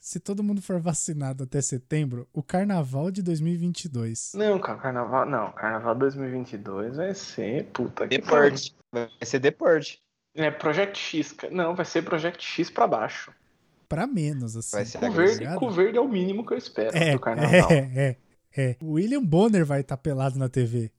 se 0.00 0.18
todo 0.18 0.42
mundo 0.42 0.62
for 0.62 0.80
vacinado 0.80 1.44
até 1.44 1.60
setembro, 1.60 2.26
o 2.32 2.42
carnaval 2.42 3.10
de 3.10 3.22
2022. 3.22 4.32
Não, 4.34 4.58
cara, 4.58 4.78
carnaval. 4.78 5.26
Não, 5.26 5.52
carnaval 5.52 5.94
2022 5.94 6.96
vai 6.96 7.14
ser. 7.14 7.66
Puta 7.66 8.08
que 8.08 8.18
Purge. 8.20 8.72
Vai 8.90 9.08
ser 9.22 9.40
The 9.40 9.50
Purge. 9.50 9.98
É 10.34 10.50
Project 10.50 10.98
X. 10.98 11.32
cara. 11.32 11.52
Não, 11.52 11.74
vai 11.74 11.84
ser 11.84 12.02
Project 12.02 12.42
X 12.42 12.70
pra 12.70 12.86
baixo. 12.86 13.30
Pra 13.88 14.06
menos, 14.06 14.56
assim. 14.56 14.76
Vai 14.76 14.84
ser 14.86 14.98
Com 14.98 15.06
Tá 15.06 15.12
verde, 15.12 15.54
com 15.56 15.70
verde 15.70 15.98
é 15.98 16.00
o 16.00 16.08
mínimo 16.08 16.46
que 16.46 16.54
eu 16.54 16.58
espero 16.58 16.96
É, 16.96 17.12
do 17.12 17.20
carnaval. 17.20 17.70
é, 17.70 17.76
é, 17.94 18.16
é. 18.56 18.76
O 18.80 18.92
William 18.92 19.22
Bonner 19.22 19.66
vai 19.66 19.80
estar 19.80 19.96
pelado 19.96 20.38
na 20.38 20.48
TV. 20.48 20.90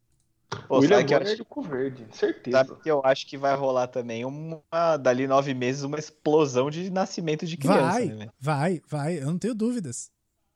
Pô, 0.67 0.79
William 0.79 1.03
que 1.05 1.13
eu 1.13 1.19
Bonner 1.19 1.33
acho- 1.33 1.45
com 1.45 1.61
verde, 1.61 2.05
certeza. 2.11 2.57
Sabe 2.65 2.81
que 2.81 2.89
eu 2.91 3.01
acho 3.05 3.25
que 3.27 3.37
vai 3.37 3.55
rolar 3.55 3.87
também 3.87 4.25
uma, 4.25 4.97
dali 4.97 5.27
nove 5.27 5.53
meses, 5.53 5.83
uma 5.83 5.97
explosão 5.99 6.69
de 6.69 6.89
nascimento 6.89 7.45
de 7.45 7.57
criança, 7.57 7.81
Vai, 7.81 8.05
né, 8.07 8.27
vai, 8.39 8.81
vai. 8.87 9.19
Eu 9.19 9.27
não 9.27 9.37
tenho 9.37 9.55
dúvidas. 9.55 10.09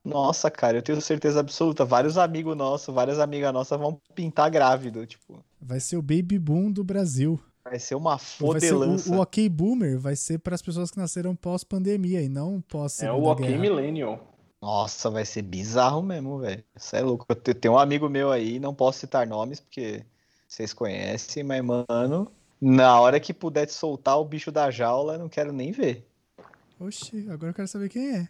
Nossa, 0.04 0.51
cara, 0.51 0.78
eu 0.78 0.82
tenho 0.84 1.01
certeza 1.01 1.39
absoluta. 1.39 1.84
Vários 1.84 2.18
amigos 2.18 2.56
nossos, 2.56 2.93
várias 2.93 3.20
amigas 3.20 3.51
nossas 3.54 3.79
vão 3.79 4.00
pintar 4.14 4.51
grávido, 4.51 5.06
tipo. 5.06 5.43
Vai 5.60 5.79
ser 5.79 5.98
o 5.98 6.01
baby 6.01 6.37
boom 6.37 6.71
do 6.71 6.84
Brasil. 6.84 7.39
Vai 7.64 7.79
ser 7.79 7.96
uma 7.96 8.12
Vai 8.12 8.20
ser 8.20 8.43
o, 8.43 8.48
fodelança. 8.48 9.12
o 9.15 9.20
OK 9.20 9.50
Boomer 9.50 9.98
vai 10.00 10.15
ser 10.15 10.37
para 10.37 10.54
as 10.54 10.62
pessoas 10.62 10.92
que 10.92 10.98
nasceram 11.00 11.36
pós-pandemia 11.36 12.21
e 12.21 12.29
não 12.29 12.62
pós 12.62 13.01
É 13.01 13.12
o 13.12 13.23
OK 13.23 13.48
Guerra. 13.48 13.59
Millennial. 13.59 14.35
Nossa, 14.65 15.11
vai 15.11 15.24
ser 15.24 15.43
bizarro 15.43 16.01
mesmo, 16.01 16.39
velho. 16.39 16.64
Isso 16.75 16.96
é 16.96 17.00
louco. 17.01 17.23
Eu 17.29 17.36
te- 17.36 17.54
tenho 17.54 17.75
um 17.75 17.78
amigo 17.78 18.10
meu 18.10 18.32
aí, 18.32 18.60
não 18.60 18.73
posso 18.73 18.97
citar 18.97 19.28
nomes 19.28 19.60
porque 19.60 20.04
vocês 20.47 20.73
conhecem, 20.73 21.43
mas, 21.43 21.64
mano, 21.64 22.32
na 22.60 23.00
hora 23.00 23.20
que 23.20 23.32
puder 23.32 23.70
soltar 23.70 24.18
o 24.20 24.25
bicho 24.25 24.51
da 24.51 24.71
jaula, 24.71 25.14
eu 25.14 25.20
não 25.20 25.29
quero 25.29 25.54
nem 25.54 25.71
ver. 25.71 26.09
Oxi, 26.79 27.28
agora 27.29 27.51
eu 27.51 27.54
quero 27.54 27.68
saber 27.68 27.89
quem 27.89 28.15
é. 28.15 28.28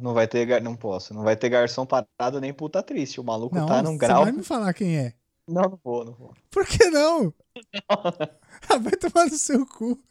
Não 0.00 0.14
vai 0.14 0.26
ter, 0.26 0.46
gar- 0.46 0.62
não 0.62 0.74
posso. 0.74 1.12
Não 1.12 1.22
vai 1.22 1.36
ter 1.36 1.50
garçom 1.50 1.84
parado 1.84 2.40
nem 2.40 2.54
puta 2.54 2.82
triste. 2.82 3.20
O 3.20 3.24
maluco 3.24 3.54
Não, 3.54 3.66
tá 3.66 3.82
num 3.82 3.92
você 3.98 3.98
grau. 3.98 4.22
vai 4.22 4.32
me 4.32 4.42
falar 4.42 4.72
quem 4.72 4.96
é. 4.96 5.12
Não, 5.46 5.60
não 5.64 5.80
vou, 5.84 6.06
não 6.06 6.14
vou. 6.14 6.32
Por 6.50 6.66
que 6.66 6.88
não? 6.88 7.34
ah, 7.90 8.78
vai 8.78 8.92
tomar 8.96 9.26
no 9.26 9.36
seu 9.36 9.66
cu. 9.66 10.02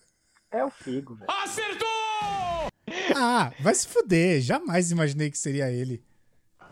É 0.51 0.63
o 0.63 0.69
Figo, 0.69 1.15
velho. 1.15 1.25
Ah, 3.15 3.51
vai 3.59 3.73
se 3.75 3.87
fuder. 3.87 4.41
Jamais 4.41 4.91
imaginei 4.91 5.29
que 5.31 5.37
seria 5.37 5.69
ele. 5.71 6.03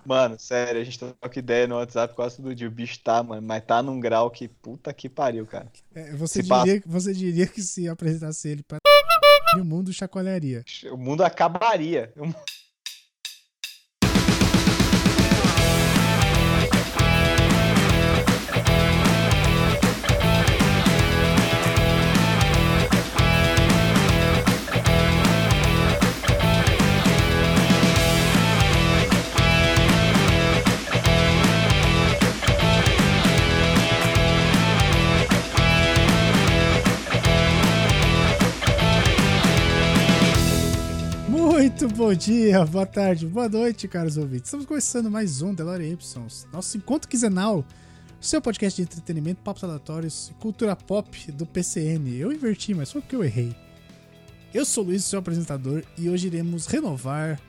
Mano, 0.05 0.39
sério, 0.39 0.81
a 0.81 0.83
gente 0.83 0.97
troca 0.97 1.37
ideia 1.39 1.67
no 1.67 1.75
WhatsApp 1.75 2.15
quase 2.15 2.37
todo 2.37 2.55
dia. 2.55 2.67
O 2.67 2.71
bicho 2.71 2.99
tá, 3.03 3.21
mano, 3.21 3.41
mas 3.41 3.63
tá 3.63 3.83
num 3.83 3.99
grau 3.99 4.31
que 4.31 4.47
puta 4.47 4.91
que 4.93 5.07
pariu, 5.07 5.45
cara. 5.45 5.71
É, 5.93 6.11
você, 6.13 6.41
Se 6.41 6.49
passa. 6.49 6.65
diria, 6.65 6.83
você 6.85 7.13
diria 7.13 7.45
que 7.47 7.61
se 7.61 7.87
apresentasse 7.87 8.47
ele 8.49 8.63
pra 8.63 8.79
o 9.59 9.63
mundo 9.63 9.93
chacoalharia. 9.93 10.63
O 10.91 10.97
mundo 10.97 11.21
acabaria. 11.23 12.11
Muito 41.61 41.87
bom 41.89 42.11
dia, 42.11 42.65
boa 42.65 42.87
tarde, 42.87 43.27
boa 43.27 43.47
noite, 43.47 43.87
caros 43.87 44.17
ouvintes. 44.17 44.47
Estamos 44.47 44.65
começando 44.65 45.11
mais 45.11 45.43
um 45.43 45.53
DeLorean 45.53 45.93
Epsons, 45.93 46.47
nosso 46.51 46.75
encontro 46.75 47.07
quinzenal, 47.07 47.63
seu 48.19 48.41
podcast 48.41 48.75
de 48.75 48.81
entretenimento, 48.81 49.43
papos 49.43 49.63
aleatórios 49.63 50.29
e 50.29 50.33
cultura 50.41 50.75
pop 50.75 51.31
do 51.31 51.45
PCN. 51.45 52.17
Eu 52.17 52.31
inverti, 52.33 52.73
mas 52.73 52.91
foi 52.91 52.99
porque 52.99 53.15
eu 53.15 53.23
errei. 53.23 53.55
Eu 54.51 54.65
sou 54.65 54.83
o 54.83 54.87
Luiz, 54.87 55.05
seu 55.05 55.19
apresentador, 55.19 55.83
e 55.95 56.09
hoje 56.09 56.25
iremos 56.25 56.65
renovar 56.65 57.39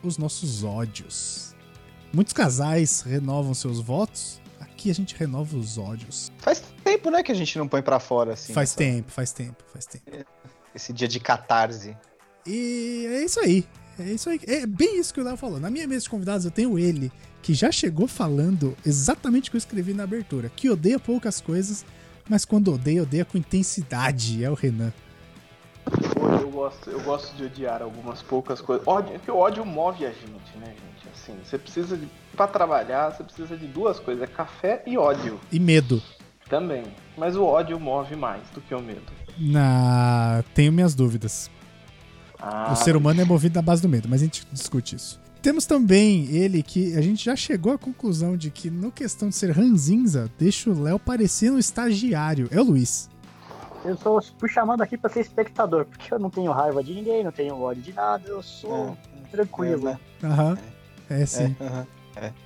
os 0.00 0.16
nossos 0.16 0.62
ódios. 0.62 1.52
Muitos 2.12 2.32
casais 2.32 3.00
renovam 3.00 3.52
seus 3.52 3.80
votos, 3.80 4.40
aqui 4.60 4.92
a 4.92 4.94
gente 4.94 5.12
renova 5.16 5.56
os 5.56 5.76
ódios. 5.76 6.30
Faz 6.38 6.62
tempo, 6.84 7.10
né, 7.10 7.20
que 7.20 7.32
a 7.32 7.36
gente 7.36 7.58
não 7.58 7.66
põe 7.66 7.82
pra 7.82 7.98
fora 7.98 8.34
assim. 8.34 8.52
faz 8.52 8.70
essa- 8.70 8.78
tempo, 8.78 9.10
faz 9.10 9.32
tempo, 9.32 9.64
faz 9.72 9.86
tempo. 9.86 10.24
Esse 10.72 10.92
dia 10.92 11.08
de 11.08 11.18
catarse. 11.18 11.96
E 12.46 13.06
é 13.10 13.24
isso 13.24 13.40
aí. 13.40 13.64
É 13.98 14.04
isso 14.04 14.28
aí. 14.28 14.40
É 14.46 14.66
bem 14.66 14.98
isso 15.00 15.12
que 15.12 15.20
o 15.20 15.24
Léo 15.24 15.36
falou. 15.36 15.58
Na 15.58 15.70
minha 15.70 15.86
mesa 15.86 16.02
de 16.02 16.10
convidados 16.10 16.44
eu 16.44 16.50
tenho 16.50 16.78
ele, 16.78 17.10
que 17.42 17.54
já 17.54 17.72
chegou 17.72 18.06
falando 18.06 18.76
exatamente 18.84 19.48
o 19.48 19.50
que 19.52 19.56
eu 19.56 19.58
escrevi 19.58 19.94
na 19.94 20.04
abertura. 20.04 20.50
Que 20.54 20.68
odeia 20.70 20.98
poucas 20.98 21.40
coisas, 21.40 21.84
mas 22.28 22.44
quando 22.44 22.72
odeia, 22.72 23.02
odeia 23.02 23.24
com 23.24 23.38
intensidade. 23.38 24.44
É 24.44 24.50
o 24.50 24.54
Renan. 24.54 24.92
Eu 26.40 26.50
gosto, 26.50 26.90
eu 26.90 27.00
gosto 27.02 27.34
de 27.36 27.44
odiar 27.44 27.80
algumas 27.82 28.20
poucas 28.22 28.60
coisas. 28.60 28.86
Ódio, 28.86 29.14
é 29.14 29.18
que 29.18 29.30
o 29.30 29.36
ódio 29.36 29.64
move 29.64 30.04
a 30.04 30.10
gente, 30.10 30.56
né, 30.58 30.66
gente? 30.66 31.08
Assim, 31.14 31.34
você 31.44 31.56
precisa 31.58 31.96
de. 31.96 32.08
Pra 32.36 32.46
trabalhar, 32.46 33.10
você 33.10 33.22
precisa 33.22 33.56
de 33.56 33.66
duas 33.66 33.98
coisas: 34.00 34.22
é 34.22 34.26
café 34.26 34.82
e 34.86 34.98
ódio 34.98 35.40
E 35.50 35.58
medo. 35.60 36.02
também. 36.50 36.84
Mas 37.16 37.36
o 37.36 37.44
ódio 37.44 37.78
move 37.80 38.14
mais 38.16 38.42
do 38.50 38.60
que 38.60 38.74
o 38.74 38.80
medo. 38.80 39.02
Na... 39.38 40.42
Tenho 40.54 40.72
minhas 40.72 40.94
dúvidas. 40.94 41.50
Ah, 42.40 42.72
O 42.72 42.76
ser 42.76 42.96
humano 42.96 43.20
é 43.20 43.24
movido 43.24 43.54
na 43.56 43.62
base 43.62 43.82
do 43.82 43.88
medo, 43.88 44.08
mas 44.08 44.20
a 44.20 44.24
gente 44.24 44.46
discute 44.52 44.96
isso. 44.96 45.20
Temos 45.42 45.64
também 45.64 46.26
ele 46.26 46.62
que 46.62 46.96
a 46.96 47.00
gente 47.00 47.24
já 47.24 47.36
chegou 47.36 47.72
à 47.72 47.78
conclusão 47.78 48.36
de 48.36 48.50
que, 48.50 48.68
no 48.68 48.90
questão 48.90 49.28
de 49.28 49.36
ser 49.36 49.50
ranzinza, 49.52 50.30
deixa 50.38 50.70
o 50.70 50.82
Léo 50.82 50.98
parecendo 50.98 51.56
um 51.56 51.58
estagiário. 51.58 52.48
É 52.50 52.60
o 52.60 52.64
Luiz. 52.64 53.08
Eu 53.84 53.96
só 53.96 54.20
fui 54.38 54.48
chamando 54.48 54.82
aqui 54.82 54.98
pra 54.98 55.08
ser 55.08 55.20
espectador, 55.20 55.84
porque 55.84 56.12
eu 56.12 56.18
não 56.18 56.30
tenho 56.30 56.50
raiva 56.50 56.82
de 56.82 56.92
ninguém, 56.92 57.22
não 57.22 57.30
tenho 57.30 57.54
ódio 57.60 57.82
de 57.82 57.92
nada, 57.92 58.28
eu 58.28 58.42
sou 58.42 58.96
tranquilo. 59.30 59.88
É, 59.88 59.92
né? 59.92 59.98
Aham. 60.24 60.58
É 61.08 61.24
sim. 61.26 61.54
É, 61.60 61.64
aham. 61.64 61.86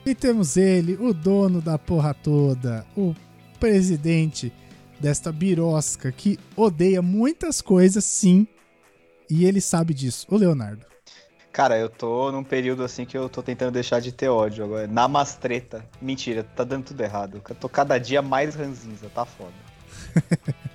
E 0.05 0.15
temos 0.15 0.57
ele, 0.57 0.95
o 1.01 1.15
dono 1.15 1.63
da 1.63 1.79
porra 1.79 2.13
toda, 2.13 2.85
o 2.97 3.15
presidente 3.59 4.53
desta 4.99 5.31
birosca 5.33 6.11
que 6.13 6.39
odeia 6.57 7.01
muitas 7.01 7.63
coisas, 7.63 8.05
sim, 8.05 8.47
e 9.31 9.45
ele 9.45 9.61
sabe 9.61 9.95
disso, 9.95 10.27
o 10.29 10.37
Leonardo. 10.37 10.85
Cara, 11.53 11.79
eu 11.79 11.89
tô 11.89 12.31
num 12.31 12.45
período 12.45 12.85
assim 12.85 13.05
que 13.05 13.17
eu 13.17 13.29
tô 13.29 13.43
tentando 13.43 13.73
deixar 13.73 14.01
de 14.01 14.13
ter 14.13 14.29
ódio 14.29 14.65
agora. 14.65 14.87
Namastreta. 14.87 15.85
Mentira, 16.01 16.45
tá 16.45 16.63
dando 16.63 16.85
tudo 16.85 17.01
errado. 17.01 17.43
Eu 17.49 17.55
tô 17.57 17.69
cada 17.69 17.99
dia 17.99 18.23
mais 18.23 18.55
ranzinza, 18.55 19.11
tá 19.15 19.25
foda. 19.25 19.53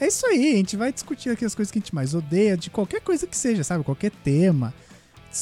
É 0.00 0.08
isso 0.08 0.26
aí, 0.26 0.54
a 0.54 0.56
gente 0.56 0.76
vai 0.76 0.92
discutir 0.92 1.30
aqui 1.30 1.44
as 1.44 1.54
coisas 1.54 1.70
que 1.70 1.78
a 1.78 1.80
gente 1.80 1.94
mais 1.94 2.12
odeia, 2.12 2.56
de 2.56 2.70
qualquer 2.70 3.00
coisa 3.00 3.24
que 3.24 3.36
seja, 3.36 3.62
sabe? 3.62 3.84
Qualquer 3.84 4.10
tema. 4.10 4.74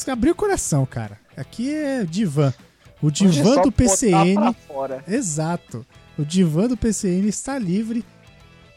Abrir 0.07 0.29
o 0.29 0.35
coração, 0.35 0.85
cara. 0.85 1.19
Aqui 1.35 1.73
é 1.73 2.03
divã. 2.03 2.53
O 3.01 3.07
é 3.07 3.11
divã 3.11 3.55
só 3.55 3.61
do 3.63 3.71
PCN. 3.71 4.55
Exato. 5.07 5.83
O 6.15 6.23
divã 6.23 6.67
do 6.67 6.77
PCN 6.77 7.27
está 7.27 7.57
livre 7.57 8.05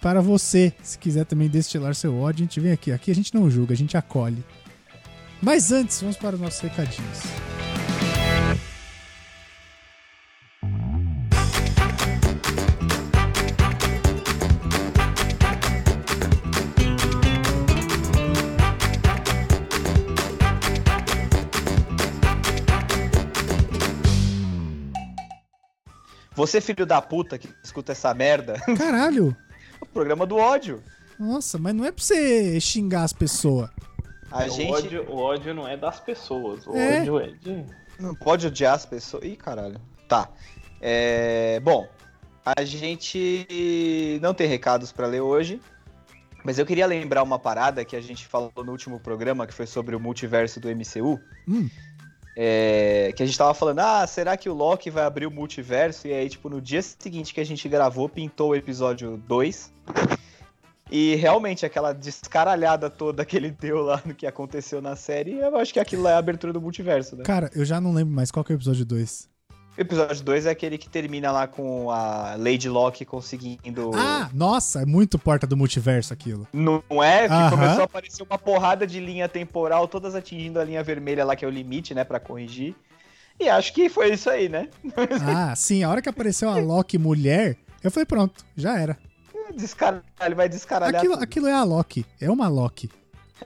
para 0.05 0.21
você. 0.21 0.71
Se 0.83 0.99
quiser 0.99 1.25
também 1.25 1.49
destilar 1.49 1.95
seu 1.95 2.15
ódio, 2.21 2.43
a 2.43 2.47
gente 2.47 2.61
vem 2.61 2.73
aqui. 2.73 2.93
Aqui 2.93 3.11
a 3.11 3.15
gente 3.15 3.35
não 3.35 3.51
julga, 3.51 3.73
a 3.73 3.77
gente 3.77 3.97
acolhe. 3.97 4.45
Mas 5.41 5.73
antes, 5.73 5.99
vamos 5.99 6.19
para 6.19 6.35
os 6.35 6.43
nossos 6.43 6.61
recadinhos. 6.61 7.23
Você, 26.35 26.61
filho 26.61 26.85
da 26.85 27.01
puta 27.01 27.39
que 27.39 27.49
escuta 27.63 27.93
essa 27.93 28.13
merda, 28.13 28.61
Caralho! 28.77 29.35
o 29.95 30.01
programa 30.01 30.27
do 30.27 30.37
ódio. 30.37 30.83
Nossa, 31.19 31.57
mas 31.57 31.73
não 31.73 31.85
é 31.85 31.93
pra 31.93 32.03
você 32.03 32.61
xingar 32.61 33.05
as 33.05 33.13
pessoas. 33.13 33.71
A 34.31 34.45
o, 34.45 34.49
gente 34.51 34.73
ódio, 34.73 35.07
o 35.09 35.17
ódio 35.17 35.55
não 35.55 35.69
é 35.69 35.77
das 35.77 36.01
pessoas, 36.01 36.67
o 36.67 36.75
É. 36.75 36.99
ódio 37.01 37.21
é 37.21 37.29
de. 37.29 37.65
não 38.01 38.13
pode 38.17 38.49
odiar 38.49 38.75
as 38.75 38.85
pessoas. 38.85 39.23
Ih, 39.25 39.37
caralho. 39.37 39.81
Tá. 40.09 40.29
É... 40.81 41.61
Bom, 41.61 41.89
a 42.45 42.65
gente 42.65 44.19
não 44.21 44.35
tem 44.35 44.49
recados 44.49 44.91
pra 44.91 45.07
ler 45.07 45.21
hoje. 45.21 45.61
Mas 46.45 46.59
eu 46.59 46.67
queria 46.67 46.87
lembrar 46.87 47.23
uma 47.23 47.39
parada 47.39 47.87
que 47.87 47.97
a 47.97 48.01
gente 48.03 48.27
falou 48.27 48.53
no 48.57 48.71
último 48.73 49.01
programa, 49.01 49.47
que 49.47 49.55
foi 49.55 49.67
sobre 49.67 49.97
o 49.97 50.01
multiverso 50.01 50.61
do 50.61 50.69
MCU. 50.69 51.19
Hum, 51.49 51.71
É, 52.37 53.13
que 53.15 53.23
a 53.23 53.27
gente 53.27 53.39
tava 53.39 53.55
falando, 53.55 53.79
ah, 53.79 54.07
será 54.07 54.37
que 54.37 54.49
o 54.49 54.55
Loki 54.55 54.91
vai 54.91 55.05
abrir 55.05 55.27
o 55.27 55.31
multiverso? 55.31 56.09
E 56.09 56.13
aí, 56.13 56.29
tipo, 56.29 56.49
no 56.49 56.61
dia 56.61 56.83
seguinte 56.83 57.33
que 57.33 57.41
a 57.41 57.45
gente 57.45 57.69
gravou, 57.69 58.09
pintou 58.09 58.51
o 58.51 58.57
episódio 58.57 59.17
2. 59.29 59.73
E 60.91 61.15
realmente, 61.15 61.65
aquela 61.65 61.93
descaralhada 61.93 62.91
toda 62.91 63.25
que 63.25 63.37
ele 63.37 63.51
deu 63.51 63.83
lá 63.83 64.03
no 64.05 64.15
que 64.15 64.27
aconteceu 64.27 64.83
na 64.83 64.97
série, 64.97 65.39
eu 65.39 65.57
acho 65.57 65.73
que 65.73 65.81
aquilo 65.81 66.07
é 66.07 66.13
a 66.13 66.19
abertura 66.19 66.53
do 66.53 66.61
multiverso, 66.61 67.17
né? 67.17 67.25
Cara, 67.25 67.51
eu 67.55 67.65
já 67.65 67.81
não 67.81 67.93
lembro 67.93 68.15
mais 68.15 68.31
qual 68.31 68.45
que 68.45 68.53
é 68.53 68.55
o 68.55 68.59
episódio 68.59 68.85
2. 68.85 69.29
O 69.77 69.81
episódio 69.81 70.23
2 70.23 70.47
é 70.47 70.51
aquele 70.51 70.79
que 70.79 70.89
termina 70.89 71.33
lá 71.33 71.49
com 71.49 71.91
a 71.91 72.37
Lady 72.39 72.69
Locke 72.69 73.05
conseguindo. 73.05 73.91
Ah, 73.97 74.31
nossa, 74.33 74.83
é 74.83 74.87
muito 74.87 75.19
porta 75.19 75.49
do 75.49 75.57
multiverso 75.57 76.13
aquilo. 76.13 76.47
Não 76.53 76.83
é? 77.03 77.27
Que 77.27 77.35
Aham. 77.35 77.51
começou 77.51 77.81
a 77.83 77.85
aparecer 77.85 78.23
uma 78.23 78.39
porrada 78.39 78.87
de 78.87 79.01
linha 79.01 79.29
temporal, 79.29 79.89
todas 79.89 80.15
atingindo 80.15 80.61
a 80.61 80.65
linha 80.65 80.83
vermelha 80.85 81.25
lá, 81.25 81.35
que 81.35 81.45
é 81.45 81.49
o 81.49 81.51
limite, 81.51 81.93
né, 81.93 82.05
pra 82.05 82.21
corrigir. 82.21 82.77
E 83.41 83.49
acho 83.49 83.73
que 83.73 83.89
foi 83.89 84.13
isso 84.13 84.31
aí, 84.31 84.49
né? 84.49 84.69
Ah, 85.27 85.57
sim, 85.57 85.83
a 85.83 85.91
hora 85.91 86.01
que 86.01 86.09
apareceu 86.09 86.49
a 86.49 86.57
Loki 86.57 86.97
mulher, 86.97 87.57
eu 87.83 87.91
falei, 87.91 88.07
pronto, 88.07 88.45
já 88.57 88.79
era. 88.79 88.97
Descar... 89.57 90.03
Ele 90.25 90.37
vai 90.37 90.49
descaralhar. 90.49 91.01
Aquilo, 91.01 91.15
tudo. 91.15 91.25
aquilo 91.25 91.47
é 91.49 91.53
a 91.53 91.65
Loki, 91.65 92.07
é 92.21 92.31
uma 92.31 92.47
Loki. 92.47 92.89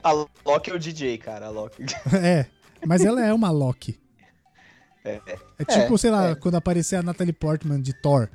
A 0.03 0.11
Loki 0.11 0.69
é 0.69 0.75
o 0.75 0.79
DJ, 0.79 1.17
cara, 1.17 1.47
a 1.47 1.49
Loki. 1.49 1.83
É, 2.13 2.45
mas 2.85 3.03
ela 3.03 3.25
é 3.25 3.33
uma 3.33 3.49
Loki. 3.49 3.99
É, 5.09 5.39
É 5.59 5.65
tipo, 5.65 5.95
É, 5.95 5.97
sei 5.97 6.11
lá, 6.11 6.29
é. 6.29 6.35
quando 6.35 6.55
aparecer 6.55 6.97
a 6.97 7.03
Natalie 7.03 7.33
Portman 7.33 7.81
de 7.81 7.93
Thor, 7.93 8.29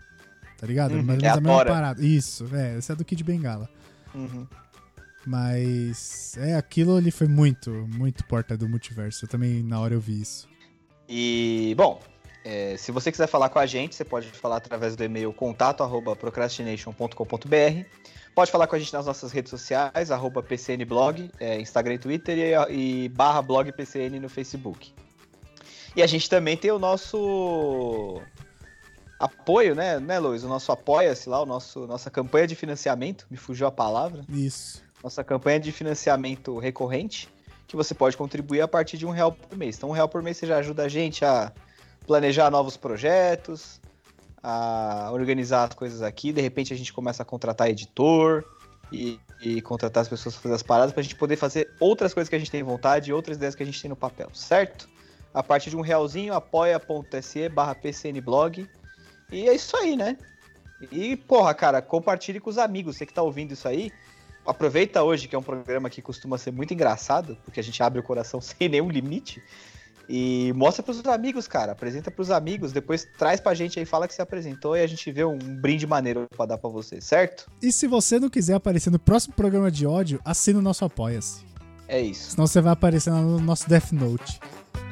tá 0.59 0.67
ligado? 0.67 0.95
Uhum, 0.95 1.03
Mais 1.03 1.23
ou 1.23 1.27
é 1.27 1.31
menos 1.31 1.37
a 1.37 1.39
a 1.39 1.41
mesma 1.41 1.65
parada. 1.65 2.05
Isso, 2.05 2.49
é, 2.53 2.79
essa 2.79 2.93
é 2.93 2.97
do 2.97 3.05
Kid 3.05 3.23
Bengala. 3.23 3.69
Uhum. 4.15 4.47
Mas, 5.27 6.37
é, 6.39 6.55
aquilo 6.55 6.97
ali 6.97 7.11
foi 7.11 7.27
muito, 7.27 7.71
muito 7.71 8.25
porta 8.25 8.57
do 8.57 8.69
multiverso. 8.69 9.25
Eu 9.25 9.29
também, 9.29 9.63
na 9.63 9.81
hora, 9.81 9.95
eu 9.95 10.01
vi 10.01 10.21
isso. 10.21 10.49
E, 11.09 11.75
bom, 11.77 12.01
é, 12.45 12.77
se 12.77 12.93
você 12.93 13.11
quiser 13.11 13.27
falar 13.27 13.49
com 13.49 13.59
a 13.59 13.67
gente, 13.67 13.95
você 13.95 14.05
pode 14.05 14.29
falar 14.29 14.57
através 14.57 14.95
do 14.95 15.03
e-mail 15.03 15.33
contato 15.33 15.83
arroba 15.83 16.15
procrastination.com.br. 16.15 17.87
Pode 18.35 18.51
falar 18.51 18.67
com 18.67 18.77
a 18.77 18.79
gente 18.79 18.93
nas 18.93 19.07
nossas 19.07 19.33
redes 19.33 19.49
sociais, 19.49 20.11
arroba 20.11 20.43
PCNblog, 20.43 21.31
é, 21.39 21.59
Instagram 21.61 21.95
e 21.95 21.99
Twitter, 21.99 22.37
e, 22.71 23.05
e 23.05 23.09
barra 23.09 23.41
blog 23.41 23.71
PCN 23.73 24.19
no 24.19 24.29
Facebook. 24.29 24.93
E 25.97 26.03
a 26.03 26.07
gente 26.07 26.29
também 26.29 26.57
tem 26.57 26.71
o 26.71 26.79
nosso 26.79 28.21
apoio, 29.19 29.75
né, 29.75 29.99
né 30.01 30.19
Luiz? 30.19 30.43
O 30.43 30.49
nosso 30.49 30.73
apoia-se 30.73 31.29
lá, 31.29 31.41
o 31.41 31.47
nosso, 31.47 31.87
nossa 31.87 32.11
campanha 32.11 32.47
de 32.47 32.55
financiamento, 32.55 33.27
me 33.31 33.37
fugiu 33.37 33.67
a 33.67 33.71
palavra 33.71 34.25
Isso. 34.29 34.83
nossa 35.03 35.23
campanha 35.23 35.61
de 35.61 35.71
financiamento 35.73 36.59
recorrente, 36.59 37.29
que 37.67 37.77
você 37.77 37.95
pode 37.95 38.17
contribuir 38.17 38.61
a 38.61 38.69
partir 38.69 38.99
de 38.99 39.07
um 39.07 39.11
real 39.11 39.33
por 39.33 39.57
mês. 39.57 39.77
Então, 39.77 39.89
um 39.89 39.93
real 39.93 40.09
por 40.09 40.23
mês 40.23 40.37
você 40.37 40.47
já 40.47 40.59
ajuda 40.59 40.85
a 40.85 40.89
gente 40.89 41.25
a 41.25 41.53
planejar 42.07 42.51
novos 42.51 42.77
projetos, 42.77 43.81
a 44.43 45.11
organizar 45.13 45.69
as 45.69 45.75
coisas 45.75 46.03
aqui. 46.03 46.33
De 46.33 46.41
repente, 46.41 46.75
a 46.75 46.77
gente 46.77 46.93
começa 46.93 47.23
a 47.23 47.27
contratar 47.27 47.69
editor 47.69 48.45
e, 48.93 49.19
e 49.41 49.63
contratar 49.63 50.03
as 50.03 50.09
pessoas 50.09 50.35
para 50.35 50.43
fazer 50.43 50.55
as 50.55 50.63
paradas 50.63 50.93
para 50.93 51.01
a 51.01 51.03
gente 51.03 51.17
poder 51.17 51.37
fazer 51.37 51.71
outras 51.81 52.13
coisas 52.13 52.29
que 52.29 52.37
a 52.37 52.39
gente 52.39 52.51
tem 52.51 52.63
vontade 52.63 53.11
e 53.11 53.13
outras 53.13 53.37
ideias 53.37 53.55
que 53.55 53.63
a 53.63 53.67
gente 53.67 53.81
tem 53.81 53.89
no 53.89 53.97
papel, 53.97 54.29
certo? 54.35 54.89
A 55.35 55.43
partir 55.43 55.69
de 55.69 55.77
um 55.77 55.81
realzinho, 55.81 56.33
apoia.se 56.33 57.49
barra 57.49 57.75
pcnblog. 57.75 58.69
E 59.33 59.49
é 59.49 59.55
isso 59.55 59.77
aí, 59.77 59.97
né? 59.97 60.17
E, 60.93 61.17
porra, 61.17 61.53
cara, 61.53 61.83
compartilhe 61.83 62.39
com 62.39 62.51
os 62.51 62.57
amigos. 62.57 62.97
Você 62.97 63.05
que 63.05 63.13
tá 63.13 63.23
ouvindo 63.23 63.53
isso 63.53 63.67
aí, 63.67 63.91
aproveita 64.47 65.03
hoje, 65.03 65.27
que 65.27 65.35
é 65.35 65.39
um 65.39 65.43
programa 65.43 65.91
que 65.91 66.01
costuma 66.01 66.39
ser 66.39 66.53
muito 66.53 66.73
engraçado, 66.73 67.37
porque 67.45 67.59
a 67.59 67.63
gente 67.63 67.83
abre 67.83 67.99
o 67.99 68.03
coração 68.03 68.41
sem 68.41 68.69
nenhum 68.69 68.89
limite. 68.89 69.43
E 70.09 70.53
mostra 70.55 70.83
pros 70.83 71.05
amigos, 71.07 71.49
cara. 71.49 71.73
Apresenta 71.73 72.11
pros 72.11 72.31
amigos, 72.31 72.73
depois 72.73 73.09
traz 73.19 73.41
pra 73.41 73.55
gente 73.55 73.79
aí, 73.79 73.87
fala 73.87 74.07
que 74.07 74.15
se 74.15 74.21
apresentou 74.21 74.77
e 74.77 74.83
a 74.83 74.87
gente 74.87 75.11
vê 75.11 75.25
um 75.25 75.39
brinde 75.39 75.87
maneiro 75.87 76.27
pra 76.37 76.45
dar 76.45 76.59
pra 76.59 76.69
você, 76.69 77.01
certo? 77.01 77.51
E 77.63 77.73
se 77.73 77.87
você 77.87 78.21
não 78.21 78.29
quiser 78.29 78.55
aparecer 78.55 78.91
no 78.91 78.99
próximo 78.99 79.35
programa 79.35 79.71
de 79.71 79.87
ódio, 79.87 80.21
assina 80.25 80.59
o 80.59 80.63
nosso 80.63 80.85
Apoia-se. 80.85 81.54
É 81.89 82.01
isso. 82.01 82.33
Senão 82.33 82.47
você 82.47 82.61
vai 82.61 82.73
aparecer 82.73 83.11
no 83.11 83.39
nosso 83.41 83.69
Death 83.69 83.93
Note. 83.93 84.41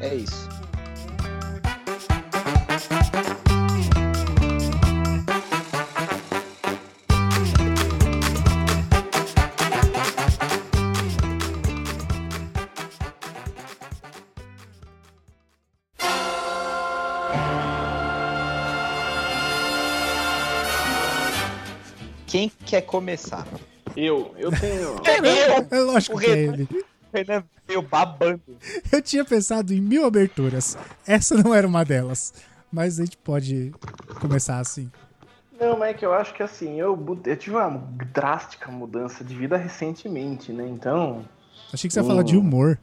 É 0.00 0.14
isso. 0.14 0.48
Quem 22.32 22.50
quer 22.64 22.80
começar? 22.80 23.46
Eu, 23.96 24.34
eu 24.38 24.50
tenho. 24.50 25.00
É 25.70 25.80
lógico 25.80 26.16
O 26.16 26.20
que 26.20 26.26
é 26.26 26.38
ele. 26.38 26.68
O 26.70 27.16
Renan 27.16 27.44
veio 27.66 27.82
babando. 27.82 28.40
Eu 28.90 29.02
tinha 29.02 29.24
pensado 29.24 29.72
em 29.72 29.80
mil 29.80 30.04
aberturas. 30.04 30.76
Essa 31.06 31.34
não 31.34 31.54
era 31.54 31.66
uma 31.66 31.84
delas. 31.84 32.32
Mas 32.72 32.98
a 32.98 33.04
gente 33.04 33.18
pode 33.18 33.72
começar 34.18 34.58
assim. 34.58 34.90
Não, 35.60 35.78
mas 35.78 35.90
é 35.90 35.94
que 35.94 36.04
eu 36.04 36.12
acho 36.12 36.34
que 36.34 36.42
assim, 36.42 36.80
eu, 36.80 36.98
eu 37.24 37.36
tive 37.36 37.54
uma 37.54 37.70
drástica 38.12 38.70
mudança 38.70 39.22
de 39.22 39.34
vida 39.34 39.56
recentemente, 39.56 40.52
né? 40.52 40.66
Então. 40.66 41.24
Achei 41.72 41.86
que 41.86 41.94
você 41.94 42.00
ia 42.00 42.06
falar 42.06 42.24
de 42.24 42.36
humor. 42.36 42.78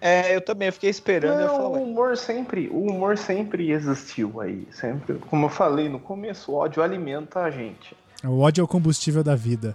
É, 0.00 0.36
eu 0.36 0.40
também, 0.42 0.66
eu 0.68 0.72
fiquei 0.72 0.90
esperando. 0.90 1.40
eu 1.40 1.46
Não, 1.46 1.56
falar, 1.56 1.68
o 1.78 1.82
humor 1.82 2.14
sempre, 2.18 2.68
o 2.68 2.90
humor 2.90 3.16
sempre 3.16 3.70
existiu 3.70 4.38
aí. 4.38 4.68
Sempre, 4.70 5.14
como 5.30 5.46
eu 5.46 5.48
falei 5.48 5.88
no 5.88 5.98
começo, 5.98 6.52
o 6.52 6.56
ódio 6.56 6.82
alimenta 6.82 7.40
a 7.40 7.50
gente. 7.50 7.96
O 8.22 8.40
ódio 8.40 8.60
é 8.60 8.64
o 8.64 8.68
combustível 8.68 9.24
da 9.24 9.34
vida. 9.34 9.74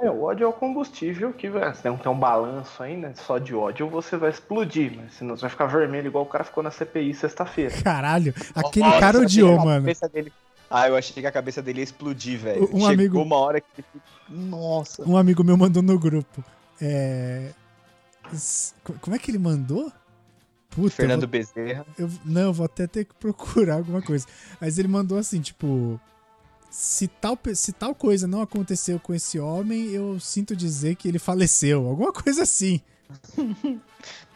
É, 0.00 0.08
o 0.10 0.22
ódio 0.22 0.44
é 0.44 0.46
o 0.46 0.52
combustível 0.52 1.32
que 1.32 1.48
vai. 1.50 1.74
Você 1.74 1.82
tem 1.82 1.90
um, 1.90 1.96
tem 1.96 2.10
um 2.12 2.18
balanço 2.18 2.82
aí, 2.82 2.96
né? 2.96 3.12
Só 3.16 3.38
de 3.38 3.54
ódio, 3.54 3.88
você 3.88 4.16
vai 4.16 4.30
explodir, 4.30 4.92
mas 4.96 5.14
senão 5.14 5.36
você 5.36 5.42
vai 5.42 5.50
ficar 5.50 5.66
vermelho 5.66 6.06
igual 6.06 6.24
o 6.24 6.28
cara 6.28 6.44
ficou 6.44 6.62
na 6.62 6.70
CPI 6.70 7.14
sexta-feira. 7.14 7.74
Caralho, 7.82 8.32
aquele 8.54 8.86
Nossa, 8.86 9.00
cara 9.00 9.18
odiou, 9.18 9.58
mano. 9.58 9.86
Ah, 10.70 10.86
eu 10.88 10.96
achei 10.96 11.20
que 11.20 11.26
a 11.26 11.32
cabeça 11.32 11.60
dele 11.62 11.80
ia 11.80 11.84
explodir, 11.84 12.38
velho. 12.38 12.64
Um 12.64 12.66
Chegou 12.66 12.86
amigo- 12.88 13.22
uma 13.22 13.36
hora 13.36 13.60
que 13.60 13.66
ele... 13.78 14.02
Nossa. 14.50 15.02
Um 15.08 15.16
amigo 15.16 15.42
meu 15.42 15.56
mandou 15.56 15.82
no 15.82 15.98
grupo. 15.98 16.44
É. 16.80 17.50
Como 19.00 19.16
é 19.16 19.18
que 19.18 19.30
ele 19.30 19.38
mandou? 19.38 19.90
Puta, 20.70 20.90
Fernando 20.94 21.22
eu 21.22 21.28
Bezerra. 21.28 21.86
vou- 21.96 22.06
eu- 22.06 22.12
não, 22.24 22.42
eu 22.42 22.52
vou 22.52 22.66
até 22.66 22.86
ter 22.86 23.06
que 23.06 23.14
procurar 23.14 23.76
alguma 23.76 24.02
coisa. 24.02 24.26
Mas 24.60 24.78
ele 24.78 24.86
mandou 24.88 25.16
assim, 25.18 25.40
tipo. 25.40 25.98
Se 26.70 27.08
tal, 27.08 27.38
se 27.54 27.72
tal 27.72 27.94
coisa 27.94 28.26
não 28.26 28.42
aconteceu 28.42 29.00
com 29.00 29.14
esse 29.14 29.38
homem, 29.38 29.88
eu 29.88 30.20
sinto 30.20 30.54
dizer 30.54 30.96
que 30.96 31.08
ele 31.08 31.18
faleceu. 31.18 31.86
Alguma 31.86 32.12
coisa 32.12 32.42
assim. 32.42 32.80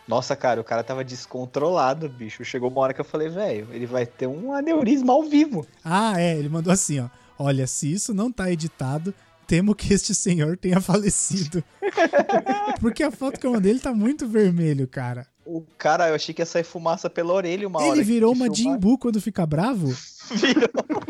Nossa, 0.08 0.34
cara, 0.34 0.61
o 0.61 0.64
cara 0.64 0.82
tava 0.82 1.05
descontrolado, 1.05 2.08
bicho. 2.08 2.44
Chegou 2.44 2.70
uma 2.70 2.81
hora 2.81 2.94
que 2.94 3.00
eu 3.00 3.05
falei, 3.05 3.29
velho, 3.29 3.69
ele 3.70 3.86
vai 3.86 4.05
ter 4.05 4.27
um 4.27 4.53
aneurisma 4.53 5.12
ao 5.12 5.22
vivo. 5.22 5.67
Ah, 5.84 6.20
é, 6.20 6.36
ele 6.36 6.48
mandou 6.48 6.72
assim, 6.72 7.01
ó. 7.01 7.08
Olha, 7.39 7.67
se 7.67 7.93
isso 7.93 8.12
não 8.12 8.31
tá 8.31 8.51
editado, 8.51 9.15
temo 9.46 9.74
que 9.74 9.93
este 9.93 10.15
senhor 10.15 10.56
tenha 10.56 10.81
falecido. 10.81 11.62
Porque 12.81 13.03
a 13.03 13.10
foto 13.10 13.39
que 13.39 13.46
eu 13.46 13.53
mandei, 13.53 13.72
ele 13.72 13.81
tá 13.81 13.93
muito 13.94 14.27
vermelho, 14.27 14.89
cara. 14.89 15.27
O 15.44 15.63
cara, 15.77 16.08
eu 16.08 16.15
achei 16.15 16.34
que 16.34 16.41
ia 16.41 16.46
sair 16.46 16.65
fumaça 16.65 17.11
pela 17.11 17.32
orelha 17.32 17.67
uma 17.67 17.81
hora. 17.81 17.96
Ele 17.96 18.05
virou 18.05 18.32
uma 18.32 18.44
filmar. 18.44 18.75
Jimbu 18.75 18.96
quando 18.99 19.20
fica 19.20 19.44
bravo, 19.44 19.89
Virou. 20.31 20.69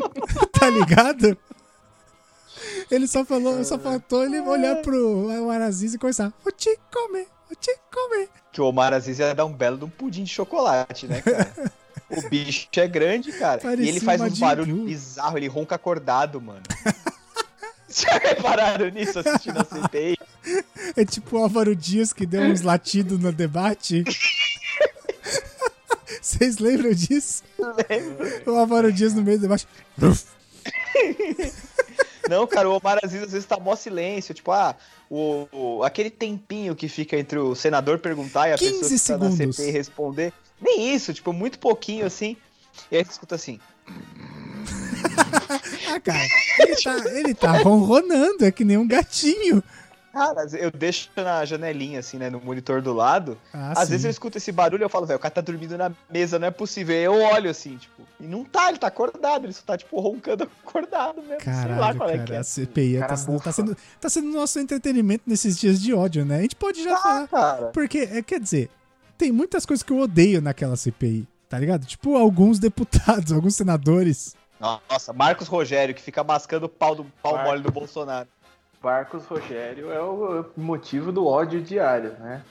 tá 0.51 0.69
ligado? 0.69 1.37
Ele 2.89 3.07
só 3.07 3.23
falou, 3.23 3.63
só 3.63 3.77
faltou 3.77 4.23
ele 4.23 4.39
olhar 4.41 4.77
pro 4.77 5.27
o 5.27 5.49
Araziz 5.49 5.93
e 5.93 5.97
começar. 5.97 6.33
Vou 6.43 6.51
te 6.51 6.77
comer, 6.91 7.27
vou 7.47 7.55
te 7.59 7.75
comer. 7.91 8.29
Que 8.51 8.61
o 8.61 8.65
Omar 8.65 8.93
Aziz 8.93 9.19
ia 9.19 9.33
dar 9.33 9.45
um 9.45 9.53
belo 9.53 9.77
de 9.77 9.85
um 9.85 9.89
pudim 9.89 10.23
de 10.23 10.29
chocolate, 10.29 11.07
né, 11.07 11.21
cara? 11.21 11.71
o 12.09 12.29
bicho 12.29 12.67
é 12.75 12.87
grande, 12.87 13.31
cara. 13.31 13.59
Parecia 13.61 13.85
e 13.85 13.89
ele 13.89 13.99
faz 13.99 14.21
barulhos 14.37 14.67
Jimbu. 14.67 14.85
bizarros, 14.85 15.35
ele 15.37 15.47
ronca 15.47 15.75
acordado, 15.75 16.39
mano. 16.39 16.61
Já 18.01 18.17
repararam 18.17 18.89
nisso 18.89 19.19
assistindo 19.19 19.59
a 19.59 19.63
CPI? 19.63 20.17
É 20.95 21.05
tipo 21.05 21.37
o 21.37 21.43
Álvaro 21.43 21.75
Dias 21.75 22.11
que 22.13 22.25
deu 22.25 22.41
uns 22.41 22.61
latidos 22.61 23.19
no 23.19 23.31
debate. 23.31 24.03
Vocês 26.21 26.57
lembram 26.57 26.93
disso? 26.93 27.43
Lembro. 27.59 28.51
O 28.51 28.55
Álvaro 28.57 28.91
Dias 28.91 29.13
no 29.13 29.21
meio 29.21 29.37
do 29.37 29.41
debate. 29.43 29.67
Não, 32.29 32.47
cara, 32.47 32.69
o 32.69 32.77
Omar 32.77 32.97
Aziz 33.03 33.21
às 33.21 33.31
vezes 33.33 33.45
tá 33.45 33.59
mó 33.59 33.75
silêncio. 33.75 34.33
Tipo, 34.33 34.51
ah, 34.51 34.75
o, 35.09 35.47
o- 35.51 35.83
aquele 35.83 36.09
tempinho 36.09 36.73
que 36.75 36.87
fica 36.87 37.17
entre 37.17 37.37
o 37.37 37.53
senador 37.53 37.99
perguntar 37.99 38.47
e 38.49 38.53
a 38.53 38.57
15 38.57 38.71
pessoa 38.79 38.89
que 38.99 39.05
tá 39.05 39.17
na 39.17 39.31
segundos. 39.35 39.55
CPI 39.57 39.71
responder. 39.71 40.33
Nem 40.61 40.95
isso, 40.95 41.13
tipo, 41.13 41.33
muito 41.33 41.59
pouquinho 41.59 42.05
assim. 42.05 42.37
E 42.89 42.95
aí 42.97 43.03
você 43.03 43.11
escuta 43.11 43.35
assim. 43.35 43.59
Ah, 45.93 45.99
cara, 45.99 46.19
ele 46.59 46.75
tá, 46.75 47.11
ele 47.11 47.33
tá 47.35 47.51
ronronando, 47.61 48.43
é 48.45 48.51
que 48.51 48.63
nem 48.63 48.77
um 48.77 48.87
gatinho. 48.87 49.61
Cara, 50.11 50.45
eu 50.57 50.69
deixo 50.71 51.09
na 51.15 51.43
janelinha, 51.45 51.99
assim, 51.99 52.17
né, 52.17 52.29
no 52.29 52.39
monitor 52.39 52.81
do 52.81 52.93
lado. 52.93 53.37
Ah, 53.53 53.71
Às 53.75 53.85
sim. 53.85 53.91
vezes 53.91 54.05
eu 54.05 54.11
escuto 54.11 54.37
esse 54.37 54.51
barulho 54.51 54.81
e 54.81 54.85
eu 54.85 54.89
falo, 54.89 55.05
velho, 55.07 55.17
o 55.17 55.19
cara 55.19 55.33
tá 55.33 55.41
dormindo 55.41 55.75
na 55.77 55.91
mesa, 56.11 56.37
não 56.39 56.47
é 56.47 56.51
possível. 56.51 56.95
Aí 56.95 57.03
eu 57.03 57.13
olho 57.13 57.49
assim, 57.49 57.77
tipo, 57.77 58.03
e 58.19 58.25
não 58.27 58.43
tá, 58.43 58.69
ele 58.69 58.77
tá 58.77 58.87
acordado, 58.87 59.45
ele 59.45 59.53
só 59.53 59.61
tá, 59.65 59.77
tipo, 59.77 59.99
roncando 59.99 60.49
acordado 60.65 61.21
mesmo. 61.23 61.41
sei 61.41 61.51
lá 61.53 61.61
Caralho, 61.63 61.97
qual 61.97 62.09
é 62.09 62.13
cara, 62.13 62.23
que 62.25 62.33
é. 62.33 62.37
a 62.37 62.43
CPI 62.43 62.95
Cara 62.97 63.07
tá, 63.07 63.17
sendo- 63.17 63.39
tá 63.39 63.51
sendo, 63.51 63.77
tá 64.01 64.09
sendo 64.09 64.27
nosso 64.31 64.59
entretenimento 64.59 65.23
nesses 65.27 65.57
dias 65.59 65.81
de 65.81 65.93
ódio, 65.93 66.23
né? 66.25 66.37
A 66.37 66.41
gente 66.41 66.55
pode 66.55 66.83
já 66.83 66.95
falar. 66.97 67.23
Ah, 67.23 67.27
cara. 67.27 67.65
Porque, 67.67 68.07
é, 68.11 68.21
quer 68.21 68.39
dizer, 68.39 68.69
tem 69.17 69.31
muitas 69.31 69.65
coisas 69.65 69.81
que 69.83 69.91
eu 69.91 69.97
odeio 69.99 70.41
naquela 70.41 70.75
CPI, 70.75 71.27
tá 71.49 71.57
ligado? 71.57 71.85
Tipo, 71.87 72.15
alguns 72.17 72.59
deputados, 72.59 73.31
alguns 73.33 73.55
senadores. 73.55 74.35
Nossa, 74.89 75.11
Marcos 75.11 75.47
Rogério, 75.47 75.93
que 75.93 76.01
fica 76.01 76.23
mascando 76.23 76.65
o 76.67 76.69
pau, 76.69 76.95
do, 76.95 77.05
pau 77.21 77.33
Marcos. 77.33 77.49
mole 77.51 77.63
do 77.63 77.71
Bolsonaro. 77.71 78.27
Marcos 78.81 79.25
Rogério 79.25 79.91
é 79.91 80.01
o 80.01 80.45
motivo 80.55 81.11
do 81.11 81.25
ódio 81.27 81.61
diário, 81.61 82.11
né? 82.19 82.41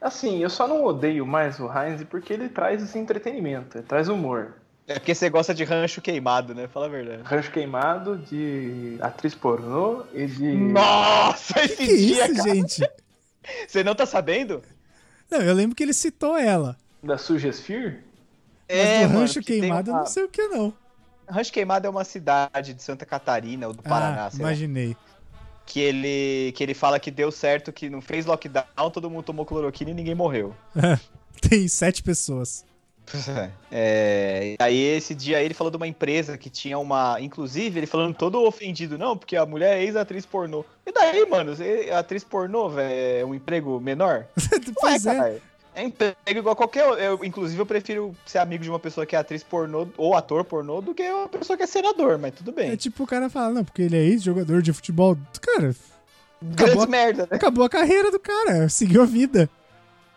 Assim, 0.00 0.38
eu 0.42 0.48
só 0.48 0.66
não 0.66 0.82
odeio 0.84 1.26
mais 1.26 1.60
o 1.60 1.70
Heinz 1.70 2.02
porque 2.04 2.32
ele 2.32 2.48
traz 2.48 2.82
esse 2.82 2.98
entretenimento, 2.98 3.76
ele 3.76 3.86
traz 3.86 4.08
humor. 4.08 4.54
É 4.86 4.94
porque 4.94 5.14
você 5.14 5.28
gosta 5.28 5.54
de 5.54 5.62
rancho 5.62 6.00
queimado, 6.00 6.54
né? 6.54 6.66
Fala 6.66 6.86
a 6.86 6.88
verdade. 6.88 7.22
Rancho 7.22 7.50
queimado 7.52 8.16
de 8.16 8.96
atriz 9.00 9.34
pornô 9.34 10.04
e 10.14 10.26
de. 10.26 10.52
Nossa, 10.56 11.62
esse 11.62 11.76
Que 11.76 11.86
que 11.86 11.92
é 11.92 11.96
dia, 11.96 12.24
isso, 12.26 12.34
cara. 12.36 12.54
gente? 12.54 12.90
Você 13.68 13.84
não 13.84 13.94
tá 13.94 14.04
sabendo? 14.06 14.62
Não, 15.30 15.40
eu 15.40 15.54
lembro 15.54 15.76
que 15.76 15.82
ele 15.82 15.92
citou 15.92 16.36
ela. 16.36 16.76
Da? 17.02 17.14
Mas 17.14 17.30
É, 18.68 19.02
do 19.02 19.08
mano, 19.08 19.20
rancho 19.20 19.40
que 19.40 19.46
tem 19.46 19.60
queimado 19.60 19.90
eu 19.90 19.94
uma- 19.94 20.00
não 20.00 20.06
sei 20.06 20.24
o 20.24 20.28
que 20.28 20.46
não. 20.48 20.72
Rancho 21.30 21.52
Queimado 21.52 21.86
é 21.86 21.90
uma 21.90 22.04
cidade 22.04 22.74
de 22.74 22.82
Santa 22.82 23.06
Catarina 23.06 23.68
ou 23.68 23.72
do 23.72 23.82
Paraná, 23.82 24.26
ah, 24.26 24.30
sei 24.30 24.42
lá. 24.42 24.50
imaginei. 24.50 24.96
Que 25.64 25.80
ele, 25.80 26.52
que 26.56 26.62
ele 26.62 26.74
fala 26.74 26.98
que 26.98 27.10
deu 27.10 27.30
certo, 27.30 27.72
que 27.72 27.88
não 27.88 28.00
fez 28.00 28.26
lockdown, 28.26 28.90
todo 28.92 29.08
mundo 29.08 29.24
tomou 29.24 29.46
cloroquina 29.46 29.90
e 29.90 29.94
ninguém 29.94 30.14
morreu. 30.14 30.54
Tem 31.40 31.68
sete 31.68 32.02
pessoas. 32.02 32.64
É, 33.72 34.56
e 34.58 34.62
aí 34.62 34.80
esse 34.80 35.14
dia 35.14 35.38
aí 35.38 35.44
ele 35.44 35.54
falou 35.54 35.70
de 35.70 35.76
uma 35.76 35.86
empresa 35.86 36.36
que 36.36 36.50
tinha 36.50 36.78
uma. 36.78 37.20
Inclusive, 37.20 37.78
ele 37.78 37.86
falando 37.86 38.14
todo 38.14 38.42
ofendido, 38.42 38.98
não, 38.98 39.16
porque 39.16 39.36
a 39.36 39.46
mulher 39.46 39.78
é 39.78 39.84
ex-atriz 39.84 40.26
pornô. 40.26 40.64
E 40.84 40.92
daí, 40.92 41.24
mano, 41.26 41.52
atriz 41.96 42.24
pornô, 42.24 42.68
velho, 42.68 43.20
é 43.20 43.24
um 43.24 43.34
emprego 43.34 43.80
menor? 43.80 44.26
pois 44.80 45.04
Ué, 45.04 45.12
é. 45.12 45.16
caralho. 45.16 45.42
É 45.80 45.84
emprego 45.84 46.14
igual 46.26 46.54
qualquer 46.56 46.86
outro. 46.86 47.00
Eu, 47.02 47.24
inclusive, 47.24 47.60
eu 47.60 47.66
prefiro 47.66 48.14
ser 48.26 48.38
amigo 48.38 48.62
de 48.62 48.68
uma 48.70 48.78
pessoa 48.78 49.06
que 49.06 49.16
é 49.16 49.18
atriz 49.18 49.42
pornô 49.42 49.88
ou 49.96 50.14
ator 50.14 50.44
pornô 50.44 50.80
do 50.80 50.94
que 50.94 51.02
uma 51.10 51.28
pessoa 51.28 51.56
que 51.56 51.62
é 51.62 51.66
senador, 51.66 52.18
mas 52.18 52.34
tudo 52.34 52.52
bem. 52.52 52.70
É 52.70 52.76
tipo 52.76 53.02
o 53.04 53.06
cara 53.06 53.30
fala, 53.30 53.50
não, 53.54 53.64
porque 53.64 53.82
ele 53.82 53.96
é 53.96 54.02
ex-jogador 54.02 54.60
de 54.62 54.72
futebol. 54.72 55.16
Cara, 55.40 55.74
Grande 56.42 56.86
merda, 56.88 57.22
né? 57.30 57.36
acabou 57.36 57.64
a 57.64 57.68
carreira 57.68 58.10
do 58.10 58.18
cara, 58.18 58.68
seguiu 58.68 59.02
a 59.02 59.06
vida. 59.06 59.48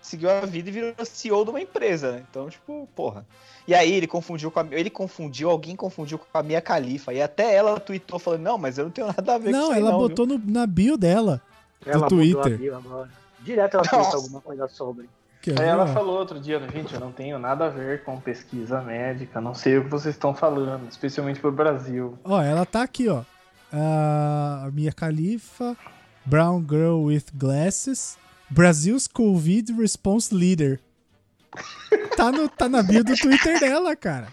Seguiu 0.01 0.29
a 0.29 0.41
vida 0.41 0.67
e 0.69 0.71
virou 0.71 0.93
CEO 1.05 1.43
de 1.45 1.49
uma 1.49 1.61
empresa, 1.61 2.11
né? 2.13 2.23
Então, 2.29 2.49
tipo, 2.49 2.87
porra. 2.93 3.25
E 3.65 3.73
aí 3.73 3.91
ele 3.93 4.05
confundiu 4.07 4.51
com 4.51 4.59
a. 4.59 4.67
Ele 4.71 4.89
confundiu, 4.89 5.49
alguém 5.49 5.75
confundiu 5.77 6.17
com 6.17 6.25
a 6.37 6.43
Mia 6.43 6.59
Khalifa. 6.59 7.13
E 7.13 7.21
até 7.21 7.55
ela 7.55 7.79
tweetou 7.79 8.19
falando, 8.19 8.41
não, 8.41 8.57
mas 8.57 8.77
eu 8.77 8.83
não 8.83 8.91
tenho 8.91 9.07
nada 9.07 9.35
a 9.35 9.37
ver 9.37 9.51
com 9.51 9.57
Não, 9.57 9.63
isso 9.63 9.71
aí, 9.71 9.79
ela 9.79 9.91
não, 9.91 9.99
viu?" 9.99 10.09
botou 10.09 10.25
no- 10.25 10.41
na 10.45 10.67
bio 10.67 10.97
dela. 10.97 11.41
Ela 11.85 12.03
mudou 12.03 12.19
Twitter. 12.19 12.53
a 12.53 12.57
bio 12.57 12.75
agora. 12.75 13.09
Direto 13.39 13.75
ela 13.77 13.83
Nossa. 13.91 14.17
alguma 14.17 14.41
coisa 14.41 14.67
sobre. 14.67 15.09
Quer 15.43 15.51
Aí 15.59 15.65
ver, 15.65 15.71
ela 15.71 15.83
ó? 15.83 15.87
falou 15.87 16.17
outro 16.17 16.39
dia, 16.39 16.57
gente, 16.71 16.93
eu 16.93 16.99
não 17.01 17.11
tenho 17.11 17.37
nada 17.37 17.65
a 17.65 17.69
ver 17.69 18.03
com 18.05 18.17
pesquisa 18.19 18.81
médica, 18.81 19.41
não 19.41 19.53
sei 19.53 19.77
o 19.77 19.83
que 19.83 19.89
vocês 19.89 20.15
estão 20.15 20.33
falando, 20.33 20.87
especialmente 20.89 21.39
pro 21.41 21.51
Brasil. 21.51 22.17
Ó, 22.23 22.41
ela 22.41 22.65
tá 22.65 22.81
aqui, 22.81 23.09
ó. 23.09 23.23
A 23.71 24.69
Mia 24.71 24.91
Khalifa, 24.91 25.75
Brown 26.25 26.61
Girl 26.65 27.03
with 27.07 27.25
Glasses, 27.35 28.17
Brasil's 28.49 29.05
Covid 29.05 29.73
Response 29.73 30.33
Leader. 30.33 30.79
Tá, 32.15 32.31
no, 32.31 32.47
tá 32.47 32.69
na 32.69 32.83
bio 32.83 33.03
do 33.03 33.15
Twitter 33.15 33.59
dela, 33.59 33.95
cara. 33.95 34.27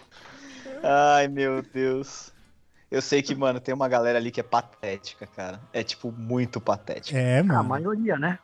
Ai, 0.82 1.28
meu 1.28 1.62
Deus. 1.62 2.30
Eu 2.90 3.00
sei 3.00 3.22
que, 3.22 3.34
mano, 3.34 3.58
tem 3.58 3.74
uma 3.74 3.88
galera 3.88 4.18
ali 4.18 4.30
que 4.30 4.38
é 4.38 4.42
patética, 4.42 5.26
cara. 5.26 5.58
É, 5.72 5.82
tipo, 5.82 6.12
muito 6.12 6.60
patética. 6.60 7.18
É, 7.18 7.38
A 7.40 7.44
mano. 7.44 7.64
maioria, 7.70 8.18
né? 8.18 8.38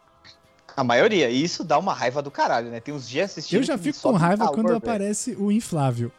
A 0.77 0.85
maioria. 0.85 1.31
E 1.31 1.43
isso 1.43 1.65
dá 1.65 1.79
uma 1.79 1.95
raiva 1.95 2.21
do 2.21 2.31
caralho, 2.31 2.71
né? 2.71 2.81
Tem 2.81 2.93
uns 2.93 3.09
dias 3.09 3.31
assistindo. 3.31 3.61
Eu 3.61 3.65
já 3.65 3.79
fico 3.79 3.99
com 4.01 4.13
raiva 4.13 4.49
quando 4.49 4.67
velho. 4.67 4.77
aparece 4.77 5.35
o 5.39 5.51
inflável. 5.51 6.13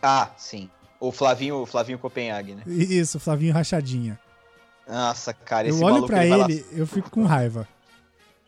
Ah, 0.00 0.30
sim. 0.36 0.70
O 1.00 1.10
Flavinho, 1.10 1.56
o 1.56 1.66
Flavinho 1.66 1.98
Copenhague, 1.98 2.54
né? 2.54 2.62
Isso, 2.66 3.18
o 3.18 3.20
Flavinho 3.20 3.52
Rachadinha. 3.52 4.18
Nossa, 4.86 5.32
cara, 5.32 5.66
Eu 5.66 5.74
esse 5.74 5.82
olho 5.82 5.94
maluco, 5.94 6.08
pra 6.08 6.24
ele 6.24 6.42
ele, 6.42 6.66
eu 6.72 6.86
fico 6.86 7.10
com 7.10 7.24
raiva. 7.24 7.66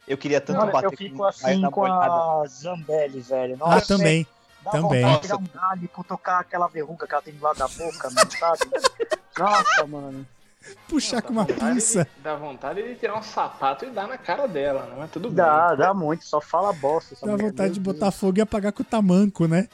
Eu 0.06 0.18
queria 0.18 0.40
tanto 0.40 0.66
bater 0.70 0.86
eu 0.86 0.96
fico 0.96 1.16
com 1.16 1.24
assim 1.24 1.60
na 1.60 1.70
com 1.70 1.80
boiada. 1.80 2.12
a 2.12 2.44
Zambelli, 2.46 3.20
velho. 3.20 3.56
Ah, 3.60 3.74
Nossa, 3.74 3.86
também. 3.86 4.26
Dá 4.62 4.70
também. 4.70 5.02
vontade 5.02 5.14
de 5.14 5.20
tirar 5.22 5.36
um 5.36 5.46
galho 5.52 5.84
e 5.84 5.88
cutucar 5.88 6.40
aquela 6.40 6.68
verruga 6.68 7.06
que 7.06 7.12
ela 7.12 7.22
tem 7.22 7.34
do 7.34 7.42
lado 7.42 7.58
da 7.58 7.68
boca, 7.68 8.10
mano, 8.10 8.30
sabe? 8.38 8.60
Nossa, 9.38 9.86
mano. 9.86 10.26
Puxar 10.88 11.22
com 11.22 11.32
Dá 11.34 11.40
uma 11.40 11.46
pinça. 11.46 12.04
de- 12.04 12.22
Dá 12.22 12.34
vontade 12.36 12.82
de 12.82 12.94
tirar 12.94 13.18
um 13.18 13.22
sapato 13.22 13.84
e 13.84 13.90
dar 13.90 14.06
na 14.08 14.16
cara 14.18 14.46
dela, 14.46 14.86
não 14.94 15.02
é 15.02 15.06
tudo 15.06 15.28
bem. 15.28 15.36
Dá, 15.36 15.74
dá 15.74 15.94
muito, 15.94 16.24
só 16.24 16.40
fala 16.40 16.72
bosta. 16.72 17.14
essa 17.14 17.26
Dá 17.26 17.36
vontade 17.36 17.74
de 17.74 17.80
botar 17.80 18.10
fogo 18.10 18.38
e 18.38 18.40
apagar 18.40 18.72
com 18.72 18.82
o 18.82 18.86
tamanco, 18.86 19.46
né? 19.46 19.68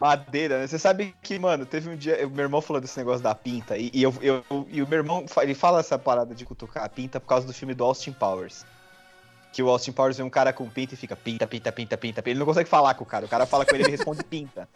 Madeira, 0.00 0.60
né? 0.60 0.66
Você 0.68 0.78
sabe 0.78 1.12
que, 1.20 1.36
mano, 1.40 1.66
teve 1.66 1.90
um 1.90 1.96
dia. 1.96 2.24
O 2.26 2.30
meu 2.30 2.44
irmão 2.44 2.60
falou 2.60 2.80
desse 2.80 2.96
negócio 2.96 3.20
da 3.20 3.34
pinta. 3.34 3.76
E, 3.76 3.90
e 3.92 4.00
eu, 4.02 4.14
eu- 4.22 4.44
e 4.70 4.80
o 4.80 4.86
meu 4.86 4.98
irmão 5.00 5.24
ele 5.42 5.54
fala 5.54 5.80
essa 5.80 5.98
parada 5.98 6.34
de 6.34 6.44
cutucar 6.44 6.84
a 6.84 6.88
pinta 6.88 7.18
por 7.18 7.26
causa 7.26 7.44
do 7.46 7.52
filme 7.52 7.74
do 7.74 7.82
Austin 7.82 8.12
Powers. 8.12 8.64
Que 9.52 9.60
o 9.60 9.68
Austin 9.68 9.90
Powers 9.90 10.16
vê 10.16 10.22
um 10.22 10.30
cara 10.30 10.52
com 10.52 10.68
pinta 10.68 10.94
e 10.94 10.96
fica 10.96 11.16
pinta, 11.16 11.48
pinta, 11.48 11.72
pinta, 11.72 11.96
pinta. 11.96 12.20
pinta. 12.22 12.30
Ele 12.30 12.38
não 12.38 12.46
consegue 12.46 12.68
falar 12.68 12.94
com 12.94 13.02
o 13.02 13.06
cara. 13.06 13.24
O 13.26 13.28
cara 13.28 13.44
fala 13.44 13.66
com 13.66 13.74
ele 13.74 13.82
e 13.82 13.86
ele 13.86 13.96
responde 13.96 14.22
pinta. 14.24 14.68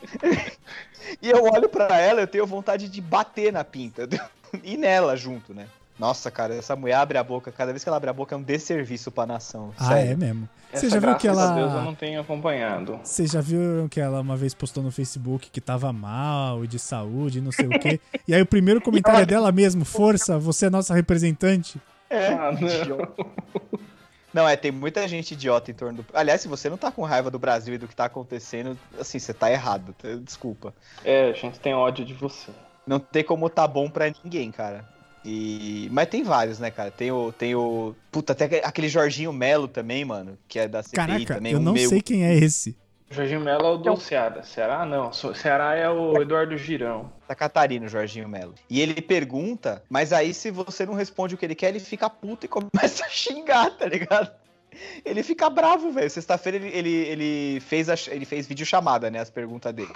e 1.20 1.28
eu 1.28 1.44
olho 1.44 1.68
pra 1.68 1.98
ela, 1.98 2.22
eu 2.22 2.26
tenho 2.26 2.46
vontade 2.46 2.88
de 2.88 3.00
bater 3.02 3.52
na 3.52 3.62
pinta. 3.64 4.08
E 4.64 4.76
nela 4.76 5.16
junto, 5.16 5.54
né? 5.54 5.66
Nossa, 5.98 6.30
cara, 6.30 6.54
essa 6.54 6.74
mulher 6.74 6.94
abre 6.94 7.18
a 7.18 7.22
boca. 7.22 7.52
Cada 7.52 7.72
vez 7.72 7.82
que 7.82 7.88
ela 7.88 7.98
abre 7.98 8.08
a 8.08 8.12
boca 8.12 8.34
é 8.34 8.38
um 8.38 8.42
desserviço 8.42 9.10
pra 9.10 9.26
nação. 9.26 9.70
Ah, 9.78 9.88
sério. 9.88 10.12
é 10.12 10.16
mesmo. 10.16 10.48
Essa, 10.72 10.80
Você 10.80 10.90
já 10.90 10.98
viu 10.98 11.14
que 11.16 11.28
ela. 11.28 11.52
Deus 11.52 11.72
eu 11.74 11.82
não 11.82 11.94
tenho 11.94 12.20
acompanhado. 12.20 12.98
Você 13.04 13.26
já 13.26 13.42
viu 13.42 13.86
que 13.90 14.00
ela 14.00 14.20
uma 14.20 14.34
vez 14.34 14.54
postou 14.54 14.82
no 14.82 14.90
Facebook 14.90 15.50
que 15.50 15.60
tava 15.60 15.92
mal 15.92 16.64
e 16.64 16.66
de 16.66 16.78
saúde 16.78 17.38
e 17.38 17.40
não 17.42 17.52
sei 17.52 17.66
o 17.66 17.78
quê? 17.78 18.00
E 18.26 18.34
aí 18.34 18.40
o 18.40 18.46
primeiro 18.46 18.80
comentário 18.80 19.20
é 19.20 19.26
dela 19.26 19.50
mesmo, 19.52 19.84
força, 19.84 20.38
você 20.38 20.66
é 20.66 20.70
nossa 20.70 20.94
representante. 20.94 21.78
É. 22.08 22.28
Ah, 22.28 22.52
não. 22.58 23.26
Não, 24.32 24.48
é, 24.48 24.56
tem 24.56 24.70
muita 24.70 25.06
gente 25.08 25.32
idiota 25.32 25.70
em 25.70 25.74
torno 25.74 26.02
do. 26.02 26.06
Aliás, 26.14 26.40
se 26.40 26.48
você 26.48 26.70
não 26.70 26.76
tá 26.78 26.90
com 26.92 27.02
raiva 27.02 27.30
do 27.30 27.38
Brasil 27.38 27.74
e 27.74 27.78
do 27.78 27.88
que 27.88 27.96
tá 27.96 28.04
acontecendo, 28.04 28.78
assim, 28.98 29.18
você 29.18 29.34
tá 29.34 29.50
errado. 29.50 29.94
tá? 30.00 30.08
Desculpa. 30.22 30.72
É, 31.04 31.30
a 31.30 31.32
gente 31.32 31.58
tem 31.58 31.74
ódio 31.74 32.04
de 32.04 32.14
você. 32.14 32.52
Não 32.90 32.98
tem 32.98 33.22
como 33.22 33.48
tá 33.48 33.68
bom 33.68 33.88
pra 33.88 34.12
ninguém, 34.24 34.50
cara. 34.50 34.84
E... 35.24 35.88
Mas 35.92 36.08
tem 36.08 36.24
vários, 36.24 36.58
né, 36.58 36.72
cara? 36.72 36.90
Tem 36.90 37.12
o. 37.12 37.30
Tem 37.30 37.54
o. 37.54 37.94
Puta, 38.10 38.32
até 38.32 38.64
aquele 38.64 38.88
Jorginho 38.88 39.32
Melo 39.32 39.68
também, 39.68 40.04
mano. 40.04 40.36
Que 40.48 40.58
é 40.58 40.66
da 40.66 40.82
CPI 40.82 40.96
Caraca, 40.96 41.34
também. 41.36 41.52
eu 41.52 41.60
não 41.60 41.72
meu... 41.72 41.88
sei 41.88 42.02
quem 42.02 42.24
é 42.24 42.34
esse. 42.34 42.76
Jorginho 43.08 43.40
Mello 43.40 43.64
é 43.64 43.70
o 43.70 43.76
do 43.76 43.96
Ceará. 43.96 44.42
Ceará 44.42 44.84
não. 44.84 45.12
Ceará 45.12 45.76
é 45.76 45.88
o 45.88 46.20
Eduardo 46.20 46.56
Girão. 46.56 47.12
Da 47.28 47.34
Catarina, 47.36 47.86
o 47.86 47.88
Jorginho 47.88 48.28
Melo. 48.28 48.54
E 48.68 48.80
ele 48.80 49.00
pergunta, 49.00 49.84
mas 49.88 50.12
aí 50.12 50.34
se 50.34 50.50
você 50.50 50.84
não 50.84 50.94
responde 50.94 51.36
o 51.36 51.38
que 51.38 51.44
ele 51.44 51.54
quer, 51.54 51.68
ele 51.68 51.78
fica 51.78 52.10
puto 52.10 52.46
e 52.46 52.48
começa 52.48 53.04
a 53.06 53.08
xingar, 53.08 53.70
tá 53.70 53.86
ligado? 53.86 54.32
Ele 55.04 55.22
fica 55.22 55.48
bravo, 55.48 55.92
velho. 55.92 56.10
Sexta-feira 56.10 56.58
ele, 56.58 56.68
ele, 56.68 56.90
ele, 56.90 57.60
fez 57.60 57.88
a, 57.88 57.94
ele 58.12 58.24
fez 58.24 58.48
videochamada, 58.48 59.08
né? 59.10 59.20
As 59.20 59.30
perguntas 59.30 59.72
dele. 59.72 59.92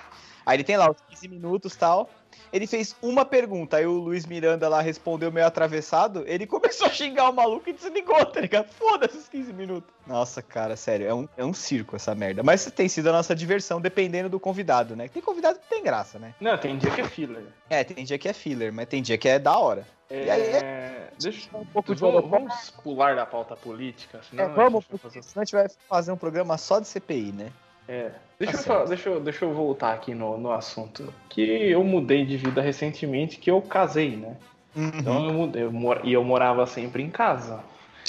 Aí 0.47 0.57
ele 0.57 0.65
tem 0.65 0.77
lá 0.77 0.91
os 0.91 0.97
15 1.09 1.29
minutos 1.29 1.75
e 1.75 1.79
tal. 1.79 2.09
Ele 2.53 2.67
fez 2.69 2.95
uma 3.03 3.25
pergunta, 3.25 3.77
aí 3.79 3.87
o 3.87 3.93
Luiz 3.99 4.27
Miranda 4.27 4.69
lá 4.69 4.81
respondeu 4.81 5.31
meio 5.33 5.47
atravessado. 5.47 6.23
Ele 6.27 6.47
começou 6.47 6.87
a 6.87 6.91
xingar 6.91 7.31
o 7.31 7.33
maluco 7.33 7.69
e 7.69 7.73
desligou, 7.73 8.25
tá 8.27 8.41
ligado? 8.41 8.69
Foda-se 8.73 9.17
os 9.17 9.29
15 9.29 9.53
minutos. 9.53 9.91
Nossa, 10.07 10.41
cara, 10.43 10.77
sério, 10.77 11.07
é 11.07 11.15
um, 11.15 11.29
é 11.37 11.45
um 11.45 11.53
circo 11.55 11.97
essa 11.97 12.15
merda. 12.15 12.43
Mas 12.43 12.65
tem 12.67 12.89
sido 12.89 13.09
a 13.09 13.13
nossa 13.13 13.35
diversão, 13.35 13.81
dependendo 13.81 14.29
do 14.29 14.39
convidado, 14.39 14.95
né? 14.95 15.09
Tem 15.09 15.23
convidado 15.23 15.59
que 15.59 15.69
tem 15.69 15.83
graça, 15.83 16.19
né? 16.19 16.35
Não, 16.41 16.57
tem 16.59 16.77
dia 16.79 16.91
que 16.91 17.01
é 17.01 17.09
filler. 17.09 17.45
É, 17.69 17.83
tem 17.83 18.05
dia 18.05 18.19
que 18.19 18.29
é 18.29 18.33
filler, 18.33 18.73
mas 18.73 18.87
tem 18.87 19.03
dia 19.03 19.19
que 19.19 19.29
é 19.29 19.39
da 19.39 19.57
hora. 19.59 19.87
É, 20.11 20.25
E 20.27 20.31
aí, 20.31 21.11
deixa, 21.19 21.49
Um 21.57 21.65
pouco 21.67 21.95
de 21.95 22.01
vamos, 22.01 22.29
vamos 22.31 22.71
pular 22.83 23.17
da 23.17 23.25
pauta 23.27 23.57
política, 23.57 24.21
senão 24.29 24.45
É, 24.45 24.47
a 24.47 24.51
vamos, 24.51 24.85
gente 24.85 24.91
vai 24.91 24.99
fazer- 24.99 25.23
senão 25.23 25.43
a 25.43 25.45
gente 25.45 25.55
vai 25.55 25.67
fazer 25.89 26.13
um 26.13 26.17
programa 26.17 26.57
só 26.59 26.79
de 26.79 26.87
CPI, 26.87 27.33
né? 27.33 27.51
É. 27.89 28.11
Deixa, 28.39 28.55
Tá 28.55 28.59
eu 28.59 28.65
falar- 28.65 28.85
deixa, 28.87 29.09
eu, 29.09 29.21
deixa 29.21 29.45
eu 29.45 29.53
voltar 29.55 29.93
aqui 29.93 30.15
no, 30.15 30.37
no 30.39 30.53
assunto. 30.53 31.13
Que 31.29 31.43
eu 31.71 31.83
mudei 31.85 32.25
de 32.27 32.37
vida 32.37 32.61
recentemente, 32.61 33.39
que 33.39 33.51
eu 33.51 33.61
casei, 33.63 34.17
né? 34.17 34.37
Então 34.77 35.27
eu 35.27 35.33
mudei. 35.33 35.63
Eu 35.63 35.73
mor- 35.73 36.01
e 36.03 36.13
eu 36.13 36.25
morava 36.25 36.67
sempre 36.67 37.03
em 37.03 37.11
casa. 37.11 37.61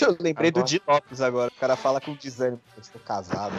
Eu 0.01 0.17
lembrei 0.20 0.50
do 0.51 0.60
Agora- 0.60 0.67
Di 0.70 0.82
Lopes 0.88 1.22
agora. 1.22 1.51
O 1.55 1.60
cara 1.60 1.75
fala 1.75 2.01
com 2.01 2.13
desânimo. 2.15 2.60
Eu 2.75 2.82
estou 2.82 3.00
casado. 3.01 3.53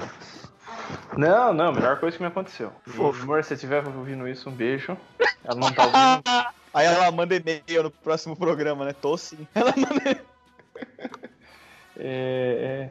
Não, 1.17 1.55
não, 1.55 1.73
melhor 1.73 1.99
coisa 2.01 2.17
que 2.17 2.23
me 2.23 2.29
aconteceu. 2.29 2.73
Amor, 2.95 3.15
se 3.15 3.25
você 3.47 3.55
estiver 3.55 3.87
ouvindo 3.87 4.27
isso, 4.29 4.51
um 4.51 4.53
beijo. 4.53 4.97
Ela 5.45 5.55
não 5.59 5.73
tá 5.73 5.85
ouvindo. 5.85 6.23
Aí 6.75 6.85
ela 6.85 7.11
manda 7.11 7.35
e-mail 7.35 7.85
no 7.85 7.91
próximo 7.91 8.37
programa, 8.37 8.85
né? 8.85 8.93
Tô 8.93 9.17
sim. 9.17 9.47
Ela 9.55 9.73
manda... 9.77 10.21
É, 11.99 12.91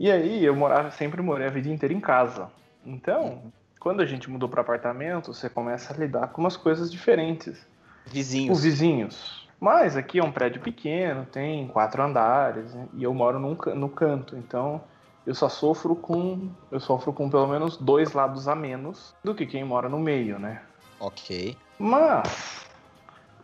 E 0.00 0.10
aí 0.10 0.42
eu 0.42 0.56
morava, 0.56 0.90
sempre 0.90 1.20
morei 1.20 1.46
a 1.46 1.50
vida 1.50 1.68
inteira 1.68 1.92
em 1.92 2.00
casa. 2.00 2.50
Então, 2.86 3.52
quando 3.78 4.00
a 4.00 4.06
gente 4.06 4.30
mudou 4.30 4.48
para 4.48 4.62
apartamento, 4.62 5.34
você 5.34 5.50
começa 5.50 5.92
a 5.92 5.96
lidar 5.98 6.28
com 6.28 6.40
umas 6.40 6.56
coisas 6.56 6.90
diferentes. 6.90 7.66
Vizinhos. 8.06 8.56
Os 8.56 8.64
vizinhos. 8.64 9.46
Mas 9.60 9.98
aqui 9.98 10.18
é 10.18 10.24
um 10.24 10.32
prédio 10.32 10.62
pequeno, 10.62 11.26
tem 11.26 11.68
quatro 11.68 12.02
andares 12.02 12.72
né? 12.72 12.88
e 12.94 13.02
eu 13.02 13.12
moro 13.12 13.38
num 13.38 13.54
no 13.74 13.90
canto, 13.90 14.38
então 14.38 14.80
eu 15.26 15.34
só 15.34 15.50
sofro 15.50 15.94
com 15.94 16.48
eu 16.72 16.80
sofro 16.80 17.12
com 17.12 17.28
pelo 17.28 17.46
menos 17.46 17.76
dois 17.76 18.14
lados 18.14 18.48
a 18.48 18.54
menos 18.54 19.14
do 19.22 19.34
que 19.34 19.44
quem 19.44 19.62
mora 19.64 19.86
no 19.86 19.98
meio, 19.98 20.38
né? 20.38 20.62
Ok. 20.98 21.54
Mas 21.78 22.66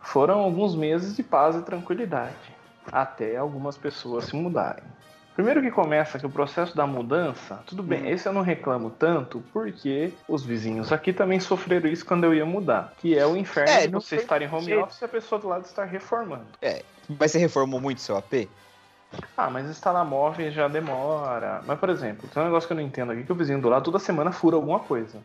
foram 0.01 0.39
alguns 0.39 0.75
meses 0.75 1.15
de 1.15 1.21
paz 1.21 1.55
e 1.55 1.61
tranquilidade, 1.61 2.55
até 2.91 3.37
algumas 3.37 3.77
pessoas 3.77 4.25
se 4.25 4.35
mudarem. 4.35 4.96
Primeiro 5.37 5.61
que 5.61 5.69
começa 5.69 6.17
que 6.17 6.25
o 6.25 6.31
processo 6.31 6.75
da 6.75 6.87
mudança, 6.87 7.61
tudo 7.67 7.83
bem, 7.83 8.09
esse 8.09 8.27
eu 8.27 8.33
não 8.33 8.41
reclamo 8.41 8.89
tanto, 8.89 9.43
porque 9.53 10.11
os 10.27 10.43
vizinhos 10.43 10.91
aqui 10.91 11.13
também 11.13 11.39
sofreram 11.39 11.87
isso 11.87 12.03
quando 12.03 12.23
eu 12.23 12.33
ia 12.33 12.43
mudar, 12.43 12.91
que 12.97 13.15
é 13.15 13.23
o 13.23 13.37
inferno 13.37 13.71
É, 13.71 13.85
de 13.85 13.93
você 13.93 14.15
estar 14.15 14.41
em 14.41 14.47
home 14.47 14.63
jeito. 14.65 14.81
office 14.81 14.99
e 14.99 15.05
a 15.05 15.07
pessoa 15.07 15.39
do 15.39 15.47
lado 15.47 15.63
estar 15.63 15.85
reformando. 15.85 16.47
Mas 17.19 17.31
você 17.31 17.37
reformou 17.37 17.79
muito 17.79 18.01
seu 18.01 18.17
AP? 18.17 18.49
Ah, 19.37 19.51
mas 19.51 19.69
instalar 19.69 20.03
móveis 20.03 20.55
já 20.55 20.67
demora. 20.67 21.61
Mas, 21.67 21.77
por 21.77 21.89
exemplo, 21.89 22.27
tem 22.27 22.41
um 22.41 22.45
negócio 22.47 22.65
que 22.65 22.73
eu 22.73 22.77
não 22.77 22.83
entendo 22.83 23.11
aqui, 23.11 23.23
que 23.23 23.31
o 23.31 23.35
vizinho 23.35 23.61
do 23.61 23.69
lado 23.69 23.83
toda 23.83 23.99
semana 23.99 24.31
fura 24.31 24.55
alguma 24.55 24.79
coisa. 24.79 25.19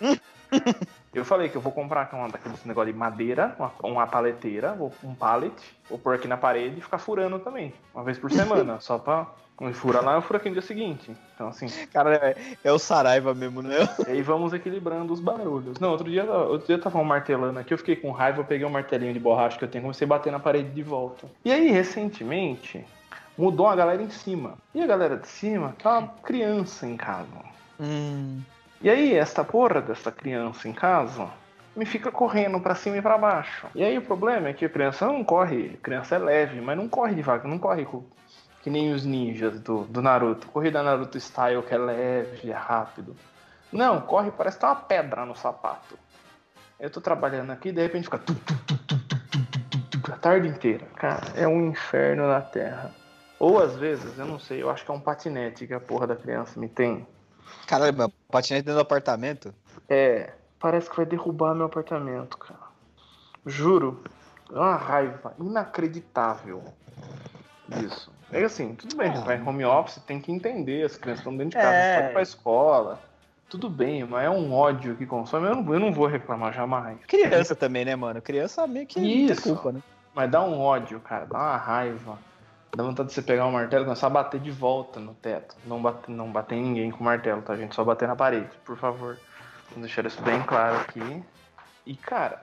eu 1.12 1.24
falei 1.24 1.48
que 1.48 1.56
eu 1.56 1.60
vou 1.60 1.72
comprar 1.72 2.08
uma 2.12 2.28
daqueles 2.28 2.64
negócio 2.64 2.92
de 2.92 2.96
madeira, 2.96 3.56
uma, 3.58 3.72
uma 3.82 4.06
paleteira, 4.06 4.78
um 5.02 5.12
pallet, 5.12 5.56
vou 5.90 5.98
pôr 5.98 6.14
aqui 6.14 6.28
na 6.28 6.36
parede 6.36 6.78
e 6.78 6.80
ficar 6.80 6.98
furando 6.98 7.40
também. 7.40 7.74
Uma 7.92 8.04
vez 8.04 8.16
por 8.16 8.30
semana, 8.30 8.78
só 8.80 8.96
pra... 8.96 9.26
Um 9.58 9.72
fura 9.72 10.00
lá, 10.00 10.14
eu 10.14 10.22
furo 10.22 10.36
aqui 10.36 10.48
no 10.48 10.54
dia 10.54 10.62
seguinte. 10.62 11.16
Então, 11.34 11.48
assim, 11.48 11.66
Cara, 11.92 12.14
é, 12.14 12.36
é 12.62 12.72
o 12.72 12.78
Saraiva 12.78 13.34
mesmo, 13.34 13.62
né? 13.62 13.76
e 14.06 14.10
aí 14.10 14.22
vamos 14.22 14.52
equilibrando 14.52 15.12
os 15.12 15.20
barulhos. 15.20 15.78
Não, 15.80 15.92
outro 15.92 16.10
dia, 16.10 16.24
outro 16.24 16.66
dia 16.66 16.78
tava 16.78 17.02
martelando 17.02 17.58
aqui, 17.58 17.72
eu 17.72 17.78
fiquei 17.78 17.96
com 17.96 18.10
raiva, 18.10 18.40
eu 18.40 18.44
peguei 18.44 18.66
um 18.66 18.70
martelinho 18.70 19.14
de 19.14 19.20
borracha 19.20 19.56
que 19.56 19.64
eu 19.64 19.68
tenho, 19.68 19.82
comecei 19.82 20.04
a 20.04 20.08
bater 20.08 20.30
na 20.30 20.38
parede 20.38 20.70
de 20.70 20.82
volta. 20.82 21.26
E 21.42 21.50
aí, 21.50 21.70
recentemente, 21.70 22.84
mudou 23.36 23.66
a 23.66 23.74
galera 23.74 24.02
em 24.02 24.10
cima. 24.10 24.54
E 24.74 24.82
a 24.82 24.86
galera 24.86 25.16
de 25.16 25.28
cima 25.28 25.74
tá 25.82 25.98
uma 26.00 26.08
criança 26.22 26.86
em 26.86 26.96
casa. 26.96 27.26
Hum. 27.80 28.40
E 28.82 28.90
aí, 28.90 29.14
esta 29.14 29.42
porra 29.42 29.80
dessa 29.80 30.12
criança 30.12 30.68
em 30.68 30.72
casa 30.72 31.28
me 31.76 31.84
fica 31.84 32.10
correndo 32.10 32.58
pra 32.58 32.74
cima 32.74 32.96
e 32.96 33.02
pra 33.02 33.18
baixo. 33.18 33.66
E 33.74 33.84
aí 33.84 33.98
o 33.98 34.02
problema 34.02 34.48
é 34.48 34.52
que 34.54 34.64
a 34.64 34.68
criança 34.68 35.06
não 35.06 35.22
corre, 35.22 35.72
a 35.74 35.84
criança 35.84 36.14
é 36.14 36.18
leve, 36.18 36.60
mas 36.60 36.76
não 36.76 36.88
corre 36.88 37.14
devagar, 37.14 37.46
não 37.46 37.58
corre 37.58 37.84
com, 37.84 38.02
que 38.66 38.70
nem 38.70 38.92
os 38.92 39.04
ninjas 39.04 39.60
do, 39.60 39.84
do 39.84 40.02
Naruto. 40.02 40.48
Corrida 40.48 40.82
Naruto 40.82 41.20
Style, 41.20 41.62
que 41.62 41.72
é 41.72 41.78
leve, 41.78 42.50
é 42.50 42.52
rápido. 42.52 43.14
Não, 43.70 44.00
corre, 44.00 44.32
parece 44.32 44.56
que 44.56 44.62
tá 44.62 44.72
uma 44.72 44.80
pedra 44.80 45.24
no 45.24 45.36
sapato. 45.36 45.96
Eu 46.80 46.90
tô 46.90 47.00
trabalhando 47.00 47.52
aqui 47.52 47.68
e 47.68 47.72
de 47.72 47.80
repente 47.80 48.06
fica. 48.06 48.20
A 50.12 50.16
tarde 50.16 50.48
inteira. 50.48 50.84
Cara, 50.96 51.22
é 51.36 51.46
um 51.46 51.68
inferno 51.68 52.26
na 52.26 52.40
Terra. 52.40 52.92
Ou 53.38 53.62
às 53.62 53.76
vezes, 53.76 54.18
eu 54.18 54.26
não 54.26 54.40
sei, 54.40 54.64
eu 54.64 54.68
acho 54.68 54.84
que 54.84 54.90
é 54.90 54.94
um 54.94 55.00
patinete 55.00 55.64
que 55.64 55.72
a 55.72 55.78
porra 55.78 56.08
da 56.08 56.16
criança 56.16 56.58
me 56.58 56.68
tem. 56.68 57.06
Caralho, 57.68 57.96
meu 57.96 58.12
patinete 58.32 58.64
dentro 58.64 58.80
do 58.80 58.82
apartamento? 58.82 59.54
É, 59.88 60.32
parece 60.58 60.90
que 60.90 60.96
vai 60.96 61.06
derrubar 61.06 61.54
meu 61.54 61.66
apartamento, 61.66 62.36
cara. 62.36 62.66
Juro, 63.46 64.02
é 64.50 64.58
uma 64.58 64.74
raiva 64.74 65.36
inacreditável 65.38 66.64
isso. 67.84 68.15
É 68.32 68.42
assim, 68.44 68.74
tudo 68.74 68.96
bem, 68.96 69.10
a 69.10 69.14
gente 69.14 69.24
vai 69.24 69.36
em 69.36 69.46
home 69.48 69.64
office, 69.64 70.02
tem 70.06 70.20
que 70.20 70.32
entender, 70.32 70.84
as 70.84 70.96
crianças 70.96 71.20
estão 71.20 71.36
dentro 71.36 71.50
de 71.50 71.56
casa, 71.56 71.76
É. 71.76 71.94
pode 71.96 72.08
ir 72.08 72.12
pra 72.12 72.22
escola. 72.22 73.00
Tudo 73.48 73.70
bem, 73.70 74.04
mas 74.04 74.24
é 74.24 74.30
um 74.30 74.52
ódio 74.52 74.96
que 74.96 75.06
consome, 75.06 75.46
eu 75.46 75.54
não, 75.54 75.74
eu 75.74 75.78
não 75.78 75.92
vou 75.92 76.06
reclamar 76.06 76.52
jamais. 76.52 76.98
Criança 77.06 77.54
também, 77.54 77.84
né, 77.84 77.94
mano? 77.94 78.20
Criança 78.20 78.66
meio 78.66 78.86
que 78.86 78.98
Isso. 78.98 79.42
culpa, 79.42 79.70
né? 79.70 79.80
Mas 80.12 80.30
dá 80.30 80.42
um 80.42 80.58
ódio, 80.58 80.98
cara, 80.98 81.24
dá 81.26 81.38
uma 81.38 81.56
raiva. 81.56 82.18
Dá 82.74 82.82
vontade 82.82 83.08
de 83.08 83.14
você 83.14 83.22
pegar 83.22 83.46
o 83.46 83.52
martelo 83.52 83.84
e 83.84 83.86
começar 83.86 84.08
a 84.08 84.10
bater 84.10 84.40
de 84.40 84.50
volta 84.50 84.98
no 84.98 85.14
teto. 85.14 85.54
Não 85.64 85.80
bater, 85.80 86.10
não 86.10 86.30
bater 86.30 86.56
em 86.56 86.62
ninguém 86.62 86.90
com 86.90 87.00
o 87.00 87.04
martelo, 87.04 87.40
tá, 87.42 87.56
gente? 87.56 87.74
Só 87.74 87.84
bater 87.84 88.08
na 88.08 88.16
parede, 88.16 88.50
por 88.64 88.76
favor. 88.76 89.16
Vamos 89.70 89.86
deixar 89.86 90.04
isso 90.04 90.20
bem 90.22 90.42
claro 90.42 90.76
aqui. 90.76 91.22
E, 91.86 91.94
cara, 91.96 92.42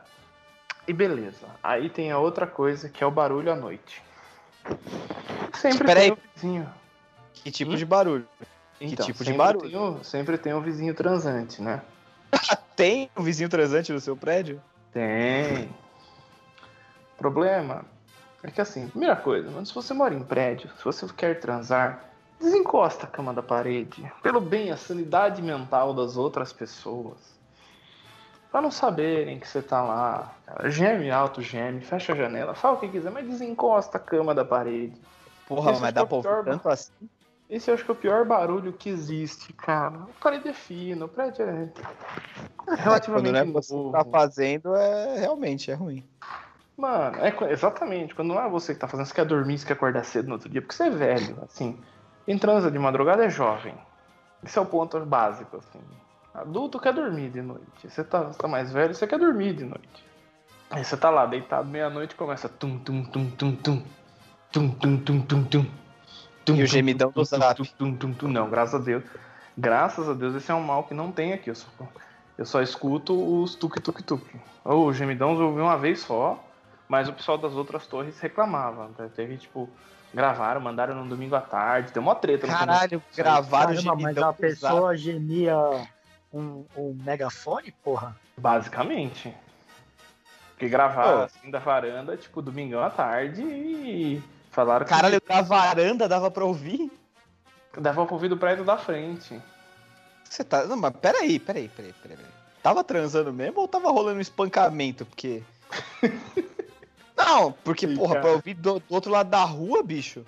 e 0.88 0.94
beleza. 0.94 1.46
Aí 1.62 1.90
tem 1.90 2.12
a 2.12 2.18
outra 2.18 2.48
coisa 2.48 2.90
que 2.90 3.04
é 3.04 3.08
o 3.08 3.12
barulho 3.12 3.52
à 3.52 3.56
noite. 3.56 4.02
Sempre 5.54 5.94
tem 5.96 6.12
o 6.12 6.18
vizinho. 6.36 6.70
Que 7.34 7.52
tipo 7.52 7.72
Hum? 7.72 7.76
de 7.76 7.86
barulho? 7.86 8.28
Então, 8.80 9.06
tipo 9.06 9.24
de 9.24 9.34
barulho? 9.34 9.70
tem 9.70 9.78
o- 9.80 10.04
sempre 10.04 10.38
tem 10.38 10.54
o 10.54 10.62
vizinho 10.62 10.94
transante, 10.94 11.62
né? 11.62 11.82
Tem 12.76 13.10
um 13.16 13.22
vizinho 13.22 13.48
transante 13.50 13.94
no 13.94 14.00
seu 14.00 14.18
prédio? 14.18 14.60
Tem. 14.92 15.70
Problema 17.18 17.86
é 18.42 18.50
que 18.52 18.60
assim, 18.60 18.88
primeira 18.88 19.16
coisa, 19.16 19.50
mano, 19.52 19.66
se 19.66 19.74
você 19.74 19.94
mora 19.94 20.14
em 20.14 20.24
prédio, 20.24 20.70
se 20.78 20.84
você 20.84 21.06
quer 21.16 21.40
transar, 21.40 22.04
desencosta 22.42 23.06
a 23.06 23.10
cama 23.10 23.34
da 23.34 23.44
parede. 23.44 24.12
Pelo 24.24 24.42
bem, 24.42 24.72
a 24.72 24.76
sanidade 24.78 25.42
mental 25.42 25.94
das 25.94 26.18
outras 26.18 26.52
pessoas. 26.52 27.18
Pra 28.54 28.62
não 28.62 28.70
saberem 28.70 29.40
que 29.40 29.48
você 29.48 29.64
tá 29.64 29.82
lá. 29.82 30.32
Cara, 30.46 30.70
geme 30.70 31.10
alto, 31.10 31.42
geme, 31.42 31.82
fecha 31.82 32.14
a 32.14 32.16
janela, 32.16 32.54
fala 32.54 32.76
o 32.76 32.80
que 32.80 32.88
quiser, 32.88 33.10
mas 33.10 33.28
desencosta 33.28 33.98
a 33.98 34.00
cama 34.00 34.36
da 34.36 34.46
parede. 34.46 34.94
Porra, 35.48 35.72
Esse 35.72 35.82
mas 35.82 35.92
dá 35.92 36.02
é 36.02 36.06
pra 36.06 36.16
ouvir 36.16 36.44
tanto 36.46 36.70
assim? 36.70 36.92
Esse 37.50 37.72
eu 37.72 37.74
acho 37.74 37.84
que 37.84 37.90
é 37.90 37.94
o 37.94 37.98
pior 37.98 38.24
barulho 38.26 38.72
que 38.72 38.90
existe, 38.90 39.52
cara. 39.54 40.02
O 40.02 40.22
parede 40.22 40.50
é 40.50 40.54
fino, 40.54 41.08
o 41.08 41.10
prédio 41.10 41.44
é 41.50 41.68
Quando 42.56 42.78
relativamente 42.78 43.34
não 43.34 43.40
é 43.40 43.46
você 43.46 43.74
que 43.74 43.80
novo. 43.80 43.92
tá 43.92 44.06
fazendo, 44.06 44.76
é 44.76 45.20
realmente 45.22 45.72
é 45.72 45.74
ruim. 45.74 46.08
Mano, 46.78 47.18
é 47.26 47.52
exatamente. 47.52 48.14
Quando 48.14 48.36
não 48.36 48.40
é 48.40 48.48
você 48.48 48.76
que 48.76 48.80
tá 48.80 48.88
fazendo, 48.88 49.08
você 49.08 49.16
quer 49.16 49.26
dormir, 49.26 49.58
você 49.58 49.66
quer 49.66 49.74
acordar 49.74 50.04
cedo 50.06 50.28
no 50.28 50.34
outro 50.34 50.48
dia, 50.48 50.62
porque 50.62 50.76
você 50.76 50.84
é 50.84 50.90
velho, 50.92 51.40
assim. 51.42 51.82
Quem 52.28 52.38
transa 52.38 52.70
de 52.70 52.78
madrugada 52.78 53.26
é 53.26 53.30
jovem. 53.32 53.74
Esse 54.44 54.60
é 54.60 54.62
o 54.62 54.66
ponto 54.68 55.04
básico, 55.04 55.58
assim. 55.58 55.82
Adulto 56.34 56.80
quer 56.80 56.94
dormir 56.94 57.30
de 57.30 57.42
noite. 57.42 57.88
Você 57.88 58.04
tá, 58.04 58.24
você 58.24 58.38
tá 58.40 58.48
mais 58.48 58.72
velho, 58.72 58.94
você 58.94 59.06
quer 59.06 59.20
dormir 59.20 59.54
de 59.54 59.66
noite. 59.66 60.06
Aí 60.72 60.84
você 60.84 60.98
tá 60.98 61.10
lá, 61.10 61.26
deitado 61.28 61.68
meia-noite 61.70 62.14
e 62.14 62.18
começa 62.18 62.50
tum 62.50 62.80
tum 62.80 63.04
tum 63.04 63.30
tum 63.30 63.56
tum. 63.56 63.84
Tum 64.52 64.70
tum 64.72 64.98
tum 64.98 65.22
tum 65.22 65.44
tum. 65.44 65.66
Tum, 66.44 66.56
E 66.56 66.64
o 66.64 66.68
gemidão 66.68 67.12
tum, 67.12 67.22
do 67.22 67.30
tum, 67.30 67.38
zap. 67.38 67.56
tum, 67.56 67.64
tum, 67.78 67.96
tum, 67.96 68.14
tum. 68.14 68.28
Não, 68.28 68.50
graças 68.50 68.76
a 68.82 68.84
Deus. 68.84 69.04
Graças 69.56 70.10
a 70.10 70.14
Deus, 70.14 70.34
esse 70.36 70.52
é 70.52 70.56
um 70.56 70.64
mal 70.64 70.84
que 70.86 70.94
não 70.96 71.12
tem 71.12 71.34
aqui. 71.34 71.52
Eu 71.52 71.56
só, 71.56 71.68
eu 72.40 72.46
só 72.46 72.62
escuto 72.62 73.14
os 73.42 73.54
tuk-tuk-tuk. 73.56 74.26
Ou 74.66 74.88
o 74.88 74.94
gemidão 74.94 75.34
eu 75.40 75.48
ouvi 75.48 75.62
uma 75.62 75.78
vez 75.78 76.00
só, 76.02 76.44
mas 76.90 77.08
o 77.08 77.14
pessoal 77.14 77.38
das 77.38 77.54
outras 77.54 77.86
torres 77.86 78.20
reclamava. 78.20 78.90
né? 78.98 79.10
Teve, 79.16 79.38
tipo, 79.38 79.70
gravaram, 80.12 80.60
mandaram 80.60 80.96
no 80.96 81.08
domingo 81.08 81.36
à 81.36 81.42
tarde, 81.42 81.94
deu 81.94 82.02
uma 82.02 82.16
treta. 82.16 82.48
no 82.48 82.54
Caralho, 82.54 83.04
gravaram 83.16 83.74
o 83.74 83.76
Caramba, 83.76 83.96
mas 84.02 84.16
gemidão 84.16 84.30
a 84.30 84.32
do 84.32 84.38
zap. 84.38 84.42
pessoa 84.42 84.98
gemia 84.98 85.56
um, 86.34 86.66
um 86.76 86.98
megafone, 87.04 87.72
porra? 87.84 88.16
Basicamente. 88.38 89.34
Porque 90.52 90.68
gravaram 90.68 91.24
assim 91.24 91.52
da 91.52 91.60
varanda, 91.60 92.18
tipo, 92.18 92.42
domingão 92.42 92.82
à 92.84 92.90
tarde 92.90 93.42
e 93.44 94.24
falaram 94.52 94.86
que 94.86 94.92
Caralho, 94.92 95.22
da 95.22 95.42
varanda 95.42 96.08
dava 96.08 96.32
pra 96.32 96.46
ouvir? 96.46 96.92
dava 97.78 98.06
pra 98.06 98.14
ouvir 98.14 98.30
do 98.30 98.38
prédio 98.38 98.64
da 98.64 98.78
frente. 98.78 99.42
Você 100.24 100.44
tá. 100.44 100.66
Não, 100.66 100.78
mas 100.78 100.94
peraí, 100.96 101.40
peraí, 101.40 101.70
peraí, 101.70 101.94
peraí. 102.02 102.18
peraí. 102.18 102.32
Tava 102.62 102.84
transando 102.84 103.34
mesmo 103.34 103.60
ou 103.60 103.68
tava 103.68 103.92
rolando 103.92 104.18
um 104.18 104.22
espancamento? 104.22 105.06
Porque. 105.06 105.44
Não, 107.16 107.52
porque, 107.52 107.86
Ih, 107.86 107.96
porra, 107.96 108.16
cara. 108.16 108.22
pra 108.22 108.32
ouvir 108.32 108.54
do, 108.56 108.80
do 108.80 108.94
outro 108.94 109.12
lado 109.12 109.30
da 109.30 109.44
rua, 109.44 109.84
bicho. 109.84 110.26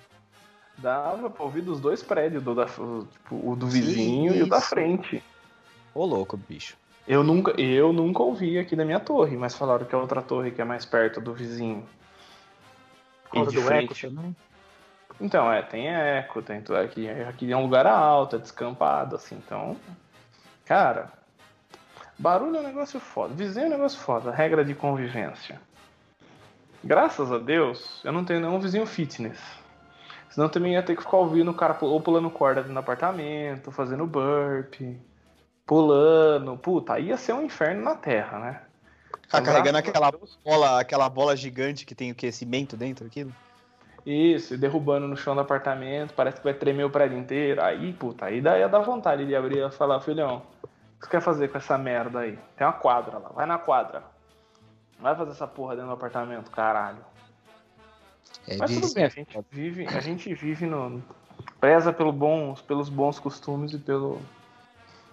Dava 0.78 1.30
pra 1.30 1.44
ouvir 1.44 1.62
dos 1.62 1.80
dois 1.80 2.04
prédios, 2.04 2.44
do, 2.44 2.54
da, 2.54 2.66
tipo, 2.66 3.06
o 3.32 3.56
do 3.56 3.68
vizinho 3.68 4.36
e 4.36 4.44
o 4.44 4.48
da 4.48 4.62
frente. 4.62 5.24
Ô, 5.96 6.06
louco, 6.06 6.36
bicho. 6.36 6.78
Eu 7.08 7.24
nunca, 7.24 7.52
eu 7.60 7.94
nunca 7.94 8.22
ouvi 8.22 8.60
aqui 8.60 8.76
da 8.76 8.84
minha 8.84 9.00
torre, 9.00 9.38
mas 9.38 9.56
falaram 9.56 9.86
que 9.86 9.96
a 9.96 9.98
outra 9.98 10.22
torre 10.22 10.52
que 10.52 10.62
é 10.62 10.66
mais 10.66 10.84
perto 10.84 11.22
do 11.22 11.34
vizinho. 11.34 11.88
Por 13.32 13.46
E 13.46 13.48
de 13.48 13.56
do 13.56 13.62
eco 13.62 13.96
frente. 13.96 14.08
também. 14.08 14.36
Então, 15.22 15.52
é, 15.52 15.62
tem 15.62 15.88
eco, 15.88 16.42
tem 16.42 16.62
tudo 16.62 16.78
aqui. 16.78 17.10
Aqui 17.10 17.50
é 17.50 17.56
um 17.56 17.64
lugar 17.64 17.88
alto, 17.88 18.36
é 18.36 18.40
descampado, 18.40 19.16
assim, 19.16 19.36
então. 19.36 19.78
Cara, 20.66 21.14
barulho 22.20 22.58
é 22.58 22.60
um 22.60 22.64
negócio 22.64 23.00
foda. 23.00 23.34
Vizinho 23.34 23.66
é 23.66 23.68
um 23.68 23.72
negócio 23.72 24.00
foda, 24.00 24.32
regra 24.32 24.66
de 24.66 24.76
convivência. 24.76 25.62
Graças 26.84 27.32
a 27.32 27.38
Deus, 27.38 28.02
eu 28.04 28.12
não 28.12 28.26
tenho 28.26 28.42
nenhum 28.42 28.60
vizinho 28.60 28.86
fitness. 28.86 29.40
Senão 30.30 30.48
eu 30.48 30.52
também 30.52 30.74
ia 30.74 30.84
ter 30.84 30.96
que 30.96 31.02
ficar 31.02 31.18
ouvindo 31.18 31.52
o 31.52 31.54
cara 31.54 31.78
ou 31.80 32.02
pulando 32.02 32.30
corda 32.30 32.60
dentro 32.60 32.74
do 32.74 32.80
apartamento, 32.80 33.72
fazendo 33.72 34.06
burp, 34.06 34.82
pulando. 35.66 36.58
Puta, 36.58 37.00
ia 37.00 37.18
ser 37.18 37.34
um 37.34 37.44
inferno 37.44 37.84
na 37.84 37.96
terra, 37.96 38.40
né? 38.40 38.62
Então, 39.28 39.44
carregando 39.44 39.78
aquela 39.78 40.12
Deus- 40.12 40.38
bola, 40.44 40.80
aquela 40.80 41.10
bola 41.10 41.36
gigante 41.36 41.86
que 41.86 41.96
tem 41.96 42.12
o 42.12 42.16
que? 42.16 42.32
Cimento 42.32 42.78
dentro 42.78 43.06
aquilo? 43.06 43.34
Isso, 44.06 44.54
e 44.54 44.58
derrubando 44.58 45.08
no 45.08 45.18
chão 45.18 45.34
do 45.34 45.42
apartamento, 45.42 46.14
parece 46.14 46.38
que 46.38 46.44
vai 46.44 46.54
tremer 46.54 46.84
o 46.84 46.90
prédio 46.92 47.18
inteiro. 47.18 47.64
Aí, 47.64 47.92
puta, 47.92 48.26
aí 48.26 48.40
daí 48.40 48.68
dá 48.70 48.80
vontade 48.80 49.26
de 49.26 49.36
abrir 49.36 49.66
e 49.66 49.72
falar, 49.72 50.00
filhão, 50.00 50.44
o 50.64 50.68
que 51.00 51.06
você 51.06 51.10
quer 51.10 51.22
fazer 51.22 51.48
com 51.48 51.58
essa 51.58 51.76
merda 51.76 52.20
aí? 52.20 52.38
Tem 52.56 52.68
uma 52.68 52.74
quadra 52.74 53.18
lá, 53.18 53.30
vai 53.30 53.48
na 53.48 53.58
quadra. 53.58 54.04
Não 54.98 55.04
vai 55.04 55.16
fazer 55.16 55.32
essa 55.32 55.48
porra 55.48 55.74
dentro 55.76 55.90
do 55.90 55.94
apartamento, 55.94 56.52
caralho. 56.52 57.00
É 58.48 58.58
Mas 58.58 58.76
tudo 58.76 58.94
bem, 58.94 59.06
a 59.06 59.10
gente 59.10 59.40
vive, 59.52 59.88
a 59.88 60.00
gente 60.00 60.34
vive 60.36 60.68
no. 60.68 61.04
Preza 61.60 61.92
pelo 61.92 62.12
bons, 62.12 62.62
pelos 62.62 62.90
bons 62.90 63.18
costumes 63.18 63.74
e 63.74 63.80
pelo. 63.80 64.22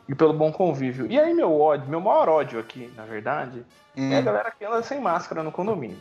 E 0.08 0.14
pelo 0.14 0.32
bom 0.32 0.52
convívio. 0.52 1.06
E 1.10 1.18
aí, 1.18 1.32
meu 1.32 1.58
ódio, 1.60 1.88
meu 1.88 2.00
maior 2.00 2.28
ódio 2.28 2.58
aqui, 2.58 2.92
na 2.96 3.04
verdade, 3.04 3.64
é 3.96 4.16
a 4.16 4.20
Hum, 4.20 4.24
galera 4.24 4.50
que 4.50 4.64
anda 4.64 4.82
sem 4.82 5.00
máscara 5.00 5.42
no 5.42 5.52
condomínio. 5.52 5.98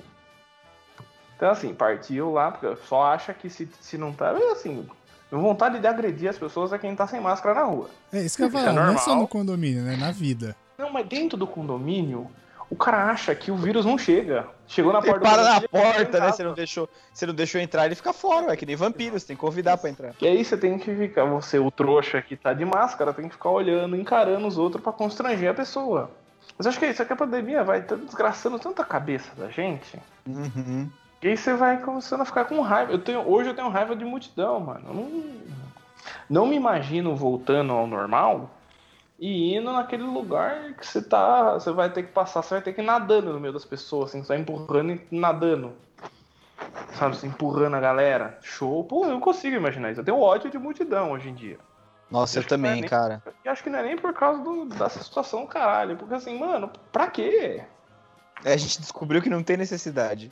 Então, 1.36 1.50
assim, 1.52 1.74
partiu 1.74 2.32
lá, 2.34 2.52
porque 2.52 2.76
só 2.88 3.04
acha 3.04 3.34
que 3.34 3.50
se, 3.50 3.68
se 3.80 3.98
não 3.98 4.14
tá. 4.14 4.32
é 4.38 4.52
Assim, 4.52 4.88
vontade 5.32 5.80
de 5.80 5.88
agredir 5.88 6.30
as 6.30 6.38
pessoas 6.38 6.74
é 6.74 6.78
quem 6.78 6.96
tá 6.96 7.08
sem 7.08 7.20
máscara 7.20 7.56
na 7.56 7.66
rua. 7.66 7.90
É 8.12 8.22
isso 8.22 8.38
que 8.38 8.44
eu 8.44 8.48
ia 8.48 8.50
Isso 8.50 8.58
é 8.70 8.74
não 8.74 8.84
é 8.94 8.98
só 8.98 9.16
no 9.16 9.28
condomínio, 9.28 9.84
né? 9.84 9.96
Na 9.96 10.12
vida. 10.12 10.56
Não, 10.78 10.92
mas 10.92 11.08
dentro 11.08 11.38
do 11.38 11.48
condomínio, 11.48 12.30
o 12.71 12.75
cara 12.75 13.12
acha 13.12 13.36
que 13.36 13.51
o 13.51 13.55
vírus 13.55 13.86
não 13.86 13.97
chega. 13.97 14.47
Chegou 14.65 14.93
na 14.93 14.99
Ele 14.99 15.07
porta 15.07 15.19
para 15.19 15.43
do 15.43 15.49
na 15.49 15.57
ele 15.57 15.67
porta, 15.67 16.19
né? 16.21 16.31
Você 16.31 16.43
não, 16.43 16.53
deixou, 16.53 16.89
você 17.13 17.25
não 17.25 17.34
deixou 17.34 17.60
entrar, 17.60 17.86
ele 17.86 17.95
fica 17.95 18.13
fora, 18.13 18.53
é 18.53 18.55
que 18.55 18.65
nem 18.65 18.77
vampiro, 18.77 19.19
você 19.19 19.27
tem 19.27 19.36
que 19.36 19.41
convidar 19.41 19.77
pra 19.77 19.89
entrar. 19.89 20.15
E 20.21 20.25
aí 20.25 20.43
você 20.43 20.57
tem 20.57 20.79
que 20.79 20.95
ficar, 20.95 21.25
você, 21.25 21.60
o 21.60 21.69
trouxa 21.69 22.21
que 22.21 22.38
tá 22.38 22.53
de 22.53 22.63
máscara, 22.63 23.13
tem 23.13 23.27
que 23.27 23.34
ficar 23.34 23.49
olhando, 23.49 23.97
encarando 23.97 24.47
os 24.47 24.57
outros 24.57 24.81
pra 24.81 24.93
constranger 24.93 25.51
a 25.51 25.53
pessoa. 25.53 26.10
Mas 26.57 26.65
acho 26.65 26.79
que 26.79 26.86
é 26.86 26.91
isso, 26.91 27.01
é 27.01 27.05
que 27.05 27.12
a 27.12 27.17
pandemia 27.17 27.62
vai 27.62 27.81
desgraçando 27.81 28.57
tanto 28.57 28.81
a 28.81 28.86
cabeça 28.86 29.29
da 29.36 29.49
gente. 29.49 29.99
Uhum. 30.25 30.89
E 31.21 31.27
aí 31.27 31.36
você 31.36 31.53
vai 31.53 31.77
começando 31.77 32.21
a 32.21 32.25
ficar 32.25 32.45
com 32.45 32.62
raiva. 32.62 32.93
Eu 32.93 32.99
tenho, 32.99 33.29
hoje 33.29 33.49
eu 33.49 33.53
tenho 33.53 33.67
raiva 33.67 33.93
de 33.97 34.05
multidão, 34.05 34.62
mano. 34.62 34.86
Eu 34.88 34.93
não, 34.93 35.23
não 36.29 36.47
me 36.47 36.55
imagino 36.55 37.17
voltando 37.17 37.73
ao 37.73 37.86
normal 37.86 38.49
e 39.21 39.55
indo 39.55 39.71
naquele 39.71 40.01
lugar 40.03 40.73
que 40.73 40.86
você 40.86 40.99
tá. 40.99 41.53
Você 41.53 41.71
vai 41.71 41.91
ter 41.91 42.01
que 42.03 42.12
passar, 42.12 42.41
você 42.41 42.55
vai 42.55 42.62
ter 42.63 42.73
que 42.73 42.81
ir 42.81 42.84
nadando 42.84 43.31
no 43.31 43.39
meio 43.39 43.53
das 43.53 43.63
pessoas, 43.63 44.10
assim, 44.10 44.23
vai 44.23 44.39
empurrando 44.39 44.93
e 44.93 45.07
nadando. 45.15 45.73
Sabe, 46.93 47.15
você 47.15 47.27
empurrando 47.27 47.75
a 47.75 47.79
galera. 47.79 48.39
Show. 48.41 48.84
Pô, 48.84 49.05
eu 49.05 49.12
não 49.12 49.19
consigo 49.19 49.55
imaginar 49.55 49.91
isso. 49.91 50.01
Eu 50.01 50.05
tenho 50.05 50.19
ódio 50.19 50.49
de 50.49 50.57
multidão 50.57 51.12
hoje 51.12 51.29
em 51.29 51.36
dia. 51.36 51.60
Nossa, 52.10 52.39
eu 52.39 52.43
é 52.43 52.45
também, 52.45 52.81
nem- 52.81 52.89
cara. 52.89 53.21
E 53.45 53.47
acho 53.47 53.62
que 53.63 53.69
não 53.69 53.79
é 53.79 53.84
nem 53.84 53.95
por 53.95 54.12
causa 54.13 54.41
do- 54.43 54.65
dessa 54.65 55.01
situação, 55.03 55.45
caralho. 55.45 55.95
Porque 55.97 56.13
assim, 56.15 56.38
mano, 56.38 56.69
pra 56.91 57.07
quê? 57.07 57.63
É, 58.43 58.53
a 58.53 58.57
gente 58.57 58.81
descobriu 58.81 59.21
que 59.21 59.29
não 59.29 59.43
tem 59.43 59.55
necessidade. 59.55 60.31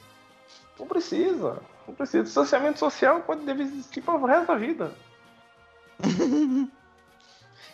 Não 0.80 0.88
precisa. 0.88 1.60
Não 1.88 1.94
precisa. 1.94 2.24
Distanciamento 2.24 2.80
social 2.80 3.22
pode 3.22 3.46
deve 3.46 3.64
existir 3.64 4.02
para 4.02 4.16
o 4.16 4.26
resto 4.26 4.48
da 4.48 4.56
vida. 4.56 4.92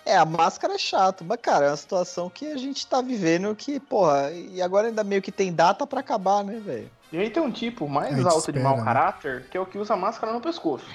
É, 0.06 0.16
a 0.16 0.24
máscara 0.24 0.76
é 0.76 0.78
chato, 0.78 1.26
mas, 1.26 1.40
cara, 1.42 1.66
é 1.66 1.70
uma 1.70 1.78
situação 1.78 2.30
que 2.30 2.52
a 2.52 2.58
gente 2.58 2.86
tá 2.86 3.02
vivendo 3.02 3.56
que, 3.56 3.80
porra, 3.80 4.32
e 4.32 4.62
agora 4.62 4.88
ainda 4.88 5.04
meio 5.04 5.22
que 5.22 5.32
tem 5.32 5.52
data 5.52 5.88
pra 5.88 6.02
acabar, 6.02 6.44
né, 6.44 6.60
velho? 6.60 6.92
E 7.12 7.18
aí 7.18 7.30
tem 7.32 7.42
um 7.42 7.52
tipo 7.52 7.90
mais 7.90 8.14
alto 8.24 8.52
de 8.52 8.60
espera, 8.60 8.64
mau 8.64 8.78
né? 8.78 8.84
caráter, 8.84 9.48
que 9.50 9.58
é 9.58 9.60
o 9.60 9.66
que 9.66 9.80
usa 9.80 9.96
máscara 9.96 10.32
no 10.32 10.40
pescoço. 10.40 10.86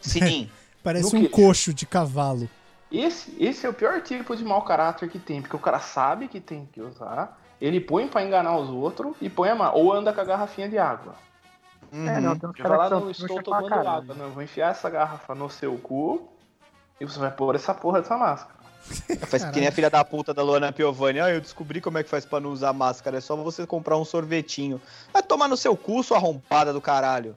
Sim. 0.00 0.48
Parece 0.84 1.16
um 1.16 1.28
coxo 1.28 1.74
de 1.74 1.84
cavalo. 1.84 2.48
Esse, 2.90 3.34
esse 3.38 3.66
é 3.66 3.68
o 3.68 3.74
pior 3.74 4.00
tipo 4.02 4.36
de 4.36 4.44
mau 4.44 4.62
caráter 4.62 5.10
que 5.10 5.18
tem, 5.18 5.42
porque 5.42 5.56
o 5.56 5.58
cara 5.58 5.80
sabe 5.80 6.28
que 6.28 6.40
tem 6.40 6.66
que 6.72 6.80
usar, 6.80 7.38
ele 7.60 7.80
põe 7.80 8.06
pra 8.06 8.22
enganar 8.22 8.56
os 8.56 8.70
outros 8.70 9.16
e 9.20 9.28
põe 9.28 9.50
a 9.50 9.54
mão. 9.56 9.74
Ou 9.74 9.92
anda 9.92 10.12
com 10.12 10.20
a 10.20 10.24
garrafinha 10.24 10.68
de 10.68 10.78
água. 10.78 11.14
Uhum. 11.92 12.08
É, 12.08 12.20
não, 12.20 12.38
tem 12.38 12.48
uns 12.48 12.54
Ele 12.54 12.68
vai 12.68 12.78
caras 12.78 12.92
lá, 12.92 12.98
que 13.00 13.04
não 13.04 13.10
estou 13.10 13.42
tomando 13.42 13.74
água, 13.74 14.14
não. 14.14 14.26
Eu 14.26 14.32
vou 14.32 14.42
enfiar 14.42 14.70
essa 14.70 14.88
garrafa 14.88 15.34
no 15.34 15.50
seu 15.50 15.76
cu 15.78 16.28
e 17.00 17.04
você 17.04 17.18
vai 17.18 17.30
pôr 17.30 17.54
essa 17.54 17.74
porra 17.74 18.00
dessa 18.00 18.16
máscara. 18.16 18.56
Faz 19.26 19.44
que 19.44 19.58
nem 19.60 19.68
a 19.68 19.72
filha 19.72 19.90
da 19.90 20.02
puta 20.04 20.32
da 20.32 20.42
Luana 20.42 20.72
Piovani. 20.72 21.20
Ah, 21.20 21.30
eu 21.30 21.40
descobri 21.40 21.80
como 21.80 21.98
é 21.98 22.02
que 22.02 22.08
faz 22.08 22.24
pra 22.24 22.40
não 22.40 22.50
usar 22.50 22.72
máscara. 22.72 23.18
É 23.18 23.20
só 23.20 23.36
você 23.36 23.66
comprar 23.66 23.98
um 23.98 24.04
sorvetinho. 24.04 24.80
Vai 25.12 25.22
tomar 25.22 25.46
no 25.48 25.56
seu 25.56 25.76
cu, 25.76 26.02
sua 26.02 26.16
arrombada 26.16 26.72
do 26.72 26.80
caralho. 26.80 27.36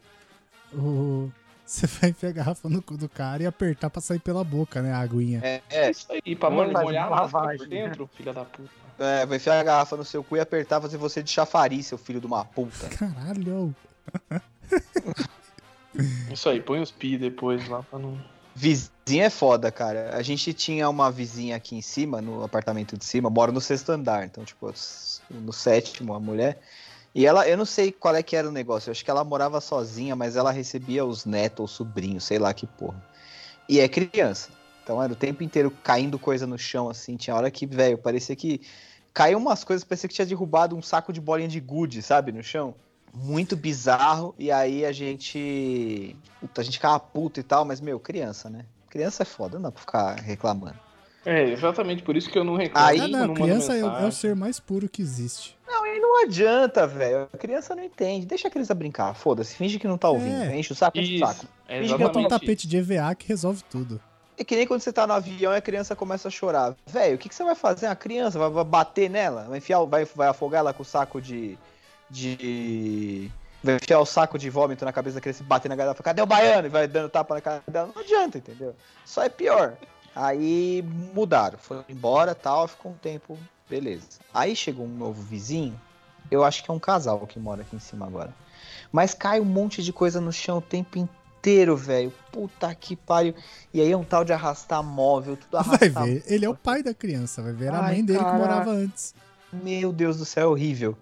O- 0.74 1.30
Você 1.66 1.88
vai 1.88 2.12
enfiar 2.12 2.30
a 2.30 2.34
garrafa 2.34 2.70
no 2.70 2.82
cu 2.82 2.96
do 2.96 3.10
cara 3.10 3.44
e 3.44 3.46
apertar 3.46 3.90
pra 3.90 4.00
sair 4.02 4.20
pela 4.20 4.44
boca, 4.44 4.82
né? 4.82 4.94
A 4.94 5.00
aguinha. 5.00 5.42
É, 5.44 5.62
É 5.70 5.92
isso 5.92 6.08
aí, 6.12 6.36
pra 6.36 6.50
Não 6.50 6.58
mano, 6.58 6.72
molhar 6.82 7.08
a 7.08 7.10
máscara 7.10 7.28
por 7.30 7.38
lavagem, 7.38 7.68
né? 7.68 7.88
dentro, 7.88 8.10
filha 8.16 8.34
da 8.34 8.46
puta. 8.46 8.70
é, 9.00 9.26
vai 9.26 9.38
enfiar 9.38 9.60
a 9.60 9.64
garrafa 9.64 9.98
no 9.98 10.06
seu 10.06 10.24
cu 10.24 10.38
e 10.38 10.40
apertar, 10.40 10.80
fazer 10.80 10.98
você 10.98 11.22
de 11.22 11.32
chafariz, 11.32 11.88
seu 11.88 11.98
filho 11.98 12.22
de 12.22 12.28
uma 12.28 12.46
puta. 12.46 12.88
Caralho. 12.90 13.76
Isso 16.32 16.48
aí, 16.50 16.62
põe 16.62 16.80
os 16.82 16.92
pi 16.92 17.18
depois 17.18 17.68
lá 17.68 17.84
pra 17.84 18.00
não. 18.00 18.18
Vizinha 18.54 19.26
é 19.26 19.30
foda, 19.30 19.72
cara. 19.72 20.16
A 20.16 20.22
gente 20.22 20.54
tinha 20.54 20.90
uma 20.90 21.12
vizinha 21.12 21.56
aqui 21.56 21.76
em 21.76 21.82
cima, 21.82 22.22
no 22.22 22.44
apartamento 22.44 22.98
de 22.98 23.06
cima, 23.06 23.30
mora 23.30 23.52
no 23.52 23.62
sexto 23.62 23.92
andar, 23.92 24.26
então, 24.26 24.44
tipo, 24.44 24.72
no 25.30 25.54
sétimo, 25.54 26.14
a 26.14 26.20
mulher. 26.20 26.60
E 27.14 27.26
ela, 27.26 27.48
eu 27.48 27.58
não 27.58 27.66
sei 27.66 27.92
qual 27.92 28.16
é 28.16 28.24
que 28.24 28.36
era 28.36 28.48
o 28.48 28.52
negócio, 28.52 28.90
eu 28.90 28.92
acho 28.92 29.04
que 29.04 29.12
ela 29.12 29.24
morava 29.24 29.60
sozinha, 29.60 30.16
mas 30.16 30.36
ela 30.36 30.52
recebia 30.52 31.06
os 31.06 31.26
netos 31.26 31.60
ou 31.60 31.68
sobrinhos, 31.68 32.24
sei 32.24 32.40
lá 32.40 32.54
que 32.54 32.66
porra. 32.66 33.02
E 33.68 33.80
é 33.80 33.88
criança. 33.88 34.50
Então 34.84 35.02
era 35.02 35.12
o 35.14 35.16
tempo 35.16 35.44
inteiro 35.44 35.72
caindo 35.84 36.18
coisa 36.18 36.48
no 36.48 36.58
chão, 36.58 36.90
assim. 36.90 37.16
Tinha 37.16 37.36
hora 37.36 37.52
que, 37.52 37.66
velho, 37.66 37.98
parecia 37.98 38.36
que 38.36 38.62
caiu 39.14 39.38
umas 39.38 39.64
coisas, 39.64 39.84
parecia 39.84 40.10
que 40.10 40.16
tinha 40.16 40.26
derrubado 40.26 40.76
um 40.76 40.82
saco 40.82 41.14
de 41.14 41.22
bolinha 41.22 41.48
de 41.48 41.60
gude, 41.60 42.02
sabe, 42.02 42.32
no 42.32 42.44
chão. 42.44 42.76
Muito 43.14 43.56
bizarro. 43.56 44.34
E 44.40 44.52
aí 44.52 44.86
a 44.86 44.92
gente. 44.92 46.16
Puta, 46.40 46.62
a 46.62 46.64
gente 46.64 46.74
ficava 46.78 47.00
puto 47.00 47.40
e 47.40 47.44
tal, 47.44 47.66
mas, 47.66 47.80
meu, 47.82 48.00
criança, 48.00 48.50
né? 48.50 48.66
Criança 48.90 49.24
é 49.24 49.26
foda, 49.26 49.56
não 49.58 49.64
dá 49.64 49.72
pra 49.72 49.80
ficar 49.82 50.16
reclamando. 50.20 50.78
É, 51.26 51.50
exatamente 51.52 52.02
por 52.02 52.16
isso 52.18 52.30
que 52.30 52.38
eu 52.38 52.44
não 52.44 52.56
reclamo. 52.56 52.88
Aí- 52.88 53.00
ah, 53.00 53.08
não 53.08 53.28
não, 53.28 53.34
criança 53.36 53.76
é, 53.78 53.84
o- 53.84 53.98
é 53.98 54.06
o 54.08 54.12
ser 54.12 54.36
mais 54.36 54.60
puro 54.60 54.90
que 54.90 55.02
existe. 55.02 55.56
Não, 55.68 55.86
e 55.86 56.00
não 56.00 56.24
adianta, 56.24 56.88
velho. 56.88 57.28
A 57.32 57.38
criança 57.38 57.76
não 57.76 57.84
entende. 57.84 58.26
Deixa 58.26 58.48
a 58.48 58.52
criança 58.52 58.74
brincar. 58.74 59.14
Foda-se, 59.14 59.56
finge 59.56 59.78
que 59.78 59.88
não 59.88 59.98
tá 60.00 60.10
ouvindo. 60.10 60.44
É. 60.44 60.58
Enche 60.58 60.74
o 60.74 60.76
saco, 60.76 60.98
enche 60.98 61.16
o 61.24 61.28
saco. 61.28 61.46
é 61.68 61.80
Finge 61.82 61.94
que 61.96 62.00
Bota 62.04 62.20
um 62.20 62.28
tapete 62.28 62.68
de 62.68 62.78
EVA 62.78 63.14
que 63.14 63.28
resolve 63.28 63.64
tudo. 63.70 64.02
É 64.38 64.44
que 64.44 64.56
nem 64.56 64.66
quando 64.66 64.82
você 64.82 64.92
tá 64.92 65.06
no 65.06 65.14
avião 65.14 65.54
e 65.54 65.58
a 65.58 65.62
criança 65.62 65.96
começa 65.96 66.28
a 66.28 66.32
chorar. 66.32 66.76
Velho, 66.88 67.16
o 67.16 67.18
que, 67.20 67.30
que 67.30 67.36
você 67.36 67.44
vai 67.44 67.54
fazer? 67.54 67.86
A 67.86 67.96
criança 67.96 68.40
vai, 68.40 68.50
vai 68.50 68.64
bater 68.64 69.08
nela? 69.08 69.44
Vai 69.48 69.60
enfiar, 69.60 69.80
o- 69.82 69.88
vai, 69.88 70.04
vai 70.06 70.30
afogar 70.30 70.60
ela 70.60 70.74
com 70.74 70.82
o 70.82 70.86
saco 70.86 71.22
de. 71.22 71.56
De. 72.12 73.32
Vai 73.64 73.76
enfiar 73.76 74.00
o 74.00 74.06
saco 74.06 74.40
de 74.40 74.50
vômito 74.50 74.84
na 74.84 74.92
cabeça 74.92 75.16
da 75.16 75.22
criança 75.22 75.44
e 75.44 75.46
bater 75.46 75.70
na 75.70 75.76
cara 75.78 75.92
dela. 75.94 76.04
Cadê 76.04 76.22
o 76.22 76.26
baiano? 76.26 76.68
E 76.68 76.70
vai 76.70 76.88
dando 76.88 77.10
tapa 77.10 77.36
na 77.36 77.42
cara 77.42 77.64
dela. 77.68 77.92
Não 77.96 78.02
adianta, 78.02 78.40
entendeu? 78.40 78.76
Só 79.06 79.24
é 79.24 79.30
pior. 79.30 79.76
Aí 80.16 80.84
mudaram, 81.14 81.58
foram 81.58 81.86
embora 81.88 82.36
tal, 82.36 82.68
ficou 82.68 82.92
um 82.92 82.96
tempo, 82.96 83.38
beleza. 83.70 84.08
Aí 84.34 84.56
chegou 84.56 84.86
um 84.86 84.90
novo 84.90 85.22
vizinho, 85.22 85.80
eu 86.30 86.44
acho 86.44 86.64
que 86.64 86.70
é 86.70 86.74
um 86.74 86.80
casal 86.80 87.26
que 87.28 87.40
mora 87.40 87.62
aqui 87.62 87.76
em 87.76 87.80
cima 87.80 88.08
agora. 88.08 88.34
Mas 88.92 89.14
cai 89.14 89.40
um 89.40 89.46
monte 89.46 89.82
de 89.82 89.94
coisa 89.94 90.20
no 90.20 90.34
chão 90.34 90.58
o 90.58 90.62
tempo 90.62 90.98
inteiro, 90.98 91.78
velho. 91.78 92.12
Puta 92.32 92.74
que 92.76 92.96
pariu. 92.96 93.34
E 93.74 93.80
aí 93.80 93.90
é 93.92 93.96
um 93.96 94.04
tal 94.04 94.26
de 94.26 94.34
arrastar 94.34 94.84
móvel, 94.84 95.38
tudo 95.38 95.64
Vai 95.64 95.76
arrastar. 95.88 96.04
ver, 96.06 96.24
ele 96.26 96.44
é 96.46 96.50
o 96.50 96.56
pai 96.56 96.84
da 96.84 96.94
criança, 96.94 97.42
vai 97.42 97.54
ver 97.54 97.70
a 97.70 97.78
Ai, 97.80 97.94
mãe 97.94 98.04
dele 98.06 98.20
que 98.20 98.26
caraca. 98.26 98.38
morava 98.40 98.72
antes. 98.72 99.14
Meu 99.54 99.94
Deus 99.94 100.18
do 100.18 100.26
céu, 100.26 100.44
é 100.50 100.52
horrível. 100.52 100.98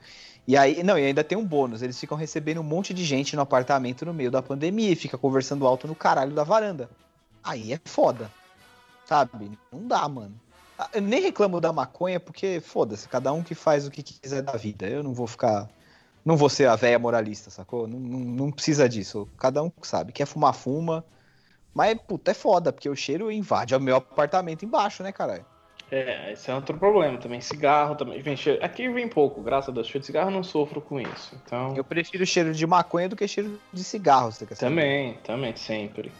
E 0.50 0.58
aí, 0.58 0.82
não, 0.82 0.98
e 0.98 1.06
ainda 1.06 1.24
tem 1.24 1.38
um 1.38 1.46
bônus, 1.46 1.84
eles 1.84 2.00
ficam 2.00 2.18
recebendo 2.18 2.60
um 2.60 2.64
monte 2.64 2.92
de 2.92 3.06
gente 3.06 3.36
no 3.36 3.42
apartamento 3.44 4.04
no 4.04 4.12
meio 4.12 4.32
da 4.32 4.42
pandemia 4.42 4.90
e 4.90 4.96
fica 4.96 5.16
conversando 5.16 5.68
alto 5.68 5.88
no 5.88 5.94
caralho 5.94 6.34
da 6.34 6.44
varanda. 6.44 6.90
Aí 7.44 7.72
é 7.72 7.80
foda. 7.86 8.32
Sabe? 9.06 9.52
Não 9.72 9.88
dá, 9.88 10.10
mano. 10.10 10.34
Ah, 10.76 10.90
Eu 10.92 11.04
nem 11.04 11.22
reclamo 11.22 11.62
da 11.62 11.72
maconha 11.72 12.20
porque, 12.20 12.60
foda-se, 12.62 13.08
cada 13.08 13.32
um 13.32 13.44
que 13.44 13.54
faz 13.54 13.86
o 13.86 13.92
que 13.92 14.02
quiser 14.02 14.42
da 14.42 14.54
vida. 14.54 14.88
Eu 14.88 15.04
não 15.04 15.14
vou 15.14 15.28
ficar. 15.28 15.70
Não 16.26 16.36
vou 16.36 16.50
ser 16.50 16.68
a 16.68 16.76
véia 16.76 16.98
moralista, 16.98 17.52
sacou? 17.52 17.88
Não, 17.88 18.00
não, 18.00 18.20
não 18.20 18.52
precisa 18.52 18.90
disso. 18.90 19.30
Cada 19.38 19.62
um 19.62 19.72
sabe. 19.84 20.12
Quer 20.12 20.26
fumar, 20.26 20.56
fuma. 20.56 21.06
Mas, 21.76 21.96
puta, 22.08 22.32
é 22.32 22.34
foda, 22.34 22.74
porque 22.74 22.90
o 22.90 22.96
cheiro 22.96 23.32
invade 23.32 23.76
o 23.76 23.80
meu 23.80 23.98
apartamento 23.98 24.66
embaixo, 24.66 25.04
né, 25.04 25.12
caralho? 25.12 25.46
É, 25.92 26.32
esse 26.34 26.50
é 26.52 26.56
outro 26.56 26.78
problema 26.78 27.18
também. 27.18 27.42
Cigarro 27.42 27.96
também. 27.96 28.22
Vem 28.22 28.38
cheiro... 28.38 28.64
Aqui 28.64 28.88
vem 28.90 29.08
pouco, 29.08 29.42
graças 29.42 29.70
a 29.70 29.72
Deus. 29.72 29.88
Cheiro 29.88 30.00
de 30.02 30.06
cigarro 30.06 30.30
eu 30.30 30.34
não 30.34 30.44
sofro 30.44 30.82
com 30.82 31.00
isso. 31.00 31.36
Então. 31.44 31.76
Eu 31.76 31.84
prefiro 31.84 32.26
cheiro 32.26 32.54
de 32.54 32.68
maconha 32.68 33.10
do 33.10 33.16
que 33.16 33.28
cheiro 33.28 33.60
de 33.74 33.84
cigarro, 33.84 34.32
você 34.32 34.46
quer 34.46 34.56
saber? 34.56 34.70
Também, 34.70 35.14
também, 35.24 35.56
sempre. 35.56 36.12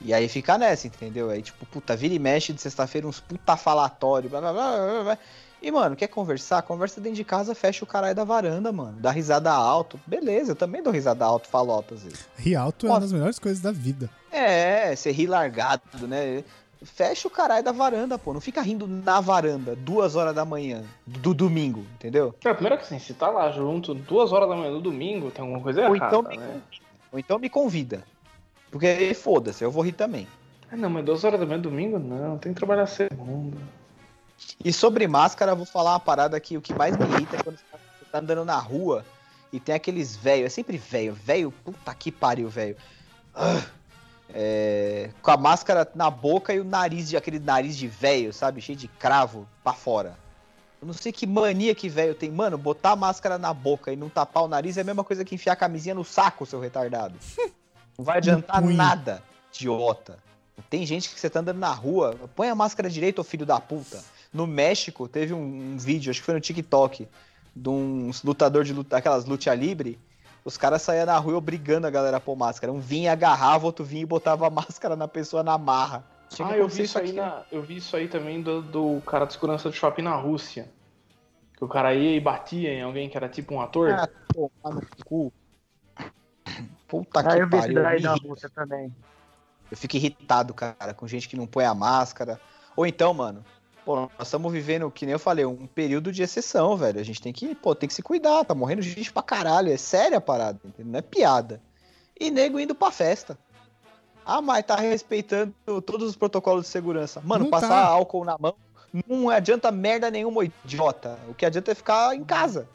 E 0.00 0.12
aí 0.12 0.28
fica 0.28 0.58
nessa, 0.58 0.86
entendeu? 0.86 1.30
Aí, 1.30 1.40
tipo, 1.40 1.64
puta, 1.66 1.96
vira 1.96 2.14
e 2.14 2.18
mexe 2.18 2.52
de 2.52 2.60
sexta-feira 2.60 3.06
uns 3.06 3.20
puta 3.20 3.56
falatório, 3.56 4.28
blá, 4.28 4.40
blá, 4.40 4.52
blá, 4.52 4.76
blá, 4.76 5.02
blá. 5.02 5.18
E, 5.62 5.70
mano, 5.70 5.96
quer 5.96 6.08
conversar? 6.08 6.60
Conversa 6.60 7.00
dentro 7.00 7.16
de 7.16 7.24
casa, 7.24 7.54
fecha 7.54 7.84
o 7.84 7.86
caralho 7.86 8.14
da 8.14 8.22
varanda, 8.22 8.70
mano. 8.70 8.98
Dá 9.00 9.10
risada 9.10 9.50
alto. 9.50 9.98
Beleza, 10.06 10.52
eu 10.52 10.56
também 10.56 10.82
dou 10.82 10.92
risada 10.92 11.24
alto, 11.24 11.48
falo 11.48 11.72
alto 11.72 11.94
às 11.94 12.02
vezes. 12.02 12.28
Rialto 12.36 12.86
é 12.86 12.90
uma 12.90 13.00
das 13.00 13.12
melhores 13.12 13.38
coisas 13.38 13.62
da 13.62 13.72
vida. 13.72 14.10
É, 14.30 14.94
você 14.94 15.10
ri 15.10 15.26
largado, 15.26 16.06
né? 16.06 16.44
Fecha 16.84 17.26
o 17.26 17.30
caralho 17.30 17.64
da 17.64 17.72
varanda, 17.72 18.18
pô. 18.18 18.32
Não 18.32 18.40
fica 18.40 18.60
rindo 18.60 18.86
na 18.86 19.20
varanda, 19.20 19.74
duas 19.74 20.16
horas 20.16 20.34
da 20.34 20.44
manhã, 20.44 20.84
do 21.06 21.32
domingo, 21.32 21.86
entendeu? 21.94 22.34
Cara, 22.42 22.54
primeiro 22.54 22.78
que 22.78 22.84
assim, 22.84 22.98
se 22.98 23.14
tá 23.14 23.30
lá 23.30 23.50
junto 23.50 23.94
duas 23.94 24.32
horas 24.32 24.48
da 24.48 24.54
manhã 24.54 24.70
do 24.70 24.80
domingo, 24.80 25.30
tem 25.30 25.42
alguma 25.42 25.60
coisa 25.60 25.88
Ou 25.88 25.96
errada, 25.96 26.16
então, 26.16 26.22
né? 26.22 26.60
Ou 27.12 27.18
então 27.18 27.38
me 27.38 27.48
convida. 27.48 28.04
Porque 28.70 28.86
aí 28.86 29.14
foda-se, 29.14 29.64
eu 29.64 29.70
vou 29.70 29.84
rir 29.84 29.92
também. 29.92 30.26
Ah, 30.70 30.76
não, 30.76 30.90
mas 30.90 31.04
duas 31.04 31.24
horas 31.24 31.38
da 31.38 31.46
manhã 31.46 31.60
domingo 31.60 31.98
não, 31.98 32.36
tem 32.38 32.52
que 32.52 32.58
trabalhar 32.58 32.86
segunda. 32.86 33.56
E 34.64 34.72
sobre 34.72 35.06
máscara, 35.06 35.52
eu 35.52 35.56
vou 35.56 35.66
falar 35.66 35.92
uma 35.92 36.00
parada 36.00 36.38
que 36.40 36.56
o 36.56 36.60
que 36.60 36.74
mais 36.74 36.96
me 36.96 37.04
irrita 37.04 37.36
é 37.36 37.42
quando 37.42 37.56
você 37.56 37.64
tá 38.10 38.18
andando 38.18 38.44
na 38.44 38.58
rua 38.58 39.04
e 39.52 39.60
tem 39.60 39.74
aqueles 39.74 40.16
velho, 40.16 40.44
é 40.44 40.48
sempre 40.48 40.76
velho, 40.76 41.14
velho, 41.14 41.52
puta 41.64 41.94
que 41.94 42.10
pariu, 42.10 42.48
velho. 42.48 42.76
Ah, 43.34 43.62
é, 44.32 45.10
com 45.22 45.30
a 45.30 45.36
máscara 45.36 45.88
na 45.94 46.10
boca 46.10 46.52
e 46.54 46.60
o 46.60 46.64
nariz 46.64 47.08
de 47.08 47.16
aquele 47.16 47.38
nariz 47.38 47.76
de 47.76 47.88
velho, 47.88 48.32
sabe, 48.32 48.60
cheio 48.60 48.78
de 48.78 48.88
cravo 48.88 49.46
pra 49.62 49.72
fora. 49.72 50.16
Eu 50.80 50.86
não 50.86 50.94
sei 50.94 51.12
que 51.12 51.26
mania 51.26 51.74
que 51.74 51.88
velho 51.88 52.14
tem, 52.14 52.30
mano, 52.30 52.58
botar 52.58 52.92
a 52.92 52.96
máscara 52.96 53.38
na 53.38 53.54
boca 53.54 53.92
e 53.92 53.96
não 53.96 54.08
tapar 54.08 54.42
o 54.42 54.48
nariz 54.48 54.76
é 54.76 54.82
a 54.82 54.84
mesma 54.84 55.02
coisa 55.02 55.24
que 55.24 55.34
enfiar 55.34 55.54
a 55.54 55.56
camisinha 55.56 55.94
no 55.94 56.04
saco, 56.04 56.44
seu 56.44 56.60
retardado. 56.60 57.14
Não 57.96 58.04
vai 58.04 58.18
adiantar 58.18 58.60
punho. 58.60 58.76
nada, 58.76 59.22
idiota. 59.54 60.18
Tem 60.68 60.84
gente 60.84 61.08
que 61.08 61.18
você 61.18 61.30
tá 61.30 61.38
andando 61.38 61.58
na 61.58 61.72
rua, 61.72 62.18
põe 62.34 62.48
a 62.48 62.54
máscara 62.54 62.90
direito, 62.90 63.20
ô 63.20 63.24
filho 63.24 63.46
da 63.46 63.60
puta. 63.60 64.02
No 64.32 64.48
México, 64.48 65.06
teve 65.06 65.32
um, 65.32 65.74
um 65.74 65.78
vídeo, 65.78 66.10
acho 66.10 66.18
que 66.18 66.26
foi 66.26 66.34
no 66.34 66.40
TikTok, 66.40 67.08
de 67.54 67.68
uns 67.68 68.24
lutador 68.24 68.64
de 68.64 68.72
luta, 68.72 68.96
aquelas 68.96 69.24
luta 69.24 69.54
livre. 69.54 69.96
Os 70.44 70.56
caras 70.58 70.82
saíam 70.82 71.06
na 71.06 71.16
rua 71.16 71.38
obrigando 71.38 71.86
a 71.86 71.90
galera 71.90 72.18
a 72.18 72.20
pôr 72.20 72.36
máscara. 72.36 72.72
Um 72.72 72.78
vinha, 72.78 73.12
agarrava, 73.12 73.64
outro 73.64 73.84
vinha 73.84 74.02
e 74.02 74.06
botava 74.06 74.46
a 74.46 74.50
máscara 74.50 74.94
na 74.94 75.08
pessoa 75.08 75.42
na 75.42 75.56
marra. 75.56 76.04
Tinha 76.28 76.48
Ah, 76.48 76.56
eu 76.58 76.68
vi 76.68 76.82
isso 76.82 76.98
aí, 76.98 77.04
aqui. 77.04 77.12
na, 77.14 77.42
eu 77.50 77.62
vi 77.62 77.76
isso 77.76 77.96
aí 77.96 78.08
também 78.08 78.42
do, 78.42 78.60
do 78.60 79.00
cara 79.06 79.24
de 79.24 79.32
segurança 79.32 79.70
do 79.70 79.74
shopping 79.74 80.02
na 80.02 80.14
Rússia. 80.16 80.70
Que 81.56 81.64
o 81.64 81.68
cara 81.68 81.94
ia 81.94 82.14
e 82.16 82.20
batia 82.20 82.70
em 82.72 82.82
alguém 82.82 83.08
que 83.08 83.16
era 83.16 83.28
tipo 83.28 83.54
um 83.54 83.60
ator. 83.60 83.90
Ah, 83.90 84.08
tomar 84.34 84.74
no 84.74 84.82
cu. 85.04 85.32
Puta 86.88 87.20
Ah, 87.20 87.22
que 87.24 87.38
eu 87.40 87.46
vi 87.46 87.56
pariu. 87.56 87.82
daí 87.82 87.96
me 87.96 88.02
na. 88.02 88.14
Rússia 88.14 88.50
também. 88.50 88.94
Eu 89.70 89.76
fico 89.76 89.96
irritado, 89.96 90.52
cara, 90.52 90.92
com 90.92 91.08
gente 91.08 91.28
que 91.28 91.36
não 91.36 91.46
põe 91.46 91.64
a 91.64 91.74
máscara. 91.74 92.38
Ou 92.76 92.84
então, 92.86 93.14
mano, 93.14 93.44
pô, 93.84 93.96
nós 93.96 94.10
estamos 94.22 94.52
vivendo, 94.52 94.90
que 94.90 95.04
nem 95.06 95.12
eu 95.12 95.18
falei, 95.18 95.44
um 95.44 95.66
período 95.66 96.10
de 96.12 96.22
exceção, 96.22 96.76
velho. 96.76 97.00
A 97.00 97.04
gente 97.04 97.20
tem 97.20 97.32
que, 97.32 97.54
pô, 97.54 97.74
tem 97.74 97.88
que 97.88 97.94
se 97.94 98.02
cuidar. 98.02 98.44
Tá 98.44 98.54
morrendo 98.54 98.82
gente 98.82 99.12
pra 99.12 99.22
caralho. 99.22 99.72
É 99.72 99.76
séria 99.76 100.18
a 100.18 100.20
parada, 100.20 100.58
entendeu? 100.64 100.92
não 100.92 100.98
é 100.98 101.02
piada. 101.02 101.60
E 102.18 102.30
nego 102.30 102.58
indo 102.60 102.74
pra 102.74 102.90
festa. 102.90 103.38
Ah, 104.24 104.40
mas 104.40 104.64
tá 104.64 104.76
respeitando 104.76 105.54
todos 105.84 106.08
os 106.08 106.16
protocolos 106.16 106.64
de 106.64 106.70
segurança. 106.70 107.20
Mano, 107.22 107.44
Não 107.44 107.50
passar 107.50 107.68
tá. 107.68 107.86
álcool 107.86 108.24
na 108.24 108.36
mão 108.38 108.54
não 109.08 109.28
adianta 109.28 109.72
merda 109.72 110.08
nenhuma, 110.10 110.44
idiota. 110.44 111.18
O 111.28 111.34
que 111.34 111.44
adianta 111.44 111.72
é 111.72 111.74
ficar 111.74 112.14
em 112.14 112.22
casa. 112.22 112.68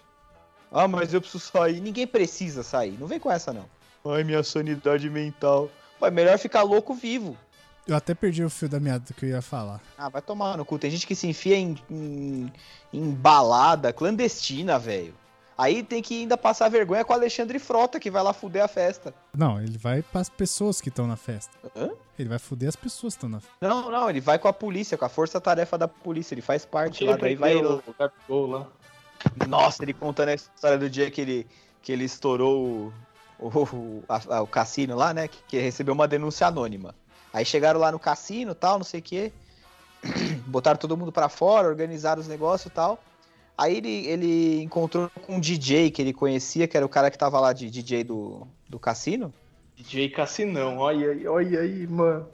Ah, 0.72 0.88
mas 0.88 1.14
eu 1.14 1.22
preciso 1.22 1.40
sair. 1.46 1.80
Ninguém 1.80 2.06
precisa 2.06 2.62
sair. 2.62 2.98
Não 3.00 3.08
vem 3.08 3.20
com 3.20 3.32
essa, 3.32 3.54
não. 3.54 3.66
Ai, 4.06 4.24
minha 4.24 4.44
sanidade 4.44 5.10
mental. 5.10 5.70
Pô, 5.98 6.06
é 6.06 6.12
melhor 6.12 6.38
ficar 6.38 6.64
louco 6.64 6.94
vivo. 6.94 7.38
Eu 7.90 7.96
até 7.96 8.14
perdi 8.14 8.44
o 8.44 8.50
fio 8.50 8.70
da 8.70 8.80
meada 8.80 9.04
do 9.06 9.14
que 9.14 9.26
eu 9.26 9.30
ia 9.30 9.42
falar. 9.42 9.82
Ah, 9.98 10.10
vai 10.10 10.22
tomar 10.22 10.56
no 10.58 10.64
cu. 10.64 10.78
Tem 10.78 10.92
gente 10.92 11.08
que 11.08 11.16
se 11.16 11.28
enfia 11.28 11.56
em, 11.58 11.76
em, 11.90 12.54
em 12.94 13.12
balada 13.12 13.92
clandestina, 13.92 14.78
velho. 14.78 15.14
Aí 15.58 15.84
tem 15.84 16.02
que 16.02 16.22
ainda 16.22 16.38
passar 16.38 16.70
vergonha 16.70 17.04
com 17.04 17.12
o 17.12 17.16
Alexandre 17.16 17.60
Frota, 17.60 18.00
que 18.00 18.10
vai 18.10 18.24
lá 18.24 18.32
fuder 18.32 18.64
a 18.64 18.68
festa. 18.68 19.14
Não, 19.36 19.62
ele 19.62 19.78
vai 19.78 20.02
pras 20.02 20.30
pessoas 20.30 20.80
que 20.80 20.88
estão 20.88 21.06
na 21.06 21.18
festa. 21.18 21.52
Hã? 21.76 21.90
Ele 22.18 22.30
vai 22.30 22.40
foder 22.40 22.70
as 22.70 22.78
pessoas 22.78 23.14
que 23.14 23.18
estão 23.18 23.30
na 23.30 23.42
festa. 23.42 23.56
Não, 23.60 23.92
não, 23.92 24.10
ele 24.10 24.22
vai 24.22 24.40
com 24.40 24.48
a 24.48 24.54
polícia, 24.54 24.98
com 24.98 25.04
a 25.04 25.10
força-tarefa 25.10 25.78
da 25.78 25.88
polícia. 25.88 26.34
Ele 26.34 26.42
faz 26.42 26.66
parte 26.66 27.04
lá, 27.04 27.18
daí 27.18 27.36
vai. 27.36 27.56
o 27.90 27.96
Gabigol 28.00 28.48
lá. 28.48 28.68
Nossa, 29.48 29.84
ele 29.84 29.94
contando 29.94 30.30
a 30.30 30.34
história 30.36 30.78
do 30.78 30.90
dia 30.90 31.12
que 31.12 31.20
ele, 31.20 31.48
que 31.82 31.92
ele 31.92 32.06
estourou 32.06 32.94
o, 33.38 33.48
o, 33.50 34.04
a- 34.08 34.38
a- 34.38 34.42
o 34.42 34.48
cassino 34.48 34.96
lá, 34.96 35.14
né? 35.14 35.28
Que, 35.28 35.40
que 35.46 35.60
recebeu 35.60 35.94
uma 35.94 36.08
denúncia 36.08 36.48
anônima. 36.48 36.96
Aí 37.34 37.46
chegaram 37.46 37.80
lá 37.80 37.92
no 37.92 38.00
cassino 38.00 38.56
tal, 38.56 38.78
não 38.78 38.86
sei 38.86 39.00
o 39.00 39.04
quê. 39.04 39.32
Botaram 40.48 40.80
todo 40.80 40.98
mundo 40.98 41.12
pra 41.12 41.30
fora, 41.30 41.68
organizaram 41.68 42.22
os 42.22 42.28
negócios 42.28 42.72
e 42.72 42.74
tal. 42.74 43.04
Aí 43.58 43.76
ele, 43.76 44.08
ele 44.08 44.62
encontrou 44.62 45.12
um 45.28 45.40
DJ 45.40 45.92
que 45.92 46.02
ele 46.02 46.14
conhecia, 46.14 46.68
que 46.68 46.78
era 46.78 46.86
o 46.86 46.90
cara 46.90 47.12
que 47.12 47.18
tava 47.18 47.40
lá 47.40 47.52
de 47.52 47.70
DJ 47.70 48.06
do, 48.06 48.48
do 48.70 48.80
cassino. 48.80 49.34
DJ 49.76 50.10
Cassinão, 50.10 50.78
olha 50.78 51.12
aí, 51.12 51.28
olha 51.28 51.60
aí, 51.60 51.86
mano. 51.88 52.28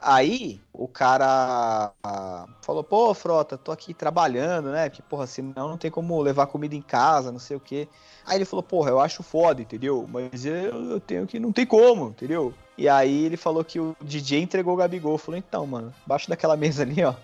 Aí 0.00 0.60
o 0.72 0.88
cara 0.88 1.92
ah, 2.02 2.46
falou, 2.60 2.82
pô, 2.82 3.14
Frota, 3.14 3.56
tô 3.56 3.70
aqui 3.70 3.94
trabalhando, 3.94 4.70
né? 4.70 4.88
Porque, 4.88 5.02
porra, 5.02 5.26
senão 5.26 5.68
não 5.68 5.78
tem 5.78 5.90
como 5.90 6.20
levar 6.20 6.46
comida 6.46 6.74
em 6.74 6.82
casa, 6.82 7.32
não 7.32 7.38
sei 7.38 7.56
o 7.56 7.60
quê. 7.60 7.88
Aí 8.26 8.36
ele 8.36 8.44
falou, 8.44 8.62
porra, 8.62 8.90
eu 8.90 9.00
acho 9.00 9.22
foda, 9.22 9.62
entendeu? 9.62 10.06
Mas 10.08 10.44
eu, 10.44 11.00
tenho 11.00 11.26
que. 11.26 11.38
Não 11.38 11.52
tem 11.52 11.64
como, 11.64 12.08
entendeu? 12.08 12.52
E 12.76 12.88
aí 12.88 13.24
ele 13.24 13.36
falou 13.36 13.64
que 13.64 13.78
o 13.78 13.96
DJ 14.00 14.42
entregou 14.42 14.74
o 14.74 14.76
Gabigol. 14.76 15.18
Falou, 15.18 15.38
então, 15.38 15.66
mano, 15.66 15.94
abaixo 16.04 16.28
daquela 16.28 16.56
mesa 16.56 16.82
ali, 16.82 17.02
ó. 17.04 17.14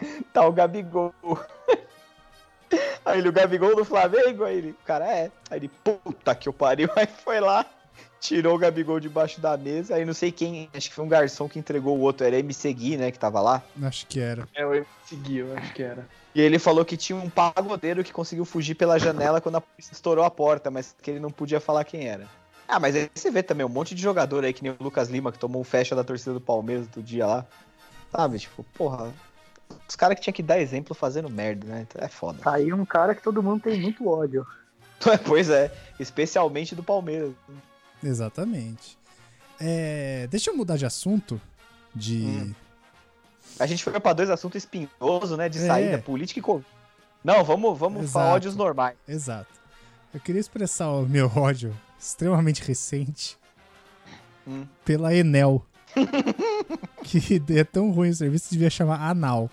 Tá 0.32 0.46
o 0.46 0.52
Gabigol. 0.52 1.12
Aí 3.04 3.18
ele, 3.18 3.28
o 3.30 3.32
Gabigol 3.32 3.74
do 3.74 3.84
Flamengo? 3.84 4.44
Aí 4.44 4.58
ele, 4.58 4.76
cara 4.84 5.10
é. 5.10 5.30
Aí 5.50 5.58
ele, 5.58 5.68
puta 5.68 6.34
que 6.34 6.48
eu 6.48 6.52
pariu. 6.52 6.88
Aí 6.94 7.06
foi 7.06 7.40
lá, 7.40 7.64
tirou 8.20 8.54
o 8.54 8.58
Gabigol 8.58 9.00
debaixo 9.00 9.40
da 9.40 9.56
mesa. 9.56 9.94
Aí 9.94 10.04
não 10.04 10.14
sei 10.14 10.30
quem, 10.32 10.68
acho 10.74 10.88
que 10.88 10.94
foi 10.94 11.04
um 11.04 11.08
garçom 11.08 11.48
que 11.48 11.58
entregou 11.58 11.96
o 11.96 12.00
outro. 12.00 12.26
Era 12.26 12.38
MC 12.38 12.72
Gui, 12.72 12.96
né, 12.96 13.10
que 13.10 13.18
tava 13.18 13.40
lá. 13.40 13.62
Acho 13.82 14.06
que 14.06 14.20
era. 14.20 14.48
É, 14.54 14.62
eu 14.62 14.86
segui, 15.04 15.38
eu 15.38 15.56
acho 15.56 15.72
que 15.72 15.82
era. 15.82 16.06
E 16.34 16.40
ele 16.40 16.58
falou 16.58 16.84
que 16.84 16.96
tinha 16.96 17.18
um 17.18 17.28
pagodeiro 17.28 18.04
que 18.04 18.12
conseguiu 18.12 18.44
fugir 18.44 18.74
pela 18.74 18.98
janela 18.98 19.40
quando 19.40 19.56
a 19.56 19.60
polícia 19.60 19.92
estourou 19.92 20.24
a 20.24 20.30
porta, 20.30 20.70
mas 20.70 20.94
que 21.02 21.10
ele 21.10 21.20
não 21.20 21.30
podia 21.30 21.60
falar 21.60 21.84
quem 21.84 22.06
era. 22.06 22.28
Ah, 22.66 22.78
mas 22.78 22.94
aí 22.94 23.10
você 23.14 23.30
vê 23.30 23.42
também 23.42 23.64
um 23.64 23.70
monte 23.70 23.94
de 23.94 24.02
jogador 24.02 24.44
aí, 24.44 24.52
que 24.52 24.62
nem 24.62 24.72
o 24.72 24.76
Lucas 24.78 25.08
Lima, 25.08 25.32
que 25.32 25.38
tomou 25.38 25.60
um 25.60 25.64
fecha 25.64 25.96
da 25.96 26.04
torcida 26.04 26.34
do 26.34 26.40
Palmeiras 26.40 26.84
outro 26.84 27.02
dia 27.02 27.26
lá. 27.26 27.46
Sabe, 28.12 28.38
tipo, 28.38 28.62
porra. 28.74 29.12
Os 29.88 29.96
caras 29.96 30.16
que 30.16 30.22
tinha 30.22 30.32
que 30.32 30.42
dar 30.42 30.60
exemplo 30.60 30.94
fazendo 30.94 31.30
merda, 31.30 31.66
né? 31.66 31.86
Então 31.88 32.04
É 32.04 32.08
foda. 32.08 32.40
Tá 32.42 32.54
aí 32.54 32.72
um 32.72 32.84
cara 32.84 33.14
que 33.14 33.22
todo 33.22 33.42
mundo 33.42 33.62
tem 33.62 33.80
muito 33.80 34.06
ódio. 34.06 34.46
pois 35.26 35.48
é, 35.48 35.72
especialmente 35.98 36.74
do 36.74 36.82
Palmeiras. 36.82 37.32
Exatamente. 38.02 38.98
É, 39.60 40.26
deixa 40.30 40.50
eu 40.50 40.56
mudar 40.56 40.76
de 40.76 40.86
assunto. 40.86 41.40
De. 41.94 42.24
Hum. 42.26 42.54
A 43.58 43.66
gente 43.66 43.82
foi 43.82 43.98
pra 43.98 44.12
dois 44.12 44.30
assuntos 44.30 44.62
espinhosos, 44.62 45.36
né? 45.36 45.48
De 45.48 45.58
É. 45.58 45.66
saída 45.66 45.98
política 45.98 46.38
e 46.38 46.42
Covid. 46.42 46.66
Não, 47.24 47.42
vamos, 47.42 47.76
vamos 47.78 48.02
Exato. 48.02 48.12
falar 48.12 48.34
ódios 48.34 48.54
normais. 48.54 48.96
Exato. 49.08 49.50
Eu 50.14 50.20
queria 50.20 50.40
expressar 50.40 50.88
o 50.90 51.06
meu 51.06 51.26
ódio 51.34 51.74
extremamente 51.98 52.62
recente 52.62 53.36
Hum. 54.46 54.66
pela 54.84 55.14
Enel. 55.14 55.64
que 57.02 57.42
é 57.56 57.64
tão 57.64 57.90
ruim 57.90 58.10
o 58.10 58.14
serviço, 58.14 58.50
devia 58.50 58.70
chamar 58.70 59.00
Anal. 59.08 59.50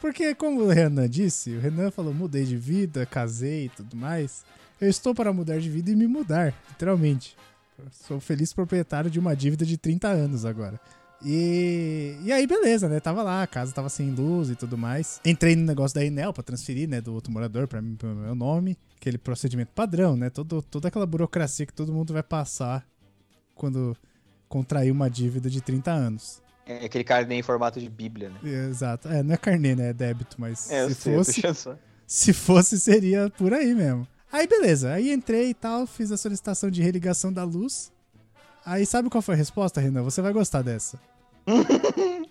Porque, 0.00 0.34
como 0.34 0.62
o 0.62 0.68
Renan 0.68 1.08
disse, 1.08 1.54
o 1.56 1.60
Renan 1.60 1.90
falou: 1.90 2.12
mudei 2.14 2.44
de 2.44 2.56
vida, 2.56 3.04
casei 3.06 3.66
e 3.66 3.68
tudo 3.68 3.96
mais. 3.96 4.44
Eu 4.80 4.88
estou 4.88 5.14
para 5.14 5.32
mudar 5.32 5.58
de 5.58 5.68
vida 5.68 5.90
e 5.90 5.96
me 5.96 6.06
mudar, 6.06 6.54
literalmente. 6.68 7.36
Sou 7.90 8.20
feliz 8.20 8.52
proprietário 8.52 9.10
de 9.10 9.18
uma 9.18 9.34
dívida 9.34 9.64
de 9.64 9.76
30 9.76 10.08
anos 10.08 10.44
agora. 10.44 10.80
E, 11.22 12.16
e 12.22 12.32
aí, 12.32 12.46
beleza, 12.46 12.88
né? 12.88 12.98
Tava 12.98 13.22
lá, 13.22 13.42
a 13.42 13.46
casa 13.46 13.72
tava 13.72 13.90
sem 13.90 14.10
luz 14.10 14.48
e 14.48 14.56
tudo 14.56 14.78
mais. 14.78 15.20
Entrei 15.24 15.54
no 15.54 15.64
negócio 15.64 15.94
da 15.94 16.04
Enel 16.04 16.32
pra 16.32 16.42
transferir, 16.42 16.88
né? 16.88 17.00
Do 17.00 17.12
outro 17.12 17.30
morador 17.30 17.68
pra 17.68 17.82
mim, 17.82 17.94
pro 17.94 18.08
meu 18.08 18.34
nome. 18.34 18.76
Aquele 18.96 19.18
procedimento 19.18 19.70
padrão, 19.74 20.16
né? 20.16 20.30
Todo, 20.30 20.62
toda 20.62 20.88
aquela 20.88 21.06
burocracia 21.06 21.66
que 21.66 21.74
todo 21.74 21.92
mundo 21.92 22.12
vai 22.14 22.22
passar 22.22 22.86
quando 23.54 23.94
contrair 24.48 24.90
uma 24.90 25.10
dívida 25.10 25.50
de 25.50 25.60
30 25.60 25.90
anos. 25.90 26.42
É 26.66 26.86
aquele 26.86 27.04
carnê 27.04 27.34
em 27.36 27.42
formato 27.42 27.78
de 27.80 27.88
bíblia, 27.88 28.30
né? 28.30 28.68
Exato. 28.68 29.08
É, 29.08 29.22
não 29.22 29.34
é 29.34 29.36
carnê, 29.36 29.74
né? 29.74 29.90
É 29.90 29.92
débito, 29.92 30.36
mas 30.38 30.70
É, 30.70 30.88
se 30.88 30.94
sei, 30.94 31.14
fosse, 31.14 31.42
se 32.06 32.32
fosse, 32.32 32.80
seria 32.80 33.28
por 33.30 33.52
aí 33.52 33.74
mesmo. 33.74 34.06
Aí, 34.32 34.46
beleza. 34.46 34.92
Aí 34.92 35.12
entrei 35.12 35.50
e 35.50 35.54
tal, 35.54 35.86
fiz 35.86 36.12
a 36.12 36.16
solicitação 36.16 36.70
de 36.70 36.82
religação 36.82 37.32
da 37.32 37.42
luz. 37.44 37.92
Aí, 38.64 38.84
sabe 38.86 39.08
qual 39.10 39.22
foi 39.22 39.34
a 39.34 39.38
resposta, 39.38 39.80
Renan? 39.80 40.02
Você 40.02 40.20
vai 40.22 40.32
gostar 40.32 40.62
dessa. 40.62 40.98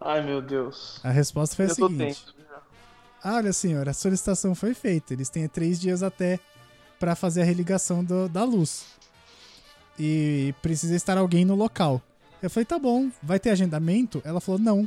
Ai, 0.00 0.22
meu 0.22 0.40
Deus. 0.42 1.00
A 1.02 1.10
resposta 1.10 1.56
foi 1.56 1.66
a 1.66 1.68
eu 1.68 1.76
tô 1.76 1.88
seguinte. 1.88 2.06
tenso. 2.24 2.34
Ah, 3.22 3.36
olha, 3.36 3.52
senhor, 3.54 3.88
a 3.88 3.92
solicitação 3.94 4.54
foi 4.54 4.74
feita. 4.74 5.12
Eles 5.14 5.30
têm 5.30 5.48
três 5.48 5.80
dias 5.80 6.02
até 6.02 6.38
pra 7.00 7.14
fazer 7.14 7.40
a 7.42 7.44
religação 7.44 8.04
do- 8.04 8.28
da 8.28 8.44
luz. 8.44 8.84
E 9.98 10.54
precisa 10.60 10.94
estar 10.94 11.16
alguém 11.16 11.44
no 11.44 11.54
local. 11.54 12.02
Eu 12.42 12.50
falei, 12.50 12.66
tá 12.66 12.78
bom, 12.78 13.10
vai 13.22 13.38
ter 13.40 13.50
agendamento? 13.50 14.20
Ela 14.24 14.40
falou, 14.40 14.60
não. 14.60 14.86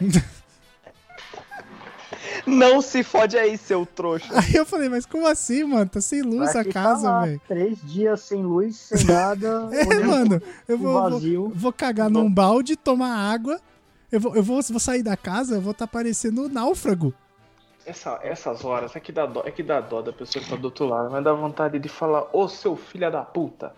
Não 2.50 2.82
se 2.82 3.02
fode 3.02 3.38
aí, 3.38 3.56
seu 3.56 3.86
trouxa. 3.86 4.26
Aí 4.38 4.54
eu 4.54 4.66
falei, 4.66 4.88
mas 4.88 5.06
como 5.06 5.26
assim, 5.26 5.64
mano? 5.64 5.88
Tá 5.88 6.00
sem 6.00 6.22
luz 6.22 6.52
Vai 6.52 6.62
a 6.62 6.72
casa, 6.72 7.20
velho. 7.20 7.40
Três 7.46 7.78
dias 7.82 8.20
sem 8.20 8.42
luz, 8.42 8.76
sem 8.76 9.04
nada. 9.04 9.68
É, 9.72 9.98
mano, 10.00 10.42
eu 10.68 10.78
vou, 10.78 10.92
vou, 10.92 11.10
vazio. 11.10 11.52
vou 11.54 11.72
cagar 11.72 12.10
num 12.10 12.32
balde, 12.32 12.76
tomar 12.76 13.14
água. 13.14 13.60
Eu 14.10 14.20
vou, 14.20 14.34
eu 14.34 14.42
vou, 14.42 14.60
vou 14.62 14.80
sair 14.80 15.02
da 15.02 15.16
casa, 15.16 15.54
eu 15.56 15.60
vou 15.60 15.72
estar 15.72 15.86
parecendo 15.86 16.44
um 16.44 16.48
náufrago. 16.48 17.14
essa, 17.86 18.18
essas 18.22 18.64
horas 18.64 18.94
é 18.96 19.00
que, 19.00 19.12
dá 19.12 19.26
dó, 19.26 19.42
é 19.44 19.50
que 19.50 19.62
dá 19.62 19.80
dó 19.80 20.02
da 20.02 20.12
pessoa 20.12 20.42
que 20.42 20.50
tá 20.50 20.56
do 20.56 20.64
outro 20.64 20.86
lado, 20.86 21.10
mas 21.10 21.22
dá 21.24 21.32
vontade 21.32 21.78
de 21.78 21.88
falar, 21.88 22.26
ô 22.32 22.48
seu 22.48 22.76
filho 22.76 23.10
da 23.10 23.22
puta, 23.22 23.72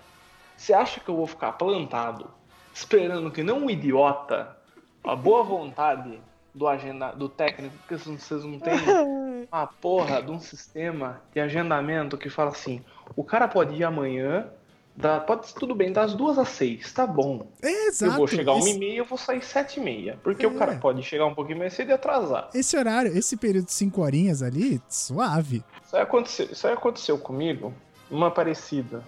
você 0.57 0.73
acha 0.73 1.01
que 1.01 1.09
eu 1.09 1.17
vou 1.17 1.27
ficar 1.27 1.53
plantado 1.53 2.31
esperando 2.75 3.31
que 3.31 3.43
não 3.43 3.65
um 3.65 3.71
idiota, 3.71 4.57
a 5.05 5.15
boa 5.15 5.43
vontade 5.43 6.19
do 6.55 6.69
agenda, 6.69 7.13
do 7.13 7.29
técnico, 7.29 7.75
porque 7.79 7.97
vocês 7.97 8.45
não 8.45 8.59
têm 8.59 8.75
uma 9.51 9.67
porra 9.67 10.23
de 10.23 10.31
um 10.31 10.39
sistema 10.39 11.21
de 11.33 11.41
agendamento 11.41 12.19
que 12.19 12.29
fala 12.29 12.51
assim, 12.51 12.83
o 13.17 13.25
cara 13.25 13.49
pode 13.49 13.75
ir 13.75 13.85
amanhã, 13.85 14.47
dá, 14.95 15.19
pode 15.19 15.55
tudo 15.55 15.75
bem, 15.75 15.91
das 15.93 16.15
duas 16.15 16.39
às 16.39 16.49
seis, 16.51 16.93
tá 16.93 17.07
bom. 17.07 17.47
É, 17.63 17.87
exato. 17.87 18.13
Eu 18.13 18.17
vou 18.19 18.27
chegar 18.29 18.53
uma 18.53 18.61
esse, 18.61 18.77
e 18.77 18.79
meia, 18.79 18.99
eu 18.99 19.05
vou 19.07 19.17
sair 19.17 19.43
sete 19.43 19.81
e 19.81 19.83
meia. 19.83 20.19
Porque 20.23 20.45
É. 20.45 20.49
o 20.49 20.55
cara 20.59 20.77
pode 20.77 21.03
chegar 21.03 21.25
um 21.27 21.35
pouquinho 21.35 21.59
mais 21.59 21.73
cedo 21.73 21.89
e 21.89 21.93
atrasar. 21.93 22.51
esse 22.55 22.77
horário, 22.77 23.17
esse 23.17 23.37
período 23.37 23.67
de 23.67 23.73
5 23.73 24.01
horinhas 24.03 24.43
ali, 24.43 24.81
suave. 24.89 25.65
Isso 25.87 25.97
aí 25.97 26.03
aconteceu, 26.03 26.47
isso 26.53 26.67
aí 26.67 26.75
aconteceu 26.75 27.19
comigo, 27.19 27.73
uma 28.11 28.31
parecida. 28.31 29.03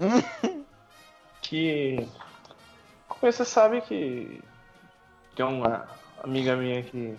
que. 1.40 2.06
Como 3.08 3.30
você 3.32 3.44
sabe 3.44 3.80
que 3.82 4.40
tem 5.36 5.46
uma 5.46 5.86
amiga 6.22 6.56
minha 6.56 6.82
que 6.82 7.16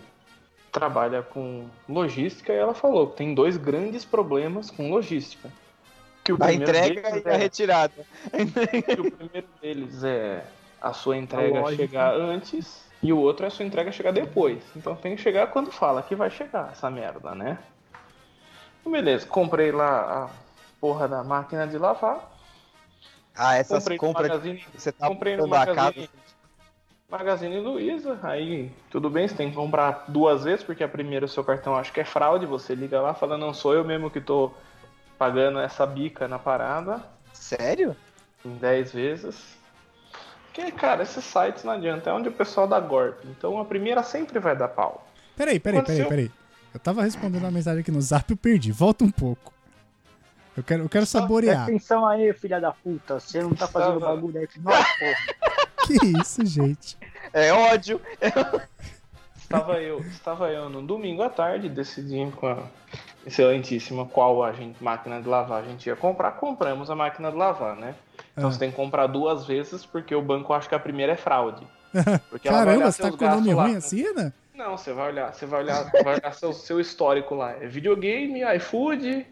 trabalha 0.72 1.22
com 1.22 1.68
logística 1.88 2.52
e 2.52 2.56
ela 2.56 2.74
falou 2.74 3.08
que 3.10 3.16
tem 3.16 3.34
dois 3.34 3.56
grandes 3.56 4.04
problemas 4.04 4.70
com 4.70 4.90
logística. 4.90 5.50
Que 6.24 6.32
o 6.32 6.36
A 6.36 6.46
primeiro 6.46 6.70
entrega 6.70 7.18
e 7.18 7.28
a 7.28 7.34
é- 7.34 7.36
retirada. 7.36 8.06
que 8.32 9.00
o 9.00 9.10
primeiro 9.12 9.48
deles 9.60 10.02
é 10.02 10.44
a 10.80 10.92
sua 10.92 11.16
entrega 11.16 11.60
lógica. 11.60 11.82
chegar 11.82 12.14
antes 12.14 12.84
e 13.02 13.12
o 13.12 13.18
outro 13.18 13.44
é 13.44 13.48
a 13.48 13.50
sua 13.50 13.64
entrega 13.64 13.92
chegar 13.92 14.12
depois. 14.12 14.62
Então 14.74 14.96
tem 14.96 15.14
que 15.14 15.22
chegar 15.22 15.48
quando 15.48 15.70
fala 15.70 16.02
que 16.02 16.14
vai 16.14 16.30
chegar 16.30 16.70
essa 16.72 16.90
merda, 16.90 17.34
né? 17.34 17.58
Beleza, 18.84 19.26
comprei 19.26 19.70
lá 19.72 20.24
a 20.24 20.30
porra 20.80 21.08
da 21.08 21.22
máquina 21.24 21.66
de 21.66 21.78
lavar. 21.78 22.30
Ah, 23.36 23.56
essas 23.56 23.86
compras 23.96 24.40
que 24.42 24.64
você 24.76 24.92
tá 24.92 25.08
comprei 25.08 25.36
no 25.36 25.52
a 25.54 25.66
casa. 25.66 26.08
Magazine, 27.18 27.60
Luiza. 27.60 28.18
Aí 28.22 28.70
tudo 28.90 29.08
bem, 29.08 29.26
você 29.28 29.34
tem 29.34 29.50
que 29.50 29.56
comprar 29.56 30.04
duas 30.08 30.44
vezes, 30.44 30.64
porque 30.64 30.82
a 30.84 30.88
primeira 30.88 31.26
o 31.26 31.28
seu 31.28 31.44
cartão 31.44 31.74
acho 31.76 31.92
que 31.92 32.00
é 32.00 32.04
fraude. 32.04 32.46
Você 32.46 32.74
liga 32.74 33.00
lá 33.00 33.14
fala, 33.14 33.38
não 33.38 33.54
sou 33.54 33.74
eu 33.74 33.84
mesmo 33.84 34.10
que 34.10 34.20
tô 34.20 34.52
pagando 35.18 35.58
essa 35.58 35.86
bica 35.86 36.26
na 36.28 36.38
parada. 36.38 37.02
Sério? 37.32 37.96
em 38.44 38.56
10 38.56 38.92
vezes. 38.92 39.56
Porque, 40.52 40.70
cara, 40.70 41.02
esses 41.02 41.24
sites 41.24 41.64
não 41.64 41.72
adianta, 41.72 42.10
é 42.10 42.12
onde 42.12 42.28
o 42.28 42.32
pessoal 42.32 42.68
dá 42.68 42.78
golpe. 42.78 43.26
Então 43.28 43.58
a 43.58 43.64
primeira 43.64 44.02
sempre 44.02 44.38
vai 44.38 44.56
dar 44.56 44.68
pau. 44.68 45.06
Peraí, 45.36 45.58
peraí, 45.58 45.82
peraí, 45.82 45.96
Aconteceu. 46.00 46.08
peraí. 46.08 46.30
Eu 46.72 46.80
tava 46.80 47.02
respondendo 47.02 47.44
a 47.44 47.50
mensagem 47.50 47.80
aqui 47.80 47.90
no 47.90 48.00
zap 48.00 48.30
e 48.30 48.34
eu 48.34 48.36
perdi. 48.36 48.70
Volta 48.70 49.04
um 49.04 49.10
pouco. 49.10 49.52
Eu 50.56 50.62
quero, 50.62 50.84
eu 50.84 50.88
quero 50.88 51.06
saborear. 51.06 51.64
Atenção 51.64 52.06
aí, 52.06 52.32
filha 52.32 52.60
da 52.60 52.70
puta. 52.70 53.18
Você 53.18 53.42
não 53.42 53.54
tá 53.54 53.66
fazendo 53.66 53.98
bagulho 53.98 54.38
aí. 54.38 54.48
Nossa, 54.60 54.88
porra. 54.98 55.54
Que 55.84 56.18
isso, 56.18 56.46
gente? 56.46 56.96
É 57.34 57.52
ódio. 57.52 58.00
Estava 59.42 59.74
eu, 59.80 60.00
estava 60.00 60.50
eu 60.50 60.68
no 60.70 60.80
domingo 60.82 61.22
à 61.22 61.28
tarde 61.28 61.68
decidindo 61.68 62.34
com 62.36 62.46
a 62.46 62.58
excelentíssima 63.26 64.06
qual 64.06 64.42
a 64.42 64.52
gente, 64.52 64.82
máquina 64.82 65.20
de 65.20 65.28
lavar 65.28 65.62
a 65.62 65.66
gente 65.66 65.86
ia 65.86 65.96
comprar. 65.96 66.32
Compramos 66.32 66.90
a 66.90 66.94
máquina 66.94 67.30
de 67.30 67.36
lavar, 67.36 67.76
né? 67.76 67.94
Então 68.32 68.48
Ah. 68.48 68.52
você 68.52 68.58
tem 68.58 68.70
que 68.70 68.76
comprar 68.76 69.06
duas 69.08 69.44
vezes 69.46 69.84
porque 69.84 70.14
o 70.14 70.22
banco 70.22 70.52
acha 70.52 70.68
que 70.68 70.74
a 70.74 70.78
primeira 70.78 71.12
é 71.12 71.16
fraude. 71.16 71.66
Porque 72.28 72.48
ela 72.48 72.56
vai 72.58 72.66
Caramba, 72.66 72.82
olhar 72.84 72.92
você 72.92 73.02
tá 73.02 73.10
com 73.12 73.24
o 73.24 73.28
nome 73.28 73.36
gastos 73.36 73.54
lá. 73.56 73.62
ruim 73.64 73.76
assim, 73.76 74.02
Renan? 74.02 74.32
Não, 74.52 74.76
você 74.76 74.92
vai 74.92 75.08
olhar, 75.12 75.32
você 75.32 75.46
vai 75.46 75.60
olhar, 75.62 75.90
vai 76.02 76.14
olhar 76.18 76.32
seu, 76.34 76.52
seu 76.52 76.80
histórico 76.80 77.34
lá. 77.36 77.52
É 77.52 77.66
videogame, 77.68 78.40
iFood 78.56 79.24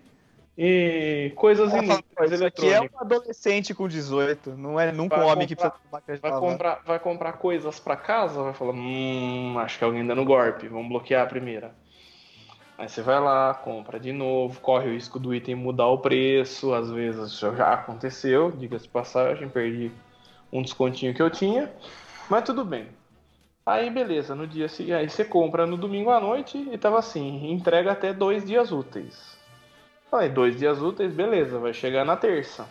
e 0.56 1.32
coisas, 1.34 1.72
in, 1.74 2.02
coisas 2.14 2.38
Isso 2.40 2.46
aqui 2.46 2.72
é 2.72 2.80
um 2.80 2.88
adolescente 2.98 3.74
com 3.74 3.88
18, 3.88 4.50
não 4.50 4.78
é 4.78 4.92
nunca 4.92 5.16
Vai 5.16 5.24
um 5.24 5.28
homem 5.30 5.46
que 5.46 5.56
comprar- 5.56 5.70
precisa 5.70 5.86
de 5.86 5.92
máquina 5.92 6.16
de 6.16 6.20
Vai 6.20 6.32
comprar, 6.40 6.80
vai 6.84 6.98
comprar 6.98 7.32
coisas 7.34 7.80
pra 7.80 7.96
casa, 7.96 8.42
vai 8.42 8.52
falar, 8.52 8.72
hum, 8.72 9.58
acho 9.58 9.78
que 9.78 9.84
é 9.84 9.86
alguém 9.86 10.06
dando 10.06 10.24
golpe, 10.24 10.68
vamos 10.68 10.88
bloquear 10.88 11.22
a 11.24 11.26
primeira. 11.26 11.74
Aí 12.76 12.88
você 12.88 13.00
vai 13.00 13.20
lá, 13.20 13.54
compra 13.54 13.98
de 13.98 14.12
novo, 14.12 14.60
corre 14.60 14.88
o 14.88 14.92
risco 14.92 15.18
do 15.18 15.34
item 15.34 15.54
mudar 15.54 15.86
o 15.86 15.98
preço, 15.98 16.74
às 16.74 16.90
vezes 16.90 17.38
já 17.38 17.72
aconteceu, 17.74 18.50
diga-se 18.50 18.84
de 18.84 18.90
passagem, 18.90 19.48
perdi 19.48 19.90
um 20.52 20.60
descontinho 20.62 21.14
que 21.14 21.22
eu 21.22 21.30
tinha, 21.30 21.70
mas 22.28 22.42
tudo 22.44 22.64
bem. 22.64 22.88
Aí 23.64 23.88
beleza, 23.88 24.34
no 24.34 24.46
dia 24.46 24.68
seguinte, 24.68 24.94
aí 24.94 25.08
você 25.08 25.24
compra 25.24 25.66
no 25.66 25.76
domingo 25.76 26.10
à 26.10 26.20
noite 26.20 26.58
e 26.58 26.76
tava 26.76 26.98
assim, 26.98 27.50
entrega 27.50 27.92
até 27.92 28.12
dois 28.12 28.44
dias 28.44 28.72
úteis. 28.72 29.40
Falei, 30.12 30.28
dois 30.28 30.58
dias 30.58 30.78
úteis, 30.82 31.10
beleza, 31.10 31.58
vai 31.58 31.72
chegar 31.72 32.04
na 32.04 32.14
terça. 32.18 32.66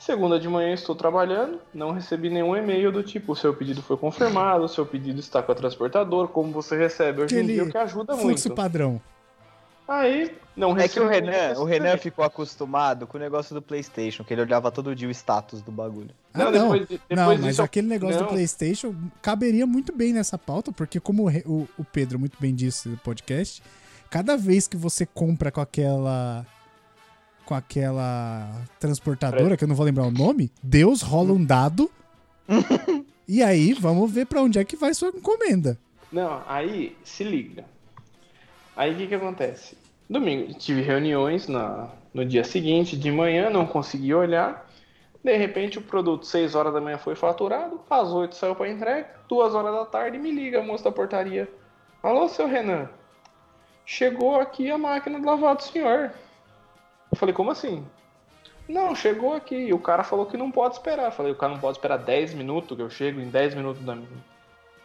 Segunda 0.00 0.40
de 0.40 0.48
manhã 0.48 0.74
estou 0.74 0.96
trabalhando, 0.96 1.60
não 1.72 1.92
recebi 1.92 2.28
nenhum 2.28 2.56
e-mail 2.56 2.90
do 2.90 3.04
tipo, 3.04 3.30
o 3.30 3.36
seu 3.36 3.54
pedido 3.54 3.80
foi 3.80 3.96
confirmado, 3.96 4.64
o 4.64 4.68
seu 4.68 4.84
pedido 4.84 5.20
está 5.20 5.40
com 5.40 5.52
a 5.52 5.54
transportadora, 5.54 6.26
como 6.26 6.50
você 6.50 6.76
recebe 6.76 7.22
hoje 7.22 7.36
em 7.36 7.38
Aquele 7.38 7.52
dia, 7.52 7.62
o 7.62 7.70
que 7.70 7.78
ajuda 7.78 8.16
Fluxo 8.16 8.48
muito. 8.48 8.54
padrão. 8.56 9.00
Aí, 9.86 10.34
não 10.56 10.76
É 10.76 10.88
que 10.88 10.98
o 10.98 11.06
Renan, 11.06 11.54
o 11.60 11.64
Renan 11.64 11.96
ficou 11.98 12.24
acostumado 12.24 13.06
com 13.06 13.16
o 13.16 13.20
negócio 13.20 13.54
do 13.54 13.62
PlayStation, 13.62 14.24
que 14.24 14.34
ele 14.34 14.40
olhava 14.42 14.72
todo 14.72 14.96
dia 14.96 15.06
o 15.06 15.10
status 15.12 15.62
do 15.62 15.70
bagulho. 15.70 16.10
Ah, 16.34 16.38
Não, 16.38 16.44
não. 16.50 16.52
depois 16.72 16.88
de- 16.88 17.00
não, 17.10 17.16
depois 17.16 17.40
mas 17.40 17.58
eu- 17.58 17.64
aquele 17.64 17.86
negócio 17.86 18.16
do 18.18 18.22
não. 18.24 18.28
PlayStation 18.28 18.92
caberia 19.20 19.66
muito 19.68 19.94
bem 19.94 20.12
nessa 20.12 20.36
pauta, 20.36 20.72
porque 20.72 20.98
como 20.98 21.28
o- 21.46 21.68
o 21.78 21.84
Pedro 21.84 22.18
muito 22.18 22.36
bem 22.40 22.52
disse 22.52 22.88
no 22.88 22.96
podcast, 22.96 23.62
cada 24.12 24.36
vez 24.36 24.68
que 24.68 24.76
você 24.76 25.06
compra 25.06 25.50
com 25.50 25.62
aquela 25.62 26.46
com 27.46 27.54
aquela 27.54 28.62
transportadora, 28.78 29.56
que 29.56 29.64
eu 29.64 29.68
não 29.68 29.74
vou 29.74 29.86
lembrar 29.86 30.04
o 30.04 30.10
nome, 30.10 30.52
Deus 30.62 31.00
rola 31.00 31.32
um 31.32 31.42
dado. 31.42 31.90
e 33.26 33.42
aí, 33.42 33.72
vamos 33.72 34.12
ver 34.12 34.26
pra 34.26 34.42
onde 34.42 34.58
é 34.58 34.64
que 34.64 34.76
vai 34.76 34.92
sua 34.92 35.08
encomenda. 35.08 35.78
Não, 36.12 36.42
aí 36.46 36.94
se 37.02 37.24
liga. 37.24 37.64
Aí 38.76 38.92
o 38.92 38.96
que 38.96 39.06
que 39.08 39.14
acontece? 39.14 39.76
Domingo, 40.08 40.52
tive 40.54 40.82
reuniões 40.82 41.48
na, 41.48 41.88
no 42.12 42.24
dia 42.24 42.44
seguinte, 42.44 42.96
de 42.96 43.10
manhã, 43.10 43.48
não 43.48 43.66
consegui 43.66 44.12
olhar. 44.14 44.70
De 45.24 45.36
repente 45.36 45.78
o 45.78 45.82
produto 45.82 46.26
6 46.26 46.54
horas 46.54 46.74
da 46.74 46.82
manhã 46.82 46.98
foi 46.98 47.16
faturado, 47.16 47.80
às 47.88 48.10
8 48.10 48.36
saiu 48.36 48.54
para 48.54 48.70
entrega, 48.70 49.08
2 49.26 49.54
horas 49.54 49.72
da 49.72 49.86
tarde 49.86 50.18
me 50.18 50.30
liga 50.30 50.60
a 50.60 50.62
moça 50.62 50.84
da 50.84 50.92
portaria. 50.92 51.48
Alô, 52.02 52.28
seu 52.28 52.46
Renan, 52.46 52.88
chegou 53.92 54.40
aqui 54.40 54.70
a 54.70 54.78
máquina 54.78 55.20
de 55.20 55.26
lavar 55.26 55.54
do 55.54 55.62
senhor. 55.62 56.12
Eu 57.10 57.18
falei, 57.18 57.34
como 57.34 57.50
assim? 57.50 57.84
Não, 58.66 58.94
chegou 58.94 59.34
aqui. 59.34 59.54
E 59.54 59.74
o 59.74 59.78
cara 59.78 60.02
falou 60.02 60.24
que 60.24 60.36
não 60.36 60.50
pode 60.50 60.76
esperar. 60.76 61.06
Eu 61.06 61.12
falei, 61.12 61.32
o 61.32 61.36
cara 61.36 61.52
não 61.52 61.60
pode 61.60 61.76
esperar 61.76 61.98
10 61.98 62.32
minutos, 62.32 62.74
que 62.74 62.82
eu 62.82 62.88
chego 62.88 63.20
em 63.20 63.28
10 63.28 63.54
minutos 63.54 63.84
da 63.84 63.96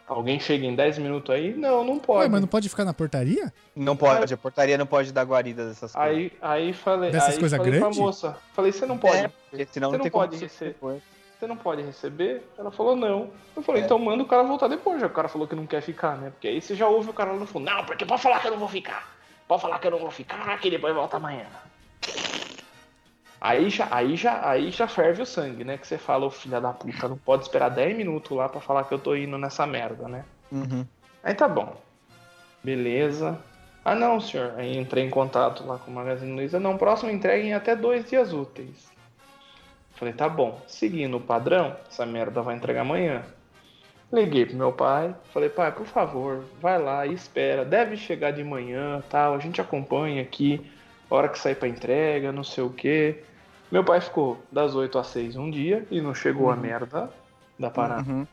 Alguém 0.06 0.40
chega 0.40 0.64
em 0.64 0.74
10 0.74 0.98
minutos 0.98 1.34
aí? 1.34 1.54
Não, 1.54 1.84
não 1.84 1.98
pode. 1.98 2.24
Ué, 2.24 2.28
mas 2.28 2.40
não 2.40 2.48
pode 2.48 2.68
ficar 2.68 2.84
na 2.84 2.94
portaria? 2.94 3.52
Não 3.76 3.94
pode, 3.94 4.32
a 4.32 4.38
portaria 4.38 4.78
não 4.78 4.86
pode 4.86 5.12
dar 5.12 5.24
guarida 5.24 5.68
dessas 5.68 5.92
coisas. 5.92 6.16
Aí, 6.16 6.32
aí 6.40 6.72
falei, 6.72 7.10
Dessas 7.10 7.34
aí 7.34 7.38
coisas 7.38 7.58
falei 7.58 7.78
pra 7.78 7.90
moça, 7.90 8.36
falei, 8.54 8.72
você 8.72 8.86
não 8.86 8.96
pode, 8.96 9.18
É, 9.18 9.30
porque 9.50 9.66
senão 9.70 9.90
você 9.90 9.98
não 9.98 9.98
não 9.98 10.02
tem 10.02 10.10
pode 10.10 10.30
como 10.30 10.42
receber. 10.42 11.02
Você 11.38 11.46
não 11.46 11.56
pode 11.56 11.82
receber? 11.82 12.42
Ela 12.58 12.70
falou 12.70 12.96
não. 12.96 13.30
Eu 13.54 13.62
falei, 13.62 13.82
É. 13.82 13.84
então 13.84 13.98
manda 13.98 14.22
o 14.22 14.26
cara 14.26 14.42
voltar 14.42 14.66
depois, 14.68 15.00
já 15.00 15.06
que 15.06 15.12
o 15.12 15.16
cara 15.16 15.28
falou 15.28 15.46
que 15.46 15.54
não 15.54 15.66
quer 15.66 15.80
ficar, 15.80 16.16
né? 16.16 16.30
Porque 16.30 16.48
aí 16.48 16.60
você 16.60 16.74
já 16.74 16.88
ouve 16.88 17.10
o 17.10 17.12
cara 17.14 17.32
lá 17.32 17.38
no 17.38 17.46
fundo, 17.46 17.70
não, 17.70 17.84
porque 17.84 18.04
pode 18.04 18.22
falar 18.22 18.40
que 18.40 18.48
eu 18.48 18.52
não 18.52 18.58
vou 18.58 18.68
ficar. 18.68 19.16
Pode 19.46 19.62
falar 19.62 19.78
que 19.78 19.86
eu 19.86 19.90
não 19.92 19.98
vou 19.98 20.10
ficar, 20.10 20.58
que 20.60 20.68
depois 20.70 20.94
volta 20.94 21.16
amanhã. 21.16 21.46
Aí 23.40 23.70
já, 23.70 23.86
aí 23.90 24.16
já, 24.16 24.48
aí 24.48 24.70
já 24.70 24.88
ferve 24.88 25.22
o 25.22 25.26
sangue, 25.26 25.62
né? 25.62 25.78
Que 25.78 25.86
você 25.86 25.96
fala, 25.96 26.26
ô 26.26 26.30
filha 26.30 26.60
da 26.60 26.72
puta, 26.72 27.08
não 27.08 27.16
pode 27.16 27.44
esperar 27.44 27.68
10 27.68 27.96
minutos 27.96 28.36
lá 28.36 28.48
pra 28.48 28.60
falar 28.60 28.84
que 28.84 28.92
eu 28.92 28.98
tô 28.98 29.14
indo 29.14 29.38
nessa 29.38 29.64
merda, 29.64 30.08
né? 30.08 30.24
Uhum. 30.50 30.84
Aí 31.22 31.34
tá 31.34 31.46
bom. 31.46 31.76
Beleza. 32.64 33.38
Ah 33.84 33.94
não, 33.94 34.20
senhor. 34.20 34.54
Aí 34.56 34.76
entrei 34.76 35.04
em 35.04 35.10
contato 35.10 35.64
lá 35.64 35.78
com 35.78 35.90
o 35.90 35.94
Magazine 35.94 36.32
Luiza. 36.34 36.58
Não, 36.58 36.76
próximo 36.76 37.10
entrega 37.12 37.42
em 37.44 37.54
até 37.54 37.76
dois 37.76 38.10
dias 38.10 38.32
úteis. 38.32 38.90
Falei, 39.98 40.14
tá 40.14 40.28
bom. 40.28 40.60
Seguindo 40.66 41.16
o 41.16 41.20
padrão, 41.20 41.76
essa 41.90 42.06
merda 42.06 42.40
vai 42.40 42.54
entregar 42.56 42.82
amanhã. 42.82 43.22
Liguei 44.12 44.46
pro 44.46 44.56
meu 44.56 44.72
pai. 44.72 45.14
Falei, 45.32 45.48
pai, 45.48 45.72
por 45.72 45.86
favor, 45.86 46.44
vai 46.60 46.80
lá 46.80 47.04
e 47.06 47.12
espera. 47.12 47.64
Deve 47.64 47.96
chegar 47.96 48.30
de 48.30 48.42
manhã, 48.44 49.02
tal. 49.10 49.34
A 49.34 49.38
gente 49.38 49.60
acompanha 49.60 50.22
aqui. 50.22 50.64
Hora 51.10 51.28
que 51.28 51.38
sair 51.38 51.54
pra 51.56 51.68
entrega, 51.68 52.30
não 52.32 52.44
sei 52.44 52.62
o 52.64 52.70
quê. 52.70 53.22
Meu 53.70 53.82
pai 53.84 54.00
ficou 54.00 54.38
das 54.52 54.74
8 54.74 54.98
às 54.98 55.08
6 55.08 55.36
um 55.36 55.50
dia 55.50 55.86
e 55.90 56.00
não 56.00 56.14
chegou 56.14 56.50
a 56.50 56.56
merda 56.56 57.10
da 57.58 57.70
parada. 57.70 58.08
Uhum. 58.10 58.26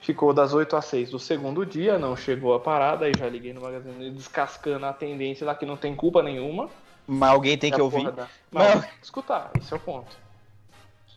Ficou 0.00 0.32
das 0.32 0.54
8 0.54 0.74
às 0.76 0.84
6 0.86 1.10
do 1.10 1.18
segundo 1.18 1.66
dia, 1.66 1.98
não 1.98 2.16
chegou 2.16 2.54
a 2.54 2.60
parada, 2.60 3.04
aí 3.04 3.12
já 3.18 3.28
liguei 3.28 3.52
no 3.52 3.60
Magazine 3.60 4.10
descascando 4.10 4.86
a 4.86 4.92
tendência 4.92 5.46
lá 5.46 5.54
que 5.54 5.66
não 5.66 5.76
tem 5.76 5.94
culpa 5.94 6.22
nenhuma. 6.22 6.70
Mas 7.06 7.30
alguém 7.30 7.58
tem 7.58 7.70
que 7.70 7.80
ouvir. 7.80 8.10
da- 8.12 8.28
tem 8.80 8.80
que 8.98 9.04
escutar, 9.04 9.50
esse 9.58 9.72
é 9.72 9.76
o 9.76 9.80
ponto. 9.80 10.16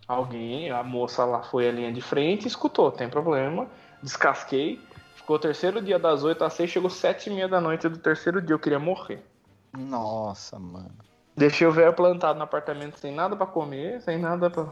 Alguém, 0.07 0.69
a 0.69 0.83
moça 0.83 1.23
lá 1.25 1.41
foi 1.43 1.67
a 1.67 1.71
linha 1.71 1.91
de 1.91 2.01
frente, 2.01 2.47
escutou, 2.47 2.91
tem 2.91 3.09
problema, 3.09 3.67
descasquei, 4.01 4.79
Ficou 5.23 5.37
o 5.37 5.39
terceiro 5.39 5.81
dia 5.81 5.97
das 5.97 6.21
8 6.21 6.43
às 6.43 6.51
6, 6.51 6.69
chegou 6.69 6.89
7 6.89 7.29
e 7.29 7.33
meia 7.33 7.47
da 7.47 7.61
noite 7.61 7.87
do 7.87 7.97
terceiro 7.97 8.41
dia. 8.41 8.53
Eu 8.53 8.59
queria 8.59 8.77
morrer. 8.77 9.23
Nossa, 9.71 10.59
mano. 10.59 10.91
Deixei 11.33 11.65
o 11.65 11.71
velho 11.71 11.93
plantado 11.93 12.37
no 12.37 12.43
apartamento 12.43 12.99
sem 12.99 13.15
nada 13.15 13.33
pra 13.33 13.45
comer, 13.45 14.01
sem 14.01 14.19
nada 14.19 14.49
pra. 14.49 14.67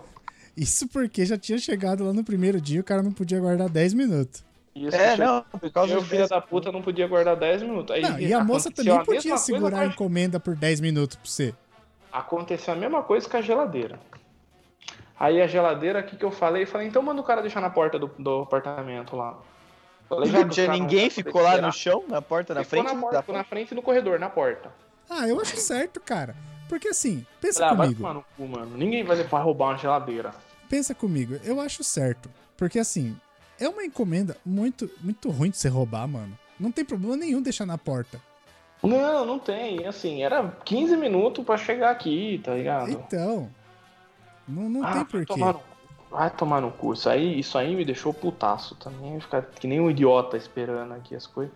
Isso 0.55 0.89
porque 0.89 1.25
já 1.25 1.37
tinha 1.37 1.57
chegado 1.57 2.03
lá 2.03 2.11
no 2.11 2.21
primeiro 2.21 2.59
dia, 2.59 2.81
o 2.81 2.83
cara 2.83 3.01
não 3.01 3.13
podia 3.13 3.39
guardar 3.39 3.69
10 3.69 3.93
minutos. 3.93 4.43
Isso 4.75 4.95
É, 4.95 5.15
não, 5.15 5.41
por 5.43 5.71
causa 5.71 5.95
do 5.95 6.01
filho 6.01 6.27
da 6.27 6.41
puta, 6.41 6.69
não 6.69 6.81
podia 6.81 7.07
guardar 7.07 7.37
10 7.37 7.61
minutos. 7.61 7.95
Aí 7.95 8.01
Não, 8.01 8.19
e 8.19 8.33
a 8.33 8.43
moça 8.43 8.69
também 8.69 8.93
a 8.93 9.05
podia 9.05 9.37
segurar 9.37 9.79
a 9.79 9.85
encomenda 9.85 10.37
por 10.37 10.53
10 10.53 10.81
minutos 10.81 11.15
pra 11.15 11.25
você. 11.25 11.55
Aconteceu 12.11 12.73
a 12.73 12.77
mesma 12.77 13.01
coisa 13.03 13.27
com 13.29 13.37
a 13.37 13.41
geladeira. 13.41 13.97
Aí 15.21 15.39
a 15.39 15.45
geladeira, 15.45 15.99
o 15.99 16.03
que, 16.03 16.15
que 16.15 16.25
eu 16.25 16.31
falei? 16.31 16.65
Falei, 16.65 16.87
então 16.87 16.99
manda 17.03 17.21
o 17.21 17.23
cara 17.23 17.41
deixar 17.43 17.61
na 17.61 17.69
porta 17.69 17.99
do, 17.99 18.07
do 18.17 18.41
apartamento 18.41 19.15
lá. 19.15 19.37
Falei, 20.09 20.31
já 20.31 20.39
o 20.41 20.49
Tinha 20.49 20.67
ninguém 20.71 21.01
vai 21.01 21.09
ficou 21.11 21.43
lá 21.43 21.61
no 21.61 21.71
chão, 21.71 22.03
na 22.07 22.19
porta, 22.23 22.55
na 22.55 22.63
Ficou 22.63 22.79
frente? 22.83 22.95
na, 22.95 22.99
porta, 22.99 23.21
da- 23.31 23.37
na 23.37 23.43
frente 23.43 23.75
do 23.75 23.83
corredor, 23.83 24.19
na 24.19 24.31
porta. 24.31 24.71
Ah, 25.07 25.27
eu 25.27 25.39
acho 25.39 25.55
certo, 25.57 25.99
cara. 25.99 26.35
Porque 26.67 26.87
assim, 26.87 27.23
pensa 27.39 27.63
Ah, 27.63 27.75
vai 27.75 27.85
comigo. 27.89 28.01
tomar 28.01 28.13
no 28.15 28.25
cu, 28.35 28.47
mano. 28.47 28.75
Ninguém 28.75 29.03
vai 29.03 29.15
vai 29.23 29.43
roubar 29.43 29.67
uma 29.67 29.77
geladeira. 29.77 30.33
Pensa 30.67 30.95
comigo. 30.95 31.35
Eu 31.43 31.61
acho 31.61 31.83
certo. 31.83 32.27
Porque 32.57 32.79
assim, 32.79 33.15
é 33.59 33.69
uma 33.69 33.85
encomenda 33.85 34.35
muito, 34.43 34.89
muito 35.01 35.29
ruim 35.29 35.51
de 35.51 35.57
você 35.57 35.69
roubar, 35.69 36.07
mano. 36.07 36.35
Não 36.59 36.71
tem 36.71 36.83
problema 36.83 37.15
nenhum 37.15 37.43
deixar 37.43 37.67
na 37.67 37.77
porta. 37.77 38.19
Não, 38.81 39.23
não 39.23 39.37
tem. 39.37 39.85
Assim, 39.85 40.23
era 40.23 40.51
15 40.65 40.97
minutos 40.97 41.45
pra 41.45 41.57
chegar 41.57 41.91
aqui, 41.91 42.41
tá 42.43 42.55
ligado? 42.55 42.89
Então. 42.89 43.51
Não, 44.47 44.69
não 44.69 44.83
Ah, 44.85 44.91
tem 44.93 45.05
porquê. 45.05 45.25
tomar 45.25 45.53
no- 45.53 45.61
Vai 46.09 46.29
tomar 46.29 46.59
no 46.59 46.71
cu. 46.71 46.91
Isso 46.91 47.09
aí, 47.09 47.39
isso 47.39 47.57
aí 47.57 47.73
me 47.73 47.85
deixou 47.85 48.13
putaço 48.13 48.75
também. 48.75 49.17
Ficar 49.21 49.43
que 49.43 49.65
nem 49.65 49.79
um 49.79 49.89
idiota 49.89 50.35
esperando 50.35 50.93
aqui 50.93 51.15
as 51.15 51.25
coisas. 51.25 51.53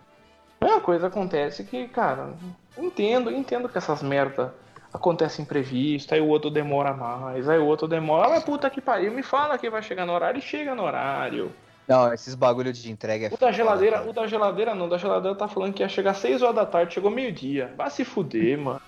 É 0.61 0.65
uma 0.65 0.79
coisa 0.79 1.07
acontece 1.07 1.65
que, 1.65 1.89
cara, 1.89 2.29
entendo, 2.77 3.29
entendo 3.29 3.67
que 3.67 3.77
essas 3.77 4.01
merda 4.01 4.55
acontecem 4.93 5.43
imprevisto, 5.43 6.13
aí 6.13 6.21
o 6.21 6.27
outro 6.29 6.49
demora 6.49 6.93
mais, 6.93 7.49
aí 7.49 7.59
o 7.59 7.65
outro 7.65 7.85
demora, 7.85 8.29
mas 8.29 8.45
puta 8.45 8.69
que 8.69 8.79
pariu, 8.79 9.11
me 9.11 9.21
fala 9.21 9.57
que 9.57 9.69
vai 9.69 9.83
chegar 9.83 10.05
no 10.05 10.13
horário 10.13 10.39
e 10.39 10.41
chega 10.41 10.73
no 10.73 10.83
horário. 10.83 11.51
Não, 11.85 12.13
esses 12.13 12.33
bagulho 12.33 12.71
de 12.71 12.89
entrega 12.89 13.25
é 13.25 13.27
O 13.27 13.31
da 13.31 13.37
foda, 13.37 13.51
geladeira, 13.51 13.97
cara. 13.97 14.09
o 14.09 14.13
da 14.13 14.25
geladeira 14.25 14.73
não, 14.73 14.85
o 14.85 14.89
da 14.89 14.97
geladeira 14.97 15.37
tá 15.37 15.49
falando 15.49 15.73
que 15.73 15.83
ia 15.83 15.89
chegar 15.89 16.13
6 16.13 16.41
horas 16.41 16.55
da 16.55 16.65
tarde, 16.65 16.93
chegou 16.93 17.11
meio-dia. 17.11 17.73
Vai 17.75 17.89
se 17.91 18.05
fuder, 18.05 18.57
mano. 18.57 18.79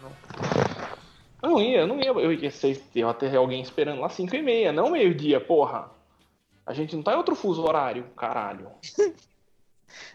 Não 1.42 1.60
ia, 1.60 1.86
não 1.86 2.00
ia. 2.00 2.08
Eu 2.08 2.34
ia, 2.34 2.52
eu 2.64 2.78
ia 2.96 3.14
ter 3.14 3.36
alguém 3.36 3.62
esperando 3.62 4.02
lá 4.02 4.10
5 4.10 4.36
e 4.36 4.42
meia, 4.42 4.72
não 4.72 4.90
meio-dia, 4.90 5.40
porra. 5.40 5.90
A 6.66 6.74
gente 6.74 6.96
não 6.96 7.04
tá 7.04 7.14
em 7.14 7.18
outro 7.18 7.36
fuso 7.36 7.64
horário, 7.64 8.04
caralho. 8.16 8.70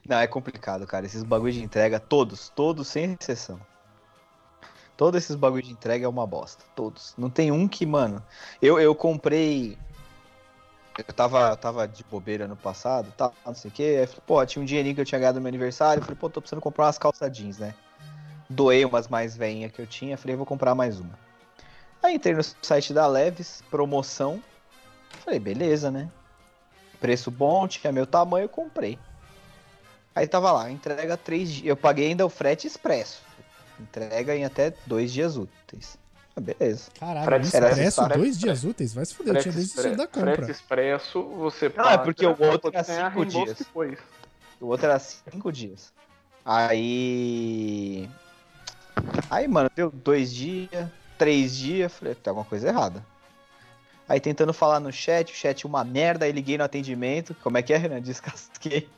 Não, 0.07 0.19
é 0.19 0.27
complicado, 0.27 0.87
cara. 0.87 1.07
Esses 1.07 1.23
bagulho 1.23 1.53
de 1.53 1.63
entrega, 1.63 1.99
todos, 1.99 2.51
todos, 2.51 2.89
sem 2.89 3.17
exceção. 3.19 3.59
Todos 4.97 5.23
esses 5.23 5.35
bagulho 5.35 5.63
de 5.63 5.73
entrega 5.73 6.05
é 6.05 6.09
uma 6.09 6.27
bosta. 6.27 6.65
Todos. 6.77 7.15
Não 7.17 7.31
tem 7.31 7.51
um 7.51 7.67
que, 7.67 7.87
mano. 7.87 8.23
Eu, 8.61 8.79
eu 8.79 8.95
comprei. 8.95 9.79
Eu 10.99 11.15
tava, 11.15 11.49
eu 11.49 11.57
tava 11.57 11.89
de 11.89 12.05
bobeira 12.05 12.47
no 12.47 12.55
passado, 12.55 13.11
tal, 13.17 13.33
não 13.47 13.55
sei 13.55 13.71
o 13.71 13.75
quê. 13.75 13.97
Aí, 14.01 14.07
falei, 14.07 14.23
pô, 14.27 14.45
tinha 14.45 14.63
um 14.63 14.67
dinheirinho 14.67 14.95
que 14.95 15.01
eu 15.01 15.07
tinha 15.07 15.19
ganhado 15.19 15.37
no 15.37 15.43
meu 15.43 15.49
aniversário. 15.49 16.03
Falei, 16.03 16.17
pô, 16.17 16.29
tô 16.29 16.41
precisando 16.41 16.61
comprar 16.61 16.85
umas 16.85 16.99
calças 16.99 17.35
jeans, 17.35 17.59
né? 17.59 17.75
Doei 18.53 18.85
umas 18.85 19.09
mais 19.09 19.37
veinhas 19.37 19.73
que 19.73 19.81
eu 19.81 19.87
tinha. 19.87 20.17
Falei, 20.17 20.37
vou 20.37 20.47
comprar 20.47 20.75
mais 20.75 21.01
uma. 21.01 21.19
Aí 22.03 22.15
entrei 22.15 22.35
no 22.35 22.43
site 22.43 22.93
da 22.93 23.07
Leves, 23.07 23.63
promoção. 23.71 24.43
Falei, 25.25 25.39
beleza, 25.39 25.91
né? 25.91 26.11
Preço 27.01 27.31
bom, 27.31 27.67
tinha 27.67 27.93
meu 27.93 28.07
tamanho, 28.07 28.45
eu 28.45 28.49
comprei. 28.49 28.99
Aí 30.15 30.27
tava 30.27 30.53
lá, 30.53 30.71
entrega 30.71 31.17
três 31.17 31.51
dias. 31.51 31.67
Eu 31.67 31.77
paguei 31.77 32.09
ainda 32.09 32.27
o 32.27 32.29
frete 32.29 32.67
expresso. 32.67 33.23
Entrega 33.81 34.37
em 34.37 34.45
até 34.45 34.75
dois 34.87 35.13
dias 35.13 35.37
úteis. 35.37 35.99
Ah, 36.37 36.41
beleza. 36.41 36.91
Caralho, 36.99 37.25
Frete 37.25 37.47
isso 37.47 37.57
expresso, 37.57 37.81
expresso, 37.81 38.05
frete 38.05 38.19
dois 38.19 38.39
dias 38.39 38.65
úteis? 38.65 38.95
Vai 38.95 39.05
se 39.05 39.15
fuder, 39.15 39.37
eu 39.37 39.43
tinha 39.43 39.55
desde 39.55 39.79
o 39.79 39.83
dia 39.83 39.97
da 39.97 40.09
Frete 40.09 40.37
compra. 40.37 40.51
expresso, 40.51 41.23
você 41.23 41.73
Não, 41.75 41.91
é 41.91 41.99
porque 41.99 42.27
o 42.27 42.37
outro 42.43 42.71
ganhar 42.71 43.11
cinco 43.11 43.27
dias. 43.27 43.59
Depois. 43.59 43.99
O 44.61 44.67
outro 44.67 44.87
era 44.87 44.99
cinco 44.99 45.51
dias. 45.53 45.93
Aí. 46.45 48.09
Aí, 49.31 49.49
mano, 49.49 49.71
deu 49.75 49.91
dois 49.91 50.33
dias, 50.33 50.89
três 51.19 51.57
dias. 51.57 51.93
Falei, 51.93 52.15
tem 52.15 52.31
alguma 52.31 52.47
coisa 52.47 52.69
errada. 52.69 53.05
Aí 54.09 54.21
tentando 54.21 54.53
falar 54.53 54.81
no 54.81 54.93
chat, 54.93 55.33
o 55.33 55.35
chat 55.37 55.67
uma 55.67 55.85
merda, 55.85 56.25
aí 56.25 56.33
liguei 56.33 56.59
no 56.59 56.65
atendimento. 56.65 57.35
Como 57.43 57.57
é 57.57 57.63
que 57.63 57.73
é, 57.73 57.77
Renan? 57.77 58.01
Descasquei. 58.03 58.89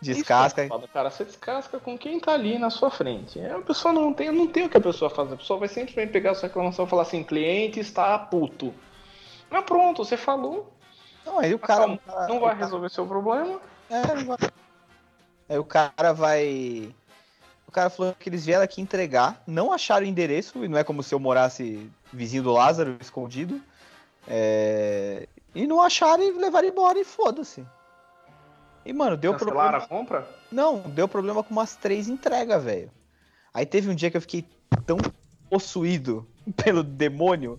Descasca. 0.00 0.64
Isso 0.64 0.88
cara, 0.92 1.10
você 1.10 1.24
descasca 1.24 1.78
com 1.78 1.96
quem 1.96 2.18
tá 2.18 2.32
ali 2.32 2.58
na 2.58 2.70
sua 2.70 2.90
frente. 2.90 3.38
É, 3.38 3.52
A 3.52 3.60
pessoa 3.60 3.94
não 3.94 4.12
tem, 4.12 4.32
não 4.32 4.48
tem 4.48 4.64
o 4.64 4.68
que 4.68 4.76
a 4.76 4.80
pessoa 4.80 5.08
fazer. 5.08 5.34
A 5.34 5.36
pessoa 5.36 5.60
vai 5.60 5.68
sempre 5.68 6.06
pegar 6.08 6.32
a 6.32 6.34
sua 6.34 6.48
reclamação 6.48 6.84
e 6.84 6.88
falar 6.88 7.02
assim: 7.02 7.22
cliente 7.22 7.78
está 7.78 8.18
puto. 8.18 8.74
Mas 9.48 9.64
pronto, 9.64 10.04
você 10.04 10.16
falou. 10.16 10.72
Não, 11.24 11.38
aí 11.38 11.54
o 11.54 11.58
cara. 11.58 11.98
Não 12.28 12.40
vai 12.40 12.56
resolver 12.56 12.88
seu 12.88 13.06
problema. 13.06 13.60
É, 13.88 14.14
não 14.14 14.24
vai. 14.24 14.38
Aí 15.48 15.58
o 15.58 15.64
cara 15.64 16.12
vai. 16.12 16.92
O 17.72 17.74
cara 17.74 17.88
falou 17.88 18.14
que 18.20 18.28
eles 18.28 18.44
vieram 18.44 18.62
aqui 18.62 18.82
entregar, 18.82 19.42
não 19.46 19.72
acharam 19.72 20.04
o 20.04 20.08
endereço, 20.08 20.62
e 20.62 20.68
não 20.68 20.76
é 20.76 20.84
como 20.84 21.02
se 21.02 21.14
eu 21.14 21.18
morasse 21.18 21.90
vizinho 22.12 22.42
do 22.42 22.52
Lázaro, 22.52 22.98
escondido. 23.00 23.62
É, 24.28 25.26
E 25.54 25.66
não 25.66 25.80
acharam 25.80 26.22
e 26.22 26.32
levaram 26.32 26.68
embora 26.68 26.98
e 26.98 27.04
foda-se. 27.04 27.66
E, 28.84 28.92
mano, 28.92 29.16
deu 29.16 29.32
Cancelaram 29.32 29.80
problema. 29.80 29.84
a 29.84 29.88
compra? 29.88 30.28
Não, 30.50 30.80
deu 30.80 31.08
problema 31.08 31.42
com 31.42 31.50
umas 31.50 31.74
três 31.74 32.10
entregas, 32.10 32.62
velho. 32.62 32.90
Aí 33.54 33.64
teve 33.64 33.88
um 33.88 33.94
dia 33.94 34.10
que 34.10 34.18
eu 34.18 34.20
fiquei 34.20 34.46
tão 34.84 34.98
possuído 35.48 36.28
pelo 36.62 36.82
demônio 36.82 37.58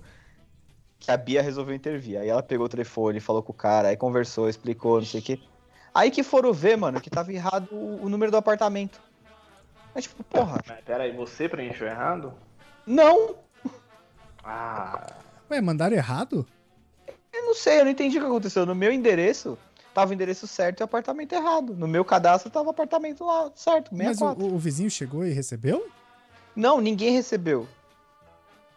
que 0.99 1.09
a 1.09 1.17
Bia 1.17 1.41
resolveu 1.41 1.73
intervir. 1.73 2.19
Aí 2.19 2.29
ela 2.29 2.43
pegou 2.43 2.67
o 2.67 2.69
telefone, 2.69 3.19
falou 3.19 3.41
com 3.41 3.51
o 3.51 3.55
cara, 3.55 3.87
aí 3.87 3.97
conversou, 3.97 4.47
explicou, 4.47 4.99
não 4.99 5.07
sei 5.07 5.21
o 5.21 5.23
quê. 5.23 5.39
Aí 5.91 6.11
que 6.11 6.21
foram 6.21 6.53
ver, 6.53 6.77
mano, 6.77 7.01
que 7.01 7.09
tava 7.09 7.33
errado 7.33 7.67
o, 7.71 8.03
o 8.03 8.09
número 8.09 8.29
do 8.31 8.37
apartamento. 8.37 9.01
Mas 9.93 10.03
tipo, 10.05 10.23
porra, 10.23 10.61
Mas 10.67 10.81
peraí, 10.83 11.11
você 11.15 11.47
preencheu 11.47 11.87
errado? 11.87 12.33
não! 12.85 13.35
Ah. 14.43 15.07
Ué, 15.49 15.61
mandaram 15.61 15.95
errado? 15.95 16.45
Eu 17.31 17.45
não 17.45 17.53
sei, 17.53 17.79
eu 17.79 17.85
não 17.85 17.91
entendi 17.91 18.17
o 18.17 18.21
que 18.21 18.27
aconteceu. 18.27 18.65
No 18.65 18.75
meu 18.75 18.91
endereço, 18.91 19.57
tava 19.93 20.11
o 20.11 20.13
endereço 20.13 20.47
certo 20.47 20.79
e 20.79 20.83
o 20.83 20.85
apartamento 20.85 21.33
errado. 21.33 21.73
No 21.75 21.87
meu 21.87 22.03
cadastro 22.03 22.49
tava 22.51 22.67
o 22.67 22.71
apartamento 22.71 23.23
lá 23.25 23.51
certo, 23.55 23.89
Mas 23.95 24.17
o, 24.17 24.27
64. 24.35 24.45
o- 24.45 24.57
vizinho 24.57 24.89
chegou 24.89 25.25
e 25.25 25.31
recebeu? 25.31 25.87
Não, 26.55 26.79
ninguém 26.81 27.11
recebeu. 27.11 27.67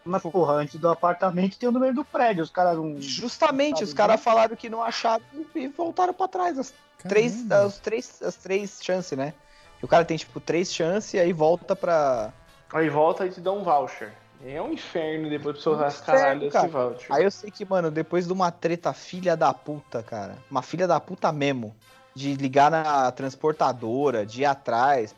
Mas, 0.05 0.23
porra, 0.23 0.53
antes 0.55 0.79
do 0.79 0.89
apartamento 0.89 1.59
tem 1.59 1.69
o 1.69 1.73
número 1.73 1.93
do 1.93 2.05
prédio. 2.05 2.45
Os 2.45 2.51
caras 2.51 2.77
não. 2.77 3.01
Justamente, 3.01 3.83
os 3.83 3.93
caras 3.93 4.21
falaram 4.21 4.55
que 4.55 4.71
não 4.71 4.81
acharam 4.83 5.25
e 5.55 5.67
voltaram 5.67 6.15
pra 6.15 6.29
trás. 6.29 6.57
As 6.59 6.73
três, 6.99 7.51
as 7.51 7.79
três, 7.79 8.23
as 8.23 8.37
três 8.37 8.79
chances, 8.81 9.19
né? 9.19 9.35
E 9.81 9.85
o 9.85 9.89
cara 9.89 10.05
tem, 10.05 10.17
tipo, 10.17 10.41
três 10.41 10.73
chances 10.73 11.15
e 11.15 11.19
aí 11.19 11.33
volta 11.33 11.77
pra. 11.77 12.33
Aí 12.73 12.89
volta 12.89 13.27
e 13.27 13.31
te 13.31 13.41
dá 13.41 13.53
um 13.53 13.63
voucher. 13.63 14.13
É 14.45 14.61
um 14.61 14.73
inferno 14.73 15.31
depois 15.31 15.57
pra 15.57 15.63
você 15.63 15.69
usar 15.71 15.89
esse 15.89 16.03
caralho 16.03 16.41
desse 16.41 16.53
cara. 16.53 16.69
voucher. 16.69 17.13
Aí 17.13 17.25
eu 17.25 17.31
sei 17.31 17.51
que, 17.51 17.65
mano, 17.65 17.91
depois 17.91 18.27
de 18.27 18.33
uma 18.33 18.51
treta 18.51 18.93
filha 18.93 19.37
da 19.37 19.53
puta, 19.53 20.03
cara. 20.03 20.37
Uma 20.51 20.63
filha 20.63 20.87
da 20.87 21.01
puta 21.01 21.33
mesmo. 21.33 21.75
De 22.15 22.35
ligar 22.35 22.71
na 22.71 23.11
transportadora, 23.13 24.25
de 24.25 24.43
ir 24.43 24.45
atrás. 24.47 25.15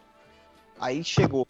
Aí 0.81 1.03
chegou. 1.03 1.47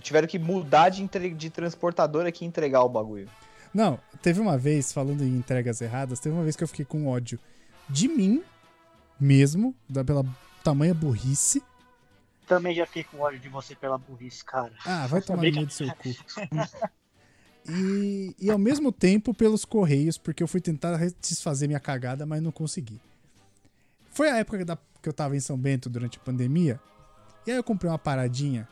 Tiveram 0.00 0.26
que 0.26 0.38
mudar 0.38 0.88
de, 0.88 1.02
entre... 1.02 1.30
de 1.30 1.50
transportadora 1.50 2.28
aqui 2.28 2.44
e 2.44 2.48
entregar 2.48 2.82
o 2.82 2.88
bagulho. 2.88 3.28
Não, 3.72 3.98
teve 4.22 4.40
uma 4.40 4.56
vez, 4.56 4.92
falando 4.92 5.22
em 5.22 5.36
entregas 5.36 5.80
erradas, 5.80 6.20
teve 6.20 6.34
uma 6.34 6.44
vez 6.44 6.54
que 6.56 6.62
eu 6.62 6.68
fiquei 6.68 6.84
com 6.84 7.08
ódio 7.08 7.38
de 7.88 8.06
mim 8.08 8.42
mesmo, 9.18 9.74
da, 9.88 10.04
pela 10.04 10.24
tamanha 10.64 10.94
burrice. 10.94 11.62
Também 12.46 12.74
já 12.74 12.86
fiquei 12.86 13.04
com 13.04 13.20
ódio 13.20 13.38
de 13.38 13.48
você 13.48 13.74
pela 13.76 13.96
burrice, 13.98 14.44
cara. 14.44 14.72
Ah, 14.84 15.06
vai 15.06 15.20
tomar 15.22 15.42
meio 15.42 15.66
do 15.66 15.72
seu 15.72 15.86
cu. 15.94 16.08
E, 17.66 18.36
e 18.38 18.50
ao 18.50 18.58
mesmo 18.58 18.92
tempo 18.92 19.32
pelos 19.32 19.64
correios, 19.64 20.18
porque 20.18 20.42
eu 20.42 20.46
fui 20.46 20.60
tentar 20.60 20.98
desfazer 21.18 21.66
minha 21.66 21.80
cagada, 21.80 22.26
mas 22.26 22.42
não 22.42 22.52
consegui. 22.52 23.00
Foi 24.10 24.28
a 24.28 24.36
época 24.36 24.62
da- 24.66 24.76
que 25.00 25.08
eu 25.08 25.14
tava 25.14 25.34
em 25.34 25.40
São 25.40 25.56
Bento 25.56 25.88
durante 25.88 26.18
a 26.18 26.20
pandemia, 26.20 26.78
e 27.46 27.50
aí 27.50 27.56
eu 27.56 27.64
comprei 27.64 27.90
uma 27.90 27.98
paradinha 27.98 28.68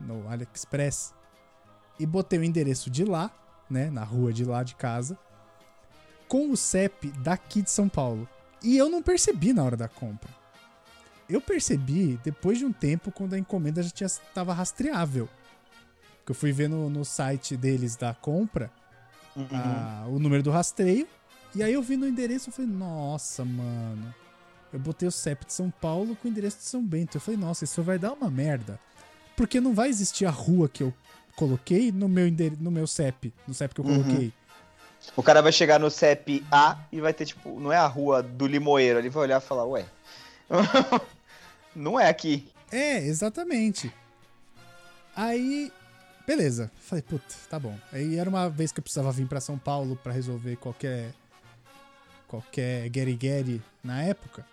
no 0.00 0.28
AliExpress 0.28 1.12
e 1.98 2.06
botei 2.06 2.38
o 2.38 2.44
endereço 2.44 2.88
de 2.88 3.04
lá, 3.04 3.32
né, 3.68 3.90
na 3.90 4.04
rua 4.04 4.32
de 4.32 4.44
lá 4.44 4.62
de 4.62 4.76
casa, 4.76 5.18
com 6.28 6.48
o 6.52 6.56
CEP 6.56 7.10
daqui 7.18 7.62
de 7.62 7.70
São 7.72 7.88
Paulo. 7.88 8.28
E 8.62 8.76
eu 8.76 8.88
não 8.88 9.02
percebi 9.02 9.52
na 9.52 9.64
hora 9.64 9.76
da 9.76 9.88
compra. 9.88 10.30
Eu 11.28 11.40
percebi 11.40 12.18
depois 12.24 12.58
de 12.58 12.64
um 12.64 12.72
tempo 12.72 13.10
quando 13.10 13.34
a 13.34 13.38
encomenda 13.38 13.82
já 13.82 13.90
tinha, 13.90 14.08
tava 14.34 14.52
rastreável. 14.54 15.28
Que 16.24 16.30
eu 16.32 16.34
fui 16.34 16.52
ver 16.52 16.68
no, 16.68 16.88
no 16.90 17.04
site 17.04 17.56
deles 17.56 17.96
da 17.96 18.14
compra 18.14 18.70
a- 19.52 20.04
o 20.08 20.18
número 20.18 20.42
do 20.42 20.50
rastreio. 20.50 21.06
E 21.54 21.62
aí 21.62 21.72
eu 21.72 21.82
vi 21.82 21.96
no 21.96 22.06
endereço 22.06 22.50
e 22.50 22.52
falei, 22.52 22.70
nossa, 22.70 23.44
mano. 23.44 24.14
eu 24.72 24.78
botei 24.78 25.08
o 25.08 25.12
CEP 25.12 25.46
de 25.46 25.52
São 25.52 25.70
Paulo 25.70 26.14
com 26.16 26.28
o 26.28 26.30
endereço 26.30 26.58
de 26.58 26.64
São 26.64 26.82
Bento. 26.84 27.16
Eu 27.16 27.20
falei, 27.20 27.38
nossa, 27.40 27.64
isso 27.64 27.82
vai 27.82 27.98
dar 27.98 28.12
uma 28.12 28.30
merda. 28.30 28.78
Porque 29.36 29.60
não 29.60 29.72
vai 29.74 29.88
existir 29.88 30.26
a 30.26 30.30
rua 30.30 30.68
que 30.68 30.82
eu 30.82 30.92
coloquei 31.34 31.90
no 31.92 32.08
meu, 32.08 32.26
endere... 32.26 32.56
no 32.60 32.70
meu 32.70 32.86
CEP, 32.86 33.32
no 33.46 33.54
CEP 33.54 33.74
que 33.74 33.80
eu 33.80 33.84
Uhum. 33.84 34.02
coloquei. 34.02 34.32
O 35.16 35.22
cara 35.22 35.40
vai 35.40 35.52
chegar 35.52 35.78
no 35.78 35.90
CEP 35.90 36.44
A 36.50 36.78
e 36.92 37.00
vai 37.00 37.12
ter, 37.14 37.26
tipo, 37.26 37.58
não 37.60 37.72
é 37.72 37.76
a 37.76 37.86
rua 37.86 38.22
do 38.22 38.46
Limoeiro. 38.46 38.98
Ele 38.98 39.08
vai 39.10 39.22
olhar 39.24 39.40
e 39.40 39.44
falar, 39.44 39.64
ué. 39.64 39.86
não 41.76 41.98
é 42.00 42.08
aqui. 42.08 42.48
É, 42.72 42.98
exatamente. 42.98 43.92
Aí, 45.14 45.72
beleza. 46.26 46.70
Falei, 46.80 47.02
puta, 47.02 47.34
tá 47.48 47.58
bom. 47.58 47.76
Aí 47.92 48.16
era 48.18 48.28
uma 48.28 48.48
vez 48.50 48.72
que 48.72 48.80
eu 48.80 48.82
precisava 48.82 49.12
vir 49.12 49.26
pra 49.26 49.40
São 49.40 49.56
Paulo 49.58 49.96
pra 49.96 50.12
resolver 50.12 50.56
qualquer 50.56 51.12
qualquer 52.26 52.88
Gary 52.88 53.62
na 53.84 54.02
época. 54.02 54.44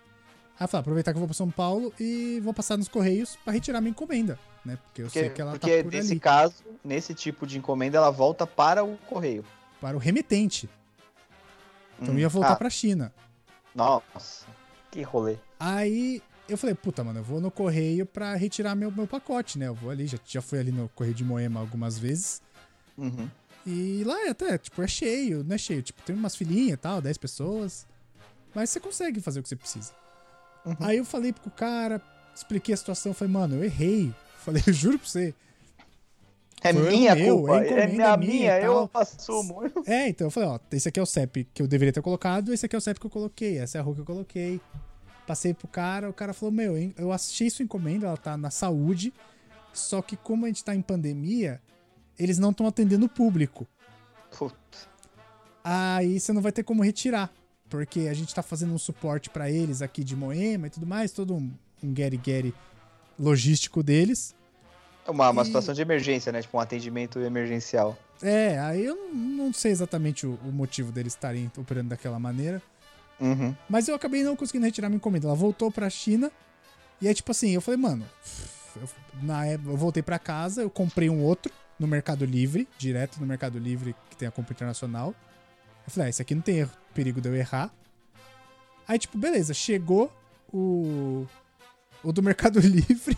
Aí 0.58 0.64
eu 0.64 0.68
falei, 0.68 0.80
aproveitar 0.82 1.12
que 1.12 1.16
eu 1.16 1.20
vou 1.20 1.26
pra 1.28 1.34
São 1.34 1.50
Paulo 1.50 1.92
e 1.98 2.40
vou 2.40 2.54
passar 2.54 2.76
nos 2.78 2.86
correios 2.86 3.36
pra 3.44 3.52
retirar 3.52 3.80
minha 3.80 3.90
encomenda, 3.90 4.38
né? 4.64 4.78
Porque 4.84 5.02
eu 5.02 5.06
Porque, 5.06 5.18
sei 5.20 5.30
que 5.30 5.40
ela 5.40 5.50
porque 5.52 5.78
tá 5.78 5.82
por 5.82 5.92
nesse 5.92 6.12
ali 6.12 6.20
caso, 6.20 6.54
nesse 6.84 7.12
tipo 7.14 7.44
de 7.46 7.58
encomenda, 7.58 7.98
ela 7.98 8.10
volta 8.10 8.46
para 8.46 8.84
o 8.84 8.96
correio. 8.98 9.44
para 9.80 9.96
o 9.96 10.00
remetente. 10.00 10.68
Então 12.00 12.14
Hum. 12.14 12.18
ia 12.18 12.28
voltar 12.28 12.52
Ah, 12.52 12.56
pra 12.56 12.70
China. 12.70 13.12
Nossa, 13.74 14.46
que 14.90 15.02
rolê. 15.02 15.36
Aí 15.58 16.22
eu 16.48 16.58
falei, 16.58 16.74
puta, 16.74 17.02
mano, 17.02 17.20
eu 17.20 17.24
vou 17.24 17.40
no 17.40 17.50
correio 17.50 18.04
pra 18.04 18.34
retirar 18.34 18.74
meu, 18.74 18.90
meu 18.90 19.06
pacote, 19.06 19.58
né? 19.58 19.68
Eu 19.68 19.74
vou 19.74 19.90
ali, 19.90 20.06
já, 20.06 20.18
já 20.26 20.42
fui 20.42 20.58
ali 20.58 20.70
no 20.70 20.88
correio 20.90 21.14
de 21.14 21.24
Moema 21.24 21.60
algumas 21.60 21.98
vezes. 21.98 22.42
Uhum. 22.98 23.28
E 23.66 24.04
lá 24.04 24.26
é 24.26 24.30
até, 24.30 24.58
tipo, 24.58 24.82
é 24.82 24.86
cheio, 24.86 25.42
não 25.42 25.54
é 25.54 25.58
cheio. 25.58 25.82
Tipo, 25.82 26.02
tem 26.02 26.14
umas 26.14 26.36
filinhas 26.36 26.74
e 26.74 26.76
tal, 26.76 27.00
10 27.00 27.16
pessoas. 27.16 27.86
Mas 28.54 28.70
você 28.70 28.78
consegue 28.78 29.20
fazer 29.20 29.40
o 29.40 29.42
que 29.42 29.48
você 29.48 29.56
precisa. 29.56 29.92
Uhum. 30.66 30.76
Aí 30.80 30.98
eu 30.98 31.04
falei 31.04 31.32
pro 31.32 31.50
cara, 31.50 32.00
expliquei 32.34 32.74
a 32.74 32.76
situação, 32.76 33.14
falei, 33.14 33.32
mano, 33.32 33.56
eu 33.56 33.64
errei. 33.64 34.12
Falei, 34.44 34.62
eu 34.66 34.74
juro 34.74 34.98
pra 34.98 35.08
você. 35.08 35.34
É 36.60 36.70
Foi 36.70 36.90
minha 36.90 37.14
meu, 37.14 37.38
culpa, 37.38 37.60
a 37.60 37.64
é 37.64 37.66
encomenda 37.66 37.86
minha, 37.86 38.06
é 38.08 38.16
minha 38.16 38.16
minha, 38.16 38.60
eu 38.60 38.90
assumo. 38.92 39.62
É, 39.86 40.08
então 40.08 40.26
eu 40.26 40.30
falei, 40.30 40.50
ó, 40.50 40.58
esse 40.70 40.86
aqui 40.86 41.00
é 41.00 41.02
o 41.02 41.06
CEP 41.06 41.48
que 41.52 41.62
eu 41.62 41.66
deveria 41.66 41.92
ter 41.94 42.02
colocado, 42.02 42.52
esse 42.52 42.66
aqui 42.66 42.76
é 42.76 42.78
o 42.78 42.80
CEP 42.80 43.00
que 43.00 43.06
eu 43.06 43.10
coloquei, 43.10 43.56
essa 43.56 43.78
é 43.78 43.80
a 43.80 43.84
rua 43.84 43.94
que 43.94 44.00
eu 44.02 44.04
coloquei. 44.04 44.60
Passei 45.26 45.54
pro 45.54 45.66
cara, 45.66 46.08
o 46.08 46.12
cara 46.12 46.34
falou, 46.34 46.52
meu, 46.52 46.76
eu 46.96 47.12
achei 47.12 47.48
sua 47.48 47.62
encomenda, 47.64 48.06
ela 48.06 48.16
tá 48.16 48.36
na 48.36 48.50
saúde, 48.50 49.12
só 49.72 50.02
que 50.02 50.16
como 50.16 50.44
a 50.44 50.48
gente 50.48 50.62
tá 50.62 50.74
em 50.74 50.82
pandemia, 50.82 51.60
eles 52.18 52.38
não 52.38 52.50
estão 52.50 52.66
atendendo 52.66 53.06
o 53.06 53.08
público. 53.08 53.66
Puta. 54.36 54.56
Aí 55.62 56.20
você 56.20 56.32
não 56.32 56.42
vai 56.42 56.52
ter 56.52 56.62
como 56.62 56.82
retirar, 56.82 57.32
porque 57.70 58.00
a 58.00 58.14
gente 58.14 58.34
tá 58.34 58.42
fazendo 58.42 58.74
um 58.74 58.78
suporte 58.78 59.30
pra 59.30 59.50
eles 59.50 59.80
aqui 59.80 60.04
de 60.04 60.14
Moema 60.14 60.66
e 60.66 60.70
tudo 60.70 60.86
mais, 60.86 61.10
todo 61.10 61.34
um, 61.34 61.50
um 61.82 61.94
logístico 63.18 63.82
deles. 63.82 64.34
É 65.06 65.10
uma, 65.10 65.30
uma 65.30 65.42
E- 65.42 65.46
situação 65.46 65.72
de 65.74 65.80
emergência, 65.82 66.30
né? 66.32 66.42
Tipo 66.42 66.56
um 66.56 66.60
atendimento 66.60 67.18
emergencial. 67.18 67.96
É, 68.22 68.58
aí 68.60 68.84
eu 68.84 68.94
não, 68.94 69.14
não 69.46 69.52
sei 69.52 69.70
exatamente 69.72 70.26
o, 70.26 70.38
o 70.44 70.52
motivo 70.52 70.92
deles 70.92 71.12
estarem 71.14 71.50
operando 71.56 71.90
daquela 71.90 72.18
maneira. 72.18 72.62
Uhum. 73.20 73.54
Mas 73.68 73.88
eu 73.88 73.94
acabei 73.94 74.22
não 74.22 74.34
conseguindo 74.36 74.66
retirar 74.66 74.88
minha 74.88 74.96
encomenda. 74.96 75.26
Ela 75.26 75.34
voltou 75.36 75.70
pra 75.70 75.88
China. 75.88 76.30
E 77.00 77.08
aí, 77.08 77.14
tipo 77.14 77.30
assim, 77.30 77.50
eu 77.50 77.60
falei, 77.60 77.78
mano. 77.80 78.04
eu- 78.76 78.88
na 79.22 79.46
época, 79.46 79.70
eu 79.70 79.76
voltei 79.76 80.02
pra 80.02 80.18
casa, 80.18 80.62
eu 80.62 80.70
comprei 80.70 81.08
um 81.08 81.22
outro 81.22 81.52
no 81.78 81.86
Mercado 81.86 82.24
Livre, 82.24 82.68
direto 82.78 83.20
no 83.20 83.26
Mercado 83.26 83.58
Livre, 83.58 83.94
que 84.10 84.16
tem 84.16 84.26
a 84.26 84.30
compra 84.30 84.52
internacional. 84.52 85.14
Eu 85.86 85.92
falei, 85.92 86.06
ah, 86.06 86.10
esse 86.10 86.22
aqui 86.22 86.34
não 86.34 86.42
tem 86.42 86.58
erro- 86.58 86.70
perigo 86.92 87.20
de 87.20 87.28
eu 87.28 87.34
errar. 87.36 87.72
Aí, 88.88 88.98
tipo, 88.98 89.16
beleza, 89.18 89.54
chegou 89.54 90.12
o. 90.52 91.26
O 92.02 92.12
do 92.12 92.22
Mercado 92.22 92.58
Livre. 92.60 93.16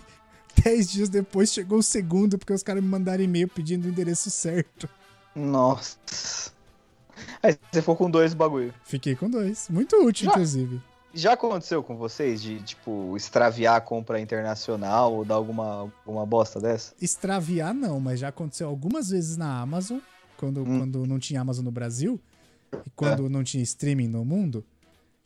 Dez 0.62 0.90
dias 0.90 1.08
depois 1.08 1.52
chegou 1.52 1.78
o 1.78 1.82
segundo, 1.82 2.38
porque 2.38 2.52
os 2.52 2.62
caras 2.62 2.82
me 2.82 2.88
mandaram 2.88 3.22
e-mail 3.22 3.46
pedindo 3.48 3.84
o 3.86 3.88
endereço 3.88 4.30
certo. 4.30 4.88
Nossa. 5.34 6.50
Aí 7.42 7.56
você 7.70 7.80
ficou 7.80 7.96
com 7.96 8.10
dois 8.10 8.34
bagulho. 8.34 8.72
Fiquei 8.84 9.14
com 9.14 9.28
dois. 9.30 9.68
Muito 9.68 9.96
útil, 9.96 10.26
Já- 10.26 10.30
inclusive. 10.32 10.80
Já 11.14 11.32
aconteceu 11.32 11.82
com 11.82 11.96
vocês 11.96 12.42
de, 12.42 12.60
tipo, 12.62 13.16
extraviar 13.16 13.76
a 13.76 13.80
compra 13.80 14.20
internacional 14.20 15.14
ou 15.14 15.24
dar 15.24 15.36
alguma, 15.36 15.90
alguma 16.04 16.26
bosta 16.26 16.60
dessa? 16.60 16.92
extraviar 17.00 17.72
não, 17.72 17.98
mas 17.98 18.20
já 18.20 18.28
aconteceu 18.28 18.68
algumas 18.68 19.08
vezes 19.08 19.36
na 19.38 19.60
Amazon, 19.60 19.98
quando, 20.36 20.60
Hum. 20.60 20.78
quando 20.80 21.06
não 21.06 21.18
tinha 21.18 21.40
Amazon 21.40 21.64
no 21.64 21.70
Brasil 21.70 22.20
e 22.84 22.90
quando 22.90 23.30
não 23.30 23.42
tinha 23.42 23.62
streaming 23.62 24.08
no 24.08 24.24
mundo. 24.26 24.62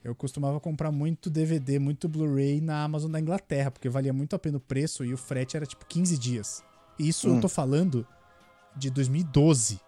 Eu 0.05 0.15
costumava 0.15 0.61
comprar 0.61 0.93
muito 0.93 1.29
DVD, 1.29 1.79
muito 1.81 2.09
Blu-ray 2.09 2.61
na 2.61 2.85
Amazon 2.85 3.11
da 3.11 3.19
Inglaterra, 3.19 3.71
porque 3.73 3.89
valia 3.89 4.13
muito 4.13 4.35
a 4.37 4.39
pena 4.39 4.59
o 4.59 4.61
preço 4.61 5.05
e 5.05 5.13
o 5.13 5.17
frete 5.17 5.57
era 5.57 5.67
tipo 5.67 5.85
15 5.87 6.17
dias. 6.17 6.63
E 7.01 7.09
isso 7.09 7.27
eu 7.27 7.35
Hum. 7.35 7.41
tô 7.41 7.49
falando 7.49 8.07
de 8.77 8.91
2012. 8.91 9.81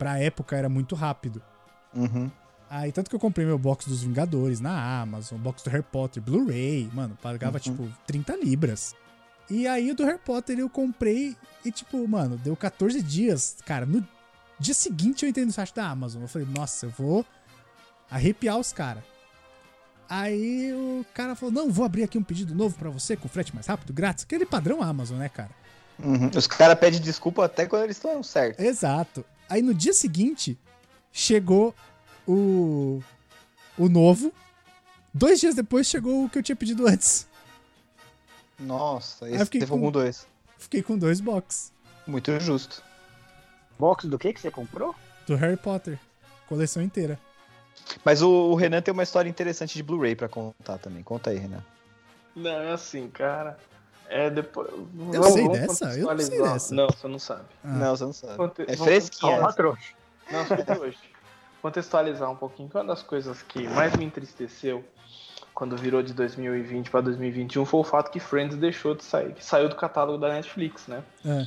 Pra 0.00 0.18
época 0.18 0.56
era 0.56 0.66
muito 0.66 0.94
rápido. 0.94 1.42
Uhum. 1.94 2.30
Aí, 2.70 2.90
tanto 2.90 3.10
que 3.10 3.16
eu 3.16 3.20
comprei 3.20 3.44
meu 3.44 3.58
box 3.58 3.86
dos 3.86 4.02
Vingadores 4.02 4.58
na 4.58 5.02
Amazon, 5.02 5.38
box 5.38 5.62
do 5.62 5.68
Harry 5.68 5.84
Potter, 5.84 6.22
Blu-ray, 6.22 6.88
mano, 6.94 7.18
pagava 7.20 7.58
Uhum. 7.58 7.60
tipo 7.60 7.88
30 8.06 8.34
libras. 8.36 8.94
E 9.50 9.66
aí 9.66 9.90
o 9.90 9.94
do 9.94 10.02
Harry 10.06 10.18
Potter 10.24 10.58
eu 10.58 10.70
comprei 10.70 11.36
e, 11.62 11.70
tipo, 11.70 12.08
mano, 12.08 12.38
deu 12.38 12.56
14 12.56 13.02
dias. 13.02 13.58
Cara, 13.66 13.84
no 13.84 14.02
dia 14.58 14.72
seguinte 14.72 15.22
eu 15.24 15.28
entrei 15.28 15.44
no 15.44 15.52
site 15.52 15.74
da 15.74 15.86
Amazon. 15.86 16.22
Eu 16.22 16.28
falei, 16.28 16.48
nossa, 16.50 16.86
eu 16.86 16.90
vou 16.90 17.26
arrepiar 18.10 18.56
os 18.58 18.72
caras. 18.72 19.02
Aí 20.08 20.72
o 20.72 21.04
cara 21.12 21.34
falou: 21.34 21.52
não, 21.52 21.70
vou 21.70 21.84
abrir 21.84 22.04
aqui 22.04 22.16
um 22.16 22.22
pedido 22.22 22.54
novo 22.54 22.74
pra 22.78 22.88
você, 22.88 23.16
com 23.18 23.28
frete 23.28 23.54
mais 23.54 23.66
rápido, 23.66 23.92
grátis. 23.92 24.24
Aquele 24.24 24.46
padrão 24.46 24.82
Amazon, 24.82 25.18
né, 25.18 25.28
cara? 25.28 25.50
Uhum. 26.02 26.30
Os 26.34 26.46
caras 26.46 26.78
pedem 26.78 27.00
desculpa 27.00 27.44
até 27.44 27.66
quando 27.66 27.84
eles 27.84 27.96
estão 27.96 28.22
certos. 28.22 28.64
Exato. 28.64 29.24
Aí 29.50 29.60
no 29.62 29.74
dia 29.74 29.92
seguinte, 29.92 30.56
chegou 31.12 31.74
o. 32.26 33.02
o 33.76 33.88
novo. 33.88 34.32
Dois 35.12 35.40
dias 35.40 35.54
depois 35.56 35.86
chegou 35.88 36.24
o 36.24 36.30
que 36.30 36.38
eu 36.38 36.42
tinha 36.42 36.54
pedido 36.56 36.86
antes. 36.86 37.28
Nossa, 38.58 39.26
eu 39.26 39.34
esse 39.34 39.44
fiquei 39.46 39.60
teve 39.60 39.72
com- 39.72 39.90
dois. 39.90 40.26
Fiquei 40.58 40.82
com 40.82 40.96
dois 40.98 41.20
box 41.20 41.72
Muito 42.06 42.38
justo. 42.38 42.82
Box 43.78 44.06
do 44.06 44.18
que 44.18 44.32
que 44.32 44.40
você 44.40 44.50
comprou? 44.50 44.94
do 45.26 45.34
Harry 45.36 45.56
Potter. 45.56 45.98
Coleção 46.48 46.82
inteira. 46.82 47.18
Mas 48.04 48.20
o, 48.20 48.28
o 48.28 48.54
Renan 48.54 48.82
tem 48.82 48.92
uma 48.92 49.02
história 49.02 49.28
interessante 49.28 49.74
de 49.74 49.82
Blu-ray 49.82 50.14
pra 50.16 50.28
contar 50.28 50.78
também. 50.78 51.02
Conta 51.02 51.30
aí, 51.30 51.38
Renan. 51.38 51.64
Não, 52.36 52.50
é 52.50 52.72
assim, 52.72 53.08
cara. 53.08 53.58
É 54.12 54.28
depois. 54.28 54.68
Eu 55.12 55.22
sei 55.22 55.48
dessa? 55.48 55.84
Eu 55.84 55.88
não 55.96 55.98
sei 55.98 56.04
contextualizar. 56.04 56.52
dessa. 56.52 56.74
Não, 56.74 56.86
você 56.88 57.08
não 57.08 57.18
sabe. 57.18 57.44
Ah, 57.64 57.68
Não, 57.68 57.96
você 57.96 58.04
não 58.04 58.12
sabe. 58.12 58.36
Conte- 58.36 58.62
É 58.62 58.64
vamos- 58.66 58.84
fresquinha. 58.84 59.36
vamos- 59.36 59.52
Ó, 59.52 59.56
trouxa. 59.56 59.94
Não, 60.32 60.46
só 60.46 60.54
de 60.56 60.78
hoje. 60.80 60.98
Contextualizar 61.62 62.30
um 62.30 62.36
pouquinho, 62.36 62.68
que 62.68 62.76
uma 62.76 62.84
das 62.84 63.02
coisas 63.02 63.40
que 63.42 63.68
mais 63.68 63.94
me 63.96 64.04
entristeceu 64.04 64.84
quando 65.54 65.76
virou 65.76 66.02
de 66.02 66.12
2020 66.14 66.90
para 66.90 67.02
2021 67.02 67.64
foi 67.66 67.80
o 67.80 67.84
fato 67.84 68.10
que 68.10 68.18
Friends 68.18 68.56
deixou 68.56 68.94
de 68.94 69.04
sair, 69.04 69.32
que 69.34 69.44
saiu 69.44 69.68
do 69.68 69.76
catálogo 69.76 70.18
da 70.18 70.28
Netflix, 70.32 70.86
né? 70.86 71.02
É. 71.24 71.46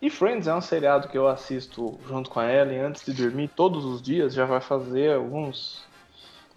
E 0.00 0.10
Friends 0.10 0.46
é 0.46 0.54
um 0.54 0.60
seriado 0.60 1.08
que 1.08 1.16
eu 1.16 1.26
assisto 1.26 1.98
junto 2.06 2.28
com 2.30 2.38
a 2.38 2.52
Ellen 2.52 2.80
antes 2.80 3.02
de 3.04 3.12
dormir 3.14 3.48
todos 3.48 3.84
os 3.84 4.02
dias, 4.02 4.34
já 4.34 4.44
vai 4.44 4.60
fazer 4.60 5.14
alguns 5.14 5.82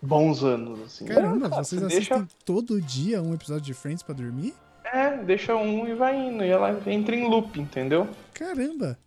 bons 0.01 0.43
anos, 0.43 0.81
assim. 0.81 1.05
Caramba, 1.05 1.49
cara, 1.49 1.63
vocês 1.63 1.79
você 1.81 1.87
assistem 1.87 2.17
deixa, 2.19 2.35
todo 2.45 2.81
dia 2.81 3.21
um 3.21 3.33
episódio 3.33 3.63
de 3.63 3.73
Friends 3.73 4.03
pra 4.03 4.13
dormir? 4.13 4.53
É, 4.91 5.17
deixa 5.17 5.55
um 5.55 5.87
e 5.87 5.93
vai 5.93 6.15
indo, 6.17 6.43
e 6.43 6.49
ela 6.49 6.71
entra 6.87 7.15
em 7.15 7.27
loop, 7.27 7.59
entendeu? 7.59 8.07
Caramba! 8.33 8.97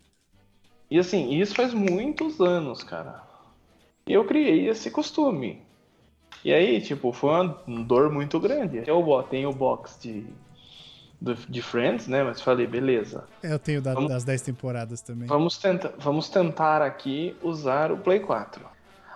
E 0.91 0.99
assim, 0.99 1.33
isso 1.41 1.55
faz 1.55 1.73
muitos 1.73 2.41
anos, 2.41 2.83
cara. 2.85 3.23
E 4.07 4.13
eu 4.13 4.25
criei 4.25 4.69
esse 4.69 4.91
costume. 4.91 5.63
E 6.45 6.53
aí, 6.53 6.81
tipo, 6.81 7.13
foi 7.13 7.31
uma 7.31 7.83
dor 7.85 8.11
muito 8.13 8.39
grande. 8.39 8.83
Eu 8.87 9.23
tenho 9.29 9.49
o 9.51 9.55
box 9.55 9.99
de, 10.03 10.27
de 11.49 11.63
Friends, 11.63 12.09
né? 12.09 12.23
Mas 12.23 12.41
falei, 12.41 12.67
beleza. 12.67 13.25
É, 13.43 13.53
eu 13.53 13.59
tenho 13.59 13.81
da- 13.81 13.95
Vamos- 13.95 14.11
das 14.11 14.25
10 14.25 14.43
temporadas 14.43 15.01
também. 15.01 15.29
Vamos, 15.29 15.57
tenta, 15.59 15.95
vamos 15.99 16.29
tentar 16.29 16.83
aqui 16.83 17.37
usar 17.43 17.91
o 17.93 17.97
Play 17.99 18.21
4. 18.21 18.65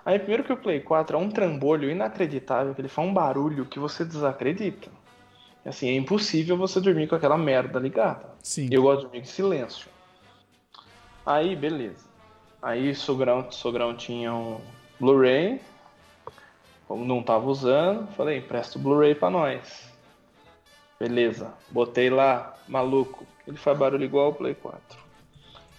Aí, 0.05 0.19
primeiro 0.19 0.45
que 0.45 0.53
o 0.53 0.57
Play 0.57 0.81
4 0.81 1.17
é 1.17 1.21
um 1.21 1.29
trambolho 1.29 1.91
inacreditável, 1.91 2.75
que 2.75 2.81
ele 2.81 2.89
faz 2.89 3.07
um 3.09 3.13
barulho 3.13 3.67
que 3.67 3.79
você 3.81 4.05
desacredita. 4.05 4.89
Assim, 5.67 5.89
é 5.89 5.97
impossível 5.97 6.57
você 6.57 6.81
dormir 6.81 7.09
com 7.09 7.17
aquela 7.17 7.37
merda 7.37 7.79
ligada. 7.79 8.31
Sim. 8.43 8.69
Eu 8.71 8.83
gosto 8.83 8.99
de 8.99 9.05
dormir 9.07 9.21
em 9.21 9.25
silêncio. 9.25 9.89
Aí, 11.25 11.57
beleza. 11.57 12.07
Aí, 12.63 12.95
sogrão, 12.95 13.51
sogrão 13.51 13.97
tinha 13.97 14.33
um 14.33 14.61
Blu-ray. 15.01 15.61
Como 16.87 17.05
não 17.05 17.21
tava 17.23 17.47
usando, 17.47 18.07
falei, 18.13 18.39
empresta 18.39 18.79
o 18.79 18.81
Blu-ray 18.81 19.15
pra 19.15 19.29
nós. 19.29 19.91
Beleza. 21.01 21.53
Botei 21.71 22.11
lá, 22.11 22.57
maluco. 22.69 23.27
Ele 23.47 23.57
faz 23.57 23.77
barulho 23.77 24.05
igual 24.05 24.27
ao 24.27 24.35
Play 24.35 24.55
4. 24.55 24.99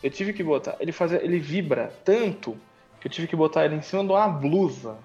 Eu 0.03 0.11
tive 0.11 0.33
que 0.33 0.43
botar. 0.43 0.75
Ele 0.79 0.91
fazia. 0.91 1.23
Ele 1.23 1.39
vibra 1.39 1.93
tanto 2.05 2.57
que 2.99 3.07
eu 3.07 3.11
tive 3.11 3.27
que 3.27 3.35
botar 3.35 3.65
ele 3.65 3.75
em 3.75 3.81
cima 3.81 4.03
de 4.03 4.11
uma 4.11 4.27
blusa. 4.27 4.97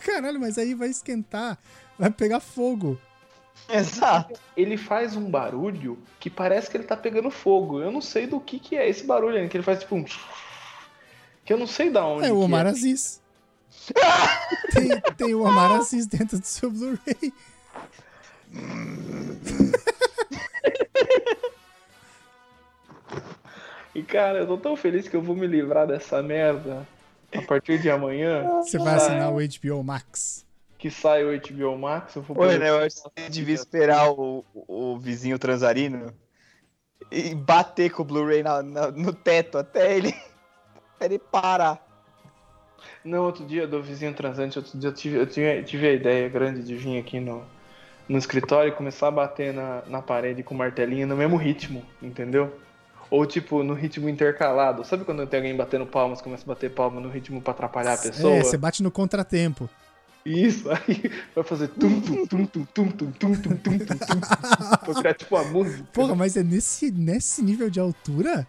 Caralho, 0.00 0.40
mas 0.40 0.56
aí 0.56 0.74
vai 0.74 0.88
esquentar, 0.88 1.58
vai 1.98 2.10
pegar 2.10 2.40
fogo. 2.40 2.98
Exato. 3.68 4.38
Ele 4.56 4.76
faz 4.76 5.16
um 5.16 5.30
barulho 5.30 5.98
que 6.18 6.28
parece 6.28 6.70
que 6.70 6.76
ele 6.76 6.84
tá 6.84 6.96
pegando 6.96 7.30
fogo. 7.30 7.80
Eu 7.80 7.90
não 7.90 8.00
sei 8.00 8.26
do 8.26 8.40
que 8.40 8.58
que 8.58 8.76
é 8.76 8.88
esse 8.88 9.04
barulho 9.04 9.36
ainda, 9.36 9.48
que 9.48 9.56
ele 9.56 9.64
faz 9.64 9.80
tipo 9.80 9.94
um... 9.96 10.04
Que 11.44 11.54
eu 11.54 11.58
não 11.58 11.66
sei 11.66 11.90
da 11.90 12.04
onde 12.04 12.26
É 12.26 12.32
o 12.32 12.38
que 12.38 12.44
Omar 12.44 12.66
Aziz. 12.66 13.20
tem, 14.72 15.00
tem 15.16 15.34
o 15.34 15.42
Omar 15.42 15.72
Aziz 15.72 16.06
dentro 16.06 16.38
do 16.38 16.46
seu 16.46 16.70
Blu-ray. 16.70 17.32
E 23.94 24.02
cara, 24.02 24.38
eu 24.38 24.46
tô 24.46 24.56
tão 24.56 24.76
feliz 24.76 25.08
que 25.08 25.16
eu 25.16 25.22
vou 25.22 25.34
me 25.34 25.46
livrar 25.46 25.86
dessa 25.86 26.22
merda 26.22 26.86
a 27.34 27.42
partir 27.42 27.80
de 27.80 27.90
amanhã. 27.90 28.48
Você 28.62 28.78
vai 28.78 28.94
assinar 28.94 29.32
o 29.32 29.38
HBO 29.38 29.82
Max. 29.82 30.46
Que 30.80 30.90
sai 30.90 31.22
o 31.22 31.38
HBO 31.38 31.76
Max, 31.76 32.16
eu 32.16 32.22
vou 32.22 32.34
Pô, 32.34 32.46
né? 32.46 32.70
Eu 32.70 32.78
acho 32.78 32.96
que 32.96 33.20
você 33.20 33.28
devia 33.28 33.54
esperar 33.54 34.10
o, 34.10 34.42
o 34.66 34.98
vizinho 34.98 35.38
transarino 35.38 36.12
e 37.10 37.34
bater 37.34 37.90
com 37.90 38.02
o 38.02 38.04
Blu-ray 38.04 38.42
no 38.96 39.12
teto 39.12 39.58
até 39.58 39.94
ele, 39.94 40.08
até 40.96 41.04
ele 41.04 41.18
parar. 41.18 41.86
Não, 43.04 43.24
outro 43.24 43.44
dia 43.44 43.66
do 43.66 43.82
vizinho 43.82 44.14
transante, 44.14 44.58
outro 44.58 44.78
dia 44.78 44.88
eu 44.88 44.94
tive, 44.94 45.16
eu 45.18 45.26
tive, 45.26 45.62
tive 45.64 45.86
a 45.86 45.92
ideia 45.92 46.28
grande 46.30 46.62
de 46.62 46.74
vir 46.74 46.98
aqui 46.98 47.20
no, 47.20 47.44
no 48.08 48.16
escritório 48.16 48.70
e 48.70 48.74
começar 48.74 49.08
a 49.08 49.10
bater 49.10 49.52
na, 49.52 49.82
na 49.86 50.00
parede 50.00 50.42
com 50.42 50.54
o 50.54 50.58
martelinho 50.58 51.06
no 51.06 51.14
mesmo 51.16 51.36
ritmo, 51.36 51.84
entendeu? 52.02 52.58
Ou 53.10 53.26
tipo, 53.26 53.62
no 53.62 53.74
ritmo 53.74 54.08
intercalado. 54.08 54.82
Sabe 54.84 55.04
quando 55.04 55.26
tem 55.26 55.40
alguém 55.40 55.56
batendo 55.56 55.84
palmas, 55.84 56.22
começa 56.22 56.44
a 56.44 56.46
bater 56.46 56.70
palma 56.70 57.00
no 57.00 57.10
ritmo 57.10 57.42
pra 57.42 57.52
atrapalhar 57.52 57.94
a 57.94 57.98
pessoa? 57.98 58.36
É, 58.36 58.42
você 58.42 58.56
bate 58.56 58.82
no 58.82 58.90
contratempo. 58.90 59.68
Isso, 60.24 60.68
aí 60.70 61.10
vai 61.34 61.42
fazer 61.44 61.68
tum 61.68 62.00
tum 62.00 62.26
tum 62.26 62.44
tum 62.46 62.64
tum 62.66 62.90
tum 62.90 63.10
tum 63.12 63.12
tum 63.12 63.34
tum 63.34 63.78
tum 63.78 63.98
tum 63.98 64.20
pra 64.84 64.94
criar 64.94 65.14
tipo 65.14 65.34
uma 65.36 65.44
música. 65.44 65.84
Porra, 65.94 66.14
mas 66.14 66.36
é 66.36 66.42
nesse, 66.42 66.90
nesse 66.90 67.42
nível 67.42 67.70
de 67.70 67.80
altura? 67.80 68.46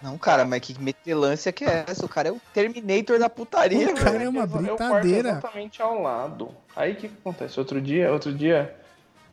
Não, 0.00 0.16
cara, 0.18 0.44
mas 0.44 0.60
que 0.60 0.80
metelância 0.80 1.50
que 1.50 1.64
é 1.64 1.84
essa? 1.88 2.04
O 2.04 2.08
cara 2.08 2.28
é 2.28 2.32
o 2.32 2.40
Terminator 2.52 3.18
da 3.18 3.28
putaria, 3.28 3.88
O 3.90 3.94
cara 3.94 4.10
velho. 4.12 4.24
é 4.24 4.28
uma 4.28 4.42
Eu 4.42 4.48
quarto 4.48 4.62
britadeira. 4.66 5.28
exatamente 5.30 5.82
ao 5.82 6.00
lado. 6.00 6.50
Aí 6.76 6.92
o 6.92 6.96
que, 6.96 7.08
que 7.08 7.14
acontece? 7.20 7.58
Outro 7.58 7.80
dia, 7.80 8.12
outro 8.12 8.32
dia, 8.32 8.76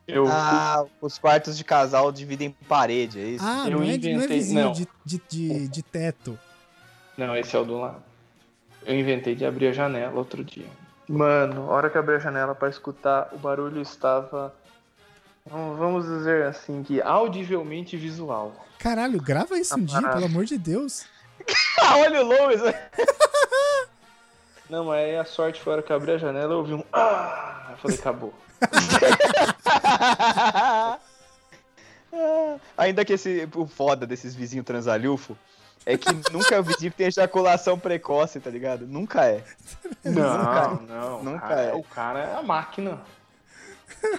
eu 0.08 0.26
Ah, 0.30 0.84
os 1.02 1.20
quartos 1.20 1.58
de 1.58 1.64
casal 1.64 2.12
dividem 2.12 2.56
parede, 2.68 3.20
é 3.20 3.24
isso? 3.24 3.44
Ah, 3.46 3.66
Eu 3.68 3.80
não 3.82 3.84
é, 3.84 3.98
de- 3.98 4.08
não 4.14 4.14
é 4.14 4.18
inventei- 4.26 4.38
vizinho 4.40 4.64
não. 4.66 4.72
De, 4.72 4.88
de, 5.06 5.22
de, 5.30 5.68
de 5.68 5.84
teto. 5.84 6.40
Não, 7.18 7.36
esse 7.36 7.56
é 7.56 7.60
o 7.60 7.66
do 7.66 7.78
lado. 7.78 8.02
Eu 8.86 8.98
inventei 8.98 9.36
de 9.36 9.46
abrir 9.46 9.68
a 9.68 9.74
janela 9.74 10.14
outro 10.18 10.44
dia. 10.44 10.66
Mano, 11.12 11.70
a 11.70 11.74
hora 11.74 11.90
que 11.90 11.98
eu 11.98 12.02
abri 12.02 12.16
a 12.16 12.20
janela 12.20 12.56
pra 12.56 12.70
escutar, 12.70 13.28
o 13.34 13.38
barulho 13.38 13.82
estava. 13.82 14.56
Vamos 15.46 16.06
dizer 16.06 16.46
assim, 16.46 16.84
que 16.84 17.02
audivelmente 17.02 17.98
visual. 17.98 18.56
Caralho, 18.80 19.22
grava 19.22 19.60
isso 19.60 19.76
um 19.76 19.84
dia, 19.84 20.02
pelo 20.02 20.24
amor 20.26 20.46
de 20.46 20.58
Deus. 20.58 21.06
Ah, 21.84 21.98
olha 21.98 22.24
o 22.24 22.28
Lois, 22.28 22.62
Não, 24.70 24.86
mas 24.86 25.00
aí 25.00 25.18
a 25.18 25.26
sorte 25.26 25.60
foi 25.60 25.74
a 25.74 25.78
hora 25.78 25.84
que 25.84 25.92
eu 25.92 25.96
abri 25.96 26.12
a 26.12 26.18
janela, 26.20 26.54
eu 26.54 26.60
ouvi 26.60 26.76
um. 26.76 26.84
Ah! 26.94 27.70
Eu 27.72 27.78
falei, 27.78 27.98
acabou. 27.98 28.32
Ainda 32.78 33.04
que 33.04 33.14
esse, 33.14 33.50
o 33.56 33.66
foda 33.66 34.06
desses 34.06 34.36
vizinhos 34.36 34.68
transalhufo 34.68 35.36
é 35.86 35.98
que 35.98 36.10
nunca 36.32 36.56
é 36.56 36.60
o 36.60 36.64
vizinho 36.64 36.92
que 36.92 36.98
tem 36.98 37.08
ejaculação 37.08 37.78
precoce, 37.80 38.40
tá 38.40 38.50
ligado? 38.50 38.86
Nunca 38.88 39.26
é. 39.26 39.44
Não, 40.04 40.82
não. 40.82 41.24
Nunca 41.24 41.48
cara, 41.48 41.62
é. 41.62 41.74
O 41.74 41.84
cara 41.84 42.20
é 42.20 42.36
a 42.36 42.42
máquina. 42.44 43.02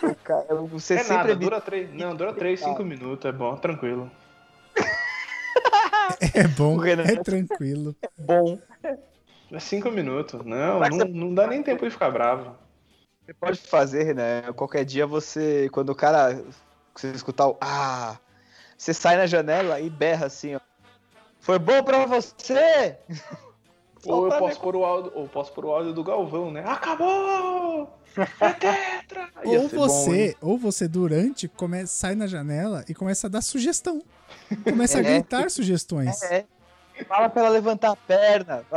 O 0.03 0.15
cara, 0.17 0.55
você 0.55 0.95
é 0.95 0.99
sempre 0.99 1.17
nada, 1.17 1.33
é 1.33 1.35
vi- 1.35 1.45
dura 1.45 1.61
três. 1.61 1.93
Não, 1.95 2.15
dura 2.15 2.33
três, 2.33 2.61
cinco 2.61 2.85
minutos, 2.85 3.25
é 3.29 3.33
bom, 3.33 3.57
tranquilo. 3.57 4.11
É 6.35 6.47
bom, 6.47 6.77
Renan- 6.77 7.05
é 7.05 7.17
tranquilo. 7.17 7.95
bom. 8.17 8.59
É 9.51 9.59
cinco 9.61 9.91
minutos. 9.91 10.45
Não, 10.45 10.79
Mas 10.81 10.91
não, 10.91 10.99
você- 10.99 11.05
não 11.13 11.35
dá 11.35 11.47
nem 11.47 11.63
tempo 11.63 11.85
de 11.85 11.91
ficar 11.91 12.11
bravo. 12.11 12.57
Você 13.25 13.35
pode 13.35 13.59
fazer, 13.61 14.15
né? 14.15 14.43
Qualquer 14.55 14.85
dia 14.85 15.07
você, 15.07 15.69
quando 15.73 15.91
o 15.91 15.95
cara, 15.95 16.43
você 16.95 17.09
escutar 17.11 17.49
o 17.49 17.57
ah, 17.61 18.17
você 18.77 18.93
sai 18.95 19.17
na 19.17 19.27
janela 19.27 19.81
e 19.81 19.89
berra 19.91 20.27
assim, 20.27 20.55
ó. 20.55 20.61
Foi 21.43 21.59
bom 21.59 21.82
pra 21.82 22.07
você? 22.07 22.97
Ou 24.07 24.26
eu 24.28 24.36
posso 24.38 24.61
pôr 24.61 24.74
o 24.74 24.84
áudio, 24.84 25.12
ou 25.14 25.28
posso 25.28 25.53
pôr 25.53 25.64
o 25.66 25.70
áudio 25.70 25.93
do 25.93 26.03
Galvão, 26.03 26.51
né? 26.51 26.64
Acabou! 26.66 27.88
É 28.40 28.53
tetra! 28.55 29.28
Ia 29.47 29.61
Ou 29.61 29.68
bom, 29.68 29.76
você, 29.76 30.26
hein? 30.30 30.34
ou 30.40 30.59
você 30.59 30.88
durante 30.88 31.47
come, 31.47 31.86
sai 31.86 32.16
na 32.16 32.26
janela 32.26 32.84
e 32.88 32.95
começa 32.95 33.28
a 33.28 33.30
dar 33.30 33.40
sugestão. 33.43 34.03
Começa 34.64 34.99
a 34.99 35.03
É. 35.03 35.05
gritar 35.05 35.49
sugestões. 35.53 36.20
É. 36.24 36.45
Fala 37.07 37.28
pra 37.28 37.43
ela 37.43 37.51
levantar 37.51 37.93
a 37.93 37.97
perna. 37.97 38.64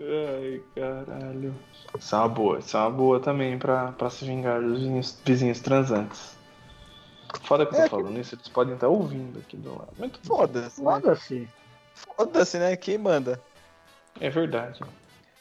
Ai, 0.00 0.60
caralho. 0.74 1.54
Isso 1.96 2.12
é 2.14 2.18
uma 2.18 2.28
boa, 2.28 2.58
isso 2.58 2.76
é 2.76 2.80
uma 2.80 2.90
boa 2.90 3.20
também 3.20 3.56
pra, 3.60 3.92
pra 3.92 4.10
se 4.10 4.24
vingar 4.24 4.60
dos 4.60 4.72
vizinhos, 4.80 5.18
vizinhos 5.24 5.60
transantes. 5.60 6.36
Foda 7.44 7.64
que 7.64 7.74
eu 7.74 7.76
tô 7.76 7.82
É 7.82 7.84
que- 7.84 7.90
falando 7.90 8.18
isso, 8.18 8.34
eles 8.34 8.48
podem 8.48 8.74
estar 8.74 8.88
ouvindo 8.88 9.38
aqui 9.38 9.56
do 9.56 9.70
lado. 9.70 9.92
Muito 9.96 10.18
Foda-se, 10.26 10.82
né? 10.82 11.46
Foda-se. 12.04 12.58
Né? 12.58 12.76
Quem 12.76 12.98
manda? 12.98 13.40
É 14.20 14.28
verdade. 14.30 14.80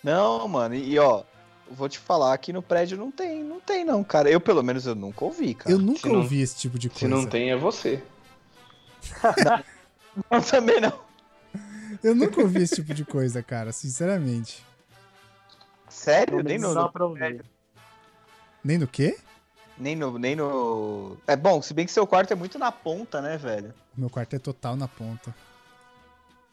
Não, 0.03 0.47
mano, 0.47 0.74
e 0.76 0.97
ó, 0.97 1.24
vou 1.70 1.88
te 1.88 1.99
falar, 1.99 2.34
aqui 2.34 2.51
no 2.51 2.62
prédio 2.62 2.97
não 2.97 3.12
tem, 3.12 3.43
não 3.43 3.59
tem 3.59 3.86
não, 3.86 4.03
cara. 4.03 4.30
Eu, 4.30 4.39
pelo 4.41 4.64
menos, 4.64 4.86
eu 4.88 4.95
nunca 4.95 5.24
ouvi, 5.26 5.53
cara. 5.53 5.72
Eu 5.72 5.78
nunca 5.80 5.99
se 5.99 6.07
não- 6.09 6.20
ouvi 6.20 6.41
esse 6.41 6.55
tipo 6.55 6.80
de 6.80 6.89
Se 6.89 6.99
coisa. 7.01 7.16
não 7.16 7.26
tem, 7.28 7.51
é 7.51 7.55
você. 7.55 8.01
Eu 10.30 10.41
também 10.41 10.82
não. 10.82 10.91
Eu 12.03 12.14
nunca 12.16 12.41
ouvi 12.41 12.62
esse 12.64 12.76
tipo 12.76 12.93
de 12.93 13.05
coisa, 13.05 13.41
cara, 13.41 13.72
sinceramente. 13.72 14.66
Sério? 15.88 16.38
Não 16.38 16.43
Nem 16.43 16.57
no, 16.57 16.74
no- 16.74 16.91
ouvir. 17.05 17.43
Nem 18.64 18.78
no 18.78 18.88
quê? 18.88 19.18
nem 19.78 19.95
no, 19.95 20.20
nem 20.20 20.36
no... 20.36 21.18
É 21.26 21.36
bom, 21.36 21.59
se 21.62 21.74
bem 21.74 21.86
que 21.86 21.91
seu 21.91 22.05
quarto 22.05 22.32
é 22.32 22.36
muito 22.36 22.59
na 22.59 22.72
ponta, 22.72 23.20
né, 23.22 23.36
velho? 23.38 23.74
Meu 23.97 24.09
quarto 24.12 24.36
é 24.36 24.39
total 24.39 24.76
na 24.76 24.88
ponta. 24.88 25.34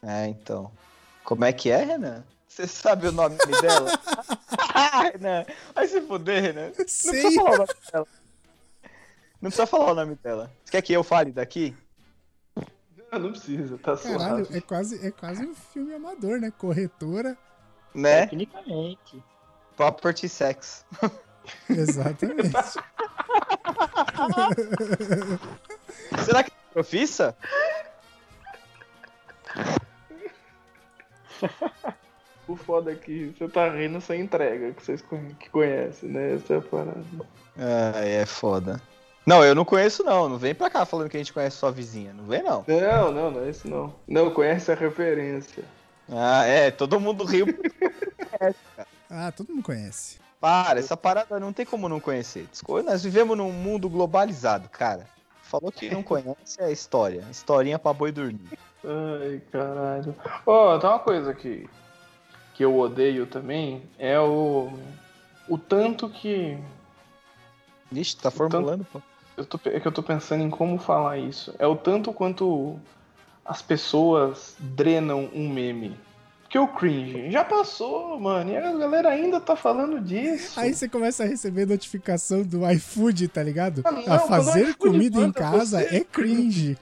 É, 0.03 0.27
então. 0.27 0.71
Como 1.23 1.45
é 1.45 1.53
que 1.53 1.69
é, 1.69 1.83
Renan? 1.83 2.23
Você 2.47 2.67
sabe 2.67 3.07
o 3.07 3.11
nome 3.11 3.37
dela? 3.61 3.91
Renan, 5.13 5.45
vai 5.73 5.87
se 5.87 6.01
fuder, 6.01 6.41
Renan. 6.41 6.71
Não 6.77 6.87
Sei. 6.87 7.11
precisa 7.11 7.43
falar 7.43 7.53
o 7.53 7.57
nome 7.57 7.73
dela. 7.91 8.07
Não 9.41 9.49
precisa 9.49 9.67
falar 9.67 9.91
o 9.91 9.95
nome 9.95 10.15
dela. 10.15 10.51
Você 10.63 10.71
quer 10.71 10.81
que 10.81 10.93
eu 10.93 11.03
fale 11.03 11.31
daqui? 11.31 11.75
Não, 13.11 13.19
não 13.19 13.31
precisa, 13.31 13.77
tá 13.77 13.97
Caralho, 13.97 14.45
suave. 14.45 14.57
é 14.57 14.61
quase, 14.61 15.07
é 15.07 15.11
quase 15.11 15.45
um 15.45 15.55
filme 15.55 15.93
amador, 15.93 16.39
né? 16.39 16.51
Corretora. 16.51 17.37
Né? 17.93 18.21
Tecnicamente. 18.21 19.23
Property 19.75 20.29
Sex. 20.29 20.85
Exatamente. 21.69 22.51
Será 26.25 26.43
que 26.43 26.51
é 26.51 26.73
profissa? 26.73 27.35
O 32.47 32.55
foda 32.55 32.91
é 32.91 32.95
que 32.95 33.31
você 33.37 33.47
tá 33.47 33.69
rindo 33.69 34.01
sem 34.01 34.21
entrega, 34.21 34.73
que 34.73 34.83
vocês 34.83 35.03
que 35.39 35.49
conhecem, 35.51 36.09
né? 36.09 36.33
Essa 36.33 36.55
é 36.55 36.57
a 36.57 36.61
parada. 36.61 37.05
Ah, 37.55 38.03
é 38.03 38.25
foda. 38.25 38.81
Não, 39.23 39.45
eu 39.45 39.53
não 39.53 39.63
conheço 39.63 40.03
não. 40.03 40.27
Não 40.27 40.39
vem 40.39 40.55
pra 40.55 40.67
cá 40.67 40.83
falando 40.83 41.09
que 41.09 41.17
a 41.17 41.19
gente 41.19 41.31
conhece 41.31 41.57
sua 41.57 41.71
vizinha. 41.71 42.11
Não 42.11 42.23
vem 42.23 42.41
não. 42.41 42.65
Não, 42.67 43.11
não, 43.11 43.29
não 43.29 43.43
é 43.43 43.51
isso 43.51 43.69
não. 43.69 43.93
Não, 44.07 44.31
conhece 44.31 44.71
a 44.71 44.75
referência. 44.75 45.63
Ah, 46.11 46.43
é. 46.43 46.71
Todo 46.71 46.99
mundo 46.99 47.23
riu. 47.23 47.45
Ah, 49.11 49.31
todo 49.31 49.49
mundo 49.49 49.63
conhece. 49.63 50.19
Para, 50.39 50.79
essa 50.79 50.95
parada 50.95 51.39
não 51.39 51.51
tem 51.51 51.65
como 51.65 51.89
não 51.89 51.99
conhecer. 51.99 52.47
Desculpa, 52.51 52.83
Nós 52.83 53.03
vivemos 53.03 53.35
num 53.35 53.51
mundo 53.51 53.89
globalizado, 53.89 54.69
cara. 54.69 55.07
Falou 55.41 55.71
que 55.71 55.89
não 55.89 56.03
conhece 56.03 56.59
é 56.59 56.71
história. 56.71 57.25
Historinha 57.31 57.79
pra 57.79 57.91
boi 57.91 58.11
dormir. 58.11 58.57
Ai, 58.83 59.41
caralho. 59.51 60.15
Ó, 60.45 60.77
tem 60.77 60.89
uma 60.89 60.99
coisa 60.99 61.33
que, 61.33 61.69
que 62.53 62.63
eu 62.63 62.77
odeio 62.77 63.25
também, 63.27 63.83
é 63.97 64.19
o, 64.19 64.71
o 65.47 65.57
tanto 65.57 66.09
que... 66.09 66.57
Ixi, 67.91 68.17
tá 68.17 68.29
formulando, 68.31 68.85
pô. 68.85 69.01
Eu 69.35 69.45
tô, 69.45 69.59
é 69.65 69.79
que 69.79 69.87
eu 69.87 69.91
tô 69.91 70.03
pensando 70.03 70.43
em 70.43 70.49
como 70.49 70.77
falar 70.77 71.17
isso. 71.17 71.55
É 71.57 71.65
o 71.65 71.75
tanto 71.75 72.11
quanto 72.13 72.77
as 73.45 73.61
pessoas 73.61 74.55
drenam 74.59 75.29
um 75.33 75.49
meme. 75.49 75.97
Porque 76.43 76.59
o 76.59 76.67
cringe 76.67 77.31
já 77.31 77.45
passou, 77.45 78.19
mano, 78.19 78.51
e 78.51 78.57
a 78.57 78.71
galera 78.73 79.09
ainda 79.09 79.39
tá 79.39 79.55
falando 79.55 80.01
disso. 80.01 80.59
Aí 80.59 80.73
você 80.73 80.89
começa 80.89 81.23
a 81.23 81.27
receber 81.27 81.65
notificação 81.67 82.41
do 82.43 82.67
iFood, 82.71 83.27
tá 83.27 83.41
ligado? 83.43 83.81
Ah, 83.85 83.91
não, 83.91 84.13
a 84.13 84.19
fazer 84.19 84.75
comida 84.75 85.19
em 85.21 85.31
casa 85.31 85.79
você- 85.79 85.95
é 85.97 85.99
cringe. 86.03 86.77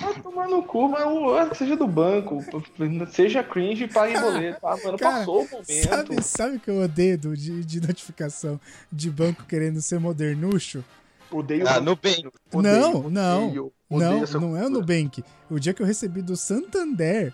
Vai 0.00 0.14
tomar 0.22 0.48
no 0.48 0.62
cu, 0.62 0.88
mas 0.88 1.04
o- 1.04 1.54
seja 1.54 1.76
do 1.76 1.86
banco, 1.88 2.38
seja 3.10 3.42
cringe, 3.42 3.88
pague 3.88 4.18
boleto. 4.18 4.58
Ah, 4.64 4.76
mano, 4.82 4.96
Cara, 4.98 5.18
passou 5.18 5.42
o 5.42 5.48
momento. 5.50 5.88
Sabe, 5.88 6.22
sabe 6.22 6.56
o 6.56 6.60
que 6.60 6.70
eu 6.70 6.80
odeio 6.80 7.18
do- 7.18 7.36
de, 7.36 7.64
de 7.64 7.80
notificação 7.80 8.60
de 8.92 9.10
banco 9.10 9.44
querendo 9.44 9.80
ser 9.82 9.98
modernucho? 9.98 10.84
Odeio 11.30 11.66
Ah, 11.68 11.78
o 11.78 11.82
Nubank. 11.82 12.28
Odeio, 12.52 12.80
não, 13.02 13.10
não. 13.10 13.46
odeio, 13.48 13.72
odeio 13.90 14.28
Não, 14.32 14.40
não 14.40 14.56
é 14.56 14.66
o. 14.66 14.70
Nubank. 14.70 15.24
O 15.50 15.58
dia 15.58 15.72
que 15.74 15.82
eu 15.82 15.86
recebi 15.86 16.22
do 16.22 16.36
Santander 16.36 17.32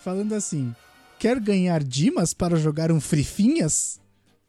falando 0.00 0.34
assim: 0.34 0.74
quer 1.18 1.38
ganhar 1.40 1.82
Dimas 1.82 2.32
para 2.32 2.56
jogar 2.56 2.90
um 2.92 3.00
Frifinhas? 3.00 4.00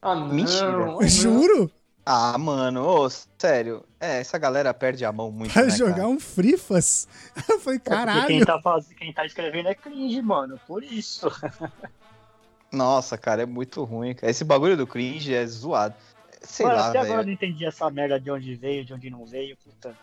Ah, 0.02 0.16
não. 0.16 0.28
Mentira. 0.34 0.96
Juro? 1.08 1.70
Ah, 2.06 2.36
mano, 2.38 2.84
ô, 2.86 3.10
sério. 3.38 3.84
É, 4.00 4.20
essa 4.20 4.38
galera 4.38 4.74
perde 4.74 5.06
a 5.06 5.12
mão 5.12 5.32
muito, 5.32 5.54
Pra 5.54 5.64
né, 5.66 5.70
jogar 5.70 5.94
cara? 5.96 6.08
um 6.08 6.20
Frifas? 6.20 7.08
Eu 7.48 7.60
falei, 7.60 7.78
É 7.78 7.80
porque 7.80 7.80
quem 7.80 8.06
caralho. 8.06 8.46
tá, 8.46 8.62
faz... 8.62 8.88
quem 8.88 9.14
tá 9.14 9.26
escrevendo 9.26 9.70
é 9.70 9.76
cringe, 9.76 10.22
mano. 10.22 10.60
Por 10.68 10.84
isso. 10.84 11.28
Nossa, 12.72 13.18
cara, 13.18 13.44
é 13.44 13.46
muito 13.46 13.84
ruim. 13.84 14.14
cara. 14.16 14.32
Esse 14.32 14.44
bagulho 14.44 14.78
do 14.78 14.88
cringe 14.88 15.34
é 15.34 15.46
zoado. 15.46 15.94
Sei 16.42 16.66
mano, 16.66 16.78
lá, 16.80 16.88
até 16.90 17.00
agora 17.00 17.22
eu 17.22 17.26
não 17.26 17.34
entendi 17.34 17.66
essa 17.66 17.90
merda 17.92 18.20
de 18.20 18.32
onde 18.32 18.56
veio, 18.56 18.84
de 18.84 18.94
onde 18.94 19.10
não 19.10 19.26
veio, 19.26 19.56
puta. 19.64 19.96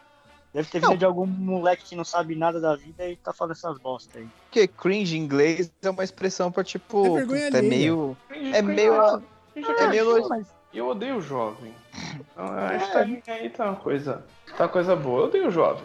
Deve 0.55 0.69
ter 0.71 0.81
Não. 0.81 0.91
vindo 0.91 0.99
de 1.01 1.05
algum 1.05 1.27
moleque 1.27 1.85
que 1.85 1.97
não 1.97 2.05
sabe 2.05 2.35
nada 2.35 2.61
da 2.61 2.75
vida 2.77 3.07
e 3.09 3.17
tá 3.17 3.33
falando 3.33 3.53
essas 3.53 3.77
bosta 3.79 4.19
aí. 4.19 4.27
Porque 4.45 4.67
cringe 4.69 5.17
em 5.17 5.21
inglês 5.21 5.71
é 5.83 5.91
uma 5.91 6.05
expressão 6.05 6.51
pra, 6.53 6.63
tipo, 6.65 7.05
É 7.07 7.11
vergonha 7.11 7.47
puta, 7.47 7.59
é 7.59 7.63
meio... 7.63 8.17
Cringe, 8.29 8.49
É 8.55 8.63
cringe, 8.63 8.75
meio- 8.75 9.23
cringe, 9.53 9.71
é 9.79 9.87
meio- 9.89 10.29
mas 10.29 10.47
Eu 10.79 10.89
odeio 10.89 11.17
o 11.17 11.21
jovem. 11.21 11.75
Então, 12.15 12.47
a 12.53 12.73
É. 12.73 12.77
hashtag 12.79 13.23
aí 13.27 13.51
tá 13.51 13.67
uma 13.67 13.77
coisa. 13.77 14.25
Tá 14.57 14.65
uma 14.65 14.69
coisa 14.69 14.95
boa. 14.97 15.21
Eu 15.23 15.25
odeio 15.27 15.49
o 15.49 15.51
jovem. 15.51 15.85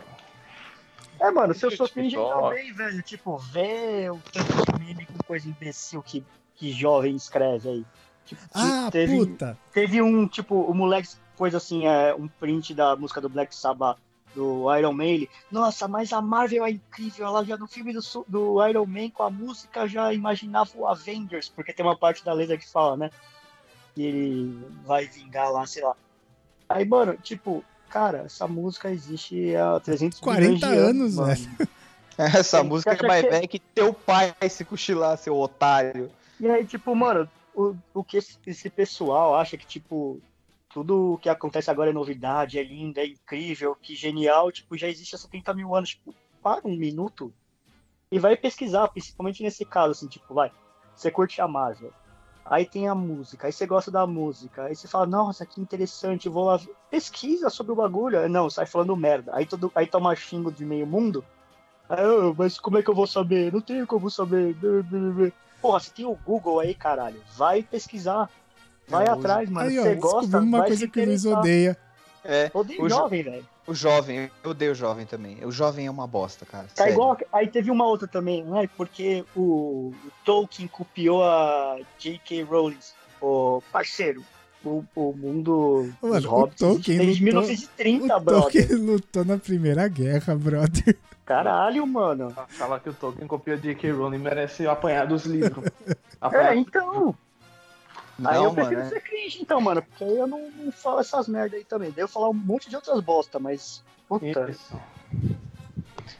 É, 1.20 1.32
mano, 1.32 1.54
se 1.54 1.66
eu 1.66 1.72
sou 1.72 1.88
TikTok. 1.88 2.42
também, 2.50 2.74
velho. 2.74 3.02
Tipo, 3.02 3.38
vê 3.38 4.10
o 4.10 4.20
tanto 4.32 4.72
de 4.78 4.86
meme 4.86 5.06
com 5.06 5.18
coisa 5.26 5.48
imbecil 5.48 6.02
que, 6.02 6.24
que 6.56 6.72
jovem 6.72 7.16
escreve 7.16 7.70
aí. 7.70 7.86
Tipo, 8.26 8.42
Ah, 8.54 8.90
teve, 8.92 9.18
puta. 9.18 9.58
teve 9.72 10.02
um, 10.02 10.28
tipo, 10.28 10.56
o 10.62 10.74
moleque 10.74 11.10
pôs 11.38 11.54
assim, 11.56 11.88
é, 11.88 12.14
um 12.14 12.28
print 12.28 12.74
da 12.74 12.96
música 12.96 13.20
do 13.22 13.30
Black 13.30 13.56
Sabbath 13.56 13.98
do 14.36 14.74
Iron 14.76 14.94
Man. 14.94 15.06
Ele, 15.06 15.30
Nossa, 15.52 15.88
mas 15.88 16.12
a 16.12 16.22
Marvel 16.22 16.66
é 16.66 16.72
incrível. 16.72 17.26
Ela 17.28 17.44
já 17.46 17.58
no 17.58 17.68
filme 17.68 17.94
do, 17.94 18.00
do 18.28 18.68
Iron 18.68 18.86
Man 18.86 19.10
com 19.10 19.24
a 19.24 19.30
música 19.30 19.88
já 19.88 20.12
imaginava 20.14 20.70
o 20.76 20.88
Avengers, 20.88 21.50
porque 21.50 21.74
tem 21.74 21.86
uma 21.86 21.98
parte 21.98 22.24
da 22.26 22.34
letra 22.34 22.58
que 22.58 22.70
fala, 22.70 22.98
né? 22.98 23.10
Que 23.96 24.02
ele 24.04 24.68
vai 24.86 25.06
vingar 25.06 25.52
lá, 25.52 25.66
sei 25.66 25.84
lá. 25.84 25.96
Aí, 26.68 26.86
mano, 26.86 27.16
tipo, 27.18 27.64
cara, 27.90 28.20
essa 28.26 28.48
música 28.48 28.90
existe 28.90 29.56
há 29.56 29.80
300 29.80 30.20
milhões 30.22 30.60
40 30.60 30.68
de 30.68 30.78
anos, 30.78 31.16
mano. 31.16 31.36
velho. 31.36 31.68
Essa 32.18 32.58
Você 32.60 32.64
música 32.64 32.92
é 32.94 33.08
mais 33.08 33.24
que- 33.24 33.30
velha 33.32 33.48
que 33.48 33.60
teu 33.60 33.94
pai 33.94 34.34
se 34.50 34.64
cochilar, 34.66 35.18
seu 35.18 35.36
otário. 35.38 36.12
E 36.40 36.48
aí, 36.48 36.66
tipo, 36.66 36.96
mano, 36.96 37.30
o, 37.56 37.76
o 37.94 38.04
que 38.04 38.18
esse, 38.18 38.38
esse 38.46 38.70
pessoal 38.70 39.36
acha 39.36 39.58
que, 39.58 39.66
tipo, 39.66 40.20
tudo 40.72 41.20
que 41.22 41.30
acontece 41.30 41.70
agora 41.72 41.90
é 41.92 41.94
novidade, 41.94 42.58
é 42.60 42.64
lindo, 42.64 43.00
é 43.00 43.06
incrível, 43.06 43.76
que 43.80 43.96
genial, 43.96 44.52
tipo, 44.52 44.76
já 44.78 44.88
existe 44.88 45.16
há 45.16 45.18
70 45.20 45.54
mil 45.54 45.76
anos. 45.76 45.90
Tipo, 45.92 46.14
para 46.42 46.68
um 46.68 46.76
minuto 46.76 47.34
e 48.12 48.20
vai 48.20 48.36
pesquisar, 48.38 48.88
principalmente 48.90 49.42
nesse 49.42 49.64
caso, 49.66 49.92
assim, 49.92 50.08
tipo, 50.08 50.34
vai, 50.34 50.52
você 50.96 51.10
curte 51.10 51.40
a 51.42 51.48
Marvel. 51.48 51.92
Aí 52.46 52.66
tem 52.66 52.88
a 52.90 52.96
música, 52.96 53.48
aí 53.48 53.54
você 53.54 53.66
gosta 53.66 53.90
da 53.90 54.06
música, 54.06 54.66
aí 54.66 54.76
você 54.76 54.88
fala, 54.88 55.06
nossa, 55.06 55.46
que 55.46 55.62
interessante, 55.62 56.28
vou 56.28 56.44
lá. 56.46 56.58
ver." 56.58 56.76
Pesquisa 56.90 57.50
sobre 57.50 57.72
o 57.72 57.76
bagulho. 57.76 58.28
Não, 58.28 58.50
sai 58.50 58.66
falando 58.66 58.96
merda. 58.98 59.32
Aí, 59.34 59.46
todo, 59.46 59.72
aí 59.74 59.88
toma 59.88 60.14
xingo 60.16 60.52
de 60.52 60.66
meio 60.66 60.86
mundo. 60.86 61.24
Aí, 61.88 62.00
"Ah, 62.04 62.34
mas 62.38 62.60
como 62.60 62.78
é 62.78 62.84
que 62.84 62.90
eu 62.90 62.96
vou 62.96 63.08
saber? 63.08 63.52
Não 63.52 63.62
tenho 63.62 63.88
como 63.88 64.10
saber. 64.10 64.56
Porra, 65.62 65.80
você 65.80 65.92
tem 65.92 66.06
o 66.06 66.16
Google 66.16 66.60
aí, 66.60 66.76
caralho. 66.76 67.22
Vai 67.38 67.64
pesquisar. 67.64 68.30
Vai 68.86 69.06
É, 69.06 69.10
atrás, 69.10 69.50
mano. 69.50 69.70
Aí, 69.70 69.80
ó, 69.80 69.84
Você 69.84 69.96
gosta, 69.96 70.40
uma 70.40 70.60
vai 70.60 70.68
coisa 70.68 70.86
se 70.86 70.92
que 70.92 71.00
interessar. 71.02 71.40
odeia. 71.40 71.78
É, 72.26 72.52
Odeio 72.54 72.84
O 72.84 72.90
jo- 72.90 72.96
jovem, 72.96 73.24
velho. 73.24 73.46
O 73.68 73.74
jovem, 73.74 74.30
eu 74.44 74.52
odeio 74.52 74.72
o 74.74 74.76
jovem 74.76 75.06
também. 75.06 75.44
O 75.46 75.52
jovem 75.52 75.88
é 75.88 75.92
uma 75.92 76.06
bosta, 76.08 76.46
cara. 76.46 76.66
Tá 76.76 76.84
sério. 76.84 76.94
igual. 76.94 77.18
Aí 77.32 77.48
teve 77.48 77.72
uma 77.72 77.86
outra 77.86 78.08
também, 78.08 78.44
né? 78.44 78.70
Porque 78.76 79.24
o, 79.36 79.94
o 80.06 80.12
Tolkien 80.26 80.68
copiou 80.68 81.24
a 81.24 81.78
J.K. 82.00 82.44
Rowling. 82.44 82.78
O 83.22 83.62
parceiro. 83.72 84.24
O, 84.66 84.82
o 84.96 85.14
mundo 85.14 85.90
Mano, 86.02 86.16
dos 86.16 86.26
o 86.26 86.30
hobbits 86.30 86.60
Tolkien 86.60 86.98
desde 86.98 87.26
lutou- 87.26 87.42
1930, 87.42 88.04
O 88.16 88.20
brother. 88.22 88.42
Tolkien 88.42 88.80
lutou 88.80 89.26
na 89.26 89.38
Primeira 89.38 89.88
Guerra, 89.90 90.36
brother. 90.36 90.98
Caralho, 91.26 91.86
mano. 91.88 92.34
Falar 92.50 92.80
que 92.80 92.90
o 92.90 92.94
Tolkien 92.94 93.28
copiou 93.28 93.58
J.K. 93.58 93.92
Rowling 93.92 94.20
merece 94.20 94.66
apanhar 94.68 95.06
dos 95.08 95.26
livros. 95.26 95.66
É, 96.24 96.26
Apanhar 96.26 96.56
aí 98.20 98.24
Não, 98.24 98.34
eu 98.34 98.44
mano. 98.44 98.56
prefiro 98.56 98.82
é- 98.82 98.90
ser 98.90 99.02
cringe, 99.02 99.40
então, 99.42 99.60
mano. 99.62 99.82
Porque 99.82 100.04
aí 100.04 100.18
eu 100.18 100.28
não, 100.28 100.50
não 100.52 100.72
falo 100.72 101.00
essas 101.00 101.28
merda 101.28 101.56
aí 101.56 101.64
também. 101.64 101.92
Daí 101.92 102.04
eu 102.04 102.08
falar 102.08 102.30
um 102.30 102.34
monte 102.34 102.70
de 102.70 102.76
outras 102.76 103.00
bosta, 103.02 103.40
mas. 103.40 103.84
Puta. 104.08 104.50
isso. 104.50 104.80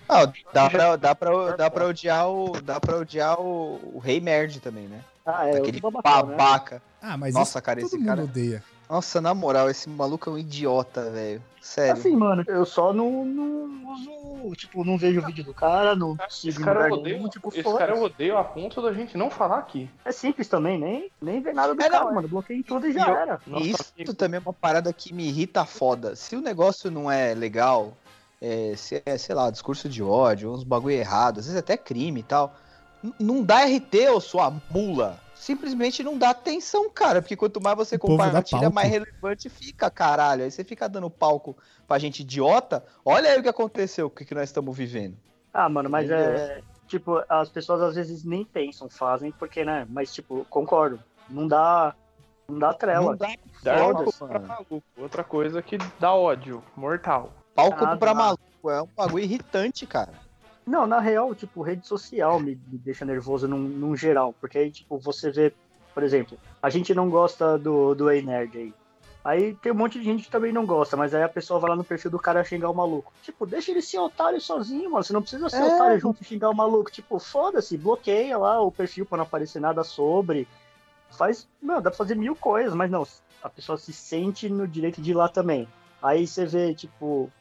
Ah, 0.08 0.32
dá 0.54 0.70
pra, 0.70 0.96
dá, 0.96 1.16
pra, 1.16 1.56
dá 1.56 1.70
pra 1.70 1.86
odiar 1.88 2.30
o. 2.30 2.62
Dá 2.62 2.80
pra 2.80 2.98
odiar 2.98 3.40
o, 3.40 3.80
o 3.96 4.00
Rei 4.00 4.20
Nerd 4.20 4.60
também, 4.60 4.88
né? 4.88 5.02
Ah, 5.26 5.48
é, 5.48 5.58
Aquele 5.58 5.78
o 5.78 5.82
babacão, 5.82 6.26
né? 6.28 6.36
babaca. 6.36 6.82
Ah, 7.02 7.18
mas 7.18 7.34
Nossa, 7.34 7.58
isso 7.60 7.62
cara, 7.66 7.80
todo 7.80 7.88
esse 7.88 7.98
mundo 7.98 8.08
cara- 8.08 8.24
odeia. 8.24 8.64
Nossa, 8.90 9.22
na 9.22 9.34
moral, 9.34 9.70
esse 9.70 9.90
maluco 9.90 10.30
é 10.30 10.34
um 10.34 10.38
idiota, 10.38 11.10
velho. 11.10 11.42
Sério. 11.62 11.94
Assim, 11.94 12.16
mano, 12.16 12.44
eu 12.48 12.66
só 12.66 12.92
não, 12.94 13.24
não 13.26 13.94
uso. 13.94 14.56
Tipo, 14.56 14.84
não 14.84 14.98
vejo 14.98 15.22
o 15.22 15.26
vídeo 15.26 15.44
do 15.44 15.54
cara, 15.54 15.96
não 15.96 16.18
sigo 16.30 16.50
Esse 16.56 16.64
cara, 16.64 16.90
eu 16.90 16.94
odeio, 16.96 17.30
tipo, 17.30 17.50
esse 17.50 17.64
cara 17.64 17.96
eu 17.96 18.04
odeio 18.04 18.38
a 18.38 18.44
ponto 18.44 18.82
da 18.82 18.92
gente 18.92 19.18
não 19.18 19.30
falar 19.30 19.60
aqui. 19.60 19.90
É 20.04 20.12
simples 20.12 20.48
também, 20.50 20.78
nem, 20.78 21.10
nem 21.22 21.42
ver 21.42 21.54
nada 21.54 21.74
do 21.74 21.82
É, 21.82 21.90
cara, 21.90 22.04
não, 22.06 22.14
mano. 22.14 22.28
Bloqueei 22.28 22.62
tudo 22.62 22.86
e 22.88 22.92
já 22.92 23.08
E 23.08 23.10
eu- 23.10 23.16
era. 23.16 23.40
Nossa, 23.48 23.66
Isso 23.66 23.94
amigo. 23.96 24.14
também 24.14 24.38
é 24.38 24.42
uma 24.42 24.54
parada 24.54 24.92
que 24.92 25.14
me 25.14 25.26
irrita 25.28 25.66
foda. 25.66 26.16
Se 26.16 26.36
o 26.36 26.42
negócio 26.42 26.92
não 26.92 27.10
é 27.10 27.34
legal, 27.34 27.94
é, 28.42 28.74
se 28.76 29.02
é, 29.06 29.18
sei 29.18 29.34
lá, 29.34 29.50
discurso 29.50 29.88
de 29.88 30.04
ódio, 30.04 30.52
uns 30.52 30.66
bagulho 30.66 30.96
errado, 30.96 31.40
às 31.40 31.46
vezes 31.46 31.58
até 31.60 31.78
crime 31.78 32.20
e 32.20 32.24
tal, 32.24 32.54
não 33.18 33.42
dá 33.42 33.62
RT, 33.66 34.10
ô 34.10 34.20
sua 34.20 34.54
mula. 34.70 35.18
Simplesmente 35.44 36.02
não 36.04 36.18
dá 36.18 36.30
atenção, 36.30 36.90
cara. 36.90 37.22
Porque 37.22 37.36
quanto 37.36 37.60
mais 37.60 37.76
você 37.76 37.98
dá 37.98 38.02
compartilha, 38.02 38.70
mais 38.70 38.90
relevante 38.90 39.50
fica, 39.50 39.92
caralho. 39.92 40.46
Aí 40.46 40.50
você 40.50 40.64
fica 40.64 40.88
dando 40.88 41.10
palco 41.10 41.58
pra 41.86 42.00
gente 42.00 42.22
idiota. 42.22 42.82
Olha 43.04 43.30
aí 43.30 43.38
o 43.38 43.44
que 43.44 43.50
aconteceu, 43.50 44.08
o 44.08 44.10
que, 44.10 44.24
que 44.24 44.34
nós 44.34 44.46
estamos 44.46 44.76
vivendo. 44.76 45.18
Ah, 45.54 45.68
mano, 45.68 45.90
mas 45.90 46.06
Entendeu? 46.06 46.26
é. 46.26 46.62
Tipo, 46.88 47.22
as 47.28 47.50
pessoas 47.50 47.82
às 47.82 47.96
vezes 47.96 48.24
nem 48.24 48.46
pensam, 48.46 48.90
fazem, 48.90 49.34
porque, 49.34 49.66
né? 49.66 49.86
Mas, 49.90 50.14
tipo, 50.14 50.46
concordo. 50.50 50.98
Não 51.30 51.46
dá. 51.46 51.94
Não 52.48 52.60
dá 52.60 52.74
trela. 52.74 53.12
Não 53.12 53.18
dá 53.18 53.28
palco, 53.64 54.00
ódio 54.00 54.14
pra 54.14 54.28
mano. 54.40 54.48
maluco. 54.48 54.84
Outra 54.98 55.24
coisa 55.26 55.62
que 55.62 55.78
dá 56.00 56.14
ódio. 56.14 56.64
Mortal. 56.74 57.34
Palco 57.54 57.84
Ah, 57.84 57.98
pra 57.98 58.14
maluco. 58.14 58.70
É 58.70 58.82
um 58.82 58.88
bagulho 58.96 59.26
irritante, 59.26 59.86
cara. 59.86 60.14
Não, 60.66 60.88
na 60.88 61.00
real, 61.00 61.34
tipo, 61.36 61.62
rede 61.62 61.86
social 61.88 62.40
me, 62.40 62.60
me 62.68 62.78
deixa 62.78 63.04
nervoso 63.06 63.48
num, 63.48 63.58
num 63.60 63.96
geral. 63.96 64.34
Porque 64.40 64.58
aí, 64.58 64.72
tipo, 64.72 64.98
você 64.98 65.30
vê, 65.32 65.54
por 65.94 66.04
exemplo, 66.04 66.38
a 66.62 66.70
gente 66.70 66.94
não 66.94 67.10
gosta 67.10 67.58
do, 67.58 67.94
do 67.94 68.10
Ei 68.10 68.22
Nerd 68.22 68.58
aí. 68.58 68.74
Aí 69.26 69.54
tem 69.56 69.72
um 69.72 69.76
monte 69.76 70.00
de 70.00 70.04
gente 70.04 70.24
que 70.24 70.30
também 70.32 70.52
não 70.52 70.66
gosta, 70.66 70.98
mas 70.98 71.14
aí 71.16 71.24
a 71.24 71.30
pessoa 71.30 71.58
vai 71.58 71.70
lá 71.70 71.76
no 71.78 71.84
perfil 71.84 72.12
do 72.12 72.20
cara 72.20 72.44
xingar 72.44 72.70
o 72.70 72.74
maluco. 72.74 73.14
Tipo, 73.24 73.46
deixa 73.46 73.72
ele 73.72 73.82
ser 73.82 73.98
otário 74.00 74.40
sozinho, 74.42 74.92
mano. 74.92 75.02
Você 75.04 75.14
não 75.14 75.22
precisa 75.22 75.50
ser 75.50 75.62
É. 75.62 75.76
otário 75.76 76.00
junto 76.00 76.22
e 76.22 76.26
xingar 76.26 76.50
o 76.50 76.56
maluco. 76.56 76.92
Tipo, 76.92 77.18
foda-se, 77.20 77.78
bloqueia 77.78 78.38
lá 78.38 78.60
o 78.62 78.70
perfil 78.72 79.06
pra 79.06 79.18
não 79.18 79.24
aparecer 79.24 79.62
nada 79.62 79.82
sobre. 79.84 80.46
Faz. 81.12 81.48
Não, 81.62 81.76
dá 81.76 81.90
pra 81.90 81.98
fazer 81.98 82.16
mil 82.16 82.36
coisas, 82.36 82.74
mas 82.74 82.92
não. 82.92 83.08
A 83.42 83.50
pessoa 83.50 83.78
se 83.78 83.94
sente 83.94 84.50
no 84.50 84.68
direito 84.68 85.02
de 85.02 85.12
ir 85.12 85.14
lá 85.14 85.30
também. 85.30 85.70
Aí 86.02 86.28
você 86.28 86.46
vê, 86.46 86.74
tipo, 86.74 87.32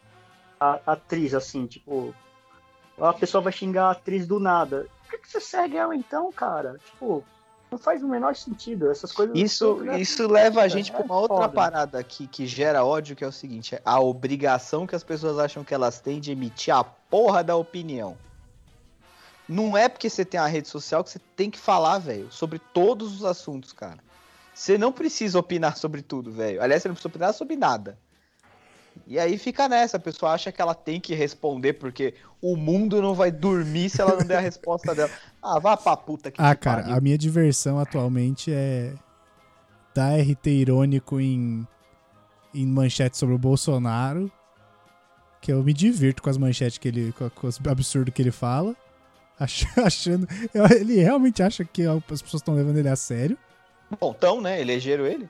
a 0.60 0.78
a 0.86 0.92
atriz, 0.92 1.34
assim, 1.34 1.66
tipo, 1.66 2.14
a 2.98 3.12
pessoa 3.12 3.42
vai 3.42 3.52
xingar 3.52 3.86
a 3.86 3.90
atriz 3.92 4.26
do 4.26 4.38
nada. 4.38 4.86
Por 5.02 5.10
que, 5.10 5.18
que 5.18 5.30
você 5.30 5.40
segue 5.40 5.76
ela 5.76 5.94
então, 5.94 6.30
cara? 6.32 6.78
Tipo, 6.84 7.24
não 7.70 7.78
faz 7.78 8.02
o 8.02 8.08
menor 8.08 8.36
sentido. 8.36 8.90
Essas 8.90 9.12
coisas. 9.12 9.36
Isso, 9.36 9.76
né? 9.76 9.98
isso 9.98 10.26
leva 10.28 10.60
a 10.60 10.66
É 10.66 10.68
gente 10.68 10.92
pra 10.92 11.02
uma 11.02 11.16
outra 11.18 11.36
foda. 11.36 11.48
parada 11.48 11.98
aqui 11.98 12.26
que 12.26 12.46
gera 12.46 12.84
ódio, 12.84 13.16
que 13.16 13.24
é 13.24 13.26
o 13.26 13.32
seguinte: 13.32 13.74
é 13.74 13.82
a 13.84 13.98
obrigação 14.00 14.86
que 14.86 14.94
as 14.94 15.02
pessoas 15.02 15.38
acham 15.38 15.64
que 15.64 15.74
elas 15.74 16.00
têm 16.00 16.20
de 16.20 16.30
emitir 16.32 16.74
a 16.74 16.84
porra 16.84 17.42
da 17.42 17.56
opinião. 17.56 18.16
Não 19.48 19.76
é 19.76 19.88
porque 19.88 20.08
você 20.08 20.24
tem 20.24 20.38
a 20.38 20.46
rede 20.46 20.68
social 20.68 21.02
que 21.02 21.10
você 21.10 21.18
tem 21.36 21.50
que 21.50 21.58
falar, 21.58 21.98
velho, 21.98 22.30
sobre 22.30 22.58
todos 22.58 23.14
os 23.16 23.24
assuntos, 23.24 23.72
cara. 23.72 23.98
Você 24.54 24.78
não 24.78 24.92
precisa 24.92 25.38
opinar 25.38 25.76
sobre 25.76 26.02
tudo, 26.02 26.30
velho. 26.30 26.62
Aliás, 26.62 26.82
você 26.82 26.88
não 26.88 26.94
precisa 26.94 27.08
opinar 27.08 27.34
sobre 27.34 27.56
nada. 27.56 27.98
E 29.06 29.18
aí 29.18 29.36
fica 29.38 29.68
nessa, 29.68 29.96
a 29.96 30.00
pessoa 30.00 30.32
acha 30.32 30.50
que 30.52 30.60
ela 30.62 30.74
tem 30.74 31.00
que 31.00 31.14
responder 31.14 31.74
porque 31.74 32.14
o 32.40 32.56
mundo 32.56 33.00
não 33.02 33.14
vai 33.14 33.30
dormir 33.30 33.90
se 33.90 34.00
ela 34.00 34.16
não 34.16 34.24
der 34.26 34.36
a 34.38 34.40
resposta 34.40 34.94
dela. 34.94 35.10
Ah, 35.44 35.58
vá 35.58 35.76
pra 35.76 35.96
puta 35.96 36.30
que 36.30 36.40
Ah, 36.40 36.54
cara, 36.54 36.82
pariu. 36.82 36.96
a 36.96 37.00
minha 37.00 37.18
diversão 37.18 37.78
atualmente 37.80 38.52
é 38.52 38.92
dar 39.92 40.16
RT 40.20 40.46
irônico 40.46 41.20
em, 41.20 41.66
em 42.54 42.64
manchete 42.64 43.18
sobre 43.18 43.34
o 43.34 43.38
Bolsonaro 43.38 44.30
Que 45.40 45.52
eu 45.52 45.60
me 45.64 45.72
divirto 45.72 46.22
com 46.22 46.30
as 46.30 46.38
manchetes 46.38 46.78
que 46.78 46.86
ele. 46.86 47.12
com, 47.34 47.46
os 47.48 47.58
absurdos 47.68 48.14
que 48.14 48.22
ele 48.22 48.30
fala. 48.30 48.76
ach- 49.40 49.66
Achando. 49.78 50.28
Ele 50.78 51.00
realmente 51.02 51.42
acha 51.42 51.64
que 51.64 51.84
as 51.84 52.22
pessoas 52.22 52.34
estão 52.40 52.54
levando 52.54 52.76
ele 52.76 52.88
a 52.88 52.94
sério. 52.94 53.36
Bom, 54.00 54.14
então, 54.16 54.40
né? 54.40 54.60
Elegeram 54.60 55.04
ele. 55.04 55.28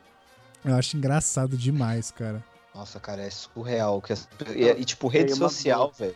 Eu 0.62 0.74
acho 0.74 0.94
engraçado 0.96 1.56
demais, 1.56 2.10
cara. 2.10 2.44
Nossa, 2.74 2.98
cara, 2.98 3.22
é 3.22 3.30
surreal. 3.30 4.00
Que 4.00 4.12
as- 4.12 4.28
e, 4.54 4.64
e, 4.80 4.84
tipo, 4.84 5.08
rede 5.08 5.32
uma 5.32 5.48
social, 5.48 5.92
velho. 5.98 6.14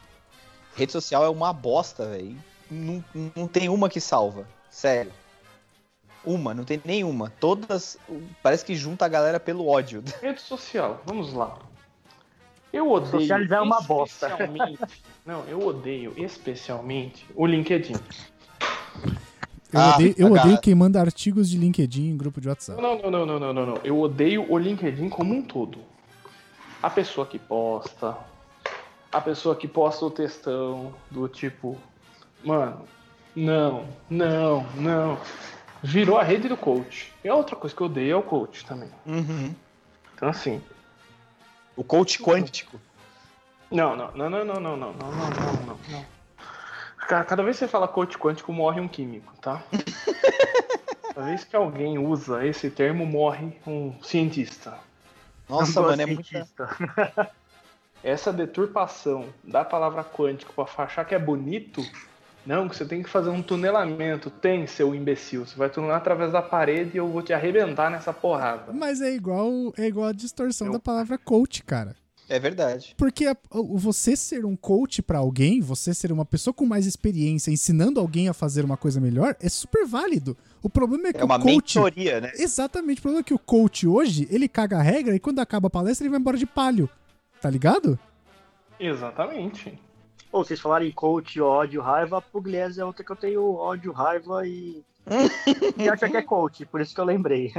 Rede 0.74 0.92
social 0.92 1.24
é 1.24 1.28
uma 1.28 1.52
bosta, 1.52 2.06
velho. 2.06 2.36
Não, 2.70 3.04
não 3.34 3.46
tem 3.46 3.68
uma 3.68 3.88
que 3.88 4.00
salva. 4.00 4.46
Sério. 4.70 5.12
Uma, 6.24 6.52
não 6.52 6.64
tem 6.64 6.80
nenhuma. 6.84 7.32
Todas. 7.38 7.98
Parece 8.42 8.64
que 8.64 8.74
junta 8.74 9.04
a 9.04 9.08
galera 9.08 9.38
pelo 9.38 9.66
ódio. 9.68 10.02
Rede 10.20 10.40
social, 10.40 11.00
vamos 11.06 11.32
lá. 11.32 11.58
Eu 12.72 12.90
odeio. 12.90 13.20
Socializar 13.20 13.58
é 13.60 13.62
uma 13.62 13.80
bosta. 13.80 14.28
Não, 15.24 15.44
eu 15.44 15.64
odeio 15.64 16.12
especialmente 16.16 17.24
o 17.34 17.46
LinkedIn. 17.46 17.94
Eu, 19.72 19.80
Ah, 19.80 19.94
odeio, 19.94 20.14
eu 20.18 20.32
odeio 20.32 20.60
quem 20.60 20.74
manda 20.74 21.00
artigos 21.00 21.48
de 21.48 21.56
LinkedIn 21.58 22.08
em 22.10 22.16
grupo 22.16 22.40
de 22.40 22.48
WhatsApp. 22.48 22.80
Não, 22.80 22.98
não, 22.98 23.10
não, 23.10 23.26
não, 23.26 23.38
não, 23.38 23.52
não, 23.52 23.66
não. 23.66 23.80
Eu 23.84 23.98
odeio 24.00 24.50
o 24.50 24.58
LinkedIn 24.58 25.08
como 25.08 25.32
um 25.34 25.42
todo. 25.42 25.78
A 26.86 26.90
pessoa 26.90 27.26
que 27.26 27.36
posta, 27.36 28.16
a 29.10 29.20
pessoa 29.20 29.56
que 29.56 29.66
posta 29.66 30.04
o 30.04 30.10
textão 30.10 30.94
do 31.10 31.26
tipo, 31.28 31.76
mano, 32.44 32.86
não, 33.34 33.88
não, 34.08 34.64
não. 34.76 35.18
Virou 35.82 36.16
a 36.16 36.22
rede 36.22 36.46
do 36.46 36.56
coach. 36.56 37.12
E 37.24 37.28
a 37.28 37.34
outra 37.34 37.56
coisa 37.56 37.74
que 37.74 37.82
eu 37.82 37.86
odeio 37.88 38.12
é 38.12 38.16
o 38.16 38.22
coach 38.22 38.64
também. 38.64 38.88
Uhum. 39.04 39.52
Então 40.14 40.28
assim, 40.28 40.62
O 41.74 41.82
coach 41.82 42.22
quântico. 42.22 42.80
não, 43.68 43.96
não, 43.96 44.12
não, 44.12 44.30
não, 44.30 44.44
não, 44.44 44.60
não, 44.60 44.76
não, 44.76 44.92
não, 44.92 44.92
não, 44.92 45.30
não, 45.30 45.52
não, 45.66 45.78
não. 45.88 46.06
Cara, 47.08 47.24
cada 47.24 47.42
vez 47.42 47.56
que 47.56 47.64
você 47.64 47.68
fala 47.68 47.88
coach 47.88 48.16
quântico, 48.16 48.52
morre 48.52 48.80
um 48.80 48.86
químico, 48.86 49.32
tá? 49.40 49.60
Cada 51.12 51.26
vez 51.26 51.42
que 51.42 51.56
alguém 51.56 51.98
usa 51.98 52.46
esse 52.46 52.70
termo, 52.70 53.04
morre 53.04 53.58
um 53.66 53.92
cientista. 54.04 54.78
Nossa, 55.48 55.80
mano, 55.80 56.02
é 56.02 56.06
muito. 56.06 56.28
essa 58.02 58.32
deturpação 58.32 59.26
da 59.42 59.64
palavra 59.64 60.04
quântico 60.04 60.52
pra 60.52 60.84
achar 60.84 61.04
que 61.04 61.14
é 61.14 61.18
bonito, 61.18 61.84
não, 62.44 62.68
que 62.68 62.76
você 62.76 62.84
tem 62.84 63.02
que 63.02 63.08
fazer 63.10 63.28
um 63.30 63.42
tunelamento. 63.42 64.30
Tem, 64.30 64.66
seu 64.66 64.94
imbecil. 64.94 65.44
Você 65.44 65.56
vai 65.56 65.68
tunelar 65.68 65.96
através 65.96 66.30
da 66.30 66.40
parede 66.40 66.92
e 66.94 66.96
eu 66.98 67.08
vou 67.08 67.20
te 67.22 67.32
arrebentar 67.32 67.90
nessa 67.90 68.12
porrada. 68.12 68.72
Mas 68.72 69.00
é 69.00 69.12
igual, 69.12 69.50
é 69.76 69.86
igual 69.86 70.06
a 70.06 70.12
distorção 70.12 70.68
Eu- 70.68 70.72
da 70.74 70.78
palavra 70.78 71.18
coach, 71.18 71.64
cara. 71.64 71.96
É 72.28 72.40
verdade. 72.40 72.92
Porque 72.96 73.24
a- 73.26 73.36
você 73.52 74.16
ser 74.16 74.44
um 74.44 74.56
coach 74.56 75.00
pra 75.00 75.18
alguém, 75.18 75.60
você 75.60 75.94
ser 75.94 76.10
uma 76.10 76.24
pessoa 76.24 76.52
com 76.52 76.66
mais 76.66 76.84
experiência 76.84 77.52
ensinando 77.52 78.00
alguém 78.00 78.28
a 78.28 78.34
fazer 78.34 78.64
uma 78.64 78.76
coisa 78.76 79.00
melhor, 79.00 79.36
é 79.40 79.48
super 79.48 79.86
válido. 79.86 80.36
O 80.66 80.68
problema 80.68 81.06
é 81.06 81.12
que 81.12 81.20
É 81.20 81.24
uma 81.24 81.36
o 81.36 81.40
coach. 81.40 81.76
mentoria, 81.76 82.20
né? 82.20 82.32
Exatamente, 82.34 82.98
o 82.98 83.02
problema 83.02 83.20
é 83.20 83.22
que 83.22 83.32
o 83.32 83.38
coach 83.38 83.86
hoje, 83.86 84.26
ele 84.28 84.48
caga 84.48 84.78
a 84.78 84.82
regra 84.82 85.14
e 85.14 85.20
quando 85.20 85.38
acaba 85.38 85.68
a 85.68 85.70
palestra 85.70 86.04
ele 86.04 86.10
vai 86.10 86.18
embora 86.18 86.36
de 86.36 86.44
palho. 86.44 86.90
Tá 87.40 87.48
ligado? 87.48 87.96
Exatamente. 88.80 89.78
Pô, 90.28 90.42
vocês 90.42 90.58
falaram 90.58 90.84
em 90.84 90.90
coach, 90.90 91.40
ódio, 91.40 91.80
raiva, 91.80 92.20
Pugliese 92.20 92.80
é 92.80 92.84
outra 92.84 93.04
que 93.04 93.12
eu 93.12 93.14
tenho 93.14 93.54
ódio, 93.54 93.92
raiva 93.92 94.44
e. 94.44 94.82
e 95.78 95.88
acha 95.88 96.08
que 96.08 96.16
é 96.16 96.22
coach, 96.22 96.66
por 96.66 96.80
isso 96.80 96.92
que 96.92 97.00
eu 97.00 97.04
lembrei. 97.04 97.52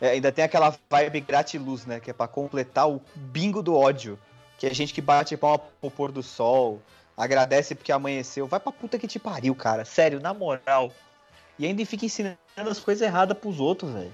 É, 0.00 0.12
ainda 0.12 0.32
tem 0.32 0.42
aquela 0.42 0.74
vibe 0.88 1.20
gratiluz, 1.20 1.84
né? 1.84 2.00
Que 2.00 2.12
é 2.12 2.14
pra 2.14 2.26
completar 2.26 2.88
o 2.88 3.02
bingo 3.14 3.62
do 3.62 3.74
ódio. 3.76 4.18
Que 4.56 4.68
é 4.68 4.72
gente 4.72 4.94
que 4.94 5.02
bate 5.02 5.36
palma 5.36 5.58
pro 5.58 5.90
pôr 5.90 6.10
do 6.10 6.22
sol, 6.22 6.80
agradece 7.14 7.74
porque 7.74 7.92
amanheceu. 7.92 8.46
Vai 8.46 8.58
pra 8.58 8.72
puta 8.72 8.98
que 8.98 9.06
te 9.06 9.18
pariu, 9.18 9.54
cara. 9.54 9.84
Sério, 9.84 10.18
na 10.18 10.32
moral. 10.32 10.90
E 11.58 11.66
ainda 11.66 11.84
fica 11.84 12.06
ensinando 12.06 12.36
as 12.56 12.80
coisas 12.80 13.06
erradas 13.06 13.36
pros 13.36 13.60
outros, 13.60 13.92
velho. 13.92 14.12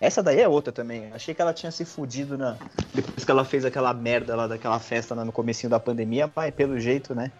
Essa 0.00 0.22
daí 0.22 0.40
é 0.40 0.48
outra 0.48 0.72
também. 0.72 1.12
Achei 1.12 1.34
que 1.34 1.42
ela 1.42 1.52
tinha 1.52 1.70
se 1.70 1.84
fudido 1.84 2.38
na... 2.38 2.56
depois 2.94 3.22
que 3.22 3.30
ela 3.30 3.44
fez 3.44 3.66
aquela 3.66 3.92
merda 3.92 4.34
lá 4.34 4.46
daquela 4.46 4.78
festa 4.78 5.14
lá 5.14 5.24
no 5.24 5.32
comecinho 5.32 5.68
da 5.70 5.78
pandemia, 5.78 6.30
mas 6.34 6.54
pelo 6.54 6.80
jeito, 6.80 7.14
né? 7.14 7.30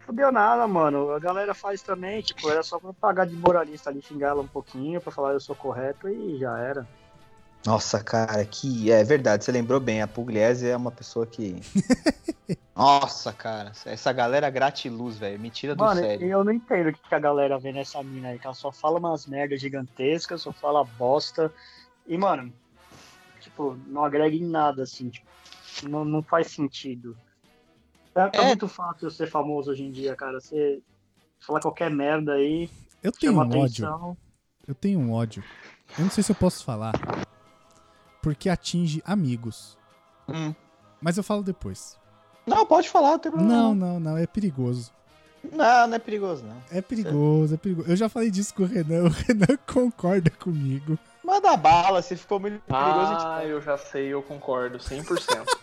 Fudeu 0.00 0.30
nada, 0.30 0.68
mano. 0.68 1.10
A 1.10 1.18
galera 1.18 1.52
faz 1.52 1.82
também, 1.82 2.22
tipo, 2.22 2.48
era 2.48 2.62
só 2.62 2.78
pra 2.78 2.92
pagar 2.92 3.26
de 3.26 3.34
moralista 3.34 3.90
ali, 3.90 4.00
xingar 4.00 4.28
ela 4.28 4.42
um 4.42 4.46
pouquinho, 4.46 5.00
pra 5.00 5.10
falar 5.10 5.32
eu 5.32 5.40
sou 5.40 5.56
correto 5.56 6.08
e 6.08 6.38
já 6.38 6.56
era. 6.58 6.86
Nossa, 7.66 8.02
cara, 8.02 8.44
que. 8.44 8.90
É 8.92 9.02
verdade, 9.02 9.44
você 9.44 9.50
lembrou 9.50 9.80
bem. 9.80 10.00
A 10.00 10.06
Pugliese 10.06 10.68
é 10.68 10.76
uma 10.76 10.90
pessoa 10.92 11.26
que. 11.26 11.56
Nossa, 12.76 13.32
cara, 13.32 13.72
essa 13.86 14.12
galera 14.12 14.48
gratiluz, 14.50 15.16
velho. 15.16 15.40
Me 15.40 15.50
tira 15.50 15.74
do 15.74 15.82
Mano, 15.82 16.00
sério. 16.00 16.28
eu 16.28 16.44
não 16.44 16.52
entendo 16.52 16.90
o 16.90 16.92
que 16.92 17.14
a 17.14 17.18
galera 17.18 17.58
vê 17.58 17.72
nessa 17.72 18.02
mina 18.02 18.28
aí, 18.28 18.38
que 18.38 18.46
ela 18.46 18.54
só 18.54 18.70
fala 18.70 18.98
umas 18.98 19.26
merdas 19.26 19.60
gigantescas, 19.60 20.42
só 20.42 20.52
fala 20.52 20.84
bosta. 20.84 21.52
E, 22.06 22.16
mano, 22.16 22.52
tipo, 23.40 23.76
não 23.86 24.04
agrega 24.04 24.36
em 24.36 24.44
nada, 24.44 24.82
assim, 24.82 25.08
tipo, 25.08 25.26
não, 25.88 26.04
não 26.04 26.22
faz 26.22 26.48
sentido. 26.48 27.16
É, 28.14 28.28
tá 28.28 28.42
É. 28.42 28.46
muito 28.48 28.68
fácil 28.68 29.10
ser 29.10 29.26
famoso 29.28 29.70
hoje 29.72 29.82
em 29.82 29.90
dia, 29.90 30.14
cara. 30.14 30.38
Você 30.40 30.80
falar 31.40 31.60
qualquer 31.60 31.90
merda 31.90 32.34
aí, 32.34 32.70
Eu 33.02 33.10
tenho 33.10 33.32
chama 33.32 33.44
um 33.44 33.48
ódio. 33.60 33.86
atenção. 33.86 34.16
Eu 34.68 34.74
tenho 34.74 34.98
um 35.00 35.12
ódio. 35.12 35.42
Eu 35.98 36.04
não 36.04 36.10
sei 36.10 36.22
se 36.22 36.30
eu 36.30 36.36
posso 36.36 36.62
falar. 36.64 36.92
Porque 38.26 38.48
atinge 38.48 39.00
amigos. 39.06 39.78
Hum. 40.28 40.52
Mas 41.00 41.16
eu 41.16 41.22
falo 41.22 41.44
depois. 41.44 41.96
Não, 42.44 42.66
pode 42.66 42.88
falar, 42.88 43.12
não 43.12 43.18
tem 43.20 43.30
problema. 43.30 43.54
Não, 43.54 43.72
não, 43.72 44.00
não. 44.00 44.18
É 44.18 44.26
perigoso. 44.26 44.90
Não, 45.52 45.86
não 45.86 45.94
é 45.94 45.98
perigoso, 46.00 46.42
não. 46.44 46.56
É 46.72 46.82
perigoso, 46.82 47.54
é 47.54 47.56
perigoso. 47.56 47.88
Eu 47.88 47.94
já 47.94 48.08
falei 48.08 48.28
disso 48.28 48.52
com 48.52 48.64
o 48.64 48.66
Renan. 48.66 49.04
O 49.06 49.08
Renan 49.10 49.56
concorda 49.64 50.28
comigo. 50.28 50.98
Manda 51.22 51.56
bala, 51.56 52.02
se 52.02 52.16
ficou 52.16 52.40
muito 52.40 52.60
perigoso, 52.62 53.12
a 53.12 53.36
Ah, 53.36 53.44
eu 53.44 53.62
já 53.62 53.78
sei, 53.78 54.08
eu 54.08 54.20
concordo, 54.24 54.78
100%. 54.78 55.04
gente... 55.04 55.56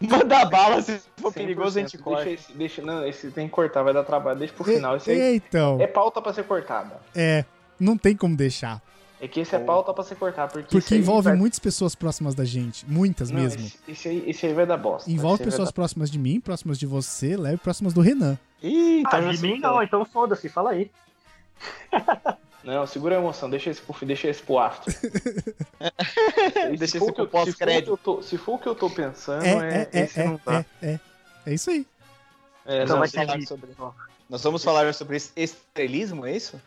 Manda 0.10 0.46
bala, 0.46 0.80
se 0.80 0.98
for 1.18 1.30
100%. 1.30 1.34
perigoso, 1.34 1.78
a 1.78 1.82
gente 1.82 1.98
corta. 1.98 2.24
Deixa, 2.24 2.44
esse, 2.44 2.52
deixa, 2.54 2.80
não, 2.82 3.06
esse 3.06 3.30
tem 3.30 3.46
que 3.46 3.52
cortar, 3.52 3.82
vai 3.82 3.92
dar 3.92 4.04
trabalho. 4.04 4.38
Deixa 4.38 4.54
pro 4.54 4.64
final. 4.64 4.96
Esse 4.96 5.10
aí 5.10 5.20
É, 5.20 5.34
então, 5.34 5.78
é 5.82 5.86
pauta 5.86 6.22
pra 6.22 6.32
ser 6.32 6.44
cortada. 6.44 6.98
é. 7.14 7.44
Não 7.78 7.94
tem 7.98 8.16
como 8.16 8.34
deixar. 8.34 8.80
É 9.20 9.26
que 9.26 9.40
esse 9.40 9.54
é 9.56 9.58
pauta 9.58 9.94
pra 9.94 10.04
ser 10.04 10.14
cortada. 10.16 10.52
Porque, 10.52 10.68
Porque 10.78 10.94
envolve 10.96 11.30
vai- 11.30 11.36
muitas 11.36 11.58
pessoas 11.58 11.94
próximas 11.94 12.34
da 12.34 12.44
gente. 12.44 12.84
Muitas 12.86 13.30
Não, 13.30 13.40
mesmo. 13.40 13.64
Esse, 13.66 13.78
esse 13.88 14.08
aí, 14.08 14.24
esse 14.30 14.46
aí 14.46 14.52
vai 14.52 14.66
dar 14.66 14.76
bosta. 14.76 15.10
Envolve 15.10 15.42
pessoas 15.42 15.68
dar- 15.68 15.72
próximas 15.72 16.10
de 16.10 16.18
mim, 16.18 16.38
próximas 16.38 16.78
de 16.78 16.84
você, 16.86 17.34
leve 17.36 17.56
próximas 17.56 17.94
do 17.94 18.00
Renan. 18.02 18.38
Ih, 18.62 18.98
Ah, 18.98 19.08
então 19.08 19.22
já 19.22 19.32
de 19.32 19.42
mim 19.42 19.54
é. 19.56 19.58
não, 19.58 19.82
então 19.82 20.04
foda-se, 20.04 20.48
fala 20.48 20.70
aí. 20.72 20.90
Não, 22.64 22.84
segura 22.84 23.14
a 23.14 23.20
emoção, 23.20 23.48
deixa 23.48 23.70
esse 23.70 23.80
deixa 24.04 24.26
esse 24.28 24.42
pro 24.42 24.58
after. 24.58 24.92
Deixa 26.76 26.86
Se 26.88 26.98
for 26.98 27.04
esse 27.04 27.10
o 27.10 27.14
que 27.14 27.20
eu- 27.20 27.26
pro 27.28 27.44
se 27.44 27.44
for 27.44 27.44
o 27.44 27.44
que 27.44 27.52
pós-crédito. 27.52 27.90
eu 27.92 27.96
tô- 27.96 28.22
Se 28.22 28.36
for 28.38 28.54
o 28.54 28.58
que 28.58 28.66
eu 28.68 28.74
tô 28.74 28.90
pensando, 28.90 29.44
É, 29.44 29.52
é, 29.52 29.88
é, 29.92 30.00
é, 30.00 30.04
esse 30.04 30.24
não 30.24 30.34
é, 30.34 30.40
dá. 30.44 30.64
é, 30.82 30.88
é. 30.90 31.00
É 31.46 31.54
isso 31.54 31.70
aí. 31.70 31.86
É, 32.66 32.82
Então 32.82 32.96
não, 32.96 32.98
vai 32.98 33.08
falar 33.08 33.40
sobre- 33.42 33.70
Nós 34.28 34.42
vamos 34.42 34.64
falar 34.64 34.92
sobre 34.94 35.16
estrelismo, 35.36 36.26
é 36.26 36.34
isso? 36.36 36.60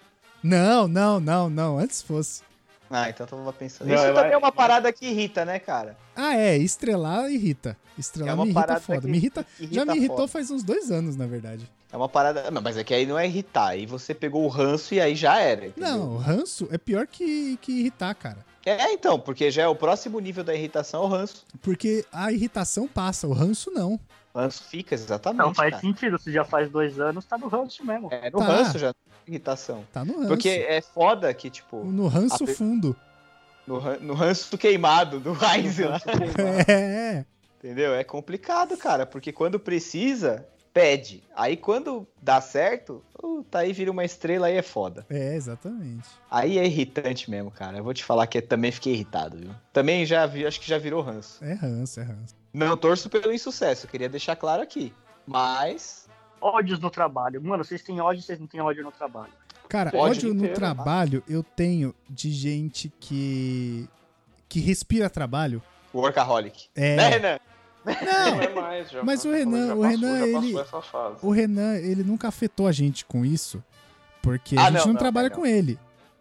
Não, 0.44 0.88
não, 0.88 1.20
não, 1.20 1.50
não. 1.50 1.78
Antes 1.80 2.02
fosse. 2.02 2.42
Ah, 2.90 3.08
então 3.10 3.26
eu 3.26 3.30
tava 3.30 3.54
pensando. 3.54 3.88
Não, 3.88 3.96
isso 3.96 4.04
é- 4.06 4.14
também 4.14 4.32
é 4.32 4.38
uma 4.38 4.52
parada 4.52 4.92
que 4.92 5.06
irrita, 5.06 5.46
né, 5.46 5.60
cara? 5.60 5.96
Ah, 6.16 6.36
é. 6.36 6.58
Estrelar 6.58 7.30
irrita. 7.32 7.78
Estrelar 7.98 8.32
É 8.32 8.34
uma 8.34 8.46
me 8.46 8.50
irrita 8.52 8.62
parada 8.68 8.80
foda. 8.82 9.02
que- 9.02 9.08
Me 9.08 9.18
irrita, 9.18 9.46
que 9.58 9.74
já 9.74 9.86
me 9.86 9.96
irritou 9.96 10.18
foda. 10.18 10.28
faz 10.30 10.50
uns 10.50 10.64
dois 10.64 10.90
anos, 10.90 11.16
na 11.16 11.28
verdade. 11.28 11.70
É 11.92 11.98
uma 11.98 12.10
parada. 12.10 12.50
Não, 12.50 12.62
mas 12.62 12.78
é 12.78 12.84
que 12.84 12.94
aí 12.94 13.06
não 13.06 13.18
é 13.18 13.28
irritar. 13.28 13.70
Aí 13.70 13.86
você 13.86 14.14
pegou 14.16 14.44
o 14.44 14.48
ranço 14.48 14.94
e 14.96 15.00
aí 15.02 15.16
já 15.16 15.40
era. 15.40 15.68
entendeu? 15.68 15.90
Não, 15.98 16.18
ranço 16.18 16.68
é 16.72 16.78
pior 16.80 17.06
que, 17.06 17.58
que 17.62 17.72
irritar, 17.80 18.14
cara. 18.16 18.46
É, 18.66 18.92
então, 18.92 19.20
porque 19.20 19.50
já 19.52 19.64
é 19.64 19.68
o 19.68 19.76
próximo 19.76 20.20
nível 20.20 20.44
da 20.44 20.54
irritação 20.54 21.04
é 21.04 21.06
o 21.06 21.08
ranço. 21.10 21.46
Porque 21.62 22.06
a 22.12 22.32
irritação 22.32 22.88
passa, 22.88 23.28
o 23.28 23.34
ranço 23.34 23.72
não. 23.72 24.00
O 24.34 24.40
ranço 24.40 24.64
fica, 24.64 24.94
exatamente. 24.94 25.40
Não 25.40 25.54
faz 25.56 25.72
cara. 25.72 25.82
sentido, 25.82 26.20
se 26.20 26.32
já 26.32 26.44
faz 26.46 26.70
dois 26.70 27.00
anos, 27.00 27.26
tá 27.26 27.38
no 27.38 27.48
ranço 27.48 27.84
mesmo. 27.86 28.10
É 28.12 28.30
no 28.30 28.38
Tá. 28.40 28.46
ranço 28.46 28.78
já, 28.78 28.94
irritação. 29.30 29.86
Tá 29.94 30.04
no 30.04 30.16
ranço. 30.18 30.28
Porque 30.28 30.50
é 30.50 30.82
foda 30.82 31.34
que, 31.34 31.50
tipo, 31.50 31.84
No 31.86 32.08
ranço 32.08 32.46
pe- 32.46 32.54
fundo. 32.54 32.96
no, 33.66 33.80
no 34.00 34.14
ranço 34.14 34.58
queimado 34.58 35.20
do 35.20 35.32
Heinz 35.32 35.78
lá. 35.80 36.00
É. 36.68 37.26
Entendeu? 37.58 37.94
É 37.94 38.04
complicado, 38.04 38.78
cara, 38.78 39.06
porque 39.06 39.32
quando 39.34 39.60
precisa, 39.60 40.48
pede. 40.74 41.22
Aí 41.36 41.58
quando 41.58 42.08
dá 42.22 42.40
certo, 42.40 43.04
uh, 43.22 43.44
tá 43.44 43.60
aí 43.60 43.74
vira 43.74 43.92
uma 43.92 44.06
estrela 44.06 44.48
aí 44.48 44.56
é 44.56 44.62
foda. 44.62 45.06
É, 45.10 45.36
exatamente. 45.36 46.08
Aí 46.32 46.58
é 46.58 46.66
irritante 46.66 47.30
mesmo, 47.30 47.52
cara. 47.52 47.78
Eu 47.78 47.84
vou 47.84 47.94
te 47.94 48.04
falar 48.04 48.28
que 48.28 48.38
eu 48.38 48.42
também 48.48 48.72
fiquei 48.72 48.94
irritado, 48.94 49.38
viu? 49.38 49.50
Também 49.74 50.06
já 50.06 50.26
vi, 50.26 50.46
acho 50.46 50.60
que 50.60 50.68
já 50.70 50.78
virou 50.78 51.02
ranço. 51.02 51.44
É 51.44 51.54
ranço, 51.54 52.00
é 52.00 52.04
ranço. 52.04 52.34
Não 52.54 52.76
torço 52.78 53.10
pelo 53.10 53.32
insucesso, 53.34 53.88
queria 53.88 54.08
deixar 54.10 54.36
claro 54.38 54.64
aqui. 54.64 54.94
Mas 55.28 56.08
Ódios 56.42 56.80
no 56.80 56.90
trabalho. 56.90 57.42
Mano, 57.42 57.64
vocês 57.64 57.82
têm 57.82 58.00
ódio, 58.00 58.22
vocês 58.22 58.40
não 58.40 58.48
têm 58.48 58.62
ódio 58.62 58.84
no 58.84 58.92
trabalho. 58.92 59.32
Cara, 59.68 59.92
Pode 59.92 60.18
ódio 60.20 60.34
no 60.34 60.42
ter, 60.48 60.54
trabalho 60.54 61.24
eu 61.28 61.44
tenho 61.44 61.94
de 62.10 62.32
gente 62.32 62.92
que. 63.00 63.88
que 64.48 64.60
respira 64.60 65.10
trabalho. 65.10 65.62
workaholic. 65.94 66.68
É. 66.76 66.96
Né, 66.96 67.10
Renan? 67.10 67.40
Não, 67.86 68.36
Não 68.36 68.42
é 68.42 68.50
mais, 68.50 68.92
já, 68.92 69.04
Mas 69.04 69.26
o 69.26 69.32
Renan- 69.32 69.68
já 69.68 69.76
o 69.76 69.82
passou, 69.82 69.90
Renan, 69.90 70.26
ele- 70.28 70.56
o 71.24 71.32
Renan, 71.32 71.76
ele 71.78 72.04
nunca 72.04 72.28
afetou 72.28 72.68
a 72.68 72.72
gente 72.72 73.06
com 73.06 73.26
isso, 73.26 73.64
porque 74.22 74.56
Ah, 74.58 74.64
a 74.64 74.66
gente 74.66 74.74
não, 74.80 74.86
não, 74.88 74.94
não, 74.94 75.00
trabalha 75.00 75.30
não. 75.30 75.36
com 75.38 75.46
ele. 75.46 75.80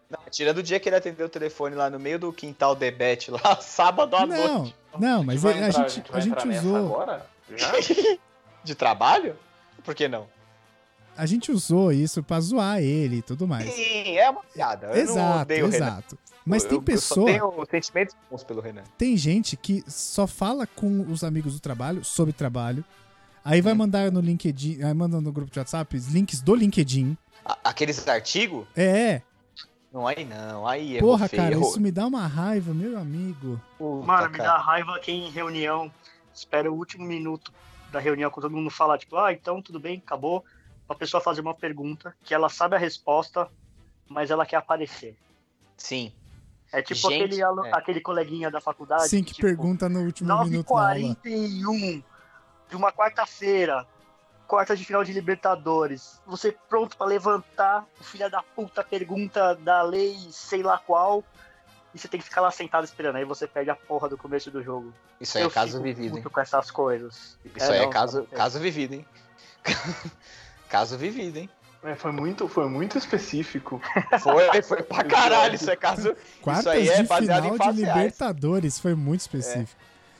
Não, 0.09 0.19
tirando 0.31 0.59
o 0.59 0.63
dia 0.63 0.79
que 0.79 0.89
ele 0.89 0.95
atendeu 0.95 1.25
o 1.27 1.29
telefone 1.29 1.75
lá 1.75 1.89
no 1.89 1.99
meio 1.99 2.17
do 2.17 2.31
quintal 2.33 2.75
Debete, 2.75 3.29
lá, 3.29 3.57
sábado 3.61 4.15
à 4.15 4.25
Não, 4.25 4.57
noite. 4.59 4.75
não, 4.97 5.23
mas 5.23 5.45
a, 5.45 5.51
entrar- 5.51 5.71
gente, 5.89 6.03
a 6.11 6.19
gente 6.19 6.31
entrar 6.33 6.45
nessa 6.45 6.65
usou, 6.65 6.75
agora? 6.77 7.25
Já? 7.55 7.71
De 8.63 8.73
trabalho? 8.75 9.35
Por 9.83 9.95
que 9.95 10.07
não? 10.07 10.27
a 11.17 11.25
gente 11.25 11.51
usou 11.51 11.91
isso 11.91 12.23
pra 12.23 12.39
zoar 12.39 12.79
ele 12.79 13.17
e 13.17 13.21
tudo 13.21 13.45
mais. 13.45 13.69
Sim, 13.73 14.15
é 14.17 14.29
uma 14.29 14.41
piada. 14.41 14.87
Eu 14.87 14.95
Exato, 15.03 15.51
exato. 15.51 16.17
Mas 16.45 16.63
Eu- 16.63 16.69
tem 16.69 16.81
pessoa, 16.81 17.29
Eu 17.29 17.39
só 17.39 17.51
tenho 17.51 17.65
sentimentos 17.69 18.15
bons 18.31 18.43
pelo 18.45 18.61
Renan. 18.61 18.83
tem 18.97 19.17
gente 19.17 19.57
que 19.57 19.83
só 19.85 20.25
fala 20.25 20.65
com 20.65 21.01
os 21.11 21.21
amigos 21.21 21.53
do 21.55 21.59
trabalho 21.59 22.05
sobre 22.05 22.31
trabalho. 22.31 22.85
Aí 23.43 23.59
Hum. 23.59 23.63
vai 23.63 23.73
mandar 23.73 24.09
no 24.13 24.21
LinkedIn, 24.21 24.81
aí 24.81 24.93
manda 24.93 25.19
no 25.19 25.29
grupo 25.29 25.51
de 25.51 25.59
WhatsApp 25.59 25.97
links 26.09 26.39
do 26.39 26.55
LinkedIn. 26.55 27.17
Aqueles 27.65 28.07
artigos? 28.07 28.65
É, 28.75 29.21
Não, 29.91 30.07
aí 30.07 30.23
não. 30.23 30.65
Aí 30.67 30.95
errou 30.97 31.11
porra, 31.11 31.27
feio, 31.27 31.41
cara, 31.41 31.57
isso 31.59 31.81
me 31.81 31.91
dá 31.91 32.05
uma 32.07 32.25
raiva, 32.27 32.73
meu 32.73 32.97
amigo. 32.97 33.59
Puta, 33.77 34.05
Mano, 34.07 34.29
me 34.29 34.37
cara. 34.37 34.51
dá 34.51 34.57
raiva 34.57 34.97
quem 34.99 35.27
em 35.27 35.31
reunião 35.31 35.91
espera 36.33 36.71
o 36.71 36.75
último 36.75 37.03
minuto 37.05 37.51
da 37.91 37.99
reunião, 37.99 38.29
quando 38.29 38.43
todo 38.43 38.55
mundo 38.55 38.69
fala, 38.69 38.97
tipo, 38.97 39.17
ah, 39.17 39.31
então 39.33 39.61
tudo 39.61 39.79
bem, 39.79 40.01
acabou. 40.05 40.43
A 40.87 40.95
pessoa 40.95 41.21
fazer 41.21 41.41
uma 41.41 41.53
pergunta 41.53 42.15
que 42.23 42.33
ela 42.33 42.49
sabe 42.49 42.75
a 42.75 42.79
resposta, 42.79 43.47
mas 44.07 44.31
ela 44.31 44.45
quer 44.45 44.55
aparecer. 44.57 45.15
Sim. 45.77 46.11
É 46.71 46.81
tipo 46.81 47.09
Gente, 47.09 47.23
aquele, 47.23 47.41
alu- 47.43 47.65
é. 47.65 47.71
aquele 47.73 47.99
coleguinha 48.01 48.51
da 48.51 48.61
faculdade. 48.61 49.07
Sim, 49.07 49.23
que 49.23 49.33
tipo, 49.33 49.47
pergunta 49.47 49.89
no 49.89 50.01
último 50.01 50.27
minuto 50.43 50.67
da 50.67 50.79
aula. 50.81 50.93
9h41 50.99 52.03
de 52.69 52.75
uma 52.75 52.91
quarta-feira, 52.91 53.87
quarta 54.47 54.75
de 54.75 54.85
final 54.85 55.03
de 55.03 55.11
Libertadores. 55.13 56.21
Você 56.27 56.55
pronto 56.69 56.95
pra 56.95 57.07
levantar, 57.07 57.85
o 57.99 58.03
filho 58.03 58.29
da 58.29 58.43
puta 58.43 58.83
pergunta 58.83 59.55
da 59.55 59.81
lei, 59.81 60.15
sei 60.31 60.61
lá 60.61 60.77
qual, 60.77 61.23
e 61.93 61.97
você 61.99 62.07
tem 62.07 62.19
que 62.19 62.25
ficar 62.25 62.41
lá 62.41 62.51
sentado 62.51 62.83
esperando. 62.85 63.15
Aí 63.15 63.25
você 63.25 63.47
perde 63.47 63.69
a 63.69 63.75
porra 63.75 64.07
do 64.09 64.17
começo 64.17 64.51
do 64.51 64.61
jogo. 64.63 64.93
Isso 65.19 65.37
aí 65.37 65.43
é 65.43 65.49
caso 65.49 65.71
fico 65.73 65.83
vivido, 65.83 66.15
hein? 66.17 66.21
puto 66.23 66.33
com 66.33 66.39
essas 66.41 66.69
coisas. 66.71 67.37
Isso 67.43 67.71
aí 67.71 67.79
é 67.79 67.83
não, 67.83 67.89
caso, 67.89 68.19
não 68.19 68.27
sei. 68.27 68.37
caso 68.37 68.59
vivido, 68.59 68.93
hein? 68.93 69.05
caso 70.69 70.97
vivido, 70.97 71.37
hein? 71.37 71.49
É, 71.81 71.95
foi, 71.95 72.11
muito, 72.11 72.47
foi 72.49 72.67
muito 72.67 72.97
específico. 72.97 73.81
Foi, 74.21 74.61
foi 74.61 74.83
pra 74.83 75.01
caralho. 75.05 75.55
Isso 75.55 75.71
é 75.71 75.77
caso. 75.77 76.13
Quartas 76.41 76.67
aí 76.67 76.89
é 76.89 77.01
de 77.01 77.07
baseado 77.07 77.45
em 77.45 77.53
final 77.53 77.57
de 77.57 77.57
fatos 77.63 77.79
reais. 77.79 77.97
Libertadores 77.97 78.79
foi 78.79 78.95
muito 78.95 79.21
específico. 79.21 79.79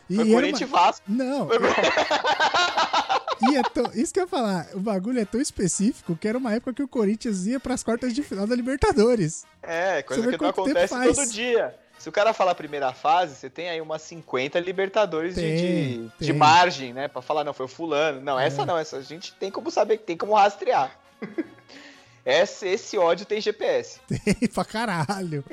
E 0.09 0.15
Foi 0.15 0.23
era 0.23 0.29
uma- 0.29 0.35
Corinthians 0.39 0.69
e 0.69 0.71
Vasco. 0.71 1.05
Não, 1.09 1.47
Foi- 1.49 1.57
e 3.41 3.55
é 3.57 3.61
tão- 3.63 3.91
isso 3.93 4.13
que 4.13 4.19
eu 4.19 4.23
ia 4.23 4.27
falar, 4.27 4.67
o 4.73 4.79
bagulho 4.79 5.19
é 5.19 5.25
tão 5.25 5.39
específico 5.41 6.15
que 6.15 6.27
era 6.27 6.37
uma 6.37 6.53
época 6.53 6.73
que 6.73 6.83
o 6.83 6.87
Corinthians 6.87 7.45
ia 7.45 7.59
pras 7.59 7.83
quartas 7.83 8.13
de 8.13 8.21
final 8.23 8.45
da 8.47 8.55
Libertadores. 8.55 9.45
É, 9.61 10.01
coisa 10.03 10.29
que 10.31 10.41
não 10.41 10.49
acontece 10.49 10.93
todo 11.13 11.25
dia. 11.29 11.75
Se 11.97 12.07
o 12.07 12.11
cara 12.13 12.33
falar 12.33 12.51
a 12.51 12.55
primeira 12.55 12.93
fase, 12.93 13.35
você 13.35 13.49
tem 13.49 13.69
aí 13.69 13.81
umas 13.81 14.01
50 14.03 14.57
Libertadores 14.61 15.35
de- 15.35 15.41
Tem, 15.41 15.57
de, 15.57 15.97
de 16.19 16.27
tem. 16.27 16.33
margem, 16.33 16.93
né? 16.93 17.09
Pra 17.09 17.21
falar, 17.21 17.43
não, 17.43 17.53
foi 17.53 17.65
o 17.65 17.69
fulano. 17.69 18.21
Não, 18.21 18.39
essa 18.39 18.61
É. 18.61 18.65
não, 18.65 18.77
essa 18.77 18.97
a 18.97 19.01
gente 19.01 19.33
tem 19.33 19.51
como 19.51 19.69
saber, 19.69 19.97
tem 19.97 20.15
como 20.15 20.33
rastrear. 20.33 20.97
esse, 22.25 22.67
esse 22.67 22.97
ódio 22.97 23.25
tem 23.25 23.41
GPS. 23.41 23.99
Tem 24.07 24.47
pra 24.47 24.63
caralho. 24.63 25.43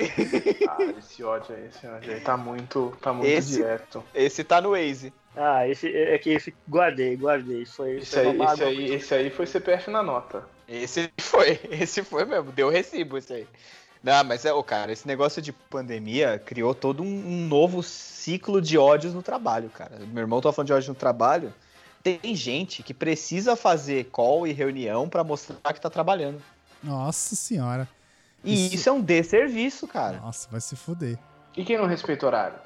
Ah, 0.69 0.77
esse 0.99 1.23
ódio 1.23 1.55
aí, 1.55 1.65
esse 1.67 1.85
ódio 1.87 2.13
aí 2.13 2.19
tá 2.21 2.37
muito, 2.37 2.95
tá 3.01 3.11
muito 3.11 3.27
Esse- 3.27 3.51
direto. 3.53 4.03
Esse 4.13 4.43
tá 4.43 4.61
no 4.61 4.71
Waze. 4.71 5.11
Ah, 5.37 5.67
esse 5.67 5.95
é 5.95 6.17
que 6.17 6.31
esse 6.31 6.53
guardei, 6.67 7.15
guardei. 7.15 7.63
Foi, 7.65 7.97
Esse 7.97 8.15
foi 8.15 8.27
aí, 8.27 8.41
esse, 8.41 8.63
aí, 8.63 8.93
esse 8.95 9.13
aí 9.13 9.29
foi 9.29 9.45
CPF 9.45 9.91
na 9.91 10.01
nota. 10.01 10.43
Esse 10.67 11.11
foi, 11.21 11.59
esse 11.69 12.03
foi 12.03 12.25
mesmo, 12.25 12.51
deu 12.51 12.69
recibo 12.69 13.17
esse 13.17 13.33
aí. 13.33 13.47
Não, 14.03 14.23
mas 14.23 14.45
é, 14.45 14.53
o 14.53 14.63
cara, 14.63 14.91
esse 14.91 15.07
negócio 15.07 15.41
de 15.41 15.51
pandemia 15.51 16.41
criou 16.43 16.73
todo 16.73 17.03
um, 17.03 17.05
um 17.05 17.47
novo 17.47 17.83
ciclo 17.83 18.61
de 18.61 18.77
ódios 18.77 19.13
no 19.13 19.21
trabalho, 19.21 19.69
cara. 19.69 19.97
Meu 20.11 20.21
irmão 20.21 20.41
tá 20.41 20.51
falando 20.51 20.67
de 20.67 20.73
ódio 20.73 20.89
no 20.89 20.95
trabalho. 20.95 21.53
Tem 22.03 22.19
gente 22.35 22.81
que 22.83 22.93
precisa 22.93 23.55
fazer 23.55 24.05
call 24.05 24.47
e 24.47 24.53
reunião 24.53 25.09
pra 25.09 25.23
mostrar 25.23 25.73
que 25.73 25.81
tá 25.81 25.89
trabalhando. 25.89 26.41
Nossa 26.81 27.35
senhora. 27.35 27.87
E 28.43 28.53
Isso- 28.67 28.75
isso, 28.75 28.89
é 28.89 28.91
um 28.91 29.01
desserviço, 29.01 29.87
cara. 29.87 30.17
Nossa, 30.19 30.47
vai 30.49 30.61
se 30.61 30.75
fuder. 30.75 31.17
E 31.55 31.65
quem 31.65 31.77
não 31.77 31.85
respeita 31.87 32.25
o 32.25 32.29
horário? 32.29 32.57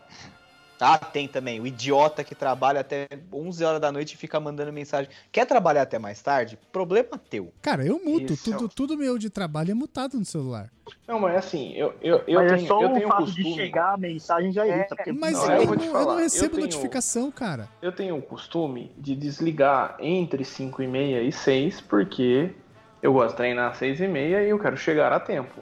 Ah, 0.83 0.97
tem 0.97 1.27
também 1.27 1.59
o 1.59 1.67
idiota 1.67 2.23
que 2.23 2.33
trabalha 2.33 2.79
até 2.79 3.07
11 3.31 3.63
horas 3.63 3.79
da 3.79 3.91
noite 3.91 4.13
e 4.13 4.17
fica 4.17 4.39
mandando 4.39 4.73
mensagem. 4.73 5.11
Quer 5.31 5.45
trabalhar 5.45 5.83
até 5.83 5.99
mais 5.99 6.19
tarde? 6.23 6.57
Problema 6.71 7.19
teu. 7.29 7.53
Cara, 7.61 7.85
eu 7.85 8.03
muto. 8.03 8.33
Isso 8.33 8.49
é 8.51 8.57
Tudo, 8.57 8.67
tudo 8.67 8.97
meu 8.97 9.15
de 9.19 9.29
trabalho 9.29 9.69
é 9.69 9.73
mutado 9.75 10.17
no 10.17 10.25
celular. 10.25 10.71
Não, 11.07 11.19
mas 11.19 11.35
assim, 11.35 11.71
eu, 11.73 11.93
eu, 12.01 12.23
eu 12.27 12.39
Mas 12.39 12.51
tenho, 12.53 12.65
é 12.65 12.67
só 12.67 12.81
eu 12.81 12.89
o 12.89 12.93
tenho 12.95 13.07
fato 13.07 13.23
costume. 13.25 13.43
de 13.43 13.53
chegar 13.53 13.93
a 13.93 13.97
mensagem 13.97 14.51
já 14.51 14.65
irrita. 14.65 14.95
porque 14.95 15.11
Mas 15.11 15.33
Não, 15.33 15.45
eu, 15.51 15.61
eu 15.61 15.73
eu 15.75 15.75
não 15.75 16.11
eu 16.13 16.17
recebo 16.17 16.55
tenho- 16.55 16.61
notificação, 16.67 17.29
cara. 17.31 17.69
Eu 17.79 17.91
tenho 17.91 18.17
o 18.17 18.21
costume 18.21 18.91
de 18.97 19.15
desligar 19.15 19.97
entre 19.99 20.43
5 20.43 20.81
e 20.81 20.87
meia 20.87 21.21
e 21.21 21.31
6, 21.31 21.79
porque 21.79 22.55
eu 23.03 23.13
gosto 23.13 23.31
de 23.31 23.37
treinar 23.37 23.69
às 23.69 23.77
6 23.77 23.99
e 24.01 24.07
meia 24.07 24.43
e 24.43 24.49
eu 24.49 24.57
quero 24.57 24.75
chegar 24.75 25.13
a 25.13 25.19
tempo. 25.19 25.61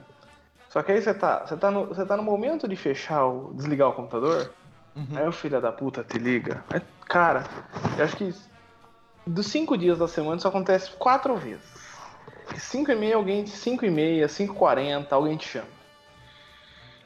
Só 0.69 0.81
que 0.83 0.91
aí 0.91 1.01
você 1.01 1.13
tá, 1.13 1.45
você 1.45 1.57
tá, 1.57 1.71
no, 1.71 1.87
você 1.87 2.05
tá 2.05 2.15
no 2.15 2.21
momento 2.23 2.67
de 2.67 2.75
fechar 2.75 3.25
o. 3.25 3.51
desligar 3.55 3.89
o 3.89 3.93
computador, 3.93 4.53
aí 5.15 5.27
o 5.27 5.31
filho 5.31 5.59
da 5.61 5.71
puta 5.71 6.03
te 6.03 6.17
liga. 6.17 6.63
Aí, 6.69 6.81
cara, 7.07 7.43
eu 7.97 8.03
acho 8.05 8.15
que 8.17 8.33
dos 9.25 9.47
5 9.47 9.77
dias 9.77 9.97
da 9.99 10.07
semana 10.07 10.37
isso 10.37 10.47
acontece 10.47 10.91
quatro 10.91 11.35
vezes. 11.35 11.79
5 12.57 12.91
e 12.91 12.95
meia, 12.95 13.15
alguém. 13.15 13.45
5 13.45 13.85
e 13.85 13.89
meia, 13.91 14.27
5 14.27 14.53
e 14.53 14.57
40, 14.57 15.15
alguém 15.15 15.37
te 15.37 15.47
chama. 15.47 15.67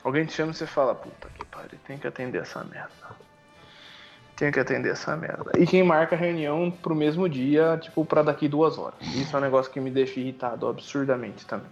Alguém 0.04 0.26
te 0.26 0.34
chama 0.34 0.52
e 0.52 0.56
você 0.56 0.66
fala, 0.66 0.94
puta 0.96 1.30
que 1.30 1.46
pariu, 1.46 1.80
tem 1.86 1.98
que 1.98 2.08
atender 2.08 2.41
essa 2.41 2.64
merda. 2.64 2.91
Tenho 4.36 4.52
que 4.52 4.60
atender 4.60 4.89
essa 4.91 5.16
merda. 5.16 5.52
E 5.58 5.66
quem 5.66 5.84
marca 5.84 6.16
a 6.16 6.18
reunião 6.20 6.72
pro 6.72 6.96
mesmo 6.96 7.30
dia, 7.30 7.78
tipo, 7.82 8.04
pra 8.04 8.24
daqui 8.24 8.48
duas 8.48 8.78
horas. 8.78 8.96
Isso 9.16 9.34
é 9.36 9.39
um 9.39 9.41
negócio 9.41 9.72
que 9.72 9.80
me 9.80 9.91
deixa 9.91 10.20
irritado 10.20 10.68
absurdamente 10.68 11.46
também. 11.46 11.70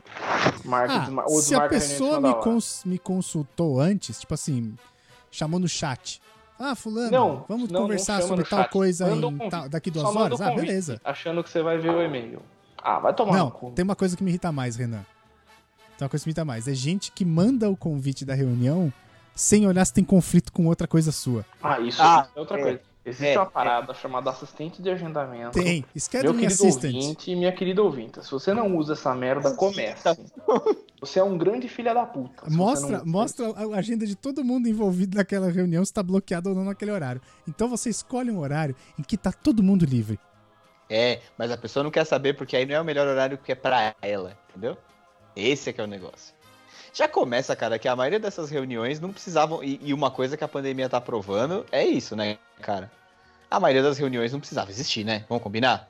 Marca, 0.64 0.94
Ah, 0.94 1.00
desma- 1.00 1.24
ou 1.24 1.30
se 1.42 1.56
a 1.56 1.68
desmarca 1.68 1.78
reunião 1.78 1.98
em 1.98 2.00
pessoa 2.00 2.22
me, 2.22 2.34
cons- 2.36 2.84
me 2.86 3.00
consultou 3.00 3.80
antes, 3.82 4.20
tipo 4.20 4.34
assim, 4.34 4.78
chamou 5.32 5.60
no 5.60 5.68
chat. 5.68 6.22
Ah, 6.60 6.76
fulano, 6.76 7.10
Não, 7.10 7.46
vamos 7.48 7.70
não, 7.72 7.80
não 7.80 7.88
conversar 7.88 8.18
chama 8.18 8.28
sobre 8.28 8.46
tal 8.46 8.60
chat. 8.64 8.70
coisa 8.72 9.12
em 9.12 9.20
convite. 9.22 9.50
tal- 9.50 9.68
daqui 9.70 9.90
duas 9.90 10.08
Só 10.14 10.20
horas? 10.20 10.42
Ah, 10.42 10.52
beleza. 10.52 11.02
Achando 11.04 11.44
que 11.44 11.50
você 11.50 11.64
vai 11.64 11.78
ver 11.80 11.90
o 11.90 12.02
e-mail. 12.02 12.40
Ah, 12.78 13.00
vai 13.00 13.14
tomar 13.14 13.36
Não, 13.38 13.46
no 13.46 13.52
cu. 13.52 13.72
tem 13.72 13.84
uma 13.84 13.96
coisa 13.96 14.16
que 14.16 14.24
me 14.24 14.30
irrita 14.30 14.52
mais, 14.52 14.76
Renan. 14.76 15.04
Tem 15.98 16.06
uma 16.06 16.10
coisa 16.10 16.24
que 16.24 16.28
me 16.28 16.32
irrita 16.32 16.46
mais. 16.46 16.68
É 16.68 16.74
gente 16.76 17.12
que 17.12 17.26
manda 17.26 17.70
o 17.70 17.76
convite 17.76 18.24
da 18.26 18.34
reunião 18.36 18.94
sem 19.34 19.66
olhar 19.66 19.86
se 19.86 19.94
tem 19.94 20.04
conflito 20.04 20.52
com 20.52 20.68
outra 20.68 20.88
coisa 20.88 21.12
sua. 21.12 21.44
Ah, 21.64 21.80
isso, 21.80 22.02
Ah, 22.02 22.28
é 22.36 22.40
outra 22.40 22.60
é. 22.60 22.64
coisa. 22.64 22.82
Existe 23.04 23.34
É, 23.34 23.40
uma 23.40 23.48
parada 23.48 23.94
chamada 23.96 24.30
assistente 24.30 24.80
de 24.82 24.90
agendamento. 24.90 25.52
Tem. 25.60 25.82
Meu 25.94 26.02
Scheduling 26.02 26.40
querido 26.42 26.54
Assistant. 26.54 26.94
ouvinte 26.94 27.32
e 27.32 27.36
minha 27.36 27.52
querida 27.52 27.82
ouvinte, 27.82 28.24
se 28.24 28.30
você 28.30 28.54
não 28.54 28.78
usa 28.78 28.94
essa 28.94 29.14
merda, 29.16 29.56
comece. 29.56 30.04
Você 31.00 31.20
é 31.20 31.24
um 31.24 31.36
grande 31.36 31.68
filho 31.68 31.92
da 31.94 32.06
puta. 32.06 32.44
Mostra, 32.48 33.00
não- 33.00 33.06
mostra 33.08 33.48
a 33.48 33.76
agenda 33.78 34.06
de 34.06 34.16
todo 34.16 34.44
mundo 34.44 34.68
envolvido 34.68 35.18
naquela 35.18 35.50
reunião 35.50 35.84
se 35.84 35.92
tá 35.92 36.04
bloqueado 36.04 36.50
ou 36.50 36.56
não 36.56 36.64
naquele 36.64 36.92
horário. 36.92 37.20
Então 37.48 37.68
você 37.68 37.90
escolhe 37.90 38.30
um 38.30 38.38
horário 38.40 38.76
em 39.00 39.02
que 39.02 39.18
tá 39.18 39.32
todo 39.32 39.64
mundo 39.64 39.84
livre. 39.84 40.20
É, 40.88 41.22
mas 41.38 41.50
a 41.50 41.58
pessoa 41.58 41.84
não 41.84 41.90
quer 41.90 42.06
saber 42.06 42.34
porque 42.36 42.56
aí 42.56 42.68
não 42.68 42.76
é 42.76 42.82
o 42.82 42.86
melhor 42.86 43.08
horário 43.08 43.38
que 43.40 43.52
é 43.52 43.56
pra 43.56 43.96
ela, 44.02 44.38
entendeu? 44.50 44.78
Esse 45.36 45.72
é 45.72 45.74
que 45.74 45.82
é 45.82 45.84
o 45.84 45.88
negócio. 45.88 46.36
Já 46.94 47.08
começa, 47.08 47.56
cara, 47.56 47.80
que 47.80 47.88
a 47.88 47.96
maioria 47.96 48.20
dessas 48.20 48.50
reuniões 48.50 49.00
não 49.00 49.12
precisavam. 49.12 49.64
E, 49.64 49.80
e 49.82 49.94
uma 49.94 50.12
coisa 50.12 50.36
que 50.36 50.44
a 50.44 50.48
pandemia 50.48 50.90
tá 50.90 51.00
provando 51.00 51.66
é 51.72 51.86
isso, 51.86 52.16
né, 52.16 52.38
cara? 52.62 52.92
A 53.50 53.60
maioria 53.60 53.84
das 53.84 53.98
reuniões 53.98 54.32
não 54.32 54.40
precisava 54.40 54.70
existir, 54.70 55.04
né? 55.04 55.26
Vamos 55.30 55.44
combinar? 55.44 55.88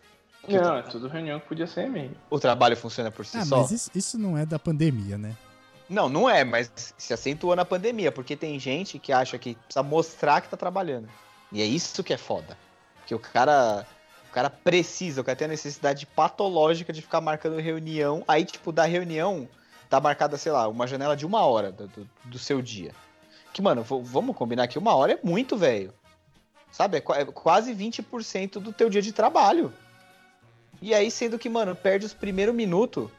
Não, 0.47 0.77
é 0.77 0.81
tudo 0.83 1.07
reunião 1.07 1.39
que 1.39 1.47
podia 1.47 1.67
ser 1.67 1.85
e-mail. 1.85 2.11
O 2.29 2.39
trabalho 2.39 2.75
funciona 2.75 3.11
por 3.11 3.25
si 3.25 3.37
Ah, 3.37 3.45
só. 3.45 3.57
mas 3.59 3.71
isso, 3.71 3.91
isso 3.93 4.17
não 4.17 4.37
é 4.37 4.45
da 4.45 4.57
pandemia, 4.57 5.17
né? 5.17 5.35
Não, 5.87 6.07
não 6.07 6.29
é, 6.29 6.43
mas 6.43 6.71
se 6.97 7.13
acentuou 7.13 7.55
na 7.55 7.65
pandemia, 7.65 8.11
porque 8.11 8.35
tem 8.35 8.57
gente 8.59 8.97
que 8.97 9.11
acha 9.11 9.37
que 9.37 9.55
precisa 9.55 9.83
mostrar 9.83 10.41
que 10.41 10.49
tá 10.49 10.57
trabalhando. 10.57 11.07
E 11.51 11.61
é 11.61 11.65
isso 11.65 12.03
que 12.03 12.13
é 12.13 12.17
foda. 12.17 12.57
Que 13.05 13.13
o 13.13 13.19
cara. 13.19 13.85
O 14.29 14.33
cara 14.33 14.49
precisa, 14.49 15.19
o 15.19 15.23
cara 15.25 15.35
tem 15.35 15.45
a 15.45 15.49
necessidade 15.49 16.05
patológica 16.05 16.93
de 16.93 17.01
ficar 17.01 17.19
marcando 17.19 17.59
reunião. 17.59 18.23
Aí, 18.25 18.45
tipo, 18.45 18.71
da 18.71 18.85
reunião, 18.85 19.45
tá 19.91 19.99
marcada, 19.99 20.37
sei 20.37 20.51
lá, 20.51 20.67
uma 20.67 20.87
janela 20.87 21.15
de 21.15 21.25
uma 21.25 21.41
hora 21.45 21.71
do, 21.71 21.85
do- 21.87 22.09
do 22.25 22.39
seu 22.39 22.61
dia. 22.61 22.91
Que, 23.53 23.61
mano, 23.61 23.83
vamos 23.83 24.35
combinar 24.35 24.67
que 24.67 24.79
uma 24.79 24.95
hora 24.95 25.11
é 25.13 25.19
muito, 25.21 25.57
velho. 25.57 25.93
Sabe? 26.71 26.97
É, 26.97 27.01
qua- 27.01 27.17
é 27.19 27.25
quase 27.25 27.73
20% 27.75 28.53
do 28.53 28.71
teu 28.71 28.89
dia 28.89 29.01
de 29.01 29.11
trabalho. 29.11 29.73
E 30.81 30.93
aí, 30.93 31.11
sendo 31.11 31.37
que, 31.37 31.49
mano, 31.49 31.75
perde 31.75 32.05
os 32.05 32.13
primeiros 32.13 32.55
minutos 32.55 33.09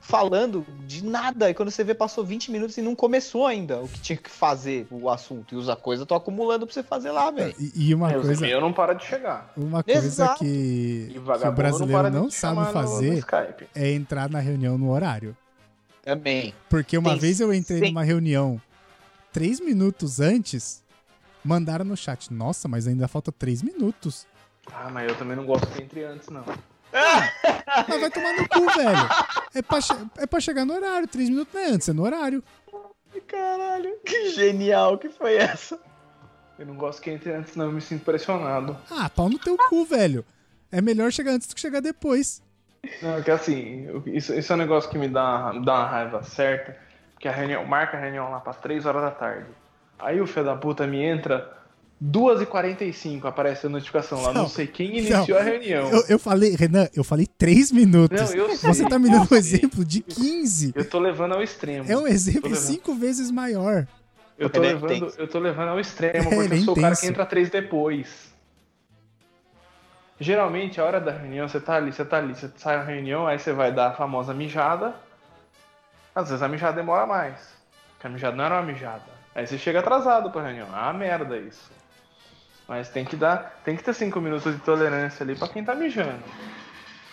falando 0.00 0.64
de 0.86 1.04
nada. 1.04 1.50
E 1.50 1.54
quando 1.54 1.70
você 1.70 1.82
vê, 1.84 1.92
passou 1.94 2.24
20 2.24 2.50
minutos 2.52 2.78
e 2.78 2.80
não 2.82 2.94
começou 2.94 3.46
ainda 3.46 3.80
o 3.80 3.88
que 3.88 4.00
tinha 4.00 4.16
que 4.16 4.30
fazer 4.30 4.86
o 4.90 5.10
assunto. 5.10 5.54
E 5.54 5.58
os 5.58 5.66
coisas 5.74 6.04
estão 6.04 6.16
acumulando 6.16 6.64
pra 6.66 6.72
você 6.72 6.82
fazer 6.84 7.10
lá, 7.10 7.30
velho. 7.32 7.54
E, 7.58 7.88
e 7.88 7.94
uma 7.94 8.10
É, 8.12 8.16
os 8.16 8.24
coisa, 8.26 8.40
e-mails 8.40 8.62
não 8.62 8.72
para 8.72 8.94
de 8.94 9.04
chegar. 9.04 9.52
uma 9.56 9.82
coisa 9.82 10.06
Exato. 10.06 10.38
que, 10.38 10.46
E 10.46 11.12
que 11.12 11.18
o 11.18 11.22
não 11.22 11.52
brasileiro 11.52 12.10
não 12.10 12.28
te 12.28 12.34
sabe 12.36 12.60
no- 12.60 12.66
fazer 12.72 13.10
No 13.10 13.18
Skype. 13.18 13.68
é 13.74 13.90
entrar 13.90 14.30
na 14.30 14.38
reunião 14.38 14.78
no 14.78 14.90
horário. 14.90 15.36
Também. 16.02 16.54
Porque 16.68 16.96
uma 16.96 17.10
Tem 17.10 17.18
vez 17.18 17.40
eu 17.40 17.52
entrei 17.52 17.80
numa 17.80 18.02
reunião 18.02 18.60
três 19.32 19.60
minutos 19.60 20.20
antes, 20.20 20.82
mandaram 21.44 21.84
no 21.84 21.96
chat. 21.96 22.32
Nossa, 22.32 22.68
mas 22.68 22.86
ainda 22.86 23.08
falta 23.08 23.30
três 23.30 23.62
minutos. 23.62 24.26
Ah, 24.72 24.90
mas 24.90 25.08
eu 25.08 25.16
também 25.16 25.36
não 25.36 25.44
gosto 25.44 25.66
que 25.68 25.82
entre 25.82 26.04
antes, 26.04 26.28
não. 26.28 26.44
Mas 27.88 28.00
vai 28.00 28.10
tomar 28.10 28.32
no 28.32 28.48
cu, 28.48 28.66
velho. 28.76 29.08
É 29.54 29.62
pra, 29.62 29.78
é 30.18 30.26
pra 30.26 30.40
chegar 30.40 30.64
no 30.64 30.74
horário. 30.74 31.06
Três 31.06 31.28
minutos 31.28 31.54
não 31.54 31.60
é 31.60 31.70
antes, 31.70 31.88
é 31.88 31.92
no 31.92 32.02
horário. 32.02 32.42
Caralho, 33.28 33.96
que 34.04 34.30
genial 34.30 34.98
que 34.98 35.08
foi 35.08 35.36
essa. 35.36 35.78
Eu 36.58 36.66
não 36.66 36.74
gosto 36.74 37.00
que 37.00 37.10
entre 37.10 37.32
antes, 37.32 37.54
não. 37.54 37.66
Eu 37.66 37.72
me 37.72 37.80
sinto 37.80 38.04
pressionado. 38.04 38.76
Ah, 38.90 39.08
pau 39.08 39.28
no 39.28 39.38
teu 39.38 39.56
cu, 39.56 39.84
velho. 39.84 40.24
É 40.70 40.80
melhor 40.80 41.12
chegar 41.12 41.32
antes 41.32 41.46
do 41.46 41.54
que 41.54 41.60
chegar 41.60 41.80
depois. 41.80 42.42
Não, 43.02 43.18
é 43.18 43.22
que 43.22 43.30
assim, 43.30 43.84
eu- 43.86 44.02
isso, 44.06 44.34
isso 44.34 44.52
é 44.52 44.56
um 44.56 44.58
negócio 44.58 44.90
que 44.90 44.98
me 44.98 45.08
dá, 45.08 45.52
dá 45.64 45.74
uma 45.74 45.86
raiva 45.86 46.22
certa. 46.22 46.76
Que 47.18 47.28
a 47.28 47.32
reunião, 47.32 47.64
marca 47.66 47.96
a 47.96 48.00
reunião 48.00 48.30
lá 48.30 48.40
para 48.40 48.54
3 48.54 48.86
horas 48.86 49.02
da 49.02 49.10
tarde. 49.10 49.46
Aí 49.98 50.20
o 50.20 50.26
filho 50.26 50.46
da 50.46 50.56
puta 50.56 50.86
me 50.86 51.02
entra 51.02 51.52
2h45, 52.02 53.26
aparece 53.26 53.66
a 53.66 53.68
notificação 53.68 54.22
lá. 54.22 54.32
Não, 54.32 54.42
Não, 54.42 54.48
sei 54.48 54.66
quem 54.66 54.98
iniciou 54.98 55.36
a 55.38 55.42
reunião. 55.42 55.90
Eu, 55.90 56.04
eu 56.08 56.18
falei, 56.18 56.56
Renan, 56.56 56.88
eu 56.94 57.04
falei 57.04 57.26
três 57.26 57.70
minutos. 57.70 58.18
Não, 58.18 58.34
eu 58.34 58.56
sei, 58.56 58.72
Você 58.72 58.88
tá 58.88 58.98
me 58.98 59.08
eu 59.08 59.12
dando 59.12 59.28
um 59.30 59.36
exemplo 59.36 59.84
de 59.84 60.00
15. 60.00 60.72
Eu 60.74 60.88
tô 60.88 60.98
levando 60.98 61.34
ao 61.34 61.42
extremo. 61.42 61.84
É 61.90 61.96
um 61.96 62.06
exemplo 62.06 62.42
Tô 62.42 62.48
levando. 62.48 62.64
cinco 62.64 62.94
vezes 62.94 63.30
maior. 63.30 63.86
Eu 64.38 64.48
tô, 64.48 64.64
é 64.64 64.68
levando, 64.68 65.12
eu 65.18 65.28
tô 65.28 65.38
levando 65.38 65.68
ao 65.68 65.80
extremo, 65.80 66.16
É, 66.16 66.22
porque 66.22 66.34
ele 66.36 66.54
é 66.54 66.58
eu 66.58 66.62
sou 66.64 66.74
o 66.74 66.80
cara 66.80 66.96
que 66.96 67.06
entra 67.06 67.26
três 67.26 67.50
depois. 67.50 68.29
Geralmente, 70.20 70.78
a 70.80 70.84
hora 70.84 71.00
da 71.00 71.12
reunião, 71.12 71.48
você 71.48 71.58
tá 71.58 71.76
ali, 71.76 71.92
você 71.92 72.04
tá 72.04 72.18
ali, 72.18 72.34
você 72.34 72.50
sai 72.58 72.76
da 72.78 72.84
reunião, 72.84 73.26
aí 73.26 73.38
você 73.38 73.52
vai 73.54 73.72
dar 73.72 73.88
a 73.88 73.92
famosa 73.94 74.34
mijada. 74.34 74.94
Às 76.14 76.28
vezes 76.28 76.42
a 76.42 76.48
mijada 76.48 76.76
demora 76.76 77.06
mais. 77.06 77.36
Porque 77.94 78.06
a 78.06 78.10
mijada 78.10 78.36
não 78.36 78.44
era 78.44 78.56
uma 78.56 78.62
mijada. 78.62 79.02
Aí 79.34 79.46
você 79.46 79.56
chega 79.56 79.78
atrasado 79.80 80.30
pra 80.30 80.42
reunião. 80.42 80.68
Ah, 80.74 80.92
merda 80.92 81.38
isso. 81.38 81.70
Mas 82.68 82.88
tem 82.90 83.04
que 83.04 83.16
dar. 83.16 83.60
Tem 83.64 83.74
que 83.76 83.82
ter 83.82 83.94
cinco 83.94 84.20
minutos 84.20 84.52
de 84.54 84.60
tolerância 84.60 85.24
ali 85.24 85.34
pra 85.34 85.48
quem 85.48 85.64
tá 85.64 85.74
mijando. 85.74 86.22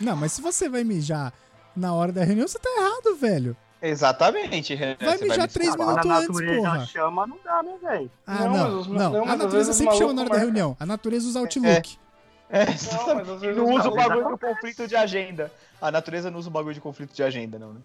Não, 0.01 0.15
mas 0.15 0.33
se 0.33 0.41
você 0.41 0.67
vai 0.67 0.83
mijar 0.83 1.31
na 1.75 1.93
hora 1.93 2.11
da 2.11 2.23
reunião, 2.23 2.47
você 2.47 2.59
tá 2.59 2.69
errado, 2.77 3.15
velho. 3.15 3.55
Exatamente, 3.81 4.75
Renan. 4.75 4.97
Vai 4.99 5.17
mijar 5.19 5.47
três. 5.47 5.73
Agora 5.73 6.01
a 6.01 6.03
minutos 6.03 6.11
antes, 6.11 6.27
natureza 6.41 6.61
porra. 6.71 6.85
chama, 6.87 7.27
não 7.27 7.37
dá, 7.43 7.63
né, 7.63 7.71
velho? 7.81 8.11
Ah, 8.25 8.33
Não, 8.35 8.49
não. 8.49 8.51
mas 8.63 8.73
os- 8.73 8.87
não. 8.87 9.11
não, 9.13 9.23
a 9.23 9.35
natureza 9.35 9.73
sempre 9.73 9.95
chama 9.95 10.13
na 10.13 10.21
hora 10.23 10.29
da 10.31 10.37
reunião. 10.37 10.75
A 10.79 10.85
natureza 10.85 11.27
usa 11.27 11.39
Outlook. 11.39 11.67
É, 12.03 12.06
Não, 12.49 13.15
mas 13.15 13.29
às 13.29 13.41
vezes 13.41 13.57
não 13.57 13.65
os 13.65 13.79
usa 13.79 13.89
o 13.89 13.95
bagulho 13.95 14.29
do 14.29 14.37
conflito 14.37 14.87
de 14.87 14.95
agenda. 14.95 15.51
A 15.81 15.91
natureza 15.91 16.31
não 16.31 16.39
usa 16.39 16.49
o 16.49 16.51
bagulho 16.51 16.73
de 16.73 16.81
conflito 16.81 17.13
de 17.13 17.23
agenda, 17.23 17.59
não, 17.59 17.73
né? 17.73 17.79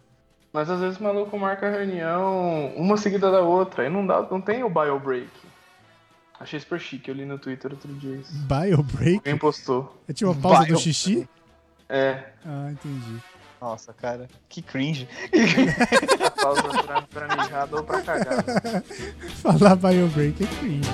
Mas 0.53 0.69
às 0.69 0.81
vezes 0.81 0.99
o 0.99 1.03
maluco 1.03 1.39
marca 1.39 1.67
a 1.67 1.71
reunião 1.71 2.73
uma 2.77 2.97
seguida 2.97 3.31
da 3.31 3.41
outra. 3.41 3.83
Aí 3.85 3.91
não 3.91 4.07
dá, 4.07 4.23
não 4.31 4.41
tem 4.41 4.63
o 4.63 4.69
bio 4.69 4.99
break. 5.01 5.29
Achei 6.39 6.59
super 6.61 6.79
chique, 6.81 7.09
eu 7.09 7.15
li 7.15 7.25
no 7.25 7.39
Twitter 7.39 7.71
outro 7.71 7.93
dia 7.95 8.17
isso. 8.17 8.33
Bio 8.35 8.83
break. 8.83 9.17
Alguém 9.19 9.39
postou. 9.39 9.97
É 10.09 10.13
tipo 10.13 10.31
uma 10.31 10.41
pausa 10.41 10.65
Bio 10.65 10.75
do 10.75 10.81
xixi? 10.81 11.29
É, 11.89 12.25
Ah, 12.45 12.71
entendi. 12.71 13.17
Nossa, 13.61 13.93
cara, 13.93 14.29
que 14.49 14.61
cringe. 14.61 15.09
pausa 16.43 16.63
pra, 16.83 17.03
pra 17.03 17.37
mijada 17.37 17.77
ou 17.77 17.85
pra 17.85 18.03
cagada. 18.03 18.45
Falar 19.41 19.77
bio 19.77 20.09
break 20.09 20.43
é 20.43 20.47
cringe. 20.59 20.91